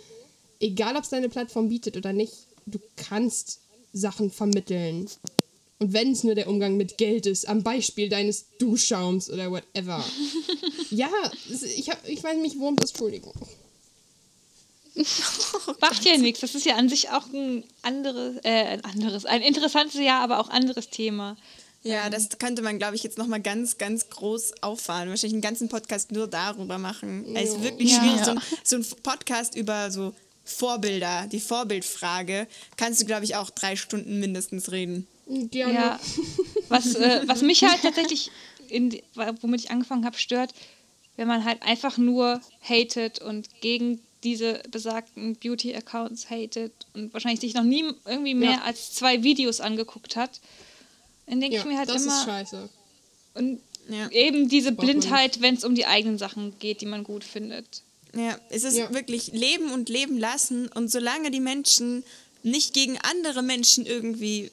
egal 0.60 0.96
ob 0.96 1.02
es 1.02 1.10
deine 1.10 1.28
Plattform 1.28 1.68
bietet 1.68 1.96
oder 1.96 2.12
nicht, 2.12 2.32
du 2.66 2.78
kannst 2.96 3.60
Sachen 3.92 4.30
vermitteln. 4.30 5.08
Und 5.82 5.92
wenn 5.92 6.12
es 6.12 6.22
nur 6.22 6.36
der 6.36 6.48
Umgang 6.48 6.76
mit 6.76 6.96
Geld 6.96 7.26
ist, 7.26 7.48
am 7.48 7.64
Beispiel 7.64 8.08
deines 8.08 8.46
Duschschaums 8.60 9.28
oder 9.28 9.50
whatever. 9.50 10.04
ja, 10.90 11.10
ich, 11.76 11.90
hab, 11.90 12.08
ich 12.08 12.22
weiß 12.22 12.36
nicht, 12.36 12.56
worum 12.60 12.76
das, 12.76 12.90
Entschuldigung. 12.90 13.34
Macht 15.80 16.04
ja 16.04 16.16
nichts. 16.18 16.38
Das 16.38 16.54
ist 16.54 16.64
ja 16.64 16.76
an 16.76 16.88
sich 16.88 17.10
auch 17.10 17.26
ein 17.32 17.64
anderes, 17.82 18.36
äh, 18.44 18.48
ein 18.48 18.84
anderes, 18.84 19.24
ein 19.24 19.42
interessantes, 19.42 20.00
ja, 20.00 20.20
aber 20.22 20.38
auch 20.38 20.50
anderes 20.50 20.88
Thema. 20.88 21.36
Ja, 21.82 22.08
das 22.10 22.28
könnte 22.38 22.62
man, 22.62 22.78
glaube 22.78 22.94
ich, 22.94 23.02
jetzt 23.02 23.18
nochmal 23.18 23.40
ganz, 23.40 23.76
ganz 23.76 24.08
groß 24.08 24.62
auffahren. 24.62 25.08
Wahrscheinlich 25.08 25.32
einen 25.32 25.42
ganzen 25.42 25.68
Podcast 25.68 26.12
nur 26.12 26.28
darüber 26.28 26.78
machen. 26.78 27.34
Es 27.34 27.50
ist 27.54 27.62
wirklich 27.64 27.90
Ja. 27.90 27.98
schwierig. 27.98 28.24
So 28.24 28.30
ein, 28.30 28.40
so 28.62 28.76
ein 28.76 28.86
Podcast 29.02 29.56
über 29.56 29.90
so 29.90 30.14
Vorbilder, 30.44 31.26
die 31.26 31.40
Vorbildfrage, 31.40 32.46
kannst 32.76 33.00
du, 33.00 33.04
glaube 33.04 33.24
ich, 33.24 33.34
auch 33.34 33.50
drei 33.50 33.74
Stunden 33.74 34.20
mindestens 34.20 34.70
reden. 34.70 35.08
Gerne. 35.26 35.74
Ja. 35.74 36.00
Was, 36.68 36.94
äh, 36.94 37.22
was 37.26 37.42
mich 37.42 37.62
halt 37.62 37.82
tatsächlich, 37.82 38.30
in, 38.68 38.98
womit 39.40 39.60
ich 39.60 39.70
angefangen 39.70 40.04
habe, 40.04 40.18
stört, 40.18 40.52
wenn 41.16 41.28
man 41.28 41.44
halt 41.44 41.62
einfach 41.62 41.98
nur 41.98 42.40
hatet 42.62 43.20
und 43.20 43.48
gegen 43.60 44.00
diese 44.24 44.62
besagten 44.70 45.36
Beauty-Accounts 45.36 46.30
hatet 46.30 46.72
und 46.94 47.12
wahrscheinlich 47.12 47.40
sich 47.40 47.54
noch 47.54 47.64
nie 47.64 47.84
irgendwie 48.06 48.34
mehr 48.34 48.52
Ja. 48.52 48.62
als 48.62 48.92
zwei 48.92 49.22
Videos 49.22 49.60
angeguckt 49.60 50.16
hat, 50.16 50.40
dann 51.26 51.40
denke 51.40 51.56
Ja, 51.56 51.62
ich 51.62 51.66
mir 51.68 51.78
halt 51.78 51.88
das 51.88 51.96
ist 51.96 52.04
immer, 52.06 52.24
scheiße. 52.24 52.68
und 53.34 53.60
Ja. 53.88 54.08
eben 54.10 54.48
diese. 54.48 54.72
Blindheit, 54.72 55.40
wenn 55.40 55.54
es 55.56 55.64
um 55.64 55.74
die 55.74 55.86
eigenen 55.86 56.18
Sachen 56.18 56.56
geht, 56.60 56.80
die 56.82 56.86
man 56.86 57.02
gut 57.04 57.24
findet. 57.24 57.82
Ja, 58.14 58.38
es 58.50 58.62
ist 58.64 58.76
Ja. 58.76 58.92
wirklich 58.94 59.28
leben 59.32 59.72
und 59.72 59.88
leben 59.88 60.18
lassen. 60.18 60.68
Und 60.68 60.88
solange 60.90 61.30
die 61.32 61.40
Menschen 61.40 62.04
nicht 62.44 62.74
gegen 62.74 62.98
andere 62.98 63.42
Menschen 63.42 63.86
irgendwie 63.86 64.50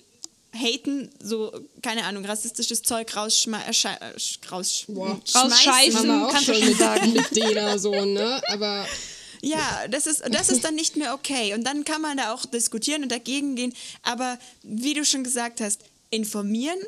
haten, 0.54 1.10
so, 1.22 1.52
keine 1.82 2.06
Ahnung, 2.06 2.26
rassistisches 2.26 2.82
Zeug 2.82 3.16
äh, 3.16 3.20
äh, 3.20 3.72
sch- 3.72 4.52
raus 4.52 4.86
Boah. 4.88 5.20
Rausscheißen. 5.36 5.58
schmeißen. 5.58 5.95
Haben 6.12 6.20
wir 6.22 6.28
auch 6.28 6.41
schon 6.41 6.76
sagen. 6.78 7.14
mit 7.14 7.36
Dena 7.36 7.78
so, 7.78 7.91
ne? 8.06 8.41
Aber 8.47 8.86
Ja, 9.41 9.88
das 9.89 10.08
ist, 10.08 10.24
das 10.32 10.50
ist 10.50 10.64
dann 10.64 10.76
nicht 10.76 10.95
mehr 10.97 11.14
okay. 11.14 11.54
Und 11.54 11.64
dann 11.66 11.86
kann 11.86 12.02
man 12.02 12.18
da 12.18 12.34
auch 12.34 12.45
diskutieren 12.45 13.04
und 13.04 13.12
dagegen 13.12 13.56
gehen. 13.56 13.74
Aber 14.04 14.38
wie 14.64 14.93
du 14.93 15.06
schon 15.06 15.24
gesagt 15.24 15.62
hast, 15.62 15.82
informieren, 16.10 16.80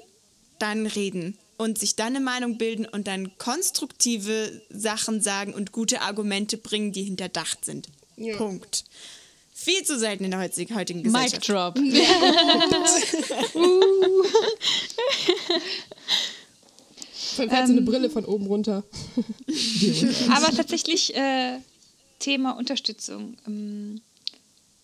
dann 0.59 0.86
reden 0.88 1.38
und 1.57 1.78
sich 1.78 1.95
dann 1.95 2.16
eine 2.16 2.20
Meinung 2.20 2.57
bilden 2.57 2.86
und 2.88 3.07
dann 3.07 3.38
konstruktive 3.38 4.62
Sachen 4.70 5.22
sagen 5.22 5.53
und 5.53 5.72
gute 5.72 6.01
Argumente 6.01 6.57
bringen, 6.57 6.91
die 6.91 7.03
hinterdacht 7.03 7.64
sind. 7.66 7.88
Ja. 8.18 8.36
Punkt. 8.38 8.84
Viel 9.64 9.84
zu 9.84 9.99
selten 9.99 10.24
in 10.24 10.32
der 10.32 10.39
heutigen, 10.39 10.74
heutigen 10.74 11.03
Mic 11.03 11.12
Gesellschaft. 11.12 11.47
drop. 11.47 11.78
Vor 17.36 17.43
allem 17.43 17.49
fällt 17.51 17.68
so 17.68 17.74
eine 17.74 17.82
Brille 17.82 18.09
von 18.09 18.26
oben 18.26 18.47
runter. 18.47 18.84
Aber 20.32 20.47
tatsächlich 20.55 21.16
äh, 21.16 21.59
Thema 22.18 22.57
Unterstützung. 22.57 23.38
Ähm, 23.45 24.01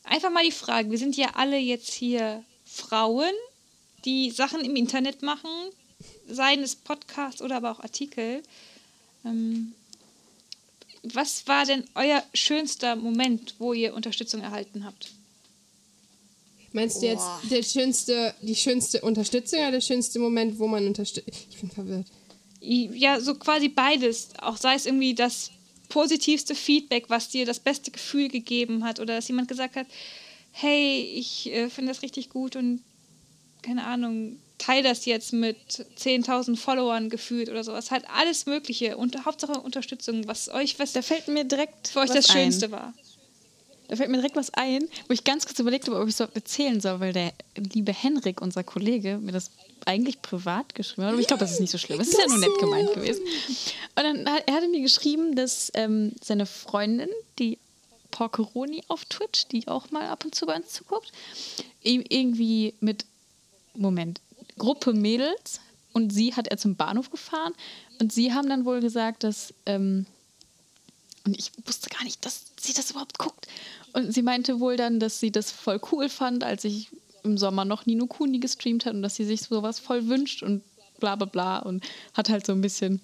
einfach 0.04 0.30
mal 0.30 0.44
die 0.46 0.52
Frage, 0.52 0.92
wir 0.92 1.00
sind 1.00 1.18
ja 1.18 1.30
alle 1.34 1.58
jetzt 1.58 1.94
hier 1.94 2.44
Frauen, 2.64 3.34
die 4.06 4.30
Sachen 4.30 4.62
im 4.62 4.76
Internet 4.76 5.24
machen, 5.24 5.50
seien 6.28 6.62
es 6.62 6.76
Podcasts 6.76 7.42
oder 7.42 7.56
aber 7.56 7.72
auch 7.72 7.80
Artikel. 7.80 8.44
Ähm, 9.26 9.74
was 11.16 11.48
war 11.48 11.66
denn 11.66 11.84
euer 11.96 12.24
schönster 12.34 12.96
Moment, 12.96 13.56
wo 13.60 13.74
ihr 13.74 13.94
Unterstützung 13.94 14.42
erhalten 14.42 14.86
habt? 14.86 15.12
Meinst 16.74 17.02
du 17.02 17.08
jetzt 17.08 17.22
Boah. 17.22 17.42
der 17.50 17.64
schönste, 17.64 18.36
die 18.42 18.56
schönste 18.56 19.02
Unterstützung 19.02 19.60
oder 19.60 19.72
der 19.72 19.82
schönste 19.82 20.20
Moment, 20.20 20.60
wo 20.60 20.68
man 20.68 20.86
unterstützt? 20.86 21.30
Ich 21.50 21.60
bin 21.60 21.72
verwirrt. 21.72 22.08
Ja, 22.60 23.20
so 23.20 23.36
quasi 23.36 23.70
beides. 23.70 24.30
Auch 24.40 24.58
sei 24.58 24.76
es 24.76 24.86
irgendwie 24.86 25.14
das 25.14 25.52
positivste 25.90 26.56
Feedback, 26.56 27.10
was 27.10 27.30
dir 27.30 27.46
das 27.46 27.60
beste 27.60 27.92
Gefühl 27.92 28.28
gegeben 28.28 28.84
hat 28.84 29.00
oder 29.00 29.16
dass 29.16 29.28
jemand 29.28 29.48
gesagt 29.48 29.76
hat, 29.76 29.88
hey, 30.52 31.02
ich 31.16 31.52
äh, 31.52 31.70
finde 31.70 31.92
das 31.92 32.02
richtig 32.02 32.30
gut 32.30 32.56
und 32.56 32.82
keine 33.62 33.86
Ahnung, 33.86 34.40
teile 34.58 34.84
das 34.84 35.06
jetzt 35.06 35.34
mit 35.34 35.58
10.000 35.68 36.58
Followern 36.58 37.10
gefühlt 37.10 37.50
oder 37.50 37.64
sowas. 37.64 37.92
Halt 37.92 38.06
alles 38.10 38.46
Mögliche 38.46 38.98
und 38.98 39.26
Hauptsache 39.26 39.60
Unterstützung, 39.60 40.28
was 40.28 40.50
euch, 40.50 40.80
was 40.80 40.94
Da 40.94 41.02
fällt 41.02 41.28
mir 41.28 41.44
direkt 41.44 41.90
für 41.90 42.00
euch 42.00 42.10
was 42.10 42.16
das 42.16 42.28
Schönste 42.28 42.66
ein. 42.68 42.72
war. 42.72 42.94
Da 43.88 43.96
fällt 43.96 44.10
mir 44.10 44.18
direkt 44.18 44.36
was 44.36 44.54
ein, 44.54 44.88
wo 45.08 45.14
ich 45.14 45.24
ganz 45.24 45.46
kurz 45.46 45.60
überlegt 45.60 45.88
habe, 45.88 46.00
ob 46.00 46.08
ich 46.08 46.14
es 46.14 46.20
überhaupt 46.20 46.36
erzählen 46.36 46.82
soll, 46.82 47.00
weil 47.00 47.14
der 47.14 47.32
liebe 47.56 47.94
Henrik, 47.94 48.42
unser 48.42 48.64
Kollege, 48.64 49.18
mir 49.18 49.32
das 49.32 49.50
eigentlich 49.86 50.22
privat 50.22 50.76
geschrieben 50.76 51.06
hat. 51.06 51.14
Aber 51.14 51.22
ich 51.22 51.28
glaube, 51.28 51.40
das 51.40 51.54
ist 51.54 51.62
nicht 51.62 51.72
so 51.72 51.78
schlimm. 51.78 52.00
Es 52.02 52.10
ist 52.10 52.20
ja 52.20 52.28
nur 52.28 52.38
nett 52.38 52.60
gemeint 52.60 52.94
gewesen. 52.94 53.22
Und 53.96 54.04
dann 54.04 54.30
hat 54.30 54.44
er 54.46 54.56
hatte 54.56 54.68
mir 54.68 54.82
geschrieben, 54.82 55.36
dass 55.36 55.72
ähm, 55.74 56.12
seine 56.22 56.46
Freundin, 56.46 57.10
die 57.40 57.58
Porkeroni 58.12 58.84
auf 58.90 59.06
Twitch, 59.06 59.48
die 59.48 59.68
auch 59.68 59.92
mal 59.92 60.08
ab 60.08 60.26
und 60.26 60.36
zu 60.36 60.46
bei 60.46 60.56
uns 60.56 60.74
zuguckt, 60.74 61.12
ihm 61.84 62.04
irgendwie 62.10 62.74
mit, 62.82 63.06
Moment, 63.74 64.20
Gruppe 64.58 64.94
Mädels 64.94 65.60
und 65.94 66.12
sie 66.12 66.36
hat 66.36 66.48
er 66.48 66.58
zum 66.58 66.76
Bahnhof 66.76 67.10
gefahren 67.10 67.54
und 68.00 68.12
sie 68.12 68.34
haben 68.34 68.50
dann 68.50 68.66
wohl 68.66 68.82
gesagt, 68.82 69.24
dass 69.24 69.54
ähm, 69.66 70.06
und 71.28 71.38
ich 71.38 71.52
wusste 71.66 71.90
gar 71.90 72.04
nicht, 72.06 72.26
dass 72.26 72.46
sie 72.58 72.74
das 72.74 72.92
überhaupt 72.92 73.18
guckt. 73.18 73.48
Und 73.92 74.14
sie 74.14 74.22
meinte 74.22 74.62
wohl 74.62 74.78
dann, 74.78 75.00
dass 75.00 75.20
sie 75.20 75.30
das 75.30 75.52
voll 75.52 75.82
cool 75.92 76.08
fand, 76.08 76.46
als 76.46 76.64
ich 76.64 76.90
im 77.24 77.38
Sommer 77.38 77.66
noch 77.66 77.86
Nino 77.86 78.08
Kuni 78.08 78.40
gestreamt 78.40 78.86
hat 78.86 78.94
und 78.94 79.02
dass 79.02 79.16
sie 79.16 79.26
sich 79.26 79.42
sowas 79.42 79.80
voll 79.80 80.08
wünscht 80.08 80.42
und 80.42 80.64
bla 81.00 81.16
bla 81.18 81.26
bla 81.26 81.60
und 81.60 81.84
hat 82.14 82.30
halt 82.30 82.46
so 82.46 82.54
ein 82.54 82.62
bisschen, 82.62 83.02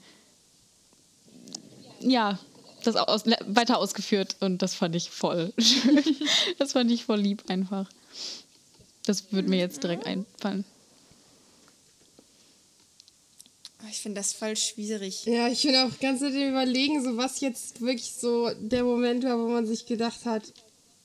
ja, 2.00 2.40
das 2.84 2.96
aus, 2.96 3.26
weiter 3.48 3.78
ausgeführt 3.78 4.38
und 4.40 4.62
das 4.62 4.74
fand 4.74 4.96
ich 4.96 5.10
voll 5.10 5.54
schön. 5.60 6.02
Das 6.60 6.74
fand 6.74 6.92
ich 6.92 7.04
voll 7.04 7.20
lieb 7.20 7.44
einfach. 7.50 7.90
Das 9.06 9.34
würde 9.34 9.50
mir 9.50 9.60
jetzt 9.60 9.84
direkt 9.84 10.06
einfallen. 10.06 10.64
Oh, 13.73 13.73
Ich 13.90 14.00
finde 14.00 14.22
das 14.22 14.34
voll 14.34 14.56
schwierig. 14.56 15.26
Ja, 15.26 15.48
ich 15.50 15.64
bin 15.64 15.76
auch 15.76 16.00
ganz 16.00 16.22
mit 16.22 16.34
dem 16.34 16.50
Überlegen, 16.50 17.04
so 17.04 17.18
was 17.18 17.42
jetzt 17.42 17.82
wirklich 17.82 18.14
so 18.14 18.50
der 18.60 18.84
Moment 18.84 19.24
war, 19.24 19.38
wo 19.38 19.48
man 19.48 19.66
sich 19.66 19.86
gedacht 19.86 20.26
hat, 20.26 20.44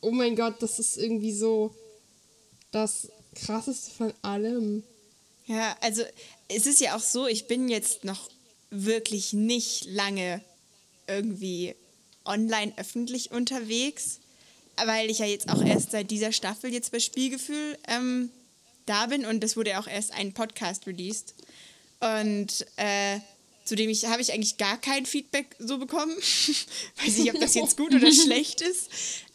oh 0.01 0.11
mein 0.11 0.37
Gott, 0.37 0.63
das 0.63 0.79
ist 0.79 0.97
irgendwie 0.97 1.33
so 1.33 1.75
das 2.71 3.09
krasseste 3.35 3.91
von 3.91 4.13
allem. 4.23 4.83
Ja, 5.47 5.77
also 5.81 6.03
es 6.49 6.67
ist 6.67 6.81
ja 6.81 6.97
auch 6.97 7.01
so, 7.03 7.27
ich 7.27 7.47
bin 7.47 7.69
jetzt 7.69 8.05
noch 8.05 8.31
wirklich 8.71 9.33
nicht 9.33 9.87
lange 9.87 10.43
irgendwie 11.07 11.75
online 12.25 12.73
öffentlich 12.77 13.31
unterwegs, 13.31 14.21
weil 14.85 15.11
ich 15.11 15.19
ja 15.19 15.27
jetzt 15.27 15.49
auch 15.49 15.65
erst 15.65 15.93
seit 15.93 16.11
dieser 16.11 16.33
Staffel 16.33 16.73
jetzt 16.73 16.93
bei 16.93 17.01
Spielgefühl 17.01 17.79
ähm, 17.89 18.31
da 18.87 19.07
bin 19.07 19.25
und 19.25 19.43
es 19.43 19.57
wurde 19.57 19.71
ja 19.71 19.81
auch 19.81 19.87
erst 19.87 20.13
ein 20.13 20.33
Podcast 20.35 20.87
released. 20.87 21.35
Und 22.01 22.67
äh, 22.77 23.19
zudem 23.65 23.91
ich, 23.91 24.05
habe 24.07 24.23
ich 24.23 24.33
eigentlich 24.33 24.57
gar 24.57 24.81
kein 24.81 25.05
Feedback 25.07 25.57
so 25.59 25.79
bekommen. 25.79 26.15
Weiß 27.05 27.19
nicht, 27.19 27.35
ob 27.35 27.41
das 27.41 27.55
jetzt 27.55 27.77
gut 27.77 27.95
oder 27.95 28.11
schlecht 28.13 28.61
ist. 28.61 28.89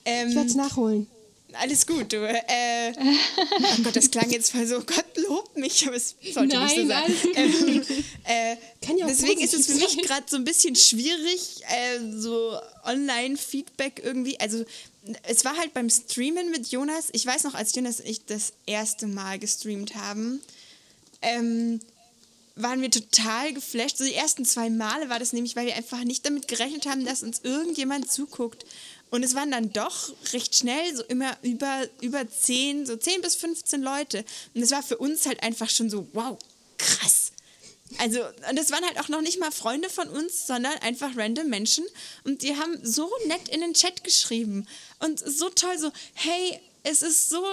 Ähm, 0.06 0.30
Ich 0.30 0.36
werde 0.36 0.50
es 0.50 0.56
nachholen. 0.56 1.08
alles 1.54 1.86
gut, 1.86 2.12
du. 2.14 2.18
Äh, 2.28 2.94
oh 2.98 3.84
Gott, 3.84 3.96
das 3.96 4.10
klang 4.10 4.30
jetzt 4.32 4.52
voll 4.52 4.66
so, 4.66 4.80
Gott 4.80 5.06
lobt 5.28 5.56
mich, 5.58 5.86
aber 5.88 5.96
es 5.98 6.16
sollte 6.34 6.60
nicht 6.60 6.76
so 6.76 6.84
Nein, 6.84 6.88
sein. 6.88 7.32
Ähm, 7.36 7.82
äh, 8.24 8.56
Kann 8.86 8.98
ja 8.98 9.06
auch 9.06 9.10
deswegen 9.10 9.40
ist 9.42 9.54
es 9.54 9.68
für 9.68 9.76
mich 9.76 9.98
gerade 9.98 10.26
so 10.28 10.38
ein 10.38 10.46
bisschen 10.46 10.76
schwierig, 10.76 11.62
äh, 11.70 12.00
so 12.18 12.58
Online-Feedback 12.86 14.02
irgendwie. 14.04 14.40
Also 14.40 14.66
es 15.24 15.46
war 15.46 15.58
halt 15.58 15.74
beim 15.74 15.90
Streamen 15.90 16.50
mit 16.52 16.68
Jonas, 16.72 17.10
ich 17.12 17.26
weiß 17.26 17.44
noch, 17.44 17.54
als 17.54 17.76
Jonas 17.76 18.00
und 18.00 18.08
ich 18.08 18.26
das 18.26 18.54
erste 18.66 19.06
Mal 19.08 19.38
gestreamt 19.38 19.96
haben, 19.96 20.42
ähm, 21.22 21.80
waren 22.56 22.82
wir 22.82 22.92
total 22.92 23.54
geflasht. 23.54 23.98
So 23.98 24.04
die 24.04 24.14
ersten 24.14 24.46
zwei 24.46 24.70
Male 24.70 25.10
war 25.10 25.20
das 25.20 25.34
nämlich, 25.34 25.56
weil 25.56 25.68
wir 25.68 25.76
einfach 25.76 26.04
nicht 26.04 26.26
damit 26.26 26.48
gerechnet 26.48 26.86
haben, 26.86 27.06
dass 27.06 27.24
uns 27.24 27.42
irgendjemand 27.44 28.12
zuguckt. 28.12 28.66
Und 29.10 29.24
es 29.24 29.36
waren 29.36 29.52
dann 29.52 29.72
doch 29.72 30.12
recht 30.34 30.56
schnell 30.56 30.96
so 30.96 31.04
immer 31.04 31.38
über, 31.42 31.88
über 32.02 32.28
10, 32.28 32.86
so 32.86 32.96
10 32.96 33.22
bis 33.22 33.36
15 33.36 33.82
Leute. 33.82 34.26
Und 34.54 34.62
es 34.62 34.72
war 34.72 34.84
für 34.84 34.98
uns 34.98 35.26
halt 35.26 35.44
einfach 35.44 35.70
schon 35.70 35.90
so, 35.90 36.08
wow, 36.14 36.38
krass. 36.78 37.32
Also, 38.00 38.22
und 38.50 38.58
das 38.58 38.72
waren 38.72 38.84
halt 38.86 39.00
auch 39.00 39.10
noch 39.10 39.22
nicht 39.22 39.40
mal 39.40 39.52
Freunde 39.52 39.90
von 39.90 40.08
uns, 40.10 40.48
sondern 40.48 40.74
einfach 40.80 41.16
random 41.16 41.48
Menschen. 41.48 41.86
Und 42.24 42.42
die 42.42 42.58
haben 42.58 42.80
so 42.84 43.10
nett 43.28 43.50
in 43.50 43.62
den 43.62 43.74
Chat 43.74 44.04
geschrieben. 44.04 44.68
Und 45.00 45.20
so 45.20 45.50
toll, 45.50 45.78
so, 45.78 45.92
hey, 46.16 46.60
es 46.84 47.02
ist 47.02 47.30
so 47.30 47.44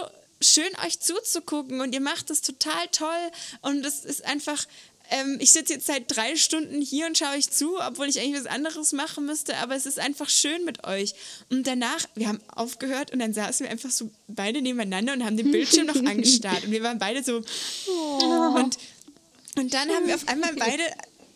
schön, 0.43 0.71
euch 0.85 1.01
zuzugucken 1.01 1.81
und 1.81 1.95
ihr 1.95 2.01
macht 2.01 2.31
das 2.31 2.41
total 2.41 2.89
toll. 2.89 3.31
Und 3.61 3.85
es 3.85 4.05
ist 4.05 4.25
einfach, 4.25 4.67
ähm, 5.11 5.39
ich 5.41 5.53
sitze 5.53 5.75
jetzt 5.75 5.87
seit 5.87 6.05
drei 6.07 6.37
Stunden 6.37 6.81
hier 6.81 7.07
und 7.07 7.19
schaue 7.19 7.37
euch 7.37 7.51
zu, 7.51 7.79
obwohl 7.81 8.09
ich 8.09 8.21
eigentlich 8.21 8.41
was 8.41 8.47
anderes 8.47 8.93
machen 8.93 9.27
müsste, 9.27 9.57
aber 9.59 9.75
es 9.75 9.87
ist 9.87 9.99
einfach 9.99 10.29
schön 10.29 10.65
mit 10.65 10.85
euch. 10.85 11.15
Und 11.51 11.67
danach, 11.67 12.07
wir 12.15 12.29
haben 12.29 12.41
aufgehört 12.49 13.13
und 13.13 13.19
dann 13.19 13.35
saßen 13.35 13.65
wir 13.65 13.71
einfach 13.71 13.91
so 13.91 14.11
beide 14.29 14.63
nebeneinander 14.63 15.13
und 15.13 15.25
haben 15.25 15.37
den 15.37 15.51
Bildschirm 15.51 15.87
noch 15.87 15.95
angestarrt. 16.07 16.65
Und 16.65 16.71
wir 16.71 16.83
waren 16.83 16.99
beide 16.99 17.23
so, 17.23 17.37
und, 17.37 18.79
und 19.57 19.75
dann 19.75 19.89
haben 19.91 20.07
wir 20.07 20.15
auf 20.15 20.29
einmal 20.29 20.55
beide 20.55 20.83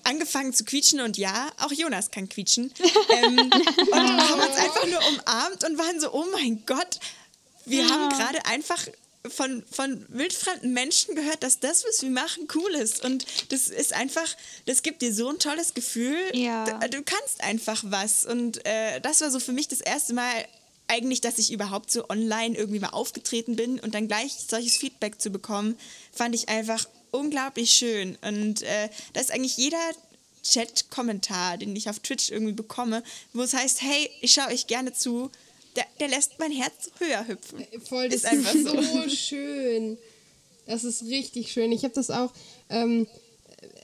angefangen 0.05 0.53
zu 0.53 0.65
quietschen 0.65 1.01
und 1.01 1.17
ja, 1.17 1.51
auch 1.59 1.73
Jonas 1.73 2.11
kann 2.11 2.29
quietschen. 2.29 2.73
Ähm, 3.11 3.39
und 3.39 3.55
haben 3.93 4.41
uns 4.41 4.57
einfach 4.57 4.87
nur 4.87 4.99
umarmt 5.09 5.65
und 5.65 5.79
waren 5.79 6.01
so, 6.01 6.13
oh 6.13 6.25
mein 6.33 6.65
Gott, 6.67 6.99
wir 7.67 7.89
haben 7.89 8.09
gerade 8.09 8.45
einfach 8.47 8.87
von, 9.29 9.65
von 9.71 10.05
wildfremden 10.09 10.73
Menschen 10.73 11.15
gehört, 11.15 11.43
dass 11.43 11.61
das, 11.61 11.85
was 11.87 12.03
wir 12.03 12.11
machen, 12.11 12.47
cool 12.55 12.75
ist. 12.75 13.05
Und 13.05 13.27
das 13.51 13.69
ist 13.69 13.93
einfach, 13.93 14.29
das 14.67 14.83
gibt 14.83 15.03
dir 15.03 15.15
so 15.15 15.29
ein 15.29 15.39
tolles 15.39 15.75
Gefühl. 15.75 16.19
Ja. 16.35 16.65
Du 16.89 17.03
kannst 17.03 17.43
einfach 17.43 17.83
was. 17.87 18.27
Und 18.27 18.65
äh, 18.67 19.01
das 19.01 19.21
war 19.23 19.31
so 19.31 19.41
für 19.41 19.53
mich 19.53 19.69
das 19.69 19.81
erste 19.81 20.13
Mal 20.13 20.47
eigentlich, 20.87 21.23
dass 21.23 21.39
ich 21.39 21.53
überhaupt 21.53 21.91
so 21.91 22.09
online 22.11 22.57
irgendwie 22.57 22.81
mal 22.81 22.91
aufgetreten 22.91 23.57
bin 23.57 23.81
und 23.81 23.95
dann 23.95 24.09
gleich 24.09 24.35
solches 24.47 24.77
Feedback 24.77 25.21
zu 25.21 25.31
bekommen, 25.31 25.79
fand 26.13 26.35
ich 26.35 26.51
einfach 26.51 26.87
unglaublich 27.11 27.71
schön. 27.71 28.19
Und 28.21 28.63
äh, 28.63 28.91
da 29.15 29.21
ist 29.21 29.33
eigentlich 29.33 29.57
jeder 29.57 29.79
Chat-Kommentar, 30.43 31.57
den 31.57 31.75
ich 31.75 31.89
auf 31.89 32.01
Twitch 32.01 32.31
irgendwie 32.31 32.53
bekomme, 32.53 33.03
wo 33.33 33.43
es 33.43 33.55
heißt, 33.55 33.81
hey, 33.81 34.11
ich 34.21 34.35
schaue 34.35 34.49
euch 34.49 34.67
gerne 34.67 34.93
zu, 34.93 35.31
der, 35.77 35.85
der 36.01 36.09
lässt 36.09 36.39
mein 36.39 36.53
Herz 36.53 36.91
höher 36.99 37.27
hüpfen. 37.27 37.67
Voll, 37.89 38.09
das 38.09 38.17
Ist 38.23 38.27
einfach 38.27 38.55
ist 38.55 38.65
so. 38.65 38.83
so 38.83 39.09
schön. 39.09 39.99
Das 40.67 40.85
ist 40.85 41.05
richtig 41.05 41.53
schön. 41.53 41.73
Ich 41.73 41.85
habe 41.85 41.95
das 41.95 42.11
auch. 42.11 42.33
Ähm, 42.71 43.07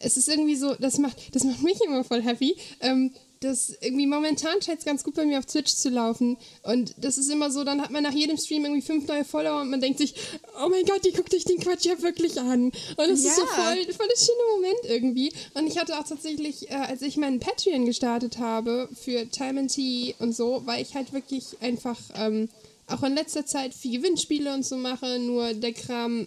es 0.01 0.17
ist 0.17 0.29
irgendwie 0.29 0.57
so, 0.57 0.75
das 0.75 0.99
macht, 0.99 1.35
das 1.35 1.45
macht 1.45 1.63
mich 1.63 1.81
immer 1.83 2.05
voll 2.05 2.23
happy. 2.23 2.57
Ähm, 2.81 3.13
das 3.41 3.73
irgendwie 3.81 4.07
momentan 4.07 4.61
scheint 4.61 4.81
es 4.81 4.85
ganz 4.85 5.03
gut 5.03 5.15
bei 5.15 5.25
mir 5.25 5.39
auf 5.39 5.47
Twitch 5.47 5.75
zu 5.75 5.89
laufen. 5.89 6.37
Und 6.63 6.95
das 6.99 7.17
ist 7.17 7.31
immer 7.31 7.51
so, 7.51 7.65
dann 7.65 7.81
hat 7.81 7.91
man 7.91 8.03
nach 8.03 8.13
jedem 8.13 8.37
Stream 8.37 8.65
irgendwie 8.67 8.83
fünf 8.87 9.09
neue 9.09 9.25
Follower 9.25 9.63
und 9.63 9.71
man 9.71 9.81
denkt 9.81 9.99
sich, 9.99 10.15
oh 10.63 10.69
mein 10.69 10.85
Gott, 10.85 11.05
die 11.07 11.13
guckt 11.13 11.31
sich 11.33 11.45
den 11.45 11.59
Quatsch 11.59 11.87
ja 11.87 12.01
wirklich 12.03 12.39
an. 12.39 12.65
Und 12.65 12.75
das 12.99 13.21
ist 13.21 13.37
so 13.37 13.43
Ja. 13.43 13.47
voll, 13.49 13.95
voll 13.95 14.09
das 14.11 14.27
schöne 14.27 14.43
Moment 14.57 14.81
irgendwie. 14.85 15.33
Und 15.55 15.67
ich 15.67 15.79
hatte 15.79 15.99
auch 15.99 16.05
tatsächlich, 16.07 16.71
äh, 16.71 16.75
als 16.75 17.01
ich 17.01 17.17
meinen 17.17 17.41
Patreon 17.41 17.87
gestartet 17.87 18.37
habe 18.39 18.89
für 18.95 19.29
Time 19.31 19.61
and 19.61 19.73
Tea 19.75 20.15
und 20.19 20.37
so, 20.37 20.61
weil 20.67 20.83
ich 20.83 20.95
halt 20.95 21.15
wirklich 21.15 21.45
einfach 21.63 21.97
ähm, 22.17 22.51
auch 22.89 23.03
in 23.05 23.15
letzter 23.15 23.47
Zeit 23.47 23.73
viel 23.73 23.99
Gewinnspiele 23.99 24.53
und 24.53 24.67
so 24.67 24.77
mache, 24.77 25.19
nur 25.19 25.55
der 25.55 25.73
Kram 25.73 26.27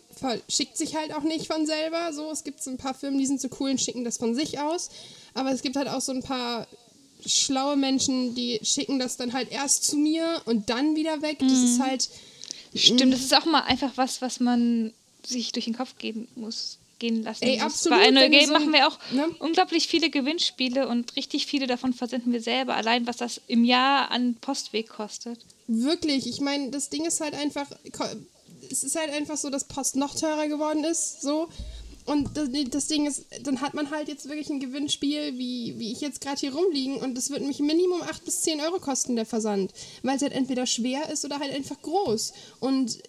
schickt 0.49 0.77
sich 0.77 0.95
halt 0.95 1.13
auch 1.13 1.23
nicht 1.23 1.45
von 1.45 1.67
selber. 1.67 2.11
So, 2.11 2.31
es 2.31 2.43
gibt 2.43 2.63
so 2.63 2.71
ein 2.71 2.77
paar 2.77 2.95
Firmen, 2.95 3.19
die 3.19 3.27
sind 3.27 3.39
so 3.39 3.49
cool 3.59 3.69
und 3.71 3.81
schicken 3.81 4.03
das 4.03 4.17
von 4.17 4.33
sich 4.33 4.59
aus. 4.59 4.89
Aber 5.35 5.51
es 5.51 5.61
gibt 5.61 5.75
halt 5.75 5.89
auch 5.89 6.01
so 6.01 6.11
ein 6.11 6.23
paar 6.23 6.65
schlaue 7.25 7.75
Menschen, 7.75 8.35
die 8.35 8.59
schicken 8.63 8.99
das 8.99 9.17
dann 9.17 9.33
halt 9.33 9.51
erst 9.51 9.83
zu 9.85 9.97
mir 9.97 10.41
und 10.45 10.69
dann 10.69 10.95
wieder 10.95 11.21
weg. 11.21 11.37
Das 11.39 11.51
ist 11.51 11.79
halt. 11.79 12.09
Stimmt, 12.75 13.13
das 13.13 13.21
ist 13.21 13.33
auch 13.35 13.45
mal 13.45 13.61
einfach 13.61 13.91
was, 13.95 14.21
was 14.21 14.39
man 14.39 14.93
sich 15.25 15.51
durch 15.51 15.65
den 15.65 15.75
Kopf 15.75 15.95
gehen 15.99 16.27
muss, 16.35 16.79
gehen 16.99 17.21
lassen 17.23 17.43
Ey, 17.43 17.55
muss. 17.57 17.63
absolut, 17.63 17.99
Bei 17.99 18.09
du 18.11 18.29
Game 18.29 18.47
so- 18.47 18.53
machen 18.53 18.73
wir 18.73 18.87
auch 18.87 18.97
ne? 19.11 19.27
unglaublich 19.39 19.87
viele 19.87 20.09
Gewinnspiele 20.09 20.87
und 20.87 21.15
richtig 21.15 21.45
viele 21.45 21.67
davon 21.67 21.93
versenden 21.93 22.33
wir 22.33 22.41
selber. 22.41 22.75
Allein 22.75 23.05
was 23.05 23.17
das 23.17 23.39
im 23.47 23.63
Jahr 23.63 24.09
an 24.11 24.35
Postweg 24.41 24.89
kostet. 24.89 25.39
Wirklich, 25.67 26.27
ich 26.27 26.41
meine, 26.41 26.71
das 26.71 26.89
Ding 26.89 27.05
ist 27.05 27.21
halt 27.21 27.35
einfach, 27.35 27.67
es 28.71 28.83
ist 28.83 28.95
halt 28.95 29.11
einfach 29.11 29.37
so, 29.37 29.49
dass 29.51 29.65
Post 29.65 29.95
noch 29.95 30.13
teurer 30.19 30.47
geworden 30.47 30.83
ist, 30.83 31.21
so. 31.21 31.47
Und 32.05 32.35
das, 32.35 32.49
das 32.69 32.87
Ding 32.87 33.05
ist, 33.07 33.25
dann 33.43 33.61
hat 33.61 33.73
man 33.73 33.89
halt 33.89 34.09
jetzt 34.09 34.27
wirklich 34.27 34.49
ein 34.49 34.59
Gewinnspiel, 34.59 35.37
wie, 35.37 35.79
wie 35.79 35.91
ich 35.91 36.01
jetzt 36.01 36.19
gerade 36.19 36.39
hier 36.39 36.53
rumliegen, 36.53 36.97
und 36.97 37.15
das 37.15 37.29
wird 37.29 37.45
mich 37.45 37.59
Minimum 37.59 38.01
8 38.01 38.25
bis 38.25 38.41
10 38.41 38.59
Euro 38.61 38.79
kosten, 38.79 39.15
der 39.15 39.25
Versand. 39.25 39.71
Weil 40.01 40.17
es 40.17 40.21
halt 40.21 40.33
entweder 40.33 40.65
schwer 40.65 41.09
ist 41.09 41.23
oder 41.23 41.39
halt 41.39 41.53
einfach 41.53 41.81
groß. 41.81 42.33
Und 42.59 42.99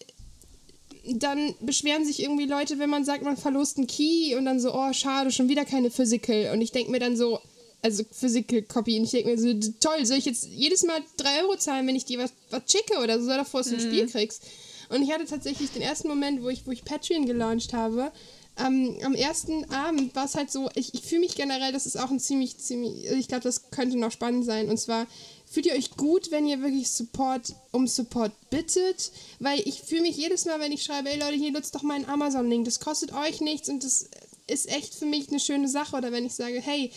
dann 1.07 1.55
beschweren 1.61 2.05
sich 2.05 2.23
irgendwie 2.23 2.47
Leute, 2.47 2.79
wenn 2.79 2.91
man 2.91 3.05
sagt, 3.05 3.25
man 3.25 3.37
verlost 3.37 3.79
einen 3.79 3.87
Key 3.87 4.37
und 4.37 4.45
dann 4.45 4.61
so, 4.61 4.73
oh, 4.75 4.93
schade, 4.93 5.31
schon 5.33 5.49
wieder 5.49 5.65
keine 5.65 5.91
Physical. 5.91 6.53
Und 6.53 6.61
ich 6.61 6.73
denke 6.73 6.91
mir 6.91 7.01
dann 7.01 7.17
so, 7.17 7.41
also 7.83 8.03
Physical 8.11 8.63
Copy, 8.63 8.99
und 8.99 9.05
ich 9.05 9.11
denke 9.11 9.31
mir 9.31 9.39
so, 9.39 9.53
toll, 9.81 10.07
soll 10.07 10.17
ich 10.17 10.25
jetzt 10.25 10.47
jedes 10.47 10.85
Mal 10.85 11.03
3 11.19 11.43
Euro 11.43 11.57
zahlen, 11.57 11.87
wenn 11.87 11.97
ich 11.97 12.07
dir 12.07 12.19
was, 12.19 12.33
was 12.51 12.63
schicke 12.71 13.03
oder 13.03 13.21
so, 13.21 13.29
davor 13.29 13.63
du 13.63 13.75
ein 13.75 13.81
Spiel 13.81 14.07
kriegst? 14.07 14.43
Und 14.89 15.03
ich 15.03 15.13
hatte 15.13 15.27
tatsächlich 15.27 15.71
den 15.71 15.83
ersten 15.83 16.09
Moment, 16.09 16.43
wo 16.43 16.49
ich, 16.49 16.67
wo 16.67 16.71
ich 16.71 16.85
Patreon 16.85 17.27
gelauncht 17.27 17.73
habe, 17.73 18.13
ähm, 18.57 18.97
am 19.03 19.15
ersten 19.15 19.69
Abend 19.71 20.15
war 20.15 20.27
es 20.27 20.37
halt 20.37 20.51
so, 20.51 20.71
ich, 20.75 20.95
ich 20.95 21.03
fühle 21.03 21.23
mich 21.23 21.35
generell, 21.35 21.73
das 21.73 21.87
ist 21.87 21.97
auch 21.97 22.11
ein 22.11 22.21
ziemlich, 22.21 22.59
ziemlich, 22.59 23.07
ich 23.07 23.27
glaube, 23.27 23.43
das 23.43 23.71
könnte 23.71 23.99
noch 23.99 24.13
spannend 24.13 24.45
sein. 24.45 24.69
Und 24.69 24.79
zwar, 24.79 25.07
fühlt 25.45 25.67
ihr 25.67 25.75
euch 25.75 25.91
gut, 25.97 26.31
wenn 26.31 26.47
ihr 26.47 26.63
wirklich 26.63 26.91
Support 26.91 27.55
um 27.73 27.89
Support 27.89 28.33
bittet? 28.51 29.11
Weil 29.41 29.61
ich 29.61 29.81
fühle 29.83 30.03
mich 30.03 30.17
jedes 30.17 30.45
Mal, 30.45 30.61
wenn 30.61 30.73
ich 30.73 30.85
schreibe, 30.85 31.11
ey 31.11 31.19
Leute, 31.19 31.35
hier 31.35 31.51
nutzt 31.51 31.75
doch 31.75 31.83
meinen 31.83 32.05
Amazon-Link, 32.05 32.65
das 32.65 32.79
kostet 32.79 33.13
euch 33.13 33.41
nichts 33.41 33.69
und 33.69 33.83
das 33.83 34.09
ist 34.47 34.69
echt 34.69 34.95
für 34.95 35.07
mich 35.07 35.29
eine 35.29 35.41
schöne 35.41 35.69
Sache. 35.69 35.97
Oder 35.97 36.13
wenn 36.13 36.27
ich 36.27 36.35
sage, 36.35 36.61
hey, 36.61 36.93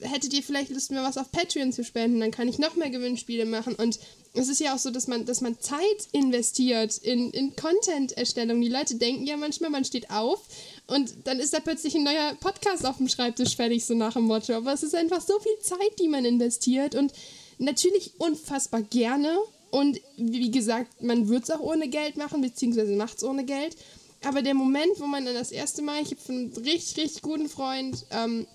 hättet 0.00 0.32
ihr 0.32 0.42
vielleicht 0.42 0.70
Lust, 0.70 0.90
mir 0.90 1.02
was 1.02 1.18
auf 1.18 1.30
Patreon 1.32 1.72
zu 1.72 1.84
spenden, 1.84 2.20
dann 2.20 2.30
kann 2.30 2.48
ich 2.48 2.58
noch 2.58 2.76
mehr 2.76 2.90
Gewinnspiele 2.90 3.44
machen. 3.44 3.74
Und 3.74 3.98
es 4.34 4.48
ist 4.48 4.60
ja 4.60 4.74
auch 4.74 4.78
so, 4.78 4.90
dass 4.90 5.06
man, 5.06 5.24
dass 5.24 5.40
man 5.40 5.58
Zeit 5.60 6.08
investiert 6.12 6.98
in, 6.98 7.30
in 7.30 7.56
Content-Erstellung. 7.56 8.60
Die 8.60 8.68
Leute 8.68 8.96
denken 8.96 9.26
ja 9.26 9.36
manchmal, 9.36 9.70
man 9.70 9.84
steht 9.84 10.10
auf 10.10 10.40
und 10.88 11.14
dann 11.24 11.38
ist 11.38 11.52
da 11.52 11.60
plötzlich 11.60 11.94
ein 11.94 12.02
neuer 12.02 12.34
Podcast 12.40 12.86
auf 12.86 12.96
dem 12.96 13.08
Schreibtisch 13.08 13.56
fertig, 13.56 13.84
so 13.84 13.94
nach 13.94 14.14
dem 14.14 14.24
Motto. 14.24 14.54
Aber 14.54 14.72
es 14.72 14.82
ist 14.82 14.94
einfach 14.94 15.20
so 15.20 15.38
viel 15.38 15.58
Zeit, 15.60 15.98
die 16.00 16.08
man 16.08 16.24
investiert 16.24 16.94
und 16.94 17.12
natürlich 17.58 18.12
unfassbar 18.18 18.80
gerne. 18.80 19.36
Und 19.70 20.00
wie 20.16 20.50
gesagt, 20.50 21.02
man 21.02 21.28
wird 21.28 21.44
es 21.44 21.50
auch 21.50 21.60
ohne 21.60 21.88
Geld 21.88 22.16
machen, 22.16 22.40
beziehungsweise 22.40 22.96
macht 22.96 23.18
es 23.18 23.24
ohne 23.24 23.44
Geld. 23.44 23.76
Aber 24.24 24.40
der 24.40 24.54
Moment, 24.54 24.98
wo 24.98 25.06
man 25.06 25.26
dann 25.26 25.34
das 25.34 25.52
erste 25.52 25.82
Mal, 25.82 26.00
ich 26.00 26.10
habe 26.10 26.22
von 26.22 26.34
einem 26.36 26.52
richtig, 26.64 26.96
richtig 26.96 27.20
guten 27.20 27.50
Freund, 27.50 28.06
ähm, 28.10 28.46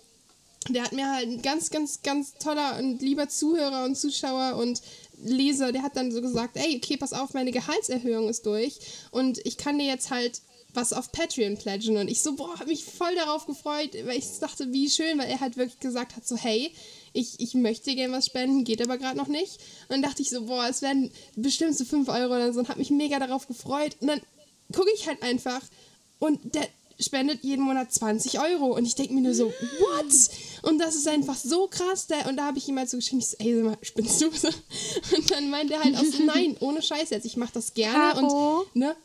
der 0.69 0.85
hat 0.85 0.93
mir 0.93 1.11
halt 1.11 1.27
ein 1.27 1.41
ganz, 1.43 1.69
ganz, 1.69 2.01
ganz 2.01 2.33
toller 2.39 2.79
und 2.79 2.99
lieber 3.03 3.29
Zuhörer 3.29 3.85
und 3.85 3.95
Zuschauer 3.95 4.55
und 4.57 4.81
Leser, 5.23 5.71
der 5.71 5.83
hat 5.83 5.95
dann 5.95 6.11
so 6.11 6.21
gesagt, 6.21 6.57
ey, 6.57 6.77
okay, 6.77 6.97
pass 6.97 7.13
auf, 7.13 7.35
meine 7.35 7.51
Gehaltserhöhung 7.51 8.27
ist 8.27 8.47
durch 8.47 8.79
und 9.11 9.39
ich 9.45 9.57
kann 9.57 9.77
dir 9.77 9.85
jetzt 9.85 10.09
halt 10.09 10.41
was 10.73 10.93
auf 10.93 11.11
Patreon 11.11 11.57
pledgen. 11.57 11.97
Und 11.97 12.07
ich 12.07 12.21
so, 12.21 12.35
boah, 12.35 12.59
hab 12.59 12.67
mich 12.67 12.85
voll 12.85 13.13
darauf 13.15 13.45
gefreut, 13.45 13.91
weil 14.05 14.17
ich 14.17 14.25
dachte, 14.39 14.71
wie 14.71 14.89
schön, 14.89 15.17
weil 15.19 15.29
er 15.29 15.39
halt 15.39 15.57
wirklich 15.57 15.79
gesagt 15.79 16.15
hat, 16.15 16.27
so, 16.27 16.35
hey, 16.35 16.73
ich, 17.13 17.39
ich 17.39 17.53
möchte 17.53 17.95
gerne 17.95 18.13
was 18.13 18.25
spenden, 18.25 18.63
geht 18.63 18.81
aber 18.81 18.97
gerade 18.97 19.17
noch 19.17 19.27
nicht. 19.27 19.59
Und 19.83 19.89
dann 19.89 20.01
dachte 20.01 20.21
ich 20.21 20.29
so, 20.29 20.45
boah, 20.45 20.67
es 20.67 20.81
werden 20.81 21.11
bestimmt 21.35 21.77
so 21.77 21.85
5 21.85 22.09
Euro 22.09 22.35
oder 22.35 22.51
so 22.53 22.59
und 22.59 22.69
hab 22.69 22.77
mich 22.77 22.89
mega 22.89 23.19
darauf 23.19 23.47
gefreut. 23.47 23.95
Und 23.99 24.07
dann 24.07 24.21
gucke 24.71 24.89
ich 24.95 25.07
halt 25.07 25.21
einfach 25.21 25.61
und 26.19 26.55
der 26.55 26.67
spendet 26.99 27.43
jeden 27.43 27.63
Monat 27.63 27.91
20 27.91 28.39
Euro. 28.39 28.75
Und 28.75 28.85
ich 28.85 28.95
denke 28.95 29.13
mir 29.13 29.21
nur 29.21 29.33
so, 29.33 29.47
what? 29.79 30.13
Und 30.63 30.79
das 30.79 30.95
ist 30.95 31.07
einfach 31.07 31.35
so 31.35 31.67
krass. 31.67 32.07
Der, 32.07 32.27
und 32.27 32.37
da 32.37 32.45
habe 32.45 32.57
ich 32.57 32.67
ihm 32.67 32.77
halt 32.77 32.89
so 32.89 32.97
geschrieben, 32.97 33.19
ich 33.19 33.27
so, 33.27 33.37
ey, 33.39 33.55
sag 33.55 33.63
mal, 33.65 33.77
spinnst 33.81 34.21
du? 34.21 34.31
So. 34.31 34.47
Und 35.15 35.31
dann 35.31 35.49
meint 35.49 35.71
er 35.71 35.83
halt 35.83 35.95
auch 35.95 36.03
so, 36.03 36.23
nein, 36.23 36.55
ohne 36.59 36.81
Scheiß 36.81 37.09
jetzt, 37.09 37.25
ich 37.25 37.37
mache 37.37 37.53
das 37.53 37.73
gerne. 37.73 38.13
Caro? 38.13 38.59
Und, 38.59 38.75
ne? 38.75 38.95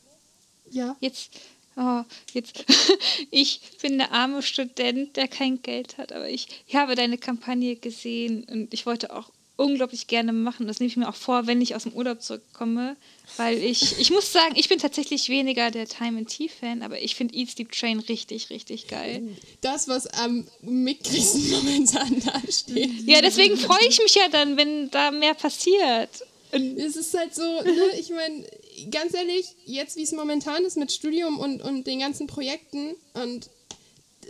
Ja. 0.71 0.97
Jetzt, 1.01 1.31
oh, 1.79 2.03
jetzt, 2.33 2.64
ich 3.31 3.61
bin 3.81 3.99
der 3.99 4.12
arme 4.12 4.43
Student, 4.43 5.16
der 5.16 5.29
kein 5.29 5.62
Geld 5.62 5.97
hat, 5.99 6.12
aber 6.12 6.29
ich, 6.29 6.49
ich 6.66 6.76
habe 6.76 6.95
deine 6.95 7.18
Kampagne 7.18 7.76
gesehen 7.76 8.45
und 8.45 8.74
ich 8.74 8.85
wollte 8.87 9.14
auch 9.14 9.31
unglaublich 9.59 10.07
gerne 10.07 10.33
machen. 10.33 10.68
Das 10.68 10.79
nehme 10.79 10.89
ich 10.89 10.97
mir 10.97 11.09
auch 11.09 11.16
vor, 11.16 11.49
wenn 11.49 11.61
ich 11.61 11.74
aus 11.74 11.83
dem 11.83 11.93
Urlaub 11.93 12.22
zurückkomme. 12.22 12.97
Weil 13.37 13.59
ich, 13.59 13.99
ich 13.99 14.11
muss 14.11 14.33
sagen, 14.33 14.55
ich 14.57 14.68
bin 14.68 14.79
tatsächlich 14.79 15.29
weniger 15.29 15.70
der 15.70 15.87
Time 15.87 16.18
and 16.18 16.29
Tea-Fan, 16.29 16.83
aber 16.83 17.03
ich 17.03 17.16
finde 17.16 17.35
Eat 17.35 17.51
Sleep 17.51 17.72
Train 17.72 17.99
richtig, 17.99 18.51
richtig 18.51 18.87
geil. 18.87 19.37
Das, 19.61 19.89
was 19.89 20.07
am 20.07 20.47
mickrigsten 20.62 21.51
momentan 21.51 22.22
da 22.24 22.41
steht. 22.51 23.07
Ja, 23.07 23.20
deswegen 23.20 23.57
freue 23.57 23.87
ich 23.89 24.01
mich 24.01 24.14
ja 24.14 24.29
dann, 24.31 24.57
wenn 24.57 24.91
da 24.91 25.11
mehr 25.11 25.35
passiert. 25.35 26.24
Und 26.53 26.79
es 26.79 26.97
ist 26.97 27.12
halt 27.18 27.35
so, 27.35 27.43
ne, 27.43 27.99
ich 27.99 28.11
meine, 28.11 28.47
ganz 28.91 29.14
ehrlich, 29.14 29.55
jetzt 29.64 29.97
wie 29.97 30.03
es 30.03 30.12
momentan 30.12 30.64
ist 30.64 30.76
mit 30.76 30.93
Studium 30.93 31.39
und, 31.39 31.62
und 31.62 31.87
den 31.87 32.01
ganzen 32.01 32.26
Projekten 32.26 32.95
und 33.14 33.51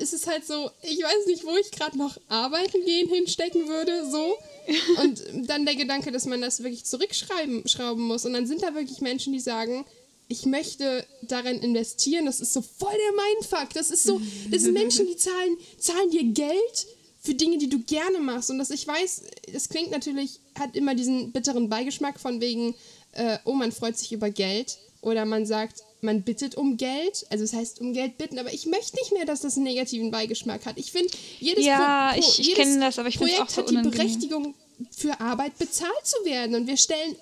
es 0.01 0.13
ist 0.13 0.27
halt 0.27 0.47
so, 0.47 0.71
ich 0.83 1.03
weiß 1.03 1.27
nicht, 1.27 1.45
wo 1.45 1.57
ich 1.57 1.71
gerade 1.71 1.99
noch 1.99 2.17
arbeiten 2.29 2.85
gehen 2.85 3.09
hinstecken 3.09 3.69
würde, 3.69 4.09
so. 4.11 4.37
Und 5.03 5.49
dann 5.49 5.65
der 5.65 5.75
Gedanke, 5.75 6.13
dass 6.13 6.27
man 6.27 6.41
das 6.41 6.63
wirklich 6.63 6.85
zurückschrauben 6.85 7.67
schrauben 7.67 8.03
muss. 8.03 8.25
Und 8.25 8.35
dann 8.35 8.47
sind 8.47 8.63
da 8.63 8.75
wirklich 8.75 9.01
Menschen, 9.01 9.33
die 9.33 9.41
sagen, 9.41 9.85
ich 10.29 10.45
möchte 10.45 11.07
darin 11.23 11.59
investieren. 11.61 12.27
Das 12.27 12.41
ist 12.41 12.53
so 12.53 12.63
voll 12.63 12.93
der 12.93 13.25
Mindfuck. 13.25 13.75
Das 13.75 13.91
ist 13.91 14.05
so, 14.05 14.21
das 14.51 14.63
sind 14.63 14.75
Menschen, 14.75 15.07
die 15.07 15.17
zahlen, 15.17 15.57
zahlen 15.79 16.11
dir 16.11 16.25
Geld 16.25 16.87
für 17.21 17.35
Dinge, 17.35 17.59
die 17.59 17.69
du 17.69 17.81
gerne 17.81 18.19
machst. 18.21 18.51
Und 18.51 18.59
das, 18.59 18.71
ich 18.71 18.87
weiß, 18.87 19.23
das 19.53 19.69
klingt 19.69 19.91
natürlich, 19.91 20.41
hat 20.59 20.77
immer 20.77 20.95
diesen 20.95 21.33
bitteren 21.33 21.69
Beigeschmack 21.69 22.21
von 22.21 22.41
wegen, 22.41 22.75
äh, 23.19 23.39
oh, 23.45 23.53
man 23.53 23.73
freut 23.73 23.99
sich 23.99 24.13
über 24.13 24.31
Geld. 24.31 24.79
Oder 25.01 25.25
man 25.25 25.47
sagt, 25.47 25.85
man 26.01 26.23
bittet 26.23 26.57
um 26.57 26.77
Geld, 26.77 27.25
also 27.31 27.45
es 27.45 27.53
das 27.53 27.61
heißt 27.61 27.81
um 27.81 27.93
Geld 27.93 28.19
bitten, 28.19 28.39
aber 28.39 28.53
ich 28.53 28.67
möchte 28.67 28.97
nicht 28.97 29.13
mehr, 29.13 29.25
dass 29.25 29.41
das 29.41 29.55
einen 29.55 29.65
negativen 29.65 30.11
Beigeschmack 30.11 30.67
hat. 30.67 30.77
Ich 30.77 30.91
finde, 30.91 31.13
jedes, 31.39 31.65
ja, 31.65 32.13
Pro, 32.13 32.21
Pro, 32.21 32.29
ich, 32.29 32.41
ich 32.41 32.47
jedes 32.49 32.79
das, 32.81 32.99
aber 32.99 33.09
ich 33.09 33.17
Projekt 33.17 33.41
auch 33.41 33.49
so 33.49 33.63
hat 33.63 33.71
die 33.71 33.77
Berechtigung, 33.77 34.55
für 34.91 35.21
Arbeit 35.21 35.59
bezahlt 35.59 36.05
zu 36.05 36.25
werden 36.25 36.55
und 36.55 36.67
wir 36.67 36.77
stellen 36.77 37.17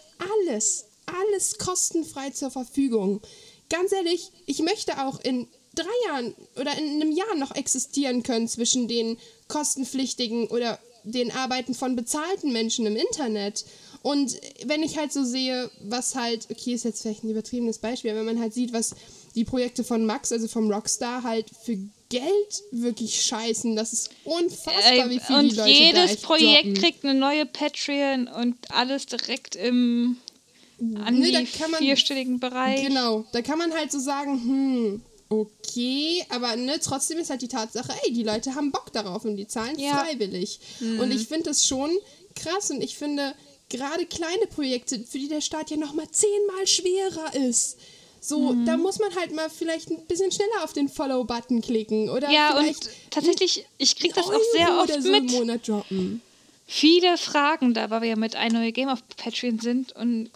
alles, 0.46 0.84
alles 1.06 1.58
kostenfrei 1.58 2.30
zur 2.30 2.50
Verfügung. 2.50 3.22
Ganz 3.70 3.92
ehrlich, 3.92 4.30
ich 4.46 4.60
möchte 4.60 5.06
auch 5.06 5.20
in 5.20 5.48
drei 5.74 5.86
Jahren 6.06 6.34
oder 6.56 6.76
in 6.78 7.00
einem 7.00 7.12
Jahr 7.12 7.34
noch 7.36 7.54
existieren 7.54 8.22
können 8.22 8.48
zwischen 8.48 8.88
den 8.88 9.18
kostenpflichtigen 9.48 10.48
oder 10.48 10.78
den 11.04 11.30
Arbeiten 11.30 11.74
von 11.74 11.96
bezahlten 11.96 12.52
Menschen 12.52 12.86
im 12.86 12.96
Internet. 12.96 13.64
Und 14.06 14.36
wenn 14.66 14.84
ich 14.84 14.96
halt 14.98 15.12
so 15.12 15.24
sehe, 15.24 15.68
was 15.80 16.14
halt, 16.14 16.46
okay, 16.48 16.74
ist 16.74 16.84
jetzt 16.84 17.02
vielleicht 17.02 17.24
ein 17.24 17.30
übertriebenes 17.30 17.78
Beispiel, 17.78 18.12
aber 18.12 18.20
wenn 18.20 18.26
man 18.36 18.40
halt 18.40 18.54
sieht, 18.54 18.72
was 18.72 18.94
die 19.34 19.44
Projekte 19.44 19.82
von 19.82 20.06
Max, 20.06 20.30
also 20.30 20.46
vom 20.46 20.70
Rockstar, 20.70 21.24
halt 21.24 21.46
für 21.64 21.76
Geld 22.08 22.62
wirklich 22.70 23.20
scheißen, 23.24 23.74
das 23.74 23.92
ist 23.92 24.10
unfassbar, 24.22 25.10
wie 25.10 25.18
viel 25.18 25.34
und 25.36 25.50
die 25.50 25.56
Leute 25.56 25.70
jedes 25.70 26.16
Projekt 26.18 26.66
droppen. 26.66 26.74
kriegt 26.74 27.04
eine 27.04 27.18
neue 27.18 27.46
Patreon 27.46 28.28
und 28.28 28.54
alles 28.70 29.06
direkt 29.06 29.56
im 29.56 30.18
an 30.78 31.18
Ne, 31.18 31.32
da 31.32 31.40
man- 31.68 31.80
vierstelligen 31.80 32.38
Bereich. 32.38 32.86
Genau, 32.86 33.24
da 33.32 33.42
kann 33.42 33.58
man 33.58 33.72
halt 33.74 33.90
so 33.90 33.98
sagen, 33.98 34.40
hm, 34.40 35.02
okay, 35.30 36.22
aber 36.28 36.54
ne, 36.54 36.78
trotzdem 36.80 37.18
ist 37.18 37.30
halt 37.30 37.42
die 37.42 37.48
Tatsache, 37.48 37.92
ey, 38.04 38.12
die 38.12 38.22
Leute 38.22 38.54
haben 38.54 38.70
Bock 38.70 38.92
darauf 38.92 39.24
und 39.24 39.36
die 39.36 39.48
zahlen 39.48 39.76
Ja. 39.80 40.04
freiwillig. 40.04 40.60
Und 41.00 41.10
ich 41.12 41.26
finde 41.26 41.44
das 41.50 41.66
schon 41.66 41.90
krass 42.36 42.70
und 42.70 42.82
ich 42.84 42.96
finde 42.96 43.34
gerade 43.68 44.06
kleine 44.06 44.46
Projekte, 44.46 44.98
für 45.00 45.18
die 45.18 45.28
der 45.28 45.40
Start 45.40 45.70
ja 45.70 45.76
nochmal 45.76 46.08
zehnmal 46.10 46.66
schwerer 46.66 47.34
ist. 47.48 47.78
So, 48.20 48.52
Mhm. 48.52 48.64
da 48.66 48.76
muss 48.76 48.98
man 48.98 49.14
halt 49.14 49.34
mal 49.34 49.48
vielleicht 49.50 49.90
ein 49.90 50.04
bisschen 50.06 50.32
schneller 50.32 50.64
auf 50.64 50.72
den 50.72 50.88
Follow-Button 50.88 51.60
klicken 51.62 52.08
oder 52.08 52.30
Ja, 52.30 52.56
und 52.56 52.64
vielleicht 52.64 52.88
tatsächlich, 53.10 53.64
ich 53.78 53.94
kriege 53.96 54.14
das 54.14 54.26
auch 54.26 54.40
sehr 54.52 54.78
oft 54.80 55.02
so 55.02 55.10
mit. 55.10 55.30
Monat 55.30 55.68
droppen. 55.68 56.22
viele 56.66 57.16
Fragen 57.18 57.74
da, 57.74 57.90
weil 57.90 58.02
wir 58.02 58.08
ja 58.10 58.16
mit 58.16 58.34
ein 58.34 58.52
neue 58.52 58.72
Game 58.72 58.88
auf 58.88 59.00
Patreon 59.16 59.60
sind 59.60 59.92
und 59.94 60.30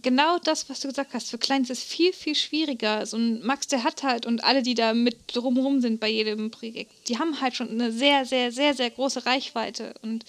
genau 0.00 0.38
das, 0.38 0.70
was 0.70 0.80
du 0.80 0.88
gesagt 0.88 1.12
hast, 1.12 1.28
für 1.30 1.36
Kleins 1.38 1.68
ist 1.68 1.82
viel, 1.82 2.12
viel 2.14 2.34
schwieriger. 2.34 3.04
So 3.04 3.16
ein 3.18 3.44
Max, 3.44 3.66
der 3.66 3.82
hat 3.84 4.02
halt 4.02 4.24
und 4.24 4.42
alle, 4.44 4.62
die 4.62 4.74
da 4.74 4.94
mit 4.94 5.16
drumherum 5.34 5.80
sind 5.82 6.00
bei 6.00 6.08
jedem 6.08 6.50
Projekt, 6.50 6.92
die 7.08 7.18
haben 7.18 7.40
halt 7.40 7.54
schon 7.56 7.68
eine 7.70 7.92
sehr, 7.92 8.24
sehr, 8.24 8.52
sehr, 8.52 8.72
sehr 8.74 8.90
große 8.90 9.26
Reichweite 9.26 9.94
und 10.02 10.24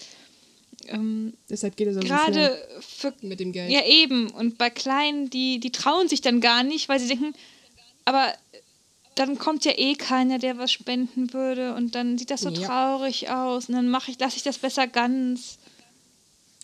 ähm, 0.88 1.34
Deshalb 1.48 1.76
geht 1.76 1.88
es 1.88 1.96
auch 1.96 2.02
so 2.02 2.08
gerade 2.08 2.58
für 2.80 3.12
mit 3.22 3.40
dem 3.40 3.52
Geld. 3.52 3.70
ja, 3.70 3.84
eben. 3.84 4.30
Und 4.30 4.58
bei 4.58 4.70
Kleinen, 4.70 5.30
die, 5.30 5.60
die 5.60 5.70
trauen 5.72 6.08
sich 6.08 6.20
dann 6.20 6.40
gar 6.40 6.62
nicht, 6.62 6.88
weil 6.88 6.98
sie 7.00 7.08
denken, 7.08 7.34
aber 8.04 8.32
dann 9.14 9.38
kommt 9.38 9.64
ja 9.64 9.72
eh 9.76 9.94
keiner, 9.94 10.38
der 10.38 10.58
was 10.58 10.70
spenden 10.72 11.32
würde 11.32 11.74
und 11.74 11.94
dann 11.94 12.18
sieht 12.18 12.30
das 12.30 12.42
so 12.42 12.50
Ja. 12.50 12.66
traurig 12.66 13.30
aus 13.30 13.68
und 13.68 13.74
dann 13.74 13.88
mache 13.88 14.10
ich, 14.10 14.18
lasse 14.20 14.36
ich 14.36 14.42
das 14.44 14.58
besser 14.58 14.86
ganz. 14.86 15.58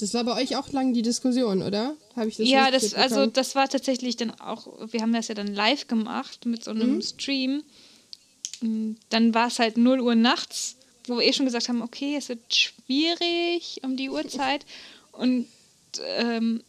Das 0.00 0.12
war 0.14 0.24
bei 0.24 0.40
euch 0.42 0.56
auch 0.56 0.70
lang 0.72 0.92
die 0.92 1.02
Diskussion, 1.02 1.62
oder? 1.62 1.96
Habe 2.16 2.28
ich 2.28 2.36
das 2.36 2.48
ja, 2.48 2.70
das, 2.70 2.94
also 2.94 3.26
das 3.26 3.54
war 3.54 3.68
tatsächlich 3.68 4.16
dann 4.16 4.30
auch, 4.40 4.66
wir 4.92 5.00
haben 5.00 5.12
das 5.12 5.28
ja 5.28 5.34
dann 5.34 5.48
live 5.54 5.86
gemacht 5.88 6.46
mit 6.46 6.64
so 6.64 6.70
einem 6.72 6.96
Mhm. 6.96 7.02
Stream. 7.02 7.62
Und 8.62 8.98
Dann 9.10 9.34
war 9.34 9.48
es 9.48 9.58
halt 9.58 9.76
0 9.76 10.00
Uhr 10.00 10.14
nachts, 10.14 10.76
wo 11.06 11.18
wir 11.18 11.26
eh 11.26 11.32
schon 11.32 11.46
gesagt 11.46 11.68
haben, 11.68 11.82
okay, 11.82 12.16
es 12.16 12.28
wird 12.28 12.54
schwierig 12.54 13.80
um 13.82 13.96
die 13.96 14.10
Uhrzeit. 14.10 14.64
Und 15.12 15.46
ähm, 16.18 16.62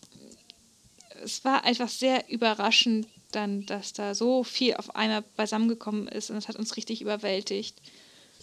es 1.23 1.43
war 1.45 1.63
einfach 1.63 1.89
sehr 1.89 2.29
überraschend 2.29 3.07
dann, 3.31 3.65
dass 3.65 3.93
da 3.93 4.15
so 4.15 4.43
viel 4.43 4.75
auf 4.75 4.95
einmal 4.95 5.23
beisammengekommen 5.35 6.07
ist 6.07 6.29
und 6.29 6.37
es 6.37 6.47
hat 6.47 6.55
uns 6.55 6.77
richtig 6.77 7.01
überwältigt. 7.01 7.75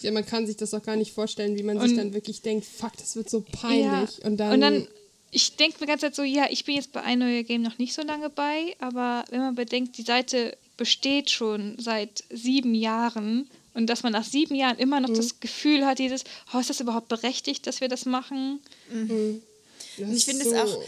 Ja, 0.01 0.11
man 0.11 0.27
kann 0.27 0.47
sich 0.47 0.57
das 0.57 0.75
auch 0.75 0.83
gar 0.83 0.97
nicht 0.97 1.13
vorstellen, 1.13 1.57
wie 1.57 1.63
man 1.63 1.79
Und- 1.79 1.89
sich 1.89 1.97
dann 1.97 2.13
wirklich 2.15 2.43
denkt, 2.43 2.67
fuck, 2.67 2.97
das 2.97 3.17
wird 3.17 3.31
so 3.31 3.41
peinlich. 3.41 4.19
Ja. 4.19 4.25
Und 4.27 4.37
dann, 4.39 4.89
ich 5.31 5.57
denke 5.57 5.79
mir 5.81 5.87
ganz 5.87 6.01
Zeit 6.01 6.15
so, 6.15 6.23
ja, 6.23 6.47
ich 6.51 6.65
bin 6.65 6.75
jetzt 6.77 6.93
bei 6.93 7.03
ein 7.03 7.21
neuer 7.21 7.43
Game 7.43 7.63
noch 7.63 7.79
nicht 7.79 7.95
so 7.95 8.03
lange 8.03 8.29
bei, 8.29 8.75
aber 8.81 9.25
wenn 9.31 9.41
man 9.41 9.55
bedenkt, 9.55 9.97
die 9.97 10.03
Seite 10.03 10.57
besteht 10.77 11.31
schon 11.31 11.79
seit 11.79 12.25
sieben 12.31 12.75
Jahren 12.75 13.49
und 13.75 13.87
dass 13.87 14.03
man 14.03 14.13
nach 14.13 14.25
sieben 14.25 14.55
Jahren 14.55 14.79
immer 14.79 15.01
Mhm. 15.01 15.07
noch 15.07 15.15
das 15.15 15.41
Gefühl 15.41 15.87
hat, 15.87 15.99
dieses, 15.99 16.25
oh, 16.53 16.59
ist 16.59 16.71
das 16.71 16.81
überhaupt 16.81 17.09
berechtigt, 17.09 17.67
dass 17.67 17.81
wir 17.81 17.89
das 17.89 18.05
machen? 18.05 18.61
das 18.89 20.09
Und 20.09 20.17
ich 20.17 20.25
finde 20.25 20.45
so, 20.45 20.53
es 20.53 20.61
auch, 20.61 20.83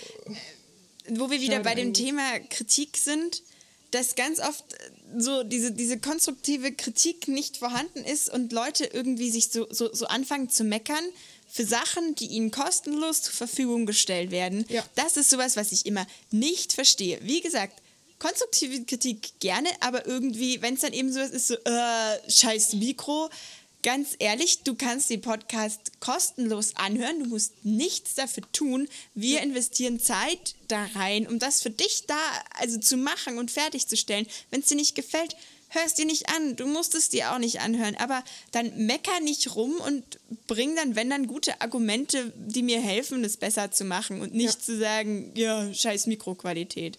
wo 1.10 1.30
wir 1.30 1.40
wieder 1.40 1.60
bei 1.60 1.74
dem 1.74 1.88
eigentlich. 1.88 2.06
Thema 2.06 2.38
Kritik 2.50 2.96
sind, 2.96 3.42
dass 3.90 4.16
ganz 4.16 4.40
oft 4.40 4.64
so 5.16 5.44
diese, 5.44 5.70
diese 5.70 5.98
konstruktive 5.98 6.72
Kritik 6.72 7.28
nicht 7.28 7.58
vorhanden 7.58 8.04
ist 8.04 8.28
und 8.28 8.52
Leute 8.52 8.84
irgendwie 8.86 9.30
sich 9.30 9.50
so, 9.50 9.66
so, 9.70 9.94
so 9.94 10.06
anfangen 10.06 10.50
zu 10.50 10.64
meckern 10.64 11.04
für 11.48 11.64
Sachen, 11.64 12.16
die 12.16 12.26
ihnen 12.26 12.50
kostenlos 12.50 13.22
zur 13.22 13.34
Verfügung 13.34 13.86
gestellt 13.86 14.32
werden. 14.32 14.64
Ja. 14.68 14.84
Das 14.96 15.16
ist 15.16 15.30
sowas, 15.30 15.56
was 15.56 15.70
ich 15.70 15.86
immer 15.86 16.04
nicht 16.32 16.72
verstehe. 16.72 17.20
Wie 17.22 17.40
gesagt, 17.40 17.80
konstruktive 18.24 18.84
Kritik 18.84 19.38
gerne, 19.40 19.68
aber 19.80 20.06
irgendwie, 20.06 20.62
wenn 20.62 20.74
es 20.74 20.80
dann 20.80 20.94
eben 20.94 21.12
sowas 21.12 21.30
ist, 21.30 21.48
so, 21.48 21.56
äh, 21.56 22.30
scheiß 22.30 22.72
Mikro, 22.72 23.28
ganz 23.82 24.16
ehrlich, 24.18 24.62
du 24.62 24.74
kannst 24.74 25.10
den 25.10 25.20
Podcast 25.20 26.00
kostenlos 26.00 26.74
anhören, 26.76 27.18
du 27.24 27.26
musst 27.26 27.52
nichts 27.64 28.14
dafür 28.14 28.44
tun. 28.50 28.88
Wir 29.14 29.42
investieren 29.42 30.00
Zeit 30.00 30.54
da 30.68 30.86
rein, 30.94 31.26
um 31.26 31.38
das 31.38 31.60
für 31.60 31.68
dich 31.68 32.06
da 32.06 32.16
also 32.58 32.78
zu 32.80 32.96
machen 32.96 33.36
und 33.36 33.50
fertigzustellen. 33.50 34.26
Wenn 34.50 34.60
es 34.60 34.68
dir 34.68 34.76
nicht 34.76 34.94
gefällt, 34.94 35.36
hörst 35.68 35.98
dir 35.98 36.06
nicht 36.06 36.30
an. 36.30 36.56
Du 36.56 36.66
musst 36.66 36.94
es 36.94 37.10
dir 37.10 37.30
auch 37.30 37.38
nicht 37.38 37.60
anhören, 37.60 37.94
aber 37.96 38.24
dann 38.52 38.86
mecker 38.86 39.20
nicht 39.20 39.54
rum 39.54 39.74
und 39.86 40.02
bring 40.46 40.74
dann, 40.76 40.96
wenn 40.96 41.10
dann, 41.10 41.26
gute 41.26 41.60
Argumente, 41.60 42.32
die 42.36 42.62
mir 42.62 42.80
helfen, 42.80 43.22
es 43.22 43.36
besser 43.36 43.70
zu 43.70 43.84
machen 43.84 44.22
und 44.22 44.32
nicht 44.32 44.54
Ja. 44.54 44.60
zu 44.60 44.78
sagen, 44.78 45.32
ja, 45.34 45.74
scheiß 45.74 46.06
Mikroqualität. 46.06 46.98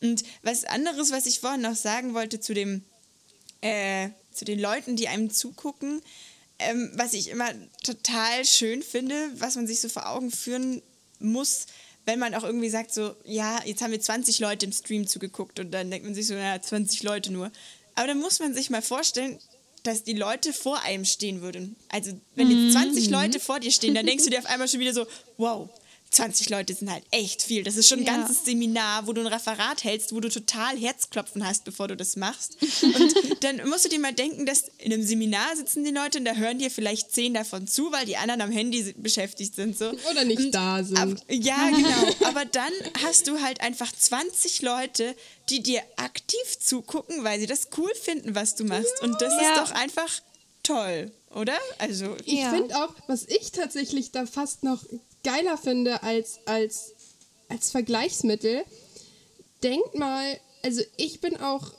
Und 0.00 0.24
was 0.42 0.64
anderes, 0.64 1.10
was 1.10 1.26
ich 1.26 1.40
vorhin 1.40 1.62
noch 1.62 1.76
sagen 1.76 2.14
wollte 2.14 2.40
zu 2.40 2.54
dem 2.54 2.82
äh, 3.60 4.10
zu 4.32 4.44
den 4.44 4.58
Leuten, 4.58 4.96
die 4.96 5.08
einem 5.08 5.30
zugucken, 5.30 6.02
ähm, 6.58 6.90
was 6.94 7.14
ich 7.14 7.28
immer 7.28 7.48
total 7.82 8.44
schön 8.44 8.82
finde, 8.82 9.30
was 9.36 9.56
man 9.56 9.66
sich 9.66 9.80
so 9.80 9.88
vor 9.88 10.08
Augen 10.08 10.30
führen 10.30 10.82
muss, 11.18 11.66
wenn 12.04 12.18
man 12.18 12.34
auch 12.34 12.44
irgendwie 12.44 12.68
sagt, 12.68 12.92
so, 12.92 13.14
ja, 13.24 13.60
jetzt 13.64 13.80
haben 13.80 13.92
wir 13.92 14.00
20 14.00 14.38
Leute 14.40 14.66
im 14.66 14.72
Stream 14.72 15.06
zugeguckt 15.06 15.58
und 15.58 15.70
dann 15.70 15.90
denkt 15.90 16.04
man 16.04 16.14
sich 16.14 16.26
so, 16.26 16.34
ja, 16.34 16.60
20 16.60 17.02
Leute 17.02 17.32
nur. 17.32 17.50
Aber 17.94 18.06
dann 18.06 18.20
muss 18.20 18.40
man 18.40 18.52
sich 18.54 18.70
mal 18.70 18.82
vorstellen, 18.82 19.38
dass 19.84 20.02
die 20.02 20.14
Leute 20.14 20.52
vor 20.52 20.80
einem 20.82 21.04
stehen 21.04 21.40
würden. 21.42 21.76
Also, 21.88 22.12
wenn 22.34 22.50
jetzt 22.50 22.74
20 22.74 23.10
Leute 23.10 23.38
vor 23.38 23.60
dir 23.60 23.70
stehen, 23.70 23.94
dann 23.94 24.06
denkst 24.06 24.24
du 24.24 24.30
dir 24.30 24.38
auf 24.38 24.46
einmal 24.46 24.68
schon 24.68 24.80
wieder 24.80 24.94
so, 24.94 25.06
wow, 25.36 25.68
20 26.14 26.48
Leute 26.50 26.74
sind 26.74 26.90
halt 26.90 27.04
echt 27.10 27.42
viel. 27.42 27.62
Das 27.64 27.76
ist 27.76 27.88
schon 27.88 28.00
ein 28.00 28.06
Ja. 28.06 28.16
ganzes 28.16 28.44
Seminar, 28.44 29.06
wo 29.06 29.12
du 29.12 29.20
ein 29.20 29.26
Referat 29.26 29.84
hältst, 29.84 30.14
wo 30.14 30.20
du 30.20 30.28
total 30.28 30.76
Herzklopfen 30.76 31.46
hast, 31.46 31.64
bevor 31.64 31.88
du 31.88 31.96
das 31.96 32.16
machst. 32.16 32.56
Und 32.94 33.14
dann 33.44 33.68
musst 33.68 33.84
du 33.84 33.88
dir 33.88 33.98
mal 33.98 34.12
denken, 34.14 34.46
dass 34.46 34.64
in 34.78 34.92
einem 34.92 35.02
Seminar 35.02 35.56
sitzen 35.56 35.84
die 35.84 35.90
Leute 35.90 36.18
und 36.18 36.24
da 36.24 36.34
hören 36.34 36.58
dir 36.58 36.70
vielleicht 36.70 37.12
zehn 37.12 37.34
davon 37.34 37.66
zu, 37.66 37.90
weil 37.92 38.06
die 38.06 38.16
anderen 38.16 38.40
am 38.40 38.50
Handy 38.50 38.94
beschäftigt 38.96 39.54
sind. 39.54 39.76
So. 39.76 39.90
Oder 40.10 40.24
nicht 40.24 40.54
da 40.54 40.82
sind. 40.84 40.96
Ab, 40.98 41.08
ja, 41.28 41.70
genau. 41.70 42.14
Aber 42.24 42.44
dann 42.44 42.72
hast 43.02 43.26
du 43.28 43.40
halt 43.40 43.60
einfach 43.60 43.90
20 43.92 44.62
Leute, 44.62 45.14
die 45.50 45.62
dir 45.62 45.82
aktiv 45.96 46.58
zugucken, 46.60 47.24
weil 47.24 47.40
sie 47.40 47.46
das 47.46 47.68
cool 47.76 47.92
finden, 47.94 48.34
was 48.34 48.54
du 48.54 48.64
machst. 48.64 49.02
Und 49.02 49.20
das 49.20 49.32
Ja. 49.34 49.40
ist 49.50 49.56
doch 49.70 49.70
einfach 49.76 50.20
toll. 50.62 51.10
oder? 51.34 51.58
Also, 51.78 52.16
Ich 52.24 52.34
Ja. 52.34 52.50
finde 52.50 52.76
auch, 52.80 52.94
was 53.08 53.24
ich 53.26 53.50
tatsächlich 53.50 54.12
da 54.12 54.24
fast 54.24 54.62
noch 54.62 54.84
geiler 55.24 55.58
finde 55.58 56.02
als, 56.02 56.40
als, 56.46 56.94
als 57.48 57.70
Vergleichsmittel, 57.70 58.64
denkt 59.62 59.96
mal, 59.96 60.38
also 60.62 60.82
ich 60.96 61.20
bin 61.20 61.36
auch, 61.38 61.72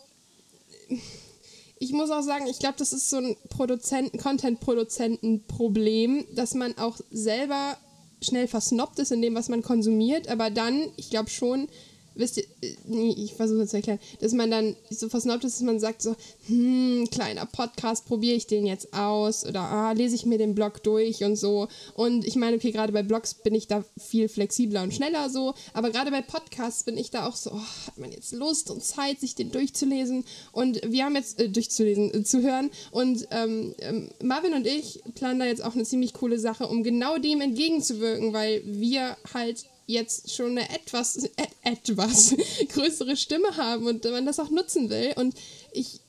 ich 1.79 1.91
muss 1.91 2.11
auch 2.11 2.21
sagen, 2.21 2.47
ich 2.47 2.59
glaube, 2.59 2.75
das 2.77 2.93
ist 2.93 3.09
so 3.09 3.17
ein 3.17 3.35
Produzenten, 3.49 4.17
Content-Produzenten-Problem, 4.17 6.25
dass 6.35 6.53
man 6.53 6.77
auch 6.77 6.97
selber 7.11 7.77
schnell 8.21 8.47
versnobbt 8.47 8.99
ist 8.99 9.11
in 9.11 9.21
dem, 9.21 9.35
was 9.35 9.49
man 9.49 9.61
konsumiert, 9.61 10.27
aber 10.27 10.49
dann, 10.49 10.91
ich 10.97 11.09
glaube 11.09 11.29
schon, 11.29 11.67
wisst 12.16 12.38
ihr, 12.38 12.43
äh, 12.61 12.76
nee, 12.86 13.16
ich 13.18 13.34
versuche 13.34 13.61
es 13.61 13.70
zu 13.70 13.78
erklären, 13.78 13.99
dass 14.20 14.34
man 14.34 14.49
dann 14.49 14.76
so 14.89 15.09
versnobbt 15.09 15.43
ist, 15.43 15.55
dass 15.55 15.66
man 15.66 15.80
sagt 15.80 16.01
so, 16.01 16.16
hm, 16.47 17.07
kleiner 17.11 17.45
Podcast, 17.45 18.05
probiere 18.05 18.36
ich 18.36 18.47
den 18.47 18.66
jetzt 18.66 18.93
aus 18.93 19.45
oder 19.45 19.61
ah, 19.61 19.91
lese 19.91 20.16
ich 20.16 20.26
mir 20.26 20.38
den 20.38 20.55
Blog 20.55 20.84
durch 20.84 21.24
und 21.24 21.36
so. 21.36 21.68
Und 21.93 22.26
ich 22.26 22.36
meine, 22.36 22.57
okay, 22.57 22.72
gerade 22.72 22.93
bei 22.93 23.03
Blogs 23.03 23.34
bin 23.34 23.53
ich 23.53 23.68
da 23.68 23.84
viel 23.97 24.30
flexibler 24.30 24.84
und 24.84 24.93
schneller 24.93 25.30
so, 25.30 25.53
aber 25.74 25.91
gerade 25.91 26.11
bei 26.11 26.22
Podcasts 26.22 26.84
bin 26.84 26.97
ich 26.97 27.11
da 27.11 27.28
auch 27.28 27.36
so, 27.36 27.51
oh, 27.51 27.88
hat 27.88 27.97
man 27.97 28.11
jetzt 28.11 28.34
Lust 28.34 28.72
und 28.72 28.84
Zeit, 28.84 29.20
sich 29.20 29.36
den 29.36 29.51
durchzulesen 29.51 30.24
und 30.51 30.82
wir 30.86 31.05
haben 31.05 31.16
jetzt, 31.16 31.39
äh, 31.39 31.49
durchzulesen, 31.49 32.13
äh, 32.13 32.24
zu 32.24 32.41
hören 32.41 32.72
und 32.91 33.28
ähm, 33.32 33.76
ähm, 33.80 34.09
Marvin 34.24 34.53
und 34.53 34.66
ich 34.66 35.01
planen 35.16 35.39
da 35.39 35.45
jetzt 35.45 35.63
auch 35.63 35.76
eine 35.76 35.84
ziemlich 35.84 36.13
coole 36.13 36.39
Sache, 36.39 36.68
um 36.68 36.84
genau 36.84 37.18
dem 37.18 37.41
entgegenzuwirken, 37.41 38.34
weil 38.34 38.61
wir 38.66 39.18
halt 39.34 39.66
jetzt 39.88 40.31
schon 40.31 40.51
eine 40.51 40.69
etwas, 40.69 41.15
et, 41.38 41.49
etwas 41.63 42.36
größere 42.69 43.17
Stimme 43.17 43.55
haben 43.57 43.88
und 43.88 44.03
man 44.05 44.25
das 44.25 44.39
auch 44.39 44.49
nutzen 44.49 44.89
will. 44.89 45.13
Und 45.15 45.36
ich 45.71 45.99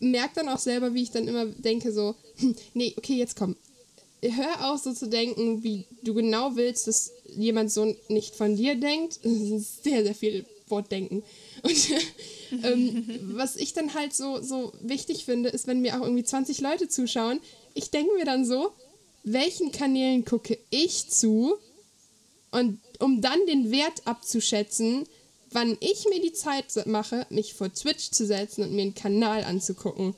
merke 0.00 0.36
dann 0.36 0.48
auch 0.48 0.58
selber, 0.58 0.94
wie 0.94 1.02
ich 1.02 1.10
dann 1.10 1.28
immer 1.28 1.46
denke, 1.46 1.92
so, 1.92 2.14
hm, 2.36 2.54
nee, 2.74 2.94
okay, 2.96 3.14
jetzt 3.14 3.36
komm. 3.36 3.56
Hör 4.20 4.72
auf, 4.72 4.82
so 4.82 4.92
zu 4.92 5.08
denken, 5.08 5.62
wie 5.62 5.84
du 6.02 6.12
genau 6.12 6.56
willst, 6.56 6.88
dass 6.88 7.12
jemand 7.36 7.70
so 7.70 7.94
nicht 8.08 8.34
von 8.34 8.56
dir 8.56 8.74
denkt. 8.74 9.20
Sehr, 9.22 10.02
sehr 10.02 10.14
viel 10.14 10.44
Wortdenken. 10.66 11.22
Und 11.62 11.90
ähm, 12.64 13.20
was 13.32 13.56
ich 13.56 13.74
dann 13.74 13.94
halt 13.94 14.12
so, 14.12 14.42
so 14.42 14.72
wichtig 14.80 15.24
finde, 15.24 15.50
ist, 15.50 15.66
wenn 15.66 15.80
mir 15.80 15.96
auch 15.96 16.04
irgendwie 16.04 16.24
20 16.24 16.60
Leute 16.60 16.88
zuschauen, 16.88 17.40
ich 17.74 17.90
denke 17.90 18.12
mir 18.14 18.24
dann 18.24 18.44
so, 18.44 18.72
welchen 19.22 19.72
Kanälen 19.72 20.24
gucke 20.24 20.58
ich 20.70 21.08
zu, 21.08 21.58
und 22.50 22.80
um 22.98 23.20
dann 23.20 23.38
den 23.46 23.70
Wert 23.70 24.06
abzuschätzen, 24.06 25.06
wann 25.50 25.76
ich 25.80 26.06
mir 26.08 26.20
die 26.20 26.32
Zeit 26.32 26.86
mache, 26.86 27.26
mich 27.30 27.54
vor 27.54 27.72
Twitch 27.72 28.10
zu 28.10 28.26
setzen 28.26 28.62
und 28.64 28.72
mir 28.72 28.82
einen 28.82 28.94
Kanal 28.94 29.44
anzugucken. 29.44 30.14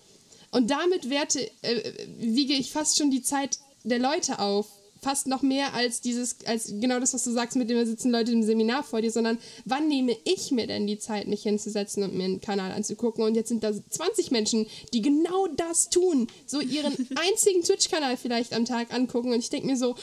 Und 0.50 0.70
damit 0.70 1.08
werte, 1.08 1.48
äh, 1.62 1.92
wiege 2.18 2.54
ich 2.54 2.72
fast 2.72 2.98
schon 2.98 3.10
die 3.10 3.22
Zeit 3.22 3.58
der 3.84 3.98
Leute 3.98 4.38
auf. 4.38 4.66
Fast 5.02 5.28
noch 5.28 5.40
mehr 5.40 5.72
als 5.72 6.02
dieses, 6.02 6.44
als 6.44 6.74
genau 6.78 7.00
das, 7.00 7.14
was 7.14 7.24
du 7.24 7.30
sagst, 7.30 7.56
mit 7.56 7.70
dem 7.70 7.86
sitzen 7.86 8.10
Leute 8.10 8.32
im 8.32 8.42
Seminar 8.42 8.84
vor 8.84 9.00
dir, 9.00 9.10
sondern 9.10 9.38
wann 9.64 9.88
nehme 9.88 10.14
ich 10.24 10.50
mir 10.50 10.66
denn 10.66 10.86
die 10.86 10.98
Zeit, 10.98 11.26
mich 11.26 11.44
hinzusetzen 11.44 12.02
und 12.02 12.14
mir 12.14 12.24
einen 12.24 12.42
Kanal 12.42 12.72
anzugucken? 12.72 13.24
Und 13.24 13.34
jetzt 13.34 13.48
sind 13.48 13.64
da 13.64 13.72
20 13.72 14.30
Menschen, 14.30 14.66
die 14.92 15.00
genau 15.00 15.46
das 15.56 15.88
tun. 15.88 16.26
So 16.44 16.60
ihren 16.60 16.92
einzigen 17.14 17.62
Twitch-Kanal 17.62 18.18
vielleicht 18.18 18.52
am 18.52 18.66
Tag 18.66 18.92
angucken. 18.92 19.32
Und 19.32 19.38
ich 19.38 19.48
denke 19.48 19.68
mir 19.68 19.76
so, 19.78 19.94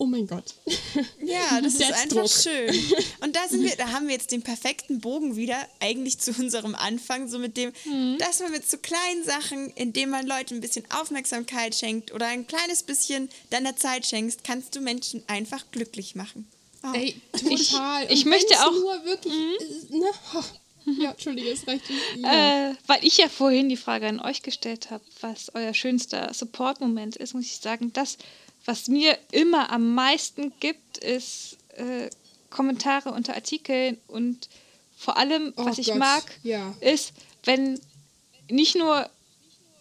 oh 0.00 0.06
mein 0.06 0.26
Gott. 0.26 0.54
Ja, 1.22 1.60
das 1.62 1.74
ist 1.74 1.92
einfach 1.92 2.26
schön. 2.28 2.74
Und 3.20 3.36
da 3.36 3.46
sind 3.48 3.62
wir, 3.62 3.76
da 3.76 3.92
haben 3.92 4.06
wir 4.08 4.14
jetzt 4.14 4.32
den 4.32 4.42
perfekten 4.42 5.00
Bogen 5.00 5.36
wieder, 5.36 5.56
eigentlich 5.78 6.18
zu 6.18 6.32
unserem 6.32 6.74
Anfang, 6.74 7.28
so 7.28 7.38
mit 7.38 7.56
dem, 7.56 7.72
dass 8.18 8.40
man 8.40 8.50
mit 8.50 8.68
so 8.68 8.78
kleinen 8.78 9.22
Sachen, 9.24 9.70
indem 9.76 10.10
man 10.10 10.26
Leuten 10.26 10.54
ein 10.54 10.60
bisschen 10.60 10.84
Aufmerksamkeit 10.90 11.74
schenkt 11.74 12.12
oder 12.12 12.26
ein 12.26 12.46
kleines 12.46 12.82
bisschen 12.82 13.28
deiner 13.50 13.76
Zeit 13.76 14.06
schenkst, 14.06 14.42
kannst 14.42 14.74
du 14.74 14.80
Menschen 14.80 15.22
einfach 15.26 15.64
glücklich 15.70 16.14
machen. 16.14 16.48
Oh. 16.82 16.92
Ey, 16.94 17.14
total. 17.32 18.10
ich 18.10 18.24
Und 18.24 18.30
möchte 18.30 18.54
auch- 18.66 18.72
Nur 18.72 19.04
wirklich, 19.04 19.34
äh, 19.34 19.96
ne? 19.96 20.06
Oh. 20.34 20.42
Ja, 20.98 21.10
Entschuldige, 21.10 21.50
es 21.50 21.66
reicht 21.68 21.88
nicht. 21.90 22.00
Ja. 22.16 22.70
Äh, 22.70 22.74
weil 22.86 23.04
ich 23.04 23.18
ja 23.18 23.28
vorhin 23.28 23.68
die 23.68 23.76
Frage 23.76 24.08
an 24.08 24.18
euch 24.18 24.40
gestellt 24.42 24.90
habe, 24.90 25.04
was 25.20 25.50
euer 25.54 25.74
schönster 25.74 26.32
Support-Moment 26.32 27.16
ist, 27.16 27.34
muss 27.34 27.44
ich 27.44 27.58
sagen, 27.58 27.92
das, 27.92 28.16
was 28.64 28.88
mir 28.88 29.18
immer 29.32 29.70
am 29.70 29.94
meisten 29.94 30.52
gibt, 30.60 30.98
ist 30.98 31.56
äh, 31.76 32.10
Kommentare 32.50 33.12
unter 33.12 33.34
Artikeln 33.34 33.98
und 34.08 34.48
vor 34.96 35.16
allem, 35.16 35.52
Oh 35.56 35.64
was 35.64 35.78
ich 35.78 35.86
Gott, 35.86 35.98
mag, 35.98 36.24
ja. 36.42 36.74
ist, 36.80 37.12
wenn 37.44 37.80
nicht 38.50 38.76
nur, 38.76 39.08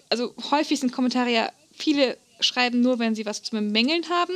also 0.10 0.34
häufig 0.52 0.80
sind 0.80 0.94
Kommentare 0.94 1.32
ja, 1.32 1.52
viele 1.74 2.18
schreiben 2.40 2.82
nur, 2.82 3.00
wenn 3.00 3.16
sie 3.16 3.26
was 3.26 3.44
zu 3.44 3.52
bemängeln 3.52 4.08
haben. 4.10 4.34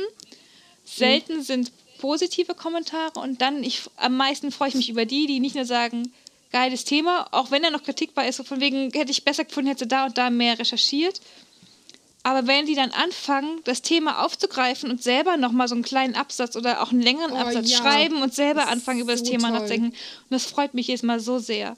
Selten 0.84 1.42
sind 1.42 1.72
positive 1.98 2.54
Kommentare 2.54 3.18
und 3.18 3.40
dann, 3.40 3.62
ich, 3.64 3.82
am 3.96 4.16
meisten 4.16 4.52
freue 4.52 4.68
ich 4.68 4.74
mich 4.74 4.90
über 4.90 5.06
die, 5.06 5.26
die 5.26 5.40
nicht 5.40 5.54
nur 5.54 5.64
sagen, 5.64 6.12
geiles 6.52 6.84
Thema, 6.84 7.26
auch 7.32 7.50
wenn 7.50 7.64
er 7.64 7.70
noch 7.70 7.82
kritikbar 7.82 8.28
ist, 8.28 8.36
so 8.36 8.44
von 8.44 8.60
wegen, 8.60 8.90
hätte 8.92 9.10
ich 9.10 9.24
besser 9.24 9.44
gefunden, 9.44 9.70
hätte 9.70 9.86
da 9.86 10.06
und 10.06 10.18
da 10.18 10.30
mehr 10.30 10.58
recherchiert. 10.58 11.20
Aber 12.26 12.46
wenn 12.46 12.64
die 12.64 12.74
dann 12.74 12.90
anfangen, 12.90 13.60
das 13.64 13.82
Thema 13.82 14.24
aufzugreifen 14.24 14.90
und 14.90 15.02
selber 15.02 15.36
nochmal 15.36 15.68
so 15.68 15.74
einen 15.74 15.84
kleinen 15.84 16.14
Absatz 16.16 16.56
oder 16.56 16.82
auch 16.82 16.90
einen 16.90 17.02
längeren 17.02 17.32
Oh, 17.32 17.36
Absatz 17.36 17.70
ja. 17.70 17.76
schreiben 17.78 18.22
und 18.22 18.34
selber 18.34 18.62
Das 18.62 18.70
anfangen, 18.70 19.00
über 19.00 19.12
das 19.12 19.20
so 19.20 19.26
Thema 19.30 19.48
toll. 19.48 19.58
nachzudenken, 19.58 19.88
und 19.90 20.30
das 20.30 20.44
freut 20.46 20.72
mich 20.74 20.86
jedes 20.88 21.02
Mal 21.02 21.20
so 21.20 21.38
sehr. 21.38 21.76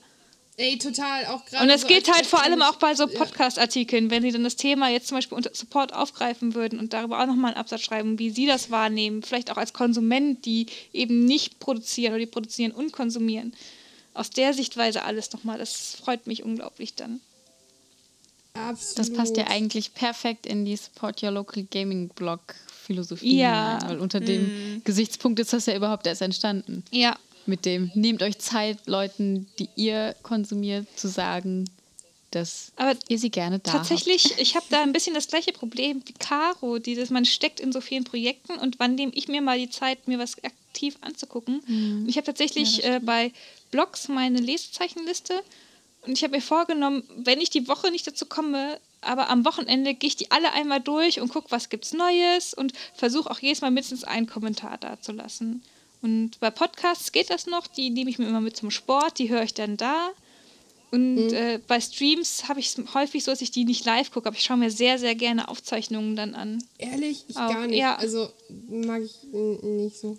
Ey, 0.57 0.79
total. 0.79 1.27
Auch 1.27 1.45
gerade 1.45 1.65
Und 1.65 1.71
es 1.71 1.83
so 1.83 1.89
geht 1.89 2.11
halt 2.11 2.25
vor 2.27 2.43
allem 2.43 2.63
auch 2.63 2.77
bei 2.77 2.95
so. 2.95 3.07
Podcast-Artikeln, 3.09 4.11
wenn 4.11 4.23
sie 4.23 4.31
dann 4.31 4.45
das 4.45 4.57
Thema 4.57 4.89
jetzt 4.89 5.09
zum 5.09 5.19
Beispiel 5.19 5.37
unter 5.37 5.51
Support 5.53 5.93
aufgreifen 5.93 6.55
würden 6.55 6.79
und 6.79 6.93
darüber 6.93 7.21
auch 7.21 7.27
nochmal 7.27 7.51
einen 7.51 7.61
Absatz 7.61 7.83
schreiben, 7.83 8.19
wie 8.19 8.31
sie 8.31 8.47
das 8.47 8.71
wahrnehmen, 8.71 9.23
vielleicht 9.23 9.51
auch 9.51 9.59
als 9.59 9.73
Konsument, 9.73 10.47
die 10.47 10.67
eben 10.95 11.25
nicht 11.27 11.59
produzieren 11.59 12.13
oder 12.13 12.21
die 12.21 12.27
produzieren 12.27 12.71
und 12.73 12.93
konsumieren. 12.93 13.53
Aus 14.15 14.31
der 14.31 14.55
Sichtweise 14.55 15.03
alles 15.03 15.33
nochmal, 15.33 15.59
das 15.59 15.97
freut 16.03 16.27
mich 16.27 16.43
unglaublich 16.45 16.95
dann. 16.95 17.21
Absolut. 18.57 18.99
Das 18.99 19.13
passt 19.13 19.37
ja 19.37 19.47
eigentlich 19.49 19.95
perfekt 19.95 20.47
in 20.47 20.65
die 20.65 20.77
Support 20.77 21.23
Your 21.23 21.31
Local 21.33 21.63
Gaming 21.71 22.09
Blog 22.09 22.41
Philosophie 22.85 23.39
Ja. 23.39 23.79
weil 23.87 23.99
unter 23.99 24.21
dem 24.21 24.81
Gesichtspunkt 24.85 25.41
ist 25.41 25.53
das 25.53 25.67
ja 25.67 25.75
überhaupt 25.77 26.07
erst 26.07 26.23
entstanden. 26.23 26.85
Ja, 26.91 27.17
Mit 27.47 27.65
dem, 27.65 27.91
nehmt 27.95 28.23
euch 28.23 28.39
Zeit, 28.39 28.79
Leuten, 28.87 29.47
die 29.59 29.69
ihr 29.77 30.15
konsumiert, 30.23 30.87
zu 30.97 31.09
sagen, 31.09 31.69
dass 32.33 32.73
Aber 32.77 32.95
ihr 33.09 33.19
sie 33.19 33.31
gerne 33.31 33.59
da 33.61 33.73
habt. 33.73 33.89
Tatsächlich, 33.89 34.35
ich 34.39 34.57
habe 34.57 34.67
da 34.71 34.83
ein 34.83 34.93
bisschen 34.93 35.15
das 35.15 35.29
gleiche 35.29 35.53
Problem 35.53 36.03
wie 36.07 36.13
Caro, 36.13 36.79
dieses, 36.79 37.11
man 37.11 37.25
steckt 37.25 37.61
in 37.61 37.73
so 37.73 37.81
vielen 37.81 38.05
Projekten 38.05 38.55
und 38.59 38.79
wann 38.79 38.95
nehme 38.97 39.13
ich 39.15 39.29
mir 39.29 39.41
mal 39.43 39.59
die 39.59 39.71
Zeit, 39.71 40.07
mir 40.09 40.19
was 40.19 40.43
aktiv 40.45 40.97
anzugucken. 41.03 41.61
Und 41.69 42.09
Ich 42.09 42.17
habe 42.17 42.27
tatsächlich 42.27 42.85
äh, 42.85 43.01
bei 43.03 43.33
Blogs 43.71 44.09
meine 44.09 44.39
Lesezeichenliste 44.41 45.41
und 46.07 46.13
ich 46.13 46.23
habe 46.23 46.37
mir 46.37 46.43
vorgenommen, 46.43 47.03
wenn 47.17 47.41
ich 47.41 47.51
die 47.51 47.69
Woche 47.69 47.91
nicht 47.91 48.07
dazu 48.07 48.27
komme, 48.27 48.79
aber 49.01 49.29
am 49.29 49.45
Wochenende 49.45 49.95
gehe 49.95 50.09
ich 50.09 50.17
die 50.17 50.31
alle 50.31 50.53
einmal 50.53 50.81
durch 50.81 51.21
und 51.21 51.29
gucke, 51.29 51.51
was 51.51 51.69
gibt's 51.69 51.93
Neues 51.93 52.55
und 52.55 52.73
versuche 52.95 53.31
auch 53.31 53.39
jedes 53.39 53.61
Mal 53.61 53.71
mindestens 53.71 54.05
einen 54.05 54.27
Kommentar 54.27 54.79
da 54.79 55.01
zu 55.01 55.13
lassen. 55.13 55.63
Und 56.03 56.39
bei 56.41 56.51
Podcasts 56.51 57.13
geht 57.13 57.30
das 57.30 57.47
noch, 57.47 57.67
die 57.67 57.91
nehme 57.91 58.11
ich 58.11 58.18
mir 58.18 58.29
immer 58.29 58.41
mit 58.41 58.57
zum 58.57 58.71
Sport, 58.71 59.18
die 59.18 59.29
höre 59.29 59.43
ich 59.43 59.55
dann 59.55 59.76
da. 59.76 60.11
Und 60.93 61.33
äh, 61.33 61.61
bei 61.67 61.80
Streams 61.80 62.49
habe 62.49 62.61
ich 62.61 62.68
es 62.68 62.95
häufig 62.95 63.25
so, 63.25 63.33
dass 63.33 63.43
ich 63.43 63.51
die 63.51 63.64
nicht 63.64 63.85
live 63.85 64.13
gucke, 64.13 64.29
aber 64.29 64.37
ich 64.37 64.45
schaue 64.45 64.57
mir 64.57 64.71
sehr, 64.71 64.99
sehr 64.99 65.14
gerne 65.14 65.49
Aufzeichnungen 65.49 66.14
dann 66.14 66.35
an. 66.35 66.63
Ehrlich, 66.79 67.25
ich 67.29 67.37
Auch, 67.37 67.51
gar 67.51 67.67
nicht. 67.67 67.79
ja. 67.79 67.97
Also 67.97 68.29
mag 68.68 69.03
ich 69.03 69.14
nicht 69.33 69.97
so. 69.97 70.17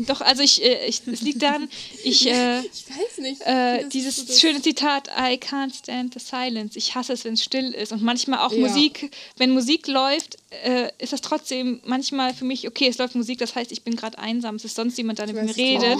Doch, 0.00 0.20
also 0.20 0.42
ich, 0.42 0.62
äh, 0.62 0.86
ich 0.86 1.02
es 1.06 1.20
liegt 1.22 1.42
daran, 1.42 1.68
ich, 2.04 2.26
äh, 2.30 2.60
Ich 2.60 2.84
weiß 2.88 3.18
nicht. 3.18 3.40
äh, 3.42 3.88
dieses 3.88 4.16
so 4.16 4.32
schöne 4.32 4.60
Zitat, 4.60 5.08
I 5.08 5.34
can't 5.38 5.74
stand 5.74 6.14
the 6.14 6.20
silence. 6.20 6.76
Ich 6.76 6.94
hasse 6.94 7.12
es, 7.12 7.24
wenn 7.24 7.34
es 7.34 7.44
still 7.44 7.72
ist. 7.72 7.92
Und 7.92 8.02
manchmal 8.02 8.40
auch 8.40 8.52
Ja. 8.52 8.58
Musik, 8.58 9.10
wenn 9.36 9.50
Musik 9.50 9.86
läuft, 9.86 10.38
äh, 10.64 10.90
ist 10.98 11.12
das 11.12 11.20
trotzdem 11.20 11.80
manchmal 11.84 12.34
für 12.34 12.44
mich, 12.44 12.66
okay, 12.66 12.88
es 12.88 12.98
läuft 12.98 13.14
Musik, 13.14 13.38
das 13.38 13.54
heißt, 13.54 13.70
ich 13.72 13.82
bin 13.82 13.96
gerade 13.96 14.18
einsam, 14.18 14.56
es 14.56 14.64
ist 14.64 14.76
sonst 14.76 14.98
jemand, 14.98 15.18
der 15.18 15.26
mit 15.28 15.36
mir 15.42 15.56
redet. 15.56 15.98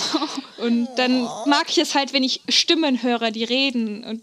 Und 0.59 0.89
dann 0.97 1.23
mag 1.47 1.67
ich 1.69 1.79
es 1.79 1.95
halt, 1.95 2.13
wenn 2.13 2.25
ich 2.25 2.41
Stimmen 2.49 3.03
höre, 3.03 3.31
die 3.31 3.45
reden. 3.45 4.05
Und 4.05 4.23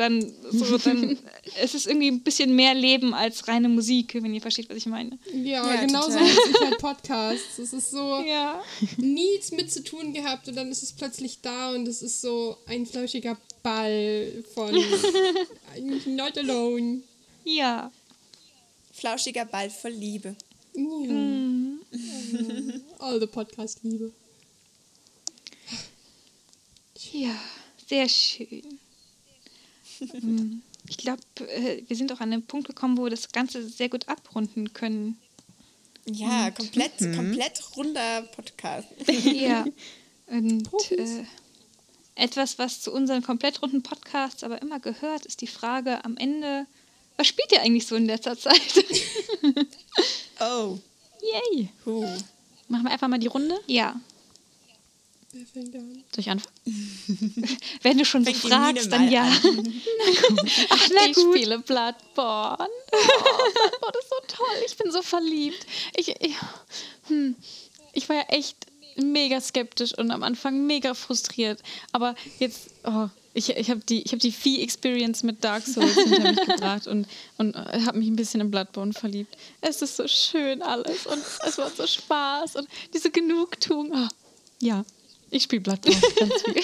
dann, 0.00 0.32
so, 0.50 0.78
dann 0.78 1.18
es 1.60 1.74
ist 1.74 1.86
irgendwie 1.86 2.08
ein 2.10 2.20
bisschen 2.22 2.54
mehr 2.56 2.74
Leben 2.74 3.14
als 3.14 3.46
reine 3.46 3.68
Musik, 3.68 4.14
wenn 4.14 4.34
ihr 4.34 4.40
versteht, 4.40 4.68
was 4.70 4.76
ich 4.78 4.86
meine. 4.86 5.18
Ja, 5.32 5.64
Ja, 5.74 5.80
genauso 5.82 6.10
total. 6.10 6.24
nutze 6.28 6.50
ich 6.50 6.60
halt 6.60 6.78
Podcasts. 6.78 7.58
Es 7.58 7.72
ist 7.72 7.90
so 7.90 8.20
Ja. 8.26 8.62
nie 8.96 9.38
mit 9.52 9.70
zu 9.70 9.84
tun 9.84 10.12
gehabt 10.12 10.48
und 10.48 10.56
dann 10.56 10.70
ist 10.70 10.82
es 10.82 10.92
plötzlich 10.92 11.40
da 11.42 11.70
und 11.74 11.86
es 11.86 12.02
ist 12.02 12.20
so 12.20 12.56
ein 12.66 12.86
flauschiger 12.86 13.36
Ball 13.62 14.42
von 14.54 14.74
not 16.16 16.36
alone. 16.38 17.02
Ja. 17.44 17.90
Flauschiger 18.92 19.44
Ball 19.44 19.70
voll 19.70 19.92
Liebe. 19.92 20.34
Mhm. 20.74 21.80
All 22.98 23.18
the 23.20 23.26
Podcast-Liebe. 23.26 24.12
Ja, 27.12 27.34
sehr 27.88 28.08
schön. 28.08 28.78
Ich 30.88 30.96
glaube, 30.98 31.22
äh, 31.38 31.82
wir 31.86 31.96
sind 31.96 32.12
auch 32.12 32.20
an 32.20 32.32
einen 32.32 32.42
Punkt 32.42 32.66
gekommen, 32.66 32.96
wo 32.96 33.04
wir 33.04 33.10
das 33.10 33.30
Ganze 33.30 33.68
sehr 33.68 33.88
gut 33.88 34.08
abrunden 34.08 34.72
können. 34.72 35.18
Ja, 36.06 36.50
komplett, 36.50 36.98
komplett 36.98 37.76
runder 37.76 38.22
Podcast. 38.22 38.88
Ja. 39.06 39.64
Und 40.26 40.68
äh, 40.92 41.24
etwas, 42.14 42.58
was 42.58 42.80
zu 42.80 42.92
unseren 42.92 43.22
komplett 43.22 43.62
runden 43.62 43.82
Podcasts 43.82 44.44
aber 44.44 44.62
immer 44.62 44.78
gehört, 44.78 45.26
ist 45.26 45.40
die 45.40 45.48
Frage 45.48 46.04
am 46.04 46.16
Ende, 46.16 46.66
was 47.16 47.26
spielt 47.26 47.50
ihr 47.52 47.62
eigentlich 47.62 47.86
so 47.86 47.96
in 47.96 48.06
letzter 48.06 48.38
Zeit? 48.38 48.84
Oh. 50.42 50.78
Yay. 51.20 51.68
Huh. 51.84 52.06
Machen 52.68 52.84
wir 52.84 52.92
einfach 52.92 53.08
mal 53.08 53.18
die 53.18 53.26
Runde. 53.26 53.60
ja. 53.66 54.00
Wer 55.32 55.46
fängt 55.46 55.74
an? 55.76 56.02
Soll 56.12 56.20
ich 56.20 56.30
anfangen? 56.30 56.56
Wenn 57.82 57.98
du 57.98 58.04
schon 58.04 58.24
so 58.24 58.32
fragst, 58.32 58.90
dann 58.90 59.10
ja. 59.10 59.22
Ach, 60.70 60.88
na 60.92 61.06
ich 61.06 61.14
gut. 61.14 61.36
spiele 61.36 61.58
Bloodborne. 61.60 62.68
Oh, 62.92 63.52
Bloodborne 63.52 63.98
ist 64.00 64.08
so 64.08 64.36
toll. 64.36 64.64
Ich 64.66 64.76
bin 64.76 64.90
so 64.90 65.02
verliebt. 65.02 65.66
Ich, 65.96 66.08
ich, 66.08 66.34
hm, 67.06 67.36
ich 67.92 68.08
war 68.08 68.16
ja 68.16 68.22
echt 68.22 68.56
mega 68.96 69.40
skeptisch 69.40 69.96
und 69.96 70.10
am 70.10 70.24
Anfang 70.24 70.66
mega 70.66 70.94
frustriert. 70.94 71.62
Aber 71.92 72.16
jetzt, 72.40 72.70
oh, 72.82 73.08
ich, 73.32 73.50
ich 73.50 73.70
habe 73.70 73.80
die, 73.88 74.02
ich 74.02 74.12
hab 74.12 74.18
die 74.18 74.32
Vieh-Experience 74.32 75.22
mit 75.22 75.44
Dark 75.44 75.64
Souls 75.64 75.94
hinter 75.94 76.32
mich 76.32 76.40
gebracht 76.40 76.88
und, 76.88 77.06
und 77.38 77.54
habe 77.54 77.98
mich 77.98 78.08
ein 78.08 78.16
bisschen 78.16 78.40
in 78.40 78.50
Bloodborne 78.50 78.92
verliebt. 78.92 79.36
Es 79.60 79.80
ist 79.80 79.96
so 79.96 80.08
schön 80.08 80.62
alles 80.62 81.06
und 81.06 81.22
es 81.46 81.56
macht 81.56 81.76
so 81.76 81.86
Spaß 81.86 82.56
und 82.56 82.68
diese 82.92 83.12
Genugtuung. 83.12 83.92
Oh, 83.94 84.08
ja, 84.60 84.84
ich 85.30 85.44
spiele 85.44 85.62
ganz 85.62 85.80
viel. 85.86 86.62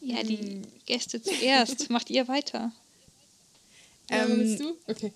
Ja, 0.00 0.22
die 0.22 0.62
Gäste 0.86 1.22
zuerst. 1.22 1.88
Macht 1.90 2.10
ihr 2.10 2.28
weiter. 2.28 2.72
Ja, 4.10 4.24
Ähm, 4.24 4.38
willst 4.38 4.60
du? 4.60 4.76
Okay. 4.86 5.12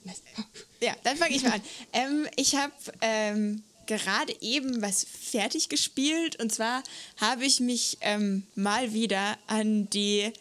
Ja, 0.80 0.96
dann 1.04 1.16
fange 1.16 1.36
ich 1.36 1.42
mal 1.42 1.52
an. 1.52 1.62
Ähm, 1.92 2.28
ich 2.36 2.54
habe 2.54 2.72
ähm, 3.02 3.62
gerade 3.86 4.34
eben 4.40 4.80
was 4.80 5.04
fertig 5.04 5.68
gespielt 5.68 6.40
und 6.40 6.52
zwar 6.52 6.82
habe 7.18 7.44
ich 7.44 7.60
mich 7.60 7.98
ähm, 8.00 8.44
mal 8.54 8.94
wieder 8.94 9.36
an 9.46 9.90
die 9.90 10.32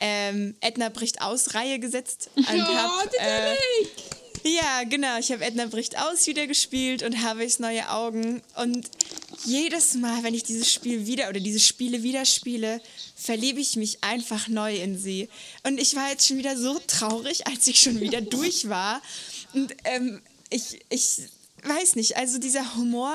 ähm, 0.00 0.56
Edna 0.60 0.88
bricht 0.88 1.22
aus 1.22 1.54
Reihe 1.54 1.78
gesetzt 1.78 2.28
und 2.34 2.44
Ja, 2.48 2.98
hab, 3.00 3.14
äh! 3.14 3.54
Ja, 4.44 4.82
genau. 4.84 5.18
Ich 5.18 5.30
habe 5.30 5.44
Edna 5.44 5.66
bricht 5.66 5.98
aus 5.98 6.26
wieder 6.26 6.46
gespielt 6.46 7.02
und 7.02 7.22
habe 7.22 7.44
ich 7.44 7.58
neue 7.58 7.88
Augen. 7.90 8.42
Und 8.56 8.90
jedes 9.44 9.94
Mal, 9.94 10.22
wenn 10.22 10.34
ich 10.34 10.42
dieses 10.42 10.72
Spiel 10.72 11.06
wieder 11.06 11.28
oder 11.28 11.40
diese 11.40 11.60
Spiele 11.60 12.02
wieder 12.02 12.24
spiele, 12.24 12.80
verliebe 13.16 13.60
ich 13.60 13.76
mich 13.76 14.02
einfach 14.02 14.48
neu 14.48 14.76
in 14.76 14.98
sie. 14.98 15.28
Und 15.62 15.78
ich 15.78 15.94
war 15.94 16.10
jetzt 16.10 16.26
schon 16.26 16.38
wieder 16.38 16.56
so 16.56 16.80
traurig, 16.86 17.46
als 17.46 17.66
ich 17.66 17.80
schon 17.80 18.00
wieder 18.00 18.20
durch 18.20 18.68
war. 18.68 19.00
Und 19.52 19.74
ähm, 19.84 20.20
ich, 20.50 20.80
ich 20.88 21.18
weiß 21.64 21.96
nicht, 21.96 22.16
also 22.16 22.38
dieser 22.38 22.76
Humor. 22.76 23.14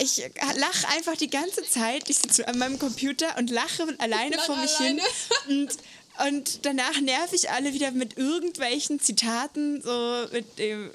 Ich 0.00 0.22
lache 0.56 0.88
einfach 0.96 1.16
die 1.16 1.28
ganze 1.28 1.64
Zeit. 1.64 2.08
Ich 2.08 2.18
sitze 2.18 2.46
an 2.46 2.56
meinem 2.58 2.78
Computer 2.78 3.36
und 3.36 3.50
lache 3.50 3.82
alleine 3.98 4.38
vor 4.38 4.56
mich 4.56 4.76
alleine. 4.76 5.02
hin. 5.46 5.62
Und, 5.62 5.76
und 6.26 6.64
danach 6.64 7.00
nerv 7.00 7.32
ich 7.32 7.50
alle 7.50 7.74
wieder 7.74 7.90
mit 7.90 8.16
irgendwelchen 8.16 9.00
Zitaten, 9.00 9.82
so 9.82 10.26
mit 10.32 10.58
dem, 10.58 10.90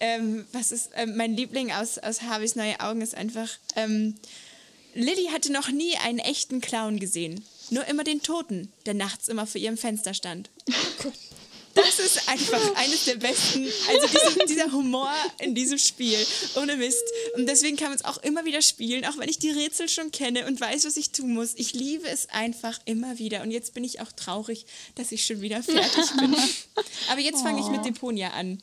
ähm, 0.00 0.46
was 0.52 0.72
ist, 0.72 0.90
ähm, 0.94 1.16
mein 1.16 1.36
Liebling 1.36 1.72
aus, 1.72 1.98
aus 1.98 2.22
Harveys 2.22 2.56
Neue 2.56 2.80
Augen 2.80 3.00
ist 3.00 3.14
einfach, 3.14 3.48
ähm, 3.76 4.14
Lilly 4.94 5.26
hatte 5.32 5.52
noch 5.52 5.68
nie 5.68 5.96
einen 5.96 6.18
echten 6.18 6.60
Clown 6.60 6.98
gesehen. 6.98 7.44
Nur 7.70 7.84
immer 7.86 8.04
den 8.04 8.22
Toten, 8.22 8.72
der 8.86 8.94
nachts 8.94 9.28
immer 9.28 9.46
vor 9.46 9.60
ihrem 9.60 9.76
Fenster 9.76 10.14
stand. 10.14 10.50
Das 11.74 11.98
ist 11.98 12.28
einfach 12.28 12.74
eines 12.76 13.04
der 13.04 13.16
besten, 13.16 13.66
also 13.88 14.06
dieser, 14.06 14.46
dieser 14.46 14.72
Humor 14.72 15.12
in 15.40 15.54
diesem 15.54 15.78
Spiel, 15.78 16.18
ohne 16.56 16.76
Mist. 16.76 17.02
Und 17.36 17.46
deswegen 17.46 17.76
kann 17.76 17.88
man 17.88 17.96
es 17.96 18.04
auch 18.04 18.18
immer 18.18 18.44
wieder 18.44 18.62
spielen, 18.62 19.04
auch 19.04 19.18
wenn 19.18 19.28
ich 19.28 19.38
die 19.38 19.50
Rätsel 19.50 19.88
schon 19.88 20.12
kenne 20.12 20.46
und 20.46 20.60
weiß, 20.60 20.84
was 20.84 20.96
ich 20.96 21.10
tun 21.10 21.34
muss. 21.34 21.54
Ich 21.56 21.72
liebe 21.72 22.08
es 22.08 22.28
einfach 22.30 22.78
immer 22.84 23.18
wieder. 23.18 23.42
Und 23.42 23.50
jetzt 23.50 23.74
bin 23.74 23.82
ich 23.82 24.00
auch 24.00 24.12
traurig, 24.12 24.66
dass 24.94 25.10
ich 25.10 25.26
schon 25.26 25.40
wieder 25.40 25.62
fertig 25.62 26.10
bin. 26.18 26.36
Aber 27.10 27.20
jetzt 27.20 27.42
fange 27.42 27.60
ich 27.60 27.66
mit 27.66 27.84
Deponia 27.84 28.30
an. 28.30 28.62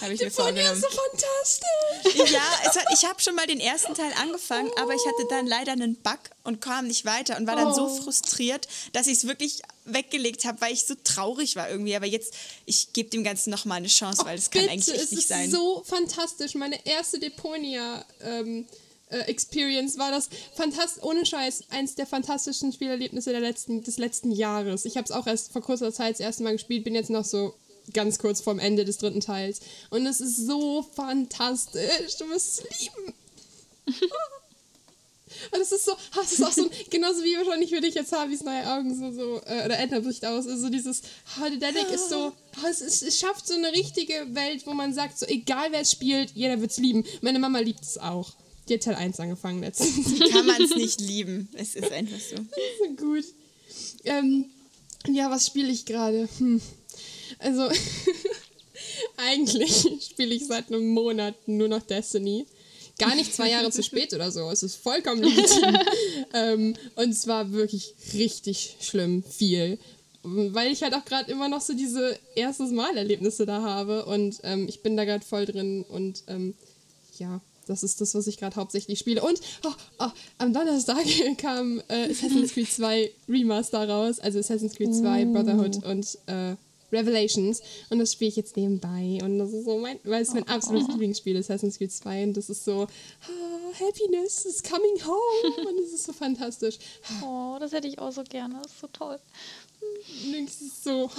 Habe 0.00 0.12
ich 0.12 0.20
Deponia 0.20 0.44
vorgenommen. 0.44 0.74
ist 0.74 0.82
so 0.82 0.88
fantastisch! 0.88 2.32
Ja, 2.32 2.42
es 2.66 2.76
hat, 2.76 2.86
ich 2.92 3.04
habe 3.04 3.20
schon 3.20 3.34
mal 3.34 3.46
den 3.46 3.60
ersten 3.60 3.94
Teil 3.94 4.12
angefangen, 4.20 4.70
aber 4.80 4.94
ich 4.94 5.00
hatte 5.06 5.26
dann 5.30 5.46
leider 5.46 5.72
einen 5.72 5.96
Bug 5.96 6.18
und 6.42 6.60
kam 6.60 6.86
nicht 6.86 7.04
weiter 7.04 7.36
und 7.36 7.46
war 7.46 7.56
dann 7.56 7.74
so 7.74 7.88
frustriert, 7.88 8.68
dass 8.92 9.06
ich 9.06 9.18
es 9.18 9.26
wirklich 9.26 9.62
weggelegt 9.84 10.44
habe, 10.44 10.60
weil 10.60 10.72
ich 10.72 10.86
so 10.86 10.94
traurig 11.02 11.56
war 11.56 11.70
irgendwie. 11.70 11.94
Aber 11.94 12.06
jetzt, 12.06 12.34
ich 12.66 12.92
gebe 12.92 13.10
dem 13.10 13.24
Ganzen 13.24 13.50
noch 13.50 13.64
mal 13.64 13.76
eine 13.76 13.88
Chance, 13.88 14.24
weil 14.24 14.36
das 14.36 14.50
kann 14.50 14.68
eigentlich 14.68 14.88
es 14.88 15.10
nicht 15.10 15.20
ist 15.20 15.28
sein. 15.28 15.50
so 15.50 15.82
fantastisch. 15.86 16.54
Meine 16.54 16.84
erste 16.86 17.18
Deponia 17.18 18.04
ähm, 18.22 18.66
äh, 19.10 19.18
Experience 19.20 19.98
war 19.98 20.10
das 20.10 20.28
fantastisch, 20.56 21.02
ohne 21.02 21.24
Scheiß, 21.24 21.64
eins 21.70 21.94
der 21.94 22.06
fantastischen 22.06 22.72
Spielerlebnisse 22.72 23.30
der 23.30 23.40
letzten, 23.40 23.82
des 23.82 23.98
letzten 23.98 24.32
Jahres. 24.32 24.84
Ich 24.84 24.96
habe 24.96 25.04
es 25.04 25.10
auch 25.10 25.26
erst 25.26 25.52
vor 25.52 25.62
kurzer 25.62 25.92
Zeit 25.92 26.14
das 26.14 26.20
erste 26.20 26.42
Mal 26.42 26.52
gespielt, 26.52 26.84
bin 26.84 26.94
jetzt 26.94 27.10
noch 27.10 27.24
so 27.24 27.54
ganz 27.92 28.18
kurz 28.18 28.40
vorm 28.40 28.58
Ende 28.58 28.84
des 28.84 28.98
dritten 28.98 29.20
Teils. 29.20 29.60
Und 29.90 30.06
es 30.06 30.20
ist 30.20 30.46
so 30.46 30.82
fantastisch. 30.94 32.16
Du 32.18 32.28
wirst 32.30 32.60
es 32.60 32.80
lieben. 32.80 33.14
Und 35.52 35.60
es 35.60 35.72
ist 35.72 35.84
so, 35.84 35.92
ah, 35.92 36.20
es 36.22 36.32
ist 36.32 36.44
auch 36.44 36.52
so, 36.52 36.70
genauso 36.90 37.22
wie 37.24 37.36
wahrscheinlich 37.36 37.70
für 37.70 37.80
dich 37.80 37.94
jetzt 37.94 38.12
Harveys 38.12 38.44
neue 38.44 38.66
Augen 38.72 38.94
so, 38.96 39.12
so 39.12 39.40
äh, 39.46 39.64
oder 39.64 39.78
Edna 39.78 40.00
bricht 40.00 40.24
aus, 40.24 40.46
also 40.46 40.68
dieses, 40.68 41.02
oh, 41.40 41.48
Didelic 41.48 41.90
ist 41.90 42.08
so, 42.08 42.32
oh, 42.62 42.66
es, 42.68 42.80
ist, 42.80 43.02
es 43.02 43.18
schafft 43.18 43.46
so 43.46 43.54
eine 43.54 43.72
richtige 43.72 44.14
Welt, 44.34 44.66
wo 44.66 44.72
man 44.74 44.94
sagt, 44.94 45.18
so 45.18 45.26
egal 45.26 45.72
wer 45.72 45.80
es 45.80 45.90
spielt, 45.90 46.30
jeder 46.34 46.60
wird 46.60 46.70
es 46.70 46.78
lieben. 46.78 47.04
Meine 47.20 47.38
Mama 47.38 47.58
liebt 47.58 47.82
es 47.82 47.98
auch. 47.98 48.32
Die 48.68 48.74
hat 48.74 48.82
Teil 48.82 48.94
1 48.94 49.20
angefangen 49.20 49.60
letztens. 49.60 50.18
Kann 50.30 50.46
man 50.46 50.62
es 50.62 50.74
nicht 50.74 51.00
lieben. 51.00 51.48
Es 51.54 51.74
ist 51.74 51.92
einfach 51.92 52.18
so. 52.18 52.36
so 52.86 52.94
gut. 52.96 53.24
Ähm, 54.04 54.46
ja, 55.08 55.30
was 55.30 55.46
spiele 55.46 55.70
ich 55.70 55.84
gerade? 55.84 56.28
Hm. 56.38 56.62
Also, 57.38 57.68
eigentlich 59.16 59.86
spiele 60.08 60.34
ich 60.34 60.46
seit 60.46 60.68
einem 60.68 60.88
Monat 60.88 61.34
nur 61.46 61.68
noch 61.68 61.82
Destiny. 61.82 62.46
Gar 62.98 63.16
nicht 63.16 63.34
zwei 63.34 63.50
Jahre 63.50 63.70
zu 63.70 63.82
spät 63.82 64.12
oder 64.14 64.30
so. 64.30 64.48
Es 64.50 64.62
ist 64.62 64.76
vollkommen 64.76 65.22
legitim. 65.22 65.78
ähm, 66.34 66.74
und 66.96 67.10
es 67.10 67.26
war 67.26 67.52
wirklich 67.52 67.94
richtig 68.14 68.76
schlimm 68.80 69.22
viel. 69.24 69.78
Weil 70.22 70.72
ich 70.72 70.82
halt 70.82 70.94
auch 70.94 71.04
gerade 71.04 71.30
immer 71.30 71.48
noch 71.48 71.60
so 71.60 71.74
diese 71.74 72.18
erstes 72.34 72.70
Mal-Erlebnisse 72.70 73.46
da 73.46 73.62
habe. 73.62 74.06
Und 74.06 74.38
ähm, 74.42 74.66
ich 74.68 74.82
bin 74.82 74.96
da 74.96 75.04
gerade 75.04 75.24
voll 75.24 75.44
drin. 75.44 75.84
Und 75.88 76.22
ähm, 76.28 76.54
ja, 77.18 77.40
das 77.66 77.82
ist 77.82 78.00
das, 78.00 78.14
was 78.14 78.26
ich 78.26 78.38
gerade 78.38 78.56
hauptsächlich 78.56 78.98
spiele. 78.98 79.22
Und 79.22 79.40
oh, 79.64 79.72
oh, 79.98 80.10
am 80.38 80.52
Donnerstag 80.52 81.04
kam 81.38 81.82
äh, 81.88 82.10
Assassin's 82.10 82.52
Creed 82.52 82.70
2 82.70 83.10
Remaster 83.28 83.88
raus. 83.88 84.20
Also 84.20 84.38
Assassin's 84.38 84.76
Creed 84.76 84.94
2 84.94 85.26
Brotherhood 85.26 85.84
und 85.84 86.18
äh, 86.26 86.54
Revelations. 86.94 87.60
Und 87.90 87.98
das 87.98 88.12
spiele 88.12 88.28
ich 88.30 88.36
jetzt 88.36 88.56
nebenbei. 88.56 89.18
Und 89.22 89.38
das 89.38 89.52
ist 89.52 89.64
so 89.64 89.78
mein, 89.78 89.98
weil 90.04 90.22
es 90.22 90.32
mein 90.32 90.46
absolutes 90.48 90.88
Lieblingsspiel 90.88 91.36
ist, 91.36 91.50
Assassin's 91.50 91.78
Creed 91.78 91.92
2. 91.92 92.24
Und 92.24 92.36
das 92.36 92.48
ist 92.50 92.64
so, 92.64 92.82
ah, 93.22 93.80
Happiness 93.80 94.44
is 94.44 94.62
coming 94.62 95.04
home. 95.04 95.68
Und 95.68 95.78
es 95.80 95.92
ist 95.92 96.04
so 96.04 96.12
fantastisch. 96.12 96.76
Oh, 97.22 97.56
das 97.60 97.72
hätte 97.72 97.88
ich 97.88 97.98
auch 97.98 98.12
so 98.12 98.22
gerne. 98.24 98.60
Das 98.62 98.72
ist 98.72 98.80
so 98.80 98.86
toll. 98.92 99.18
Es 100.46 100.60
ist 100.60 100.84
so, 100.84 101.10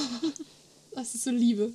das 0.93 1.13
ist 1.15 1.23
so 1.23 1.31
Liebe. 1.31 1.73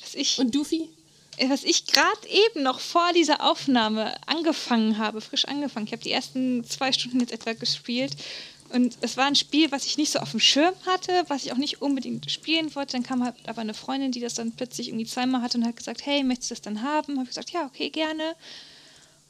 Was 0.00 0.14
ich, 0.14 0.38
Und 0.38 0.54
Doofy? 0.54 0.88
äh, 1.36 1.48
was 1.48 1.64
ich 1.64 1.86
gerade 1.86 2.28
eben 2.28 2.62
noch 2.62 2.80
vor 2.80 3.12
dieser 3.14 3.44
Aufnahme 3.48 4.14
angefangen 4.26 4.98
habe, 4.98 5.20
frisch 5.20 5.46
angefangen. 5.46 5.86
Ich 5.86 5.92
habe 5.92 6.02
die 6.02 6.12
ersten 6.12 6.64
zwei 6.64 6.92
Stunden 6.92 7.20
jetzt 7.20 7.32
etwa 7.32 7.52
gespielt. 7.54 8.16
Und 8.74 8.98
es 9.02 9.16
war 9.16 9.26
ein 9.26 9.36
Spiel, 9.36 9.70
was 9.70 9.86
ich 9.86 9.98
nicht 9.98 10.10
so 10.10 10.18
auf 10.18 10.32
dem 10.32 10.40
Schirm 10.40 10.74
hatte, 10.84 11.24
was 11.28 11.44
ich 11.44 11.52
auch 11.52 11.56
nicht 11.58 11.80
unbedingt 11.80 12.28
spielen 12.28 12.74
wollte. 12.74 12.94
Dann 12.94 13.04
kam 13.04 13.22
halt 13.22 13.36
aber 13.46 13.60
eine 13.60 13.72
Freundin, 13.72 14.10
die 14.10 14.18
das 14.18 14.34
dann 14.34 14.50
plötzlich 14.50 14.88
irgendwie 14.88 15.06
zweimal 15.06 15.42
hatte 15.42 15.58
und 15.58 15.64
hat 15.64 15.76
gesagt, 15.76 16.04
hey, 16.04 16.24
möchtest 16.24 16.50
du 16.50 16.54
das 16.56 16.62
dann 16.62 16.82
haben? 16.82 17.14
Habe 17.14 17.22
ich 17.22 17.28
gesagt, 17.28 17.50
ja, 17.50 17.66
okay, 17.66 17.88
gerne. 17.90 18.34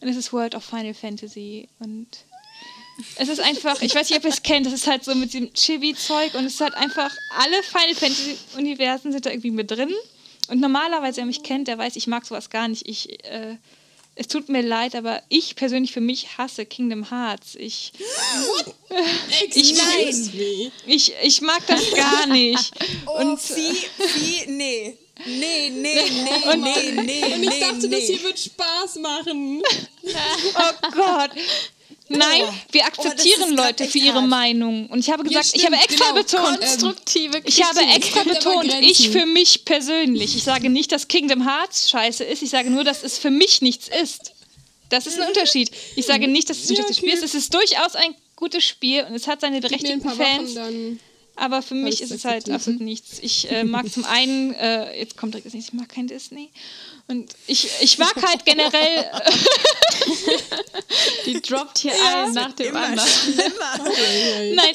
Und 0.01 0.09
es 0.09 0.17
ist 0.17 0.33
World 0.33 0.55
of 0.55 0.65
Final 0.65 0.95
Fantasy. 0.95 1.69
Und 1.79 2.09
es 3.17 3.29
ist 3.29 3.41
einfach, 3.41 3.83
ich 3.83 3.95
weiß 3.95 4.09
nicht, 4.09 4.19
ob 4.19 4.25
ihr 4.25 4.31
es 4.31 4.43
kennt, 4.43 4.65
das 4.65 4.73
ist 4.73 4.87
halt 4.87 5.05
so 5.05 5.15
mit 5.15 5.35
diesem 5.35 5.53
Chibi-Zeug 5.53 6.35
und 6.37 6.47
es 6.47 6.55
ist 6.55 6.61
halt 6.63 6.75
einfach, 6.75 7.15
alle 7.39 7.63
Final 7.65 7.95
Fantasy-Universen 7.95 9.13
sind 9.13 9.27
da 9.27 9.31
irgendwie 9.31 9.51
mit 9.51 9.71
drin. 9.71 9.93
Und 10.49 10.63
normalerweise, 10.63 11.19
wer 11.19 11.27
mich 11.27 11.43
kennt, 11.43 11.69
der 11.69 11.77
weiß, 11.77 11.97
ich 11.97 12.07
mag 12.07 12.25
sowas 12.25 12.49
gar 12.49 12.69
nicht. 12.69 12.89
Ich, 12.89 13.23
äh, 13.25 13.57
es 14.17 14.29
tut 14.29 14.49
mir 14.49 14.63
leid, 14.63 14.95
aber 14.95 15.23
ich 15.29 15.57
persönlich 15.57 15.93
für 15.93 16.01
mich 16.01 16.39
hasse 16.39 16.67
Kingdom 16.67 17.11
Hearts. 17.11 17.55
Ich, 17.57 17.93
Ich 19.55 19.75
me. 19.75 20.71
ich, 20.87 21.13
ich 21.23 21.41
mag 21.41 21.67
das 21.67 21.93
gar 21.95 22.27
nicht. 22.27 22.73
Oh, 23.07 23.19
Und 23.21 23.39
wie, 23.51 23.73
wie, 23.73 24.51
nee. 24.51 24.99
Nee, 25.27 25.71
nee, 25.71 25.71
nee, 26.57 26.57
nee, 26.57 27.03
nee, 27.03 27.35
Und 27.35 27.43
ich 27.43 27.51
nee, 27.51 27.61
dachte, 27.61 27.89
das 27.89 28.01
nee. 28.01 28.07
hier 28.07 28.23
wird 28.23 28.39
Spaß 28.39 28.97
machen. 28.97 29.63
oh 30.05 30.91
Gott. 30.93 31.31
Nein, 32.09 32.43
Oh. 32.43 32.53
wir 32.73 32.83
Oh, 32.83 32.87
akzeptieren 32.87 33.57
grad 33.57 33.79
Leute 33.79 33.85
für 33.91 33.99
ihre 33.99 34.21
hart. 34.21 34.29
Meinung. 34.29 34.87
Und 34.89 34.99
ich 34.99 35.11
habe 35.11 35.23
gesagt, 35.25 35.47
ich 35.55 35.63
stimmt, 35.63 35.75
habe 35.77 35.85
extra 35.85 36.11
genau. 36.11 36.23
betont, 36.23 36.61
Konstruktive 36.61 37.43
ich 37.45 37.63
habe 37.63 37.81
extra 37.95 38.23
betont, 38.25 38.75
ich 38.83 39.09
für 39.11 39.25
mich 39.27 39.65
persönlich. 39.65 40.37
Ich 40.37 40.45
sage 40.45 40.69
nicht, 40.69 40.93
dass 40.93 41.09
Kingdom 41.09 41.47
Hearts 41.49 41.89
scheiße 41.91 42.25
ist. 42.25 42.43
Ich 42.43 42.51
sage 42.51 42.71
nur, 42.71 42.85
dass 42.85 43.03
es 43.03 43.19
für 43.19 43.31
mich 43.31 43.63
nichts 43.63 43.89
ist. 44.03 44.33
Das 44.91 45.07
ist 45.07 45.19
ein 45.19 45.27
Unterschied. 45.29 45.71
Ich 45.97 46.05
sage 46.07 46.29
nicht, 46.29 46.51
dass 46.51 46.59
es 46.59 46.69
ein 46.71 46.77
Ja, 46.77 46.83
schlechtes 46.83 46.99
okay. 46.99 47.07
Spiel 47.11 47.19
ist. 47.25 47.25
Es 47.25 47.35
ist 47.35 47.55
durchaus 47.55 47.97
ein 47.97 48.15
gutes 48.37 48.65
Spiel 48.65 49.05
und 49.05 49.15
es 49.15 49.27
hat 49.27 49.41
seine 49.41 49.61
berechtigten 49.61 50.05
Wochen, 50.05 50.17
Fans. 50.17 50.55
dann. 50.55 51.01
Aber 51.37 51.63
für 51.63 51.75
mich 51.75 52.01
ist 52.01 52.13
es 52.13 52.25
halt 52.25 52.49
absolut 52.51 52.81
nichts. 52.81 53.19
Ich 53.21 53.51
äh, 53.51 53.65
mag 53.65 53.91
zum 53.91 54.05
einen, 54.05 54.55
äh, 54.55 54.97
jetzt 55.01 55.17
kommt 55.17 55.35
direkt 55.35 55.47
das 55.47 55.55
nächste, 55.55 55.73
ich 55.75 55.81
mag 55.81 55.89
kein 55.89 56.07
Disney. 56.07 56.51
Und 57.07 57.35
ich, 57.47 57.69
ich 57.81 57.99
mag 57.99 58.15
halt 58.23 58.45
generell, 58.47 59.11
Die 61.27 61.41
droppt 61.41 61.79
hier 61.79 61.93
ein 61.93 62.33
nach 62.33 62.53
dem 62.53 62.69
Immer 62.69 62.81
anderen. 62.81 63.09
nein, 64.55 64.75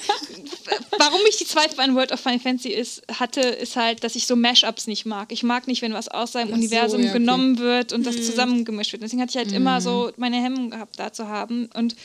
warum 0.98 1.22
ich 1.28 1.38
die 1.38 1.46
Zweifel 1.46 1.80
an 1.80 1.96
World 1.96 2.12
of 2.12 2.20
Final 2.20 2.40
Fantasy 2.40 2.70
ist, 2.70 3.02
hatte, 3.20 3.42
ist 3.42 3.76
halt, 3.76 4.04
dass 4.04 4.16
ich 4.16 4.28
so 4.28 4.36
Mashups 4.36 4.88
nicht 4.88 5.06
mag. 5.06 5.32
Ich 5.32 5.44
mag 5.44 5.68
nicht, 5.68 5.82
wenn 5.82 5.94
was 5.94 6.08
aus 6.08 6.34
seinem 6.34 6.50
Ach 6.50 6.52
so, 6.52 6.56
Universum 6.56 7.02
ja, 7.02 7.10
okay. 7.10 7.20
genommen 7.20 7.58
wird 7.60 7.94
und 7.94 8.06
das 8.06 8.16
zusammengemischt 8.16 8.92
wird. 8.92 9.04
Deswegen 9.04 9.22
hatte 9.22 9.32
ich 9.32 9.38
halt 9.38 9.52
immer 9.52 9.82
so 9.82 10.12
meine 10.18 10.42
Hemmung 10.42 10.72
gehabt, 10.72 11.00
da 11.00 11.14
zu 11.14 11.28
haben. 11.28 11.70
Und 11.74 11.96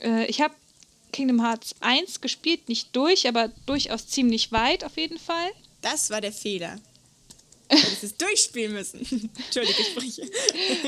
äh, 0.00 0.26
ich 0.26 0.40
habe 0.40 0.54
Kingdom 1.12 1.44
Hearts 1.44 1.74
1 1.80 2.20
gespielt, 2.20 2.68
nicht 2.68 2.94
durch, 2.96 3.28
aber 3.28 3.50
durchaus 3.66 4.08
ziemlich 4.08 4.52
weit 4.52 4.84
auf 4.84 4.96
jeden 4.96 5.18
Fall. 5.18 5.50
Das 5.82 6.10
war 6.10 6.20
der 6.20 6.32
Fehler. 6.32 6.78
Hättest 7.68 8.04
es 8.04 8.16
durchspielen 8.16 8.72
müssen. 8.72 9.00
Entschuldige, 9.46 9.80
ich 9.80 9.88
spreche. 9.88 10.22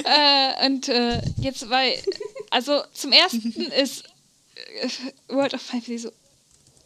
Äh, 0.05 0.67
und 0.67 0.89
äh, 0.89 1.23
jetzt, 1.41 1.69
weil, 1.71 2.03
also 2.51 2.83
zum 2.93 3.13
ersten 3.13 3.53
ist 3.73 4.05
äh, 4.55 4.89
World 5.29 5.55
of 5.55 5.63
Fantasy 5.63 5.99
so 5.99 6.13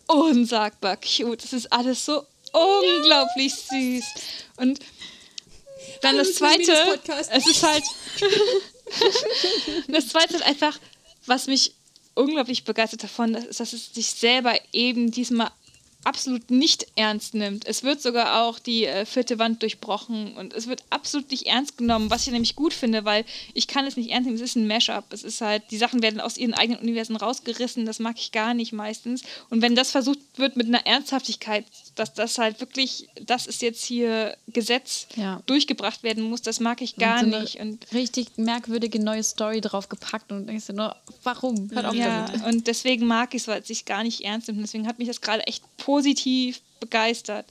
unsagbar 0.06 0.97
cute. 0.97 1.43
Das 1.43 1.52
ist 1.52 1.73
alles 1.73 2.05
so 2.05 2.24
unglaublich 2.52 3.55
süß. 3.55 4.05
Und 4.56 4.81
dann 6.02 6.16
Hallo, 6.16 6.19
das 6.19 6.35
zweite, 6.35 7.01
es 7.31 7.47
ist 7.47 7.62
halt, 7.62 7.85
das 9.89 10.09
zweite 10.09 10.36
ist 10.36 10.43
einfach, 10.43 10.78
was 11.27 11.47
mich 11.47 11.74
unglaublich 12.15 12.65
begeistert 12.65 13.05
davon, 13.05 13.35
ist, 13.35 13.60
dass 13.60 13.73
es 13.73 13.93
sich 13.93 14.09
selber 14.10 14.59
eben 14.73 15.10
diesmal 15.10 15.51
absolut 16.09 16.51
nicht 16.51 16.87
ernst 16.97 17.35
nimmt. 17.35 17.67
Es 17.67 17.83
wird 17.83 18.01
sogar 18.01 18.43
auch 18.43 18.59
die 18.59 18.87
äh, 18.87 19.05
vierte 19.05 19.39
Wand 19.39 19.63
durchbrochen 19.63 20.37
und 20.39 20.55
es 20.55 20.67
wird 20.67 20.83
absolut 20.89 21.31
nicht 21.31 21.47
ernst 21.47 21.77
genommen, 21.77 22.09
was 22.11 22.27
ich 22.27 22.33
nämlich 22.33 22.57
gut 22.57 22.73
finde, 22.73 23.05
weil 23.05 23.27
ich 23.53 23.69
kann 23.69 23.85
es 23.87 23.97
nicht 23.99 24.11
ernst 24.11 24.25
nehmen. 24.27 24.37
Es 24.37 24.43
ist 24.43 24.57
ein 24.57 24.67
Mashup. 24.67 25.05
Es 25.13 25.23
ist 25.23 25.43
halt, 25.43 25.63
die 25.71 25.77
Sachen 25.77 26.03
werden 26.03 26.21
aus 26.21 26.39
ihren 26.39 26.55
eigenen 26.55 26.81
Universen 26.81 27.15
rausgerissen. 27.17 27.85
Das 27.85 27.99
mag 27.99 28.17
ich 28.19 28.33
gar 28.33 28.55
nicht 28.55 28.73
meistens. 28.73 29.23
Und 29.51 29.61
wenn 29.61 29.77
das 29.77 29.91
versucht 29.91 30.19
wird 30.37 30.57
mit 30.57 30.67
einer 30.67 30.87
Ernsthaftigkeit, 30.87 31.67
dass 31.95 32.15
das 32.15 32.39
halt 32.39 32.61
wirklich, 32.61 33.09
das 33.23 33.47
ist 33.47 33.61
jetzt 33.61 33.85
hier 33.85 34.35
Gesetz 34.49 35.07
Ja. 35.17 35.43
durchgebracht 35.47 36.03
werden 36.03 36.23
muss, 36.25 36.41
das 36.41 36.59
mag 36.59 36.81
ich 36.81 36.97
gar 36.97 37.23
Und 37.23 37.33
so 37.33 37.39
nicht. 37.39 37.61
Und 37.61 37.87
richtig 37.93 38.29
merkwürdige 38.39 38.99
neue 38.99 39.23
Story 39.23 39.61
drauf 39.61 39.91
gepackt 39.91 40.33
und 40.33 40.47
denkst 40.47 40.67
dir 40.69 40.73
nur, 40.73 40.97
warum? 41.23 41.71
Hört 41.71 41.85
auf 41.85 41.95
Ja, 41.95 42.27
damit. 42.29 42.45
und 42.47 42.67
deswegen 42.67 43.07
mag 43.07 43.35
ich 43.35 43.43
es, 43.43 43.49
weil 43.49 43.61
es 43.61 43.69
sich 43.69 43.85
gar 43.85 44.03
nicht 44.03 44.23
ernst 44.23 44.49
nimmt. 44.49 44.59
Und 44.59 44.63
deswegen 44.65 44.87
hat 44.89 44.99
mich 44.99 45.09
das 45.09 45.21
gerade 45.21 45.47
echt 45.47 45.63
positiv 45.77 45.98
begeistert. 46.81 47.47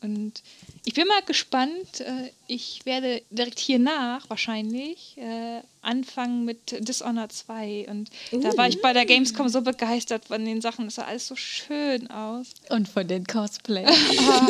Und 0.00 0.42
ich 0.84 0.92
bin 0.92 1.06
mal 1.08 1.22
gespannt. 1.22 2.00
äh, 2.00 2.30
Ich 2.46 2.84
werde 2.84 3.22
direkt 3.30 3.58
hier 3.58 3.78
nach 3.78 4.28
wahrscheinlich 4.28 5.16
äh, 5.16 5.60
anfangen 5.80 6.44
mit 6.44 6.86
Dishonored 6.86 7.32
2. 7.32 7.86
Und 7.88 8.10
da 8.32 8.54
war 8.58 8.68
ich 8.68 8.82
bei 8.82 8.92
der 8.92 9.06
Gamescom 9.06 9.48
so 9.48 9.62
begeistert 9.62 10.26
von 10.26 10.44
den 10.44 10.60
Sachen. 10.60 10.84
Das 10.84 10.96
sah 10.96 11.04
alles 11.04 11.26
so 11.26 11.36
schön 11.36 12.10
aus. 12.10 12.48
Und 12.68 12.86
von 12.88 13.06
den 13.08 13.26
Cosplay. 13.26 13.86
Von 13.86 14.46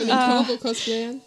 den 0.00 0.10
Ah. 0.10 0.42
Corvo-Cosplayern. 0.44 1.20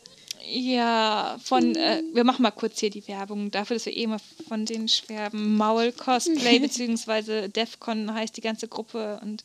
Ja, 0.45 1.39
von, 1.41 1.73
äh, 1.75 2.03
wir 2.13 2.25
machen 2.25 2.43
mal 2.43 2.51
kurz 2.51 2.81
hier 2.81 2.89
die 2.89 3.07
Werbung 3.07 3.49
dafür, 3.49 3.77
dass 3.77 3.85
wir 3.85 3.95
eh 3.95 4.05
mal 4.07 4.19
von 4.49 4.65
den 4.65 4.89
schwerben 4.89 5.55
Maul-Cosplay, 5.55 6.59
beziehungsweise 6.67 7.47
DEFCON 7.47 8.13
heißt 8.13 8.35
die 8.35 8.41
ganze 8.41 8.67
Gruppe 8.67 9.21
und 9.23 9.41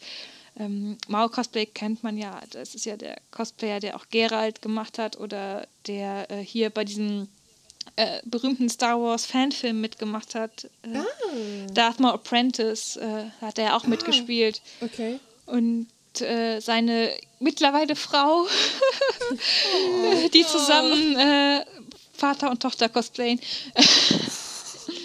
ähm, 0.58 0.98
Maul-Cosplay 1.06 1.66
kennt 1.66 2.02
man 2.02 2.18
ja, 2.18 2.40
das 2.50 2.74
ist 2.74 2.84
ja 2.84 2.96
der 2.96 3.18
Cosplayer, 3.30 3.80
der 3.80 3.96
auch 3.96 4.06
Geralt 4.10 4.60
gemacht 4.62 4.98
hat 4.98 5.18
oder 5.18 5.66
der 5.86 6.30
äh, 6.30 6.38
hier 6.38 6.70
bei 6.70 6.84
diesem 6.84 7.28
äh, 7.96 8.20
berühmten 8.24 8.68
Star 8.68 9.00
Wars 9.00 9.26
Fanfilm 9.26 9.80
mitgemacht 9.80 10.34
hat. 10.34 10.64
Äh, 10.82 11.70
Darth 11.72 12.00
Maul 12.00 12.14
Apprentice 12.14 12.96
äh, 12.96 13.30
hat 13.40 13.58
er 13.58 13.76
auch 13.76 13.86
mitgespielt. 13.86 14.60
Okay. 14.80 15.20
Und 15.46 15.86
äh, 16.20 16.60
seine 16.60 17.12
mittlerweile 17.38 17.96
Frau, 17.96 18.46
die 20.34 20.44
zusammen 20.44 21.16
äh, 21.16 21.64
Vater 22.12 22.50
und 22.50 22.60
Tochter 22.60 22.88
cosplayen. 22.88 23.40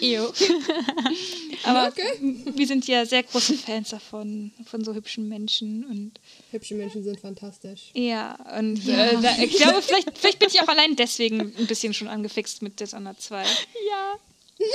Ew. 0.04 0.28
Aber 1.64 1.88
Okay. 1.88 2.44
wir 2.56 2.68
sind 2.68 2.86
ja 2.88 3.06
sehr 3.06 3.24
große 3.24 3.54
Fans 3.56 3.90
davon, 3.90 4.52
von 4.66 4.84
so 4.84 4.94
hübschen 4.94 5.28
Menschen. 5.30 5.86
Und 5.86 6.20
Hübsche 6.52 6.76
Menschen 6.76 7.04
sind 7.04 7.20
fantastisch. 7.20 7.92
ja, 7.94 8.36
und 8.60 8.86
Äh, 8.88 9.22
da, 9.22 9.38
ich 9.42 9.56
glaube, 9.56 9.82
vielleicht, 9.82 10.18
vielleicht 10.18 10.40
bin 10.40 10.50
ich 10.50 10.60
auch 10.62 10.68
allein 10.68 10.96
deswegen 10.96 11.40
ein 11.58 11.68
bisschen 11.68 11.94
schon 11.94 12.08
angefixt 12.10 12.62
mit 12.62 12.80
Dishonored 12.80 13.22
2. 13.22 13.44
Ja. 13.44 14.16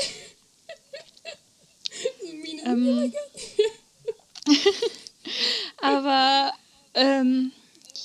Ähm, 2.65 3.13
aber 5.79 6.53
ähm, 6.95 7.53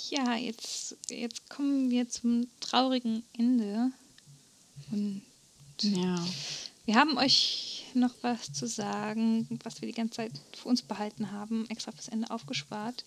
ja, 0.10 0.36
jetzt, 0.36 0.96
jetzt 1.10 1.50
kommen 1.50 1.90
wir 1.92 2.10
zum 2.10 2.48
traurigen 2.60 3.24
Ende. 3.38 3.92
Und 4.92 5.22
Ja. 5.82 6.26
Wir 6.86 6.96
haben 6.96 7.18
euch 7.18 7.86
noch 7.94 8.14
was 8.22 8.52
zu 8.52 8.68
sagen, 8.68 9.48
was 9.64 9.82
wir 9.82 9.88
die 9.88 9.94
ganze 9.94 10.18
Zeit 10.18 10.32
für 10.56 10.70
uns 10.70 10.82
behalten 10.82 11.32
haben, 11.32 11.70
extra 11.70 11.92
fürs 11.92 12.10
Ende 12.10 12.30
aufgespart. 12.30 13.06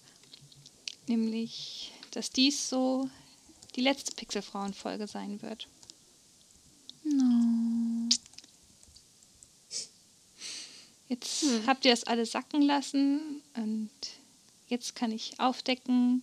Nämlich, 1.07 1.93
dass 2.12 2.31
dies 2.31 2.69
so 2.69 3.09
die 3.74 3.81
letzte 3.81 4.15
Pixelfrauen-Folge 4.15 5.07
sein 5.07 5.43
wird. 5.43 5.69
Jetzt 11.09 11.44
habt 11.66 11.85
ihr 11.85 11.93
das 11.93 12.05
alle 12.05 12.27
sacken 12.27 12.62
lassen 12.62 13.43
und 13.55 13.90
jetzt 14.69 14.97
kann 14.97 15.12
ich 15.12 15.39
aufdecken, 15.39 16.23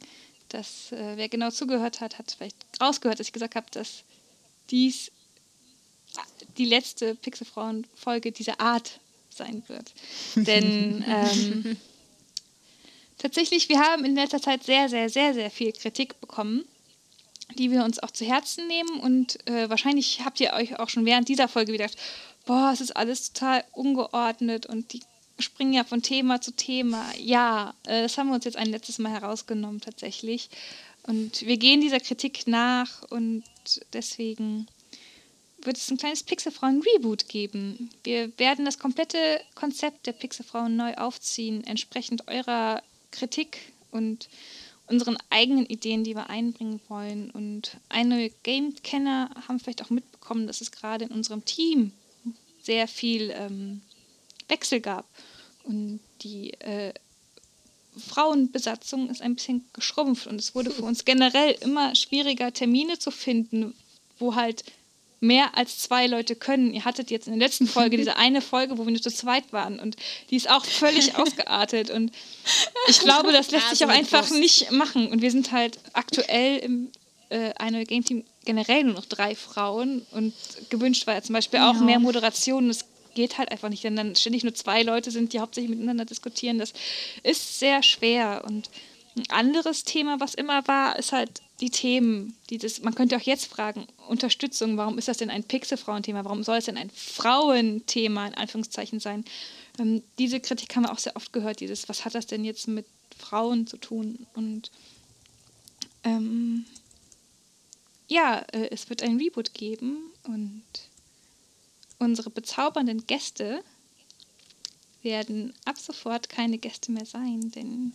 dass 0.50 0.92
äh, 0.92 1.16
wer 1.16 1.30
genau 1.30 1.52
zugehört 1.52 2.02
hat, 2.02 2.20
hat 2.20 2.32
vielleicht 2.32 2.58
rausgehört, 2.82 3.20
dass 3.20 3.28
ich 3.28 3.34
gesagt 3.34 3.56
habe, 3.56 3.68
dass 3.72 4.04
dies 4.70 5.12
die 6.57 6.65
letzte 6.65 7.15
Pixelfrauen-Folge 7.15 8.31
dieser 8.31 8.60
Art 8.60 8.99
sein 9.30 9.64
wird. 9.68 9.91
Denn 10.35 11.03
ähm, 11.07 11.77
tatsächlich, 13.18 13.69
wir 13.69 13.80
haben 13.80 14.06
in 14.06 14.15
letzter 14.15 14.41
Zeit 14.41 14.64
sehr, 14.64 14.90
sehr, 14.90 15.10
sehr, 15.10 15.34
sehr 15.34 15.49
viel 15.49 15.72
Kritik 15.72 16.19
bekommen, 16.22 16.65
die 17.57 17.72
wir 17.72 17.84
uns 17.84 17.99
auch 17.99 18.11
zu 18.11 18.26
Herzen 18.26 18.68
nehmen. 18.68 18.99
Und 18.99 19.48
äh, 19.48 19.69
wahrscheinlich 19.69 20.22
habt 20.23 20.40
ihr 20.40 20.53
euch 20.53 20.80
auch 20.80 20.90
schon 20.90 21.06
während 21.06 21.27
dieser 21.30 21.48
Folge 21.48 21.72
gedacht, 21.72 21.98
boah, 22.45 22.72
es 22.73 22.81
ist 22.81 22.95
alles 22.95 23.34
total 23.34 23.64
ungeordnet 23.72 24.65
und 24.65 24.94
die 24.94 25.02
springen 25.40 25.73
ja 25.73 25.84
von 25.84 26.02
Thema 26.02 26.41
zu 26.41 26.52
Thema. 26.52 27.03
Ja, 27.18 27.73
äh, 27.88 28.03
das 28.03 28.18
haben 28.18 28.27
wir 28.27 28.35
uns 28.35 28.45
jetzt 28.45 28.57
ein 28.57 28.69
letztes 28.69 28.99
Mal 28.99 29.11
herausgenommen 29.11 29.81
tatsächlich. 29.81 30.49
Und 31.03 31.45
wir 31.45 31.57
gehen 31.57 31.81
dieser 31.81 31.99
Kritik 31.99 32.48
nach 32.48 33.03
und 33.10 33.44
deswegen 33.91 34.68
wird 35.65 35.77
es 35.77 35.90
ein 35.90 35.98
kleines 35.98 36.23
Pixelfrauen-Reboot 36.23 37.27
geben. 37.27 37.90
Wir 38.03 38.38
werden 38.38 38.65
das 38.65 38.80
komplette 38.80 39.41
Konzept 39.56 40.06
der 40.07 40.14
Pixelfrauen 40.14 40.76
neu 40.76 40.94
aufziehen, 40.95 41.64
entsprechend 41.65 42.27
eurer 42.27 42.81
Kritik 43.11 43.73
und 43.91 44.30
unseren 44.88 45.18
eigenen 45.30 45.65
Ideen, 45.65 46.03
die 46.03 46.15
wir 46.15 46.30
einbringen 46.30 46.81
wollen. 46.88 47.31
Und 47.31 47.77
einige 47.90 48.34
Game-Kenner 48.44 49.30
haben 49.48 49.60
vielleicht 49.60 49.84
auch 49.84 49.90
mitbekommen, 49.90 50.48
dass 50.48 50.61
es 50.61 50.72
gerade 50.72 51.06
in 51.06 51.11
unserem 51.11 51.45
Team 51.45 51.94
sehr 52.61 52.88
viel 52.88 53.31
ähm, 53.35 53.81
Wechsel 54.48 54.81
gab. 54.81 55.06
Und 55.64 55.99
die 56.22 56.53
äh, 56.60 56.94
Frauenbesatzung 57.98 59.10
ist 59.10 59.22
ein 59.22 59.35
bisschen 59.35 59.65
geschrumpft 59.73 60.27
und 60.27 60.40
es 60.40 60.56
wurde 60.56 60.72
für 60.72 60.84
uns 60.84 61.06
generell 61.06 61.52
immer 61.61 61.95
schwieriger, 61.95 62.52
Termine 62.52 62.99
zu 62.99 63.11
finden, 63.11 63.73
wo 64.19 64.35
halt 64.35 64.64
mehr 65.24 65.58
als 65.58 65.80
zwei 65.80 66.06
Leute 66.08 66.36
können. 66.36 66.74
Ihr 66.74 66.86
hattet 66.86 67.10
jetzt 67.10 67.28
in 67.28 67.40
der 67.40 67.48
letzten 67.48 67.66
Folge 67.66 67.98
diese 67.98 68.18
eine 68.18 68.41
Folge, 68.41 68.78
wo 68.78 68.86
wir 68.86 68.91
nur 68.91 69.02
zu 69.02 69.10
zweit 69.10 69.52
waren 69.54 69.80
und 69.80 69.95
die 70.30 70.36
ist 70.36 70.50
auch 70.50 70.66
völlig 70.66 71.16
ausgeartet 71.18 71.90
und 71.90 72.12
ich 72.88 73.00
glaube, 73.00 73.32
das 73.32 73.50
lässt 73.52 73.70
sich 73.70 73.86
auch 73.86 73.90
einfach 73.90 74.30
nicht 74.32 74.72
machen 74.72 75.08
und 75.08 75.22
wir 75.22 75.32
sind 75.32 75.52
halt 75.52 75.80
aktuell 75.94 76.58
im 76.58 76.91
äh, 77.30 77.54
eine 77.58 77.86
Game 77.86 78.04
Team 78.04 78.26
generell 78.45 78.84
nur 78.84 78.95
noch 78.95 79.06
drei 79.06 79.34
Frauen 79.34 80.06
und 80.12 80.34
gewünscht 80.70 81.08
war 81.08 81.16
ja 81.16 81.22
zum 81.22 81.34
Beispiel 81.34 81.62
auch 81.62 81.76
Ja. 81.76 81.82
mehr 81.82 82.00
Moderation. 82.00 82.70
Es 82.70 82.86
geht 83.16 83.38
halt 83.38 83.52
einfach 83.52 83.70
nicht, 83.70 83.84
denn 83.84 83.95
dann 83.95 84.16
ständig 84.16 84.44
nur 84.44 84.54
zwei 84.54 84.84
Leute 84.84 85.10
sind, 85.10 85.32
die 85.34 85.40
hauptsächlich 85.40 85.70
miteinander 85.70 86.04
diskutieren. 86.04 86.60
Das 86.60 86.74
ist 87.24 87.60
sehr 87.60 87.82
schwer. 87.82 88.44
Und 88.45 88.70
ein 89.16 89.24
anderes 89.30 89.84
Thema, 89.84 90.20
was 90.20 90.34
immer 90.34 90.68
war, 90.68 90.98
ist 91.00 91.12
halt 91.12 91.41
die 91.64 91.69
Themen. 91.69 92.35
Die 92.49 92.57
das, 92.57 92.81
man 92.81 92.94
könnte 92.94 93.15
auch 93.15 93.22
jetzt 93.22 93.45
fragen, 93.45 93.88
Unterstützung, 94.10 94.76
warum 94.76 94.98
ist 94.98 95.07
das 95.07 95.18
denn 95.18 95.30
ein 95.30 95.45
Pixel-Frauenthema? 95.45 96.26
Warum 96.26 96.44
soll 96.44 96.57
es 96.57 96.65
denn 96.65 96.77
ein 96.77 96.90
Frauenthema 96.90 98.27
in 98.27 98.34
Anführungszeichen 98.34 98.99
sein? 98.99 99.23
Ähm, 99.80 100.03
diese 100.19 100.41
Kritik 100.41 100.76
haben 100.76 100.84
wir 100.84 100.91
auch 100.91 100.99
sehr 100.99 101.15
oft 101.15 101.31
gehört, 101.31 101.61
dieses, 101.61 101.88
was 101.88 102.03
hat 102.03 102.15
das 102.15 102.27
denn 102.27 102.44
jetzt 102.44 102.68
mit 102.68 102.85
Frauen 103.18 103.65
zu 103.65 103.77
tun? 103.77 104.27
Und 104.34 104.72
ähm, 106.03 106.65
ja, 108.10 108.40
äh, 108.52 108.68
es 108.69 108.90
wird 108.90 109.02
ein 109.02 109.18
Reboot 109.18 109.53
geben 109.53 110.11
und 110.23 110.64
unsere 111.98 112.30
bezaubernden 112.30 113.07
Gäste 113.07 113.64
werden 115.02 115.53
ab 115.64 115.77
sofort 115.80 116.27
keine 116.27 116.57
Gäste 116.57 116.91
mehr 116.91 117.06
sein, 117.06 117.52
denn 117.52 117.94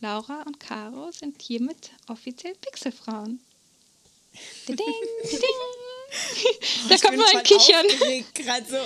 Laura 0.00 0.42
und 0.46 0.60
Caro 0.60 1.10
sind 1.10 1.40
hiermit 1.42 1.90
offiziell 2.08 2.54
Pixelfrauen. 2.54 3.40
Diding, 4.66 4.86
diding. 5.24 5.40
Oh, 6.10 6.88
da 6.88 6.96
kommt 6.96 7.18
nur 7.18 7.28
ein 7.28 7.42
Kichern. 7.42 7.84
Gerade 8.34 8.64
so. 8.66 8.78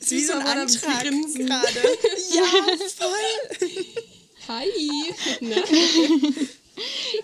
ist 0.00 0.10
wie 0.10 0.24
so 0.24 0.32
ein 0.32 0.42
Antrag 0.42 1.04
gerade. 1.04 1.98
Ja, 2.32 2.44
voll. 2.96 3.84
Hi! 4.48 5.14
Na? 5.40 5.56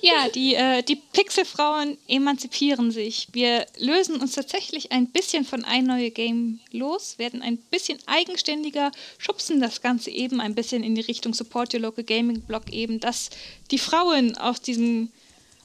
Ja, 0.00 0.28
die, 0.28 0.54
äh, 0.54 0.82
die 0.82 0.96
Pixelfrauen 0.96 1.98
emanzipieren 2.08 2.90
sich. 2.90 3.28
Wir 3.32 3.66
lösen 3.78 4.20
uns 4.20 4.32
tatsächlich 4.32 4.92
ein 4.92 5.08
bisschen 5.08 5.44
von 5.44 5.64
ein 5.64 5.84
neue 5.84 6.10
Game 6.10 6.60
los, 6.70 7.18
werden 7.18 7.42
ein 7.42 7.56
bisschen 7.58 7.98
eigenständiger, 8.06 8.92
schubsen 9.18 9.60
das 9.60 9.82
Ganze 9.82 10.10
eben 10.10 10.40
ein 10.40 10.54
bisschen 10.54 10.82
in 10.82 10.94
die 10.94 11.00
Richtung 11.00 11.34
Support 11.34 11.74
Your 11.74 11.80
Local 11.80 12.04
Gaming 12.04 12.42
Blog 12.42 12.72
eben, 12.72 13.00
dass 13.00 13.30
die 13.70 13.78
Frauen 13.78 14.36
aus 14.36 14.60
diesem, 14.60 15.10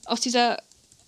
aus 0.06 0.22
dieser 0.22 0.62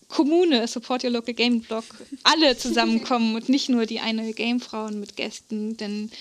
Kommune 0.08 0.68
Support 0.68 1.04
Your 1.04 1.12
Local 1.12 1.34
Gaming 1.34 1.62
Blog 1.62 1.84
alle 2.24 2.58
zusammenkommen 2.58 3.36
und 3.36 3.49
nicht 3.49 3.70
nur 3.70 3.86
die 3.86 3.99
ein 3.99 4.16
neue 4.16 4.34
Gamefrauen 4.34 4.99
mit 4.99 5.18
Gästen, 5.18 5.76
denn 5.78 6.12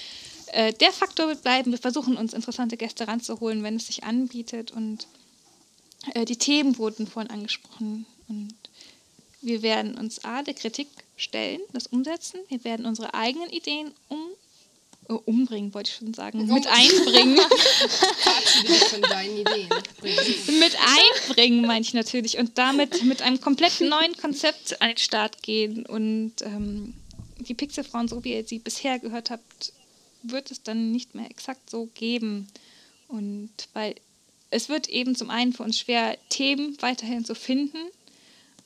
äh, 0.53 0.73
der 0.73 0.93
Faktor 0.93 1.29
wird 1.29 1.43
bleiben. 1.43 1.71
Wir 1.71 1.79
versuchen 1.79 2.17
uns 2.17 2.33
interessante 2.33 2.77
Gäste 2.77 3.07
ranzuholen, 3.07 3.63
wenn 3.63 3.77
es 3.77 3.87
sich 3.87 4.05
anbietet 4.05 4.73
und 4.73 5.07
äh, 6.15 6.25
die 6.25 6.37
Themen 6.37 6.79
wurden 6.79 7.07
vorhin 7.07 7.31
angesprochen 7.31 8.07
und 8.29 8.55
wir 9.47 9.63
werden 9.63 9.97
uns 9.97 10.25
A, 10.25 10.43
der 10.43 10.55
Kritik 10.55 10.89
stellen, 11.17 11.61
das 11.73 11.87
umsetzen. 11.87 12.41
Wir 12.49 12.65
werden 12.65 12.85
unsere 12.85 13.15
eigenen 13.15 13.49
Ideen 13.51 13.93
um, 14.09 14.19
äh, 15.09 15.13
umbringen, 15.13 15.73
wollte 15.73 15.91
ich 15.91 15.97
schon 15.97 16.15
sagen, 16.15 16.47
mit 16.47 16.67
einbringen. 16.67 17.39
Von 18.91 19.03
deinen 19.03 19.39
Ideen. 19.39 19.69
mit 20.03 20.77
einbringen, 20.77 21.67
meine 21.67 21.83
ich 21.83 21.95
natürlich. 21.95 22.39
Und 22.39 22.59
damit 22.59 23.05
mit 23.05 23.23
einem 23.23 23.41
komplett 23.41 23.81
neuen 23.81 24.17
Konzept 24.17 24.81
an 24.83 24.89
den 24.89 24.99
Start 24.99 25.43
gehen. 25.43 25.87
Und 25.87 26.33
ähm, 26.43 26.95
die 27.39 27.55
Pixelfrauen, 27.55 28.09
so 28.09 28.25
wie 28.25 28.35
ihr 28.35 28.45
sie 28.45 28.59
bisher 28.59 28.99
gehört 28.99 29.31
habt, 29.31 29.73
wird 30.23 30.51
es 30.51 30.63
dann 30.63 30.91
nicht 30.91 31.15
mehr 31.15 31.31
exakt 31.31 31.71
so 31.71 31.89
geben. 31.95 32.49
Und 33.09 33.51
weil 33.75 33.95
es 34.57 34.71
wird 34.71 34.89
eben 34.89 35.15
zum 35.15 35.29
einen 35.29 35.53
für 35.53 35.63
uns 35.63 35.79
schwer, 35.79 36.17
Themen 36.31 36.77
weiterhin 36.81 37.27
zu 37.27 37.35
finden. 37.35 37.77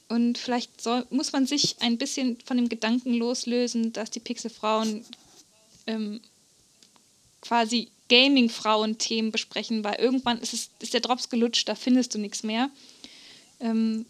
Und 0.08 0.38
vielleicht 0.38 0.80
soll, 0.80 1.04
muss 1.10 1.32
man 1.32 1.46
sich 1.46 1.76
ein 1.80 1.98
bisschen 1.98 2.38
von 2.44 2.56
dem 2.56 2.68
Gedanken 2.68 3.12
loslösen, 3.14 3.92
dass 3.92 4.10
die 4.10 4.20
Pixelfrauen 4.20 5.04
ähm, 5.88 6.20
quasi 7.40 7.88
Gaming-Frauen-Themen 8.08 9.32
besprechen, 9.32 9.82
weil 9.82 9.96
irgendwann 9.96 10.38
ist, 10.38 10.52
es, 10.52 10.70
ist 10.78 10.94
der 10.94 11.00
Drops 11.00 11.28
gelutscht, 11.28 11.68
da 11.68 11.74
findest 11.74 12.14
du 12.14 12.18
nichts 12.18 12.44
mehr. 12.44 12.70
Ähm, 13.58 14.06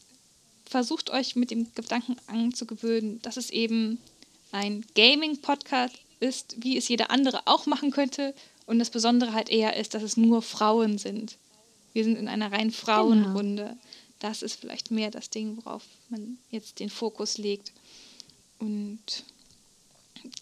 versucht 0.66 1.08
euch 1.10 1.34
mit 1.34 1.50
dem 1.50 1.66
Gedanken 1.74 2.16
anzugewöhnen, 2.26 3.22
dass 3.22 3.38
es 3.38 3.48
eben 3.48 3.98
ein 4.52 4.84
Gaming-Podcast 4.94 5.96
ist, 6.20 6.56
wie 6.58 6.76
es 6.76 6.88
jeder 6.88 7.10
andere 7.10 7.42
auch 7.46 7.64
machen 7.64 7.90
könnte. 7.90 8.34
Und 8.66 8.78
das 8.78 8.90
Besondere 8.90 9.32
halt 9.32 9.48
eher 9.48 9.76
ist, 9.76 9.94
dass 9.94 10.02
es 10.02 10.18
nur 10.18 10.42
Frauen 10.42 10.98
sind. 10.98 11.36
Wir 11.92 12.04
sind 12.04 12.16
in 12.16 12.28
einer 12.28 12.52
rein 12.52 12.70
Frauenrunde. 12.70 13.76
Das 14.18 14.42
ist 14.42 14.60
vielleicht 14.60 14.90
mehr 14.90 15.10
das 15.10 15.30
Ding, 15.30 15.56
worauf 15.56 15.82
man 16.08 16.38
jetzt 16.50 16.78
den 16.78 16.90
Fokus 16.90 17.38
legt. 17.38 17.72
Und 18.58 19.24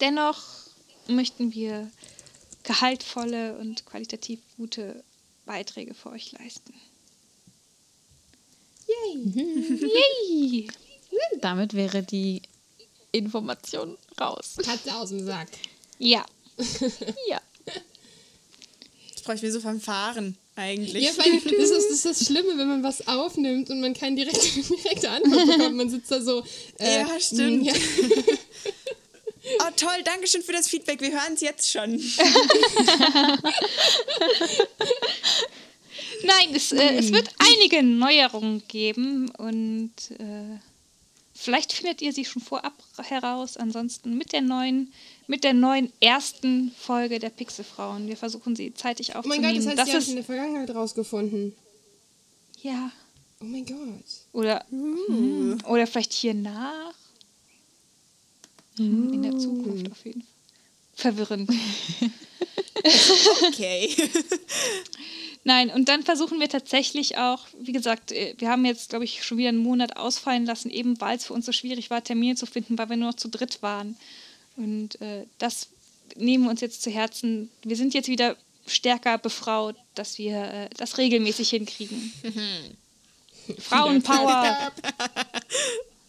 dennoch 0.01 0.43
möchten 1.07 1.55
wir 1.55 1.91
gehaltvolle 2.65 3.57
und 3.59 3.87
qualitativ 3.87 4.41
gute 4.57 5.03
Beiträge 5.47 5.95
für 5.95 6.11
euch 6.11 6.33
leisten. 6.33 6.75
Yay! 8.87 10.69
Damit 11.41 11.75
wäre 11.75 12.03
die 12.03 12.43
Information 13.13 13.97
raus. 14.21 14.57
Katze 14.63 14.95
aus 14.95 15.11
dem 15.11 15.25
Sack. 15.25 15.49
Ja. 15.99 16.25
Ja. 17.29 17.41
Jetzt 19.09 19.25
brauche 19.25 19.37
ich 19.37 19.43
mir 19.43 19.53
so 19.53 19.61
Fanfaren 19.61 20.37
eigentlich. 20.59 21.05
Ja, 21.05 21.13
vor 21.13 21.25
allem, 21.25 21.41
das 21.43 21.53
ist, 21.53 21.73
das 21.73 21.85
ist 21.85 22.05
das 22.05 22.27
Schlimme, 22.27 22.59
wenn 22.59 22.69
man 22.69 22.83
was 22.83 23.07
aufnimmt 23.07 23.71
und 23.71 23.81
man 23.81 23.95
keine 23.95 24.17
direkte, 24.17 24.41
direkte 24.83 25.11
Antwort 25.11 25.47
bekommt. 25.57 25.77
Man 25.77 25.89
sitzt 25.89 26.11
da 26.11 26.21
so. 26.21 26.45
Äh, 26.79 27.01
Ja, 27.01 27.21
stimmt. 27.21 27.65
Ja. 27.65 27.73
Oh, 29.61 29.71
toll, 29.77 30.03
danke 30.05 30.27
schön 30.27 30.43
für 30.43 30.53
das 30.53 30.69
Feedback. 30.69 31.01
Wir 31.01 31.11
hören 31.11 31.33
es 31.33 31.41
jetzt 31.41 31.73
schon. 31.73 31.99
Nein, 36.23 36.55
es, 36.55 36.73
äh, 36.73 36.97
es 36.97 37.13
wird 37.13 37.31
einige 37.39 37.83
Neuerungen 37.83 38.63
geben 38.69 39.31
und 39.39 39.93
äh, 40.19 40.59
vielleicht 41.35 41.73
findet 41.73 42.03
ihr 42.03 42.13
sie 42.13 42.27
schon 42.27 42.43
vorab 42.43 42.75
heraus. 42.99 43.57
Ansonsten 43.57 44.19
mit 44.19 44.33
der 44.33 44.43
neuen, 44.43 44.93
mit 45.29 45.45
der 45.45 45.53
neuen 45.53 45.93
ersten 46.01 46.73
Folge 46.77 47.21
der 47.21 47.31
Pixelfrauen. 47.31 48.09
Wir 48.09 48.17
versuchen 48.17 48.57
sie 48.57 48.75
zeitig 48.75 49.11
Oh 49.11 49.21
mein 49.25 49.45
aufzunehmen. 49.45 49.65
Gott, 49.67 49.79
das 49.79 49.87
heißt, 49.87 49.93
haben 49.93 49.99
ist 50.01 50.09
in 50.09 50.15
der 50.17 50.25
Vergangenheit 50.25 50.75
rausgefunden. 50.75 51.55
ja 52.63 52.91
Oh 53.41 53.45
mein 53.45 53.65
Gott. 53.65 54.05
oder 54.33 54.65
hm, 54.71 55.59
oder 55.67 55.87
vielleicht 55.87 56.13
hier 56.13 56.35
nach 56.35 56.95
Hm, 58.77 59.13
in 59.13 59.23
der 59.23 59.39
Zukunft 59.39 59.91
auf 59.91 60.05
jeden 60.05 60.23
Fall. 60.23 60.31
Verwirrend. 60.95 61.51
Okay. 63.49 63.95
Nein, 65.45 65.71
und 65.71 65.89
dann 65.89 66.03
versuchen 66.03 66.41
wir 66.41 66.49
tatsächlich 66.49 67.17
auch, 67.17 67.47
wie 67.59 67.73
gesagt, 67.73 68.13
äh, 68.13 68.35
wir 68.39 68.51
haben 68.51 68.65
jetzt, 68.65 68.91
glaube 68.91 69.05
ich, 69.05 69.25
schon 69.25 69.39
wieder 69.39 69.49
einen 69.49 69.59
Monat 69.59 69.97
ausfallen 69.97 70.45
lassen, 70.45 70.71
eben 70.71 71.01
weil 71.01 71.17
es 71.17 71.27
für 71.27 71.33
uns 71.33 71.47
so 71.47 71.53
schwierig 71.53 71.91
war, 71.91 72.05
Termine 72.05 72.35
zu 72.35 72.47
finden, 72.47 72.77
weil 72.77 72.89
wir 72.91 72.97
nur 72.97 73.09
noch 73.11 73.17
zu 73.17 73.29
dritt 73.29 73.63
waren. 73.63 73.97
Und 74.59 75.01
äh, 75.01 75.25
das 75.39 75.69
nehmen 76.17 76.45
wir 76.45 76.51
uns 76.51 76.61
jetzt 76.61 76.83
zu 76.83 76.91
Herzen. 76.91 77.51
Wir 77.63 77.77
sind 77.77 77.95
jetzt 77.95 78.09
wieder 78.09 78.37
stärker 78.67 79.17
befraut, 79.19 79.77
dass 79.95 80.19
wir 80.19 80.37
äh, 80.37 80.69
das 80.77 80.99
regelmäßig 80.99 81.51
hinkriegen. 81.51 82.13
Frauenpower. 83.59 84.73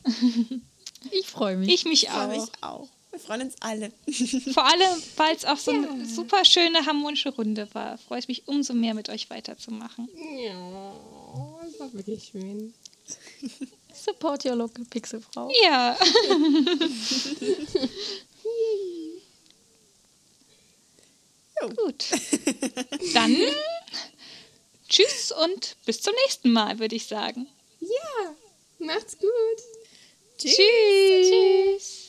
Ich 1.11 1.27
freue 1.27 1.55
mich. 1.55 1.69
Ich 1.69 1.85
mich 1.85 2.07
Freue 2.09 2.25
auch. 2.25 2.29
mich 2.29 2.49
auch. 2.61 2.87
Wir 3.11 3.19
freuen 3.19 3.41
uns 3.43 3.55
alle. 3.61 3.91
Vor 4.53 4.65
allem, 4.65 5.03
weil 5.15 5.35
es 5.35 5.45
auch 5.45 5.57
so 5.57 5.71
eine 5.71 6.05
super 6.05 6.45
schöne, 6.45 6.85
harmonische 6.85 7.29
Runde 7.29 7.67
war, 7.73 7.97
freue 7.97 8.19
ich 8.19 8.27
mich 8.27 8.47
umso 8.47 8.73
mehr, 8.73 8.93
mit 8.93 9.09
euch 9.09 9.29
weiterzumachen. 9.29 10.09
Ja, 10.45 10.93
das 11.63 11.79
war 11.79 11.93
wirklich 11.93 12.31
schön. 12.31 12.73
Support 13.93 14.45
your 14.45 14.55
local 14.55 14.85
Pixelfrau. 14.85 15.51
Ja. 15.63 15.97
Gut. 21.75 22.05
Dann 23.13 23.35
tschüss 24.87 25.31
und 25.31 25.75
bis 25.85 26.01
zum 26.01 26.13
nächsten 26.25 26.51
Mal, 26.51 26.79
würde 26.79 26.95
ich 26.95 27.05
sagen. 27.07 27.47
Ja, 27.81 28.35
macht's 28.79 29.17
gut. 29.17 29.29
Tschüss. 30.37 30.55
tschüss. 30.55 32.08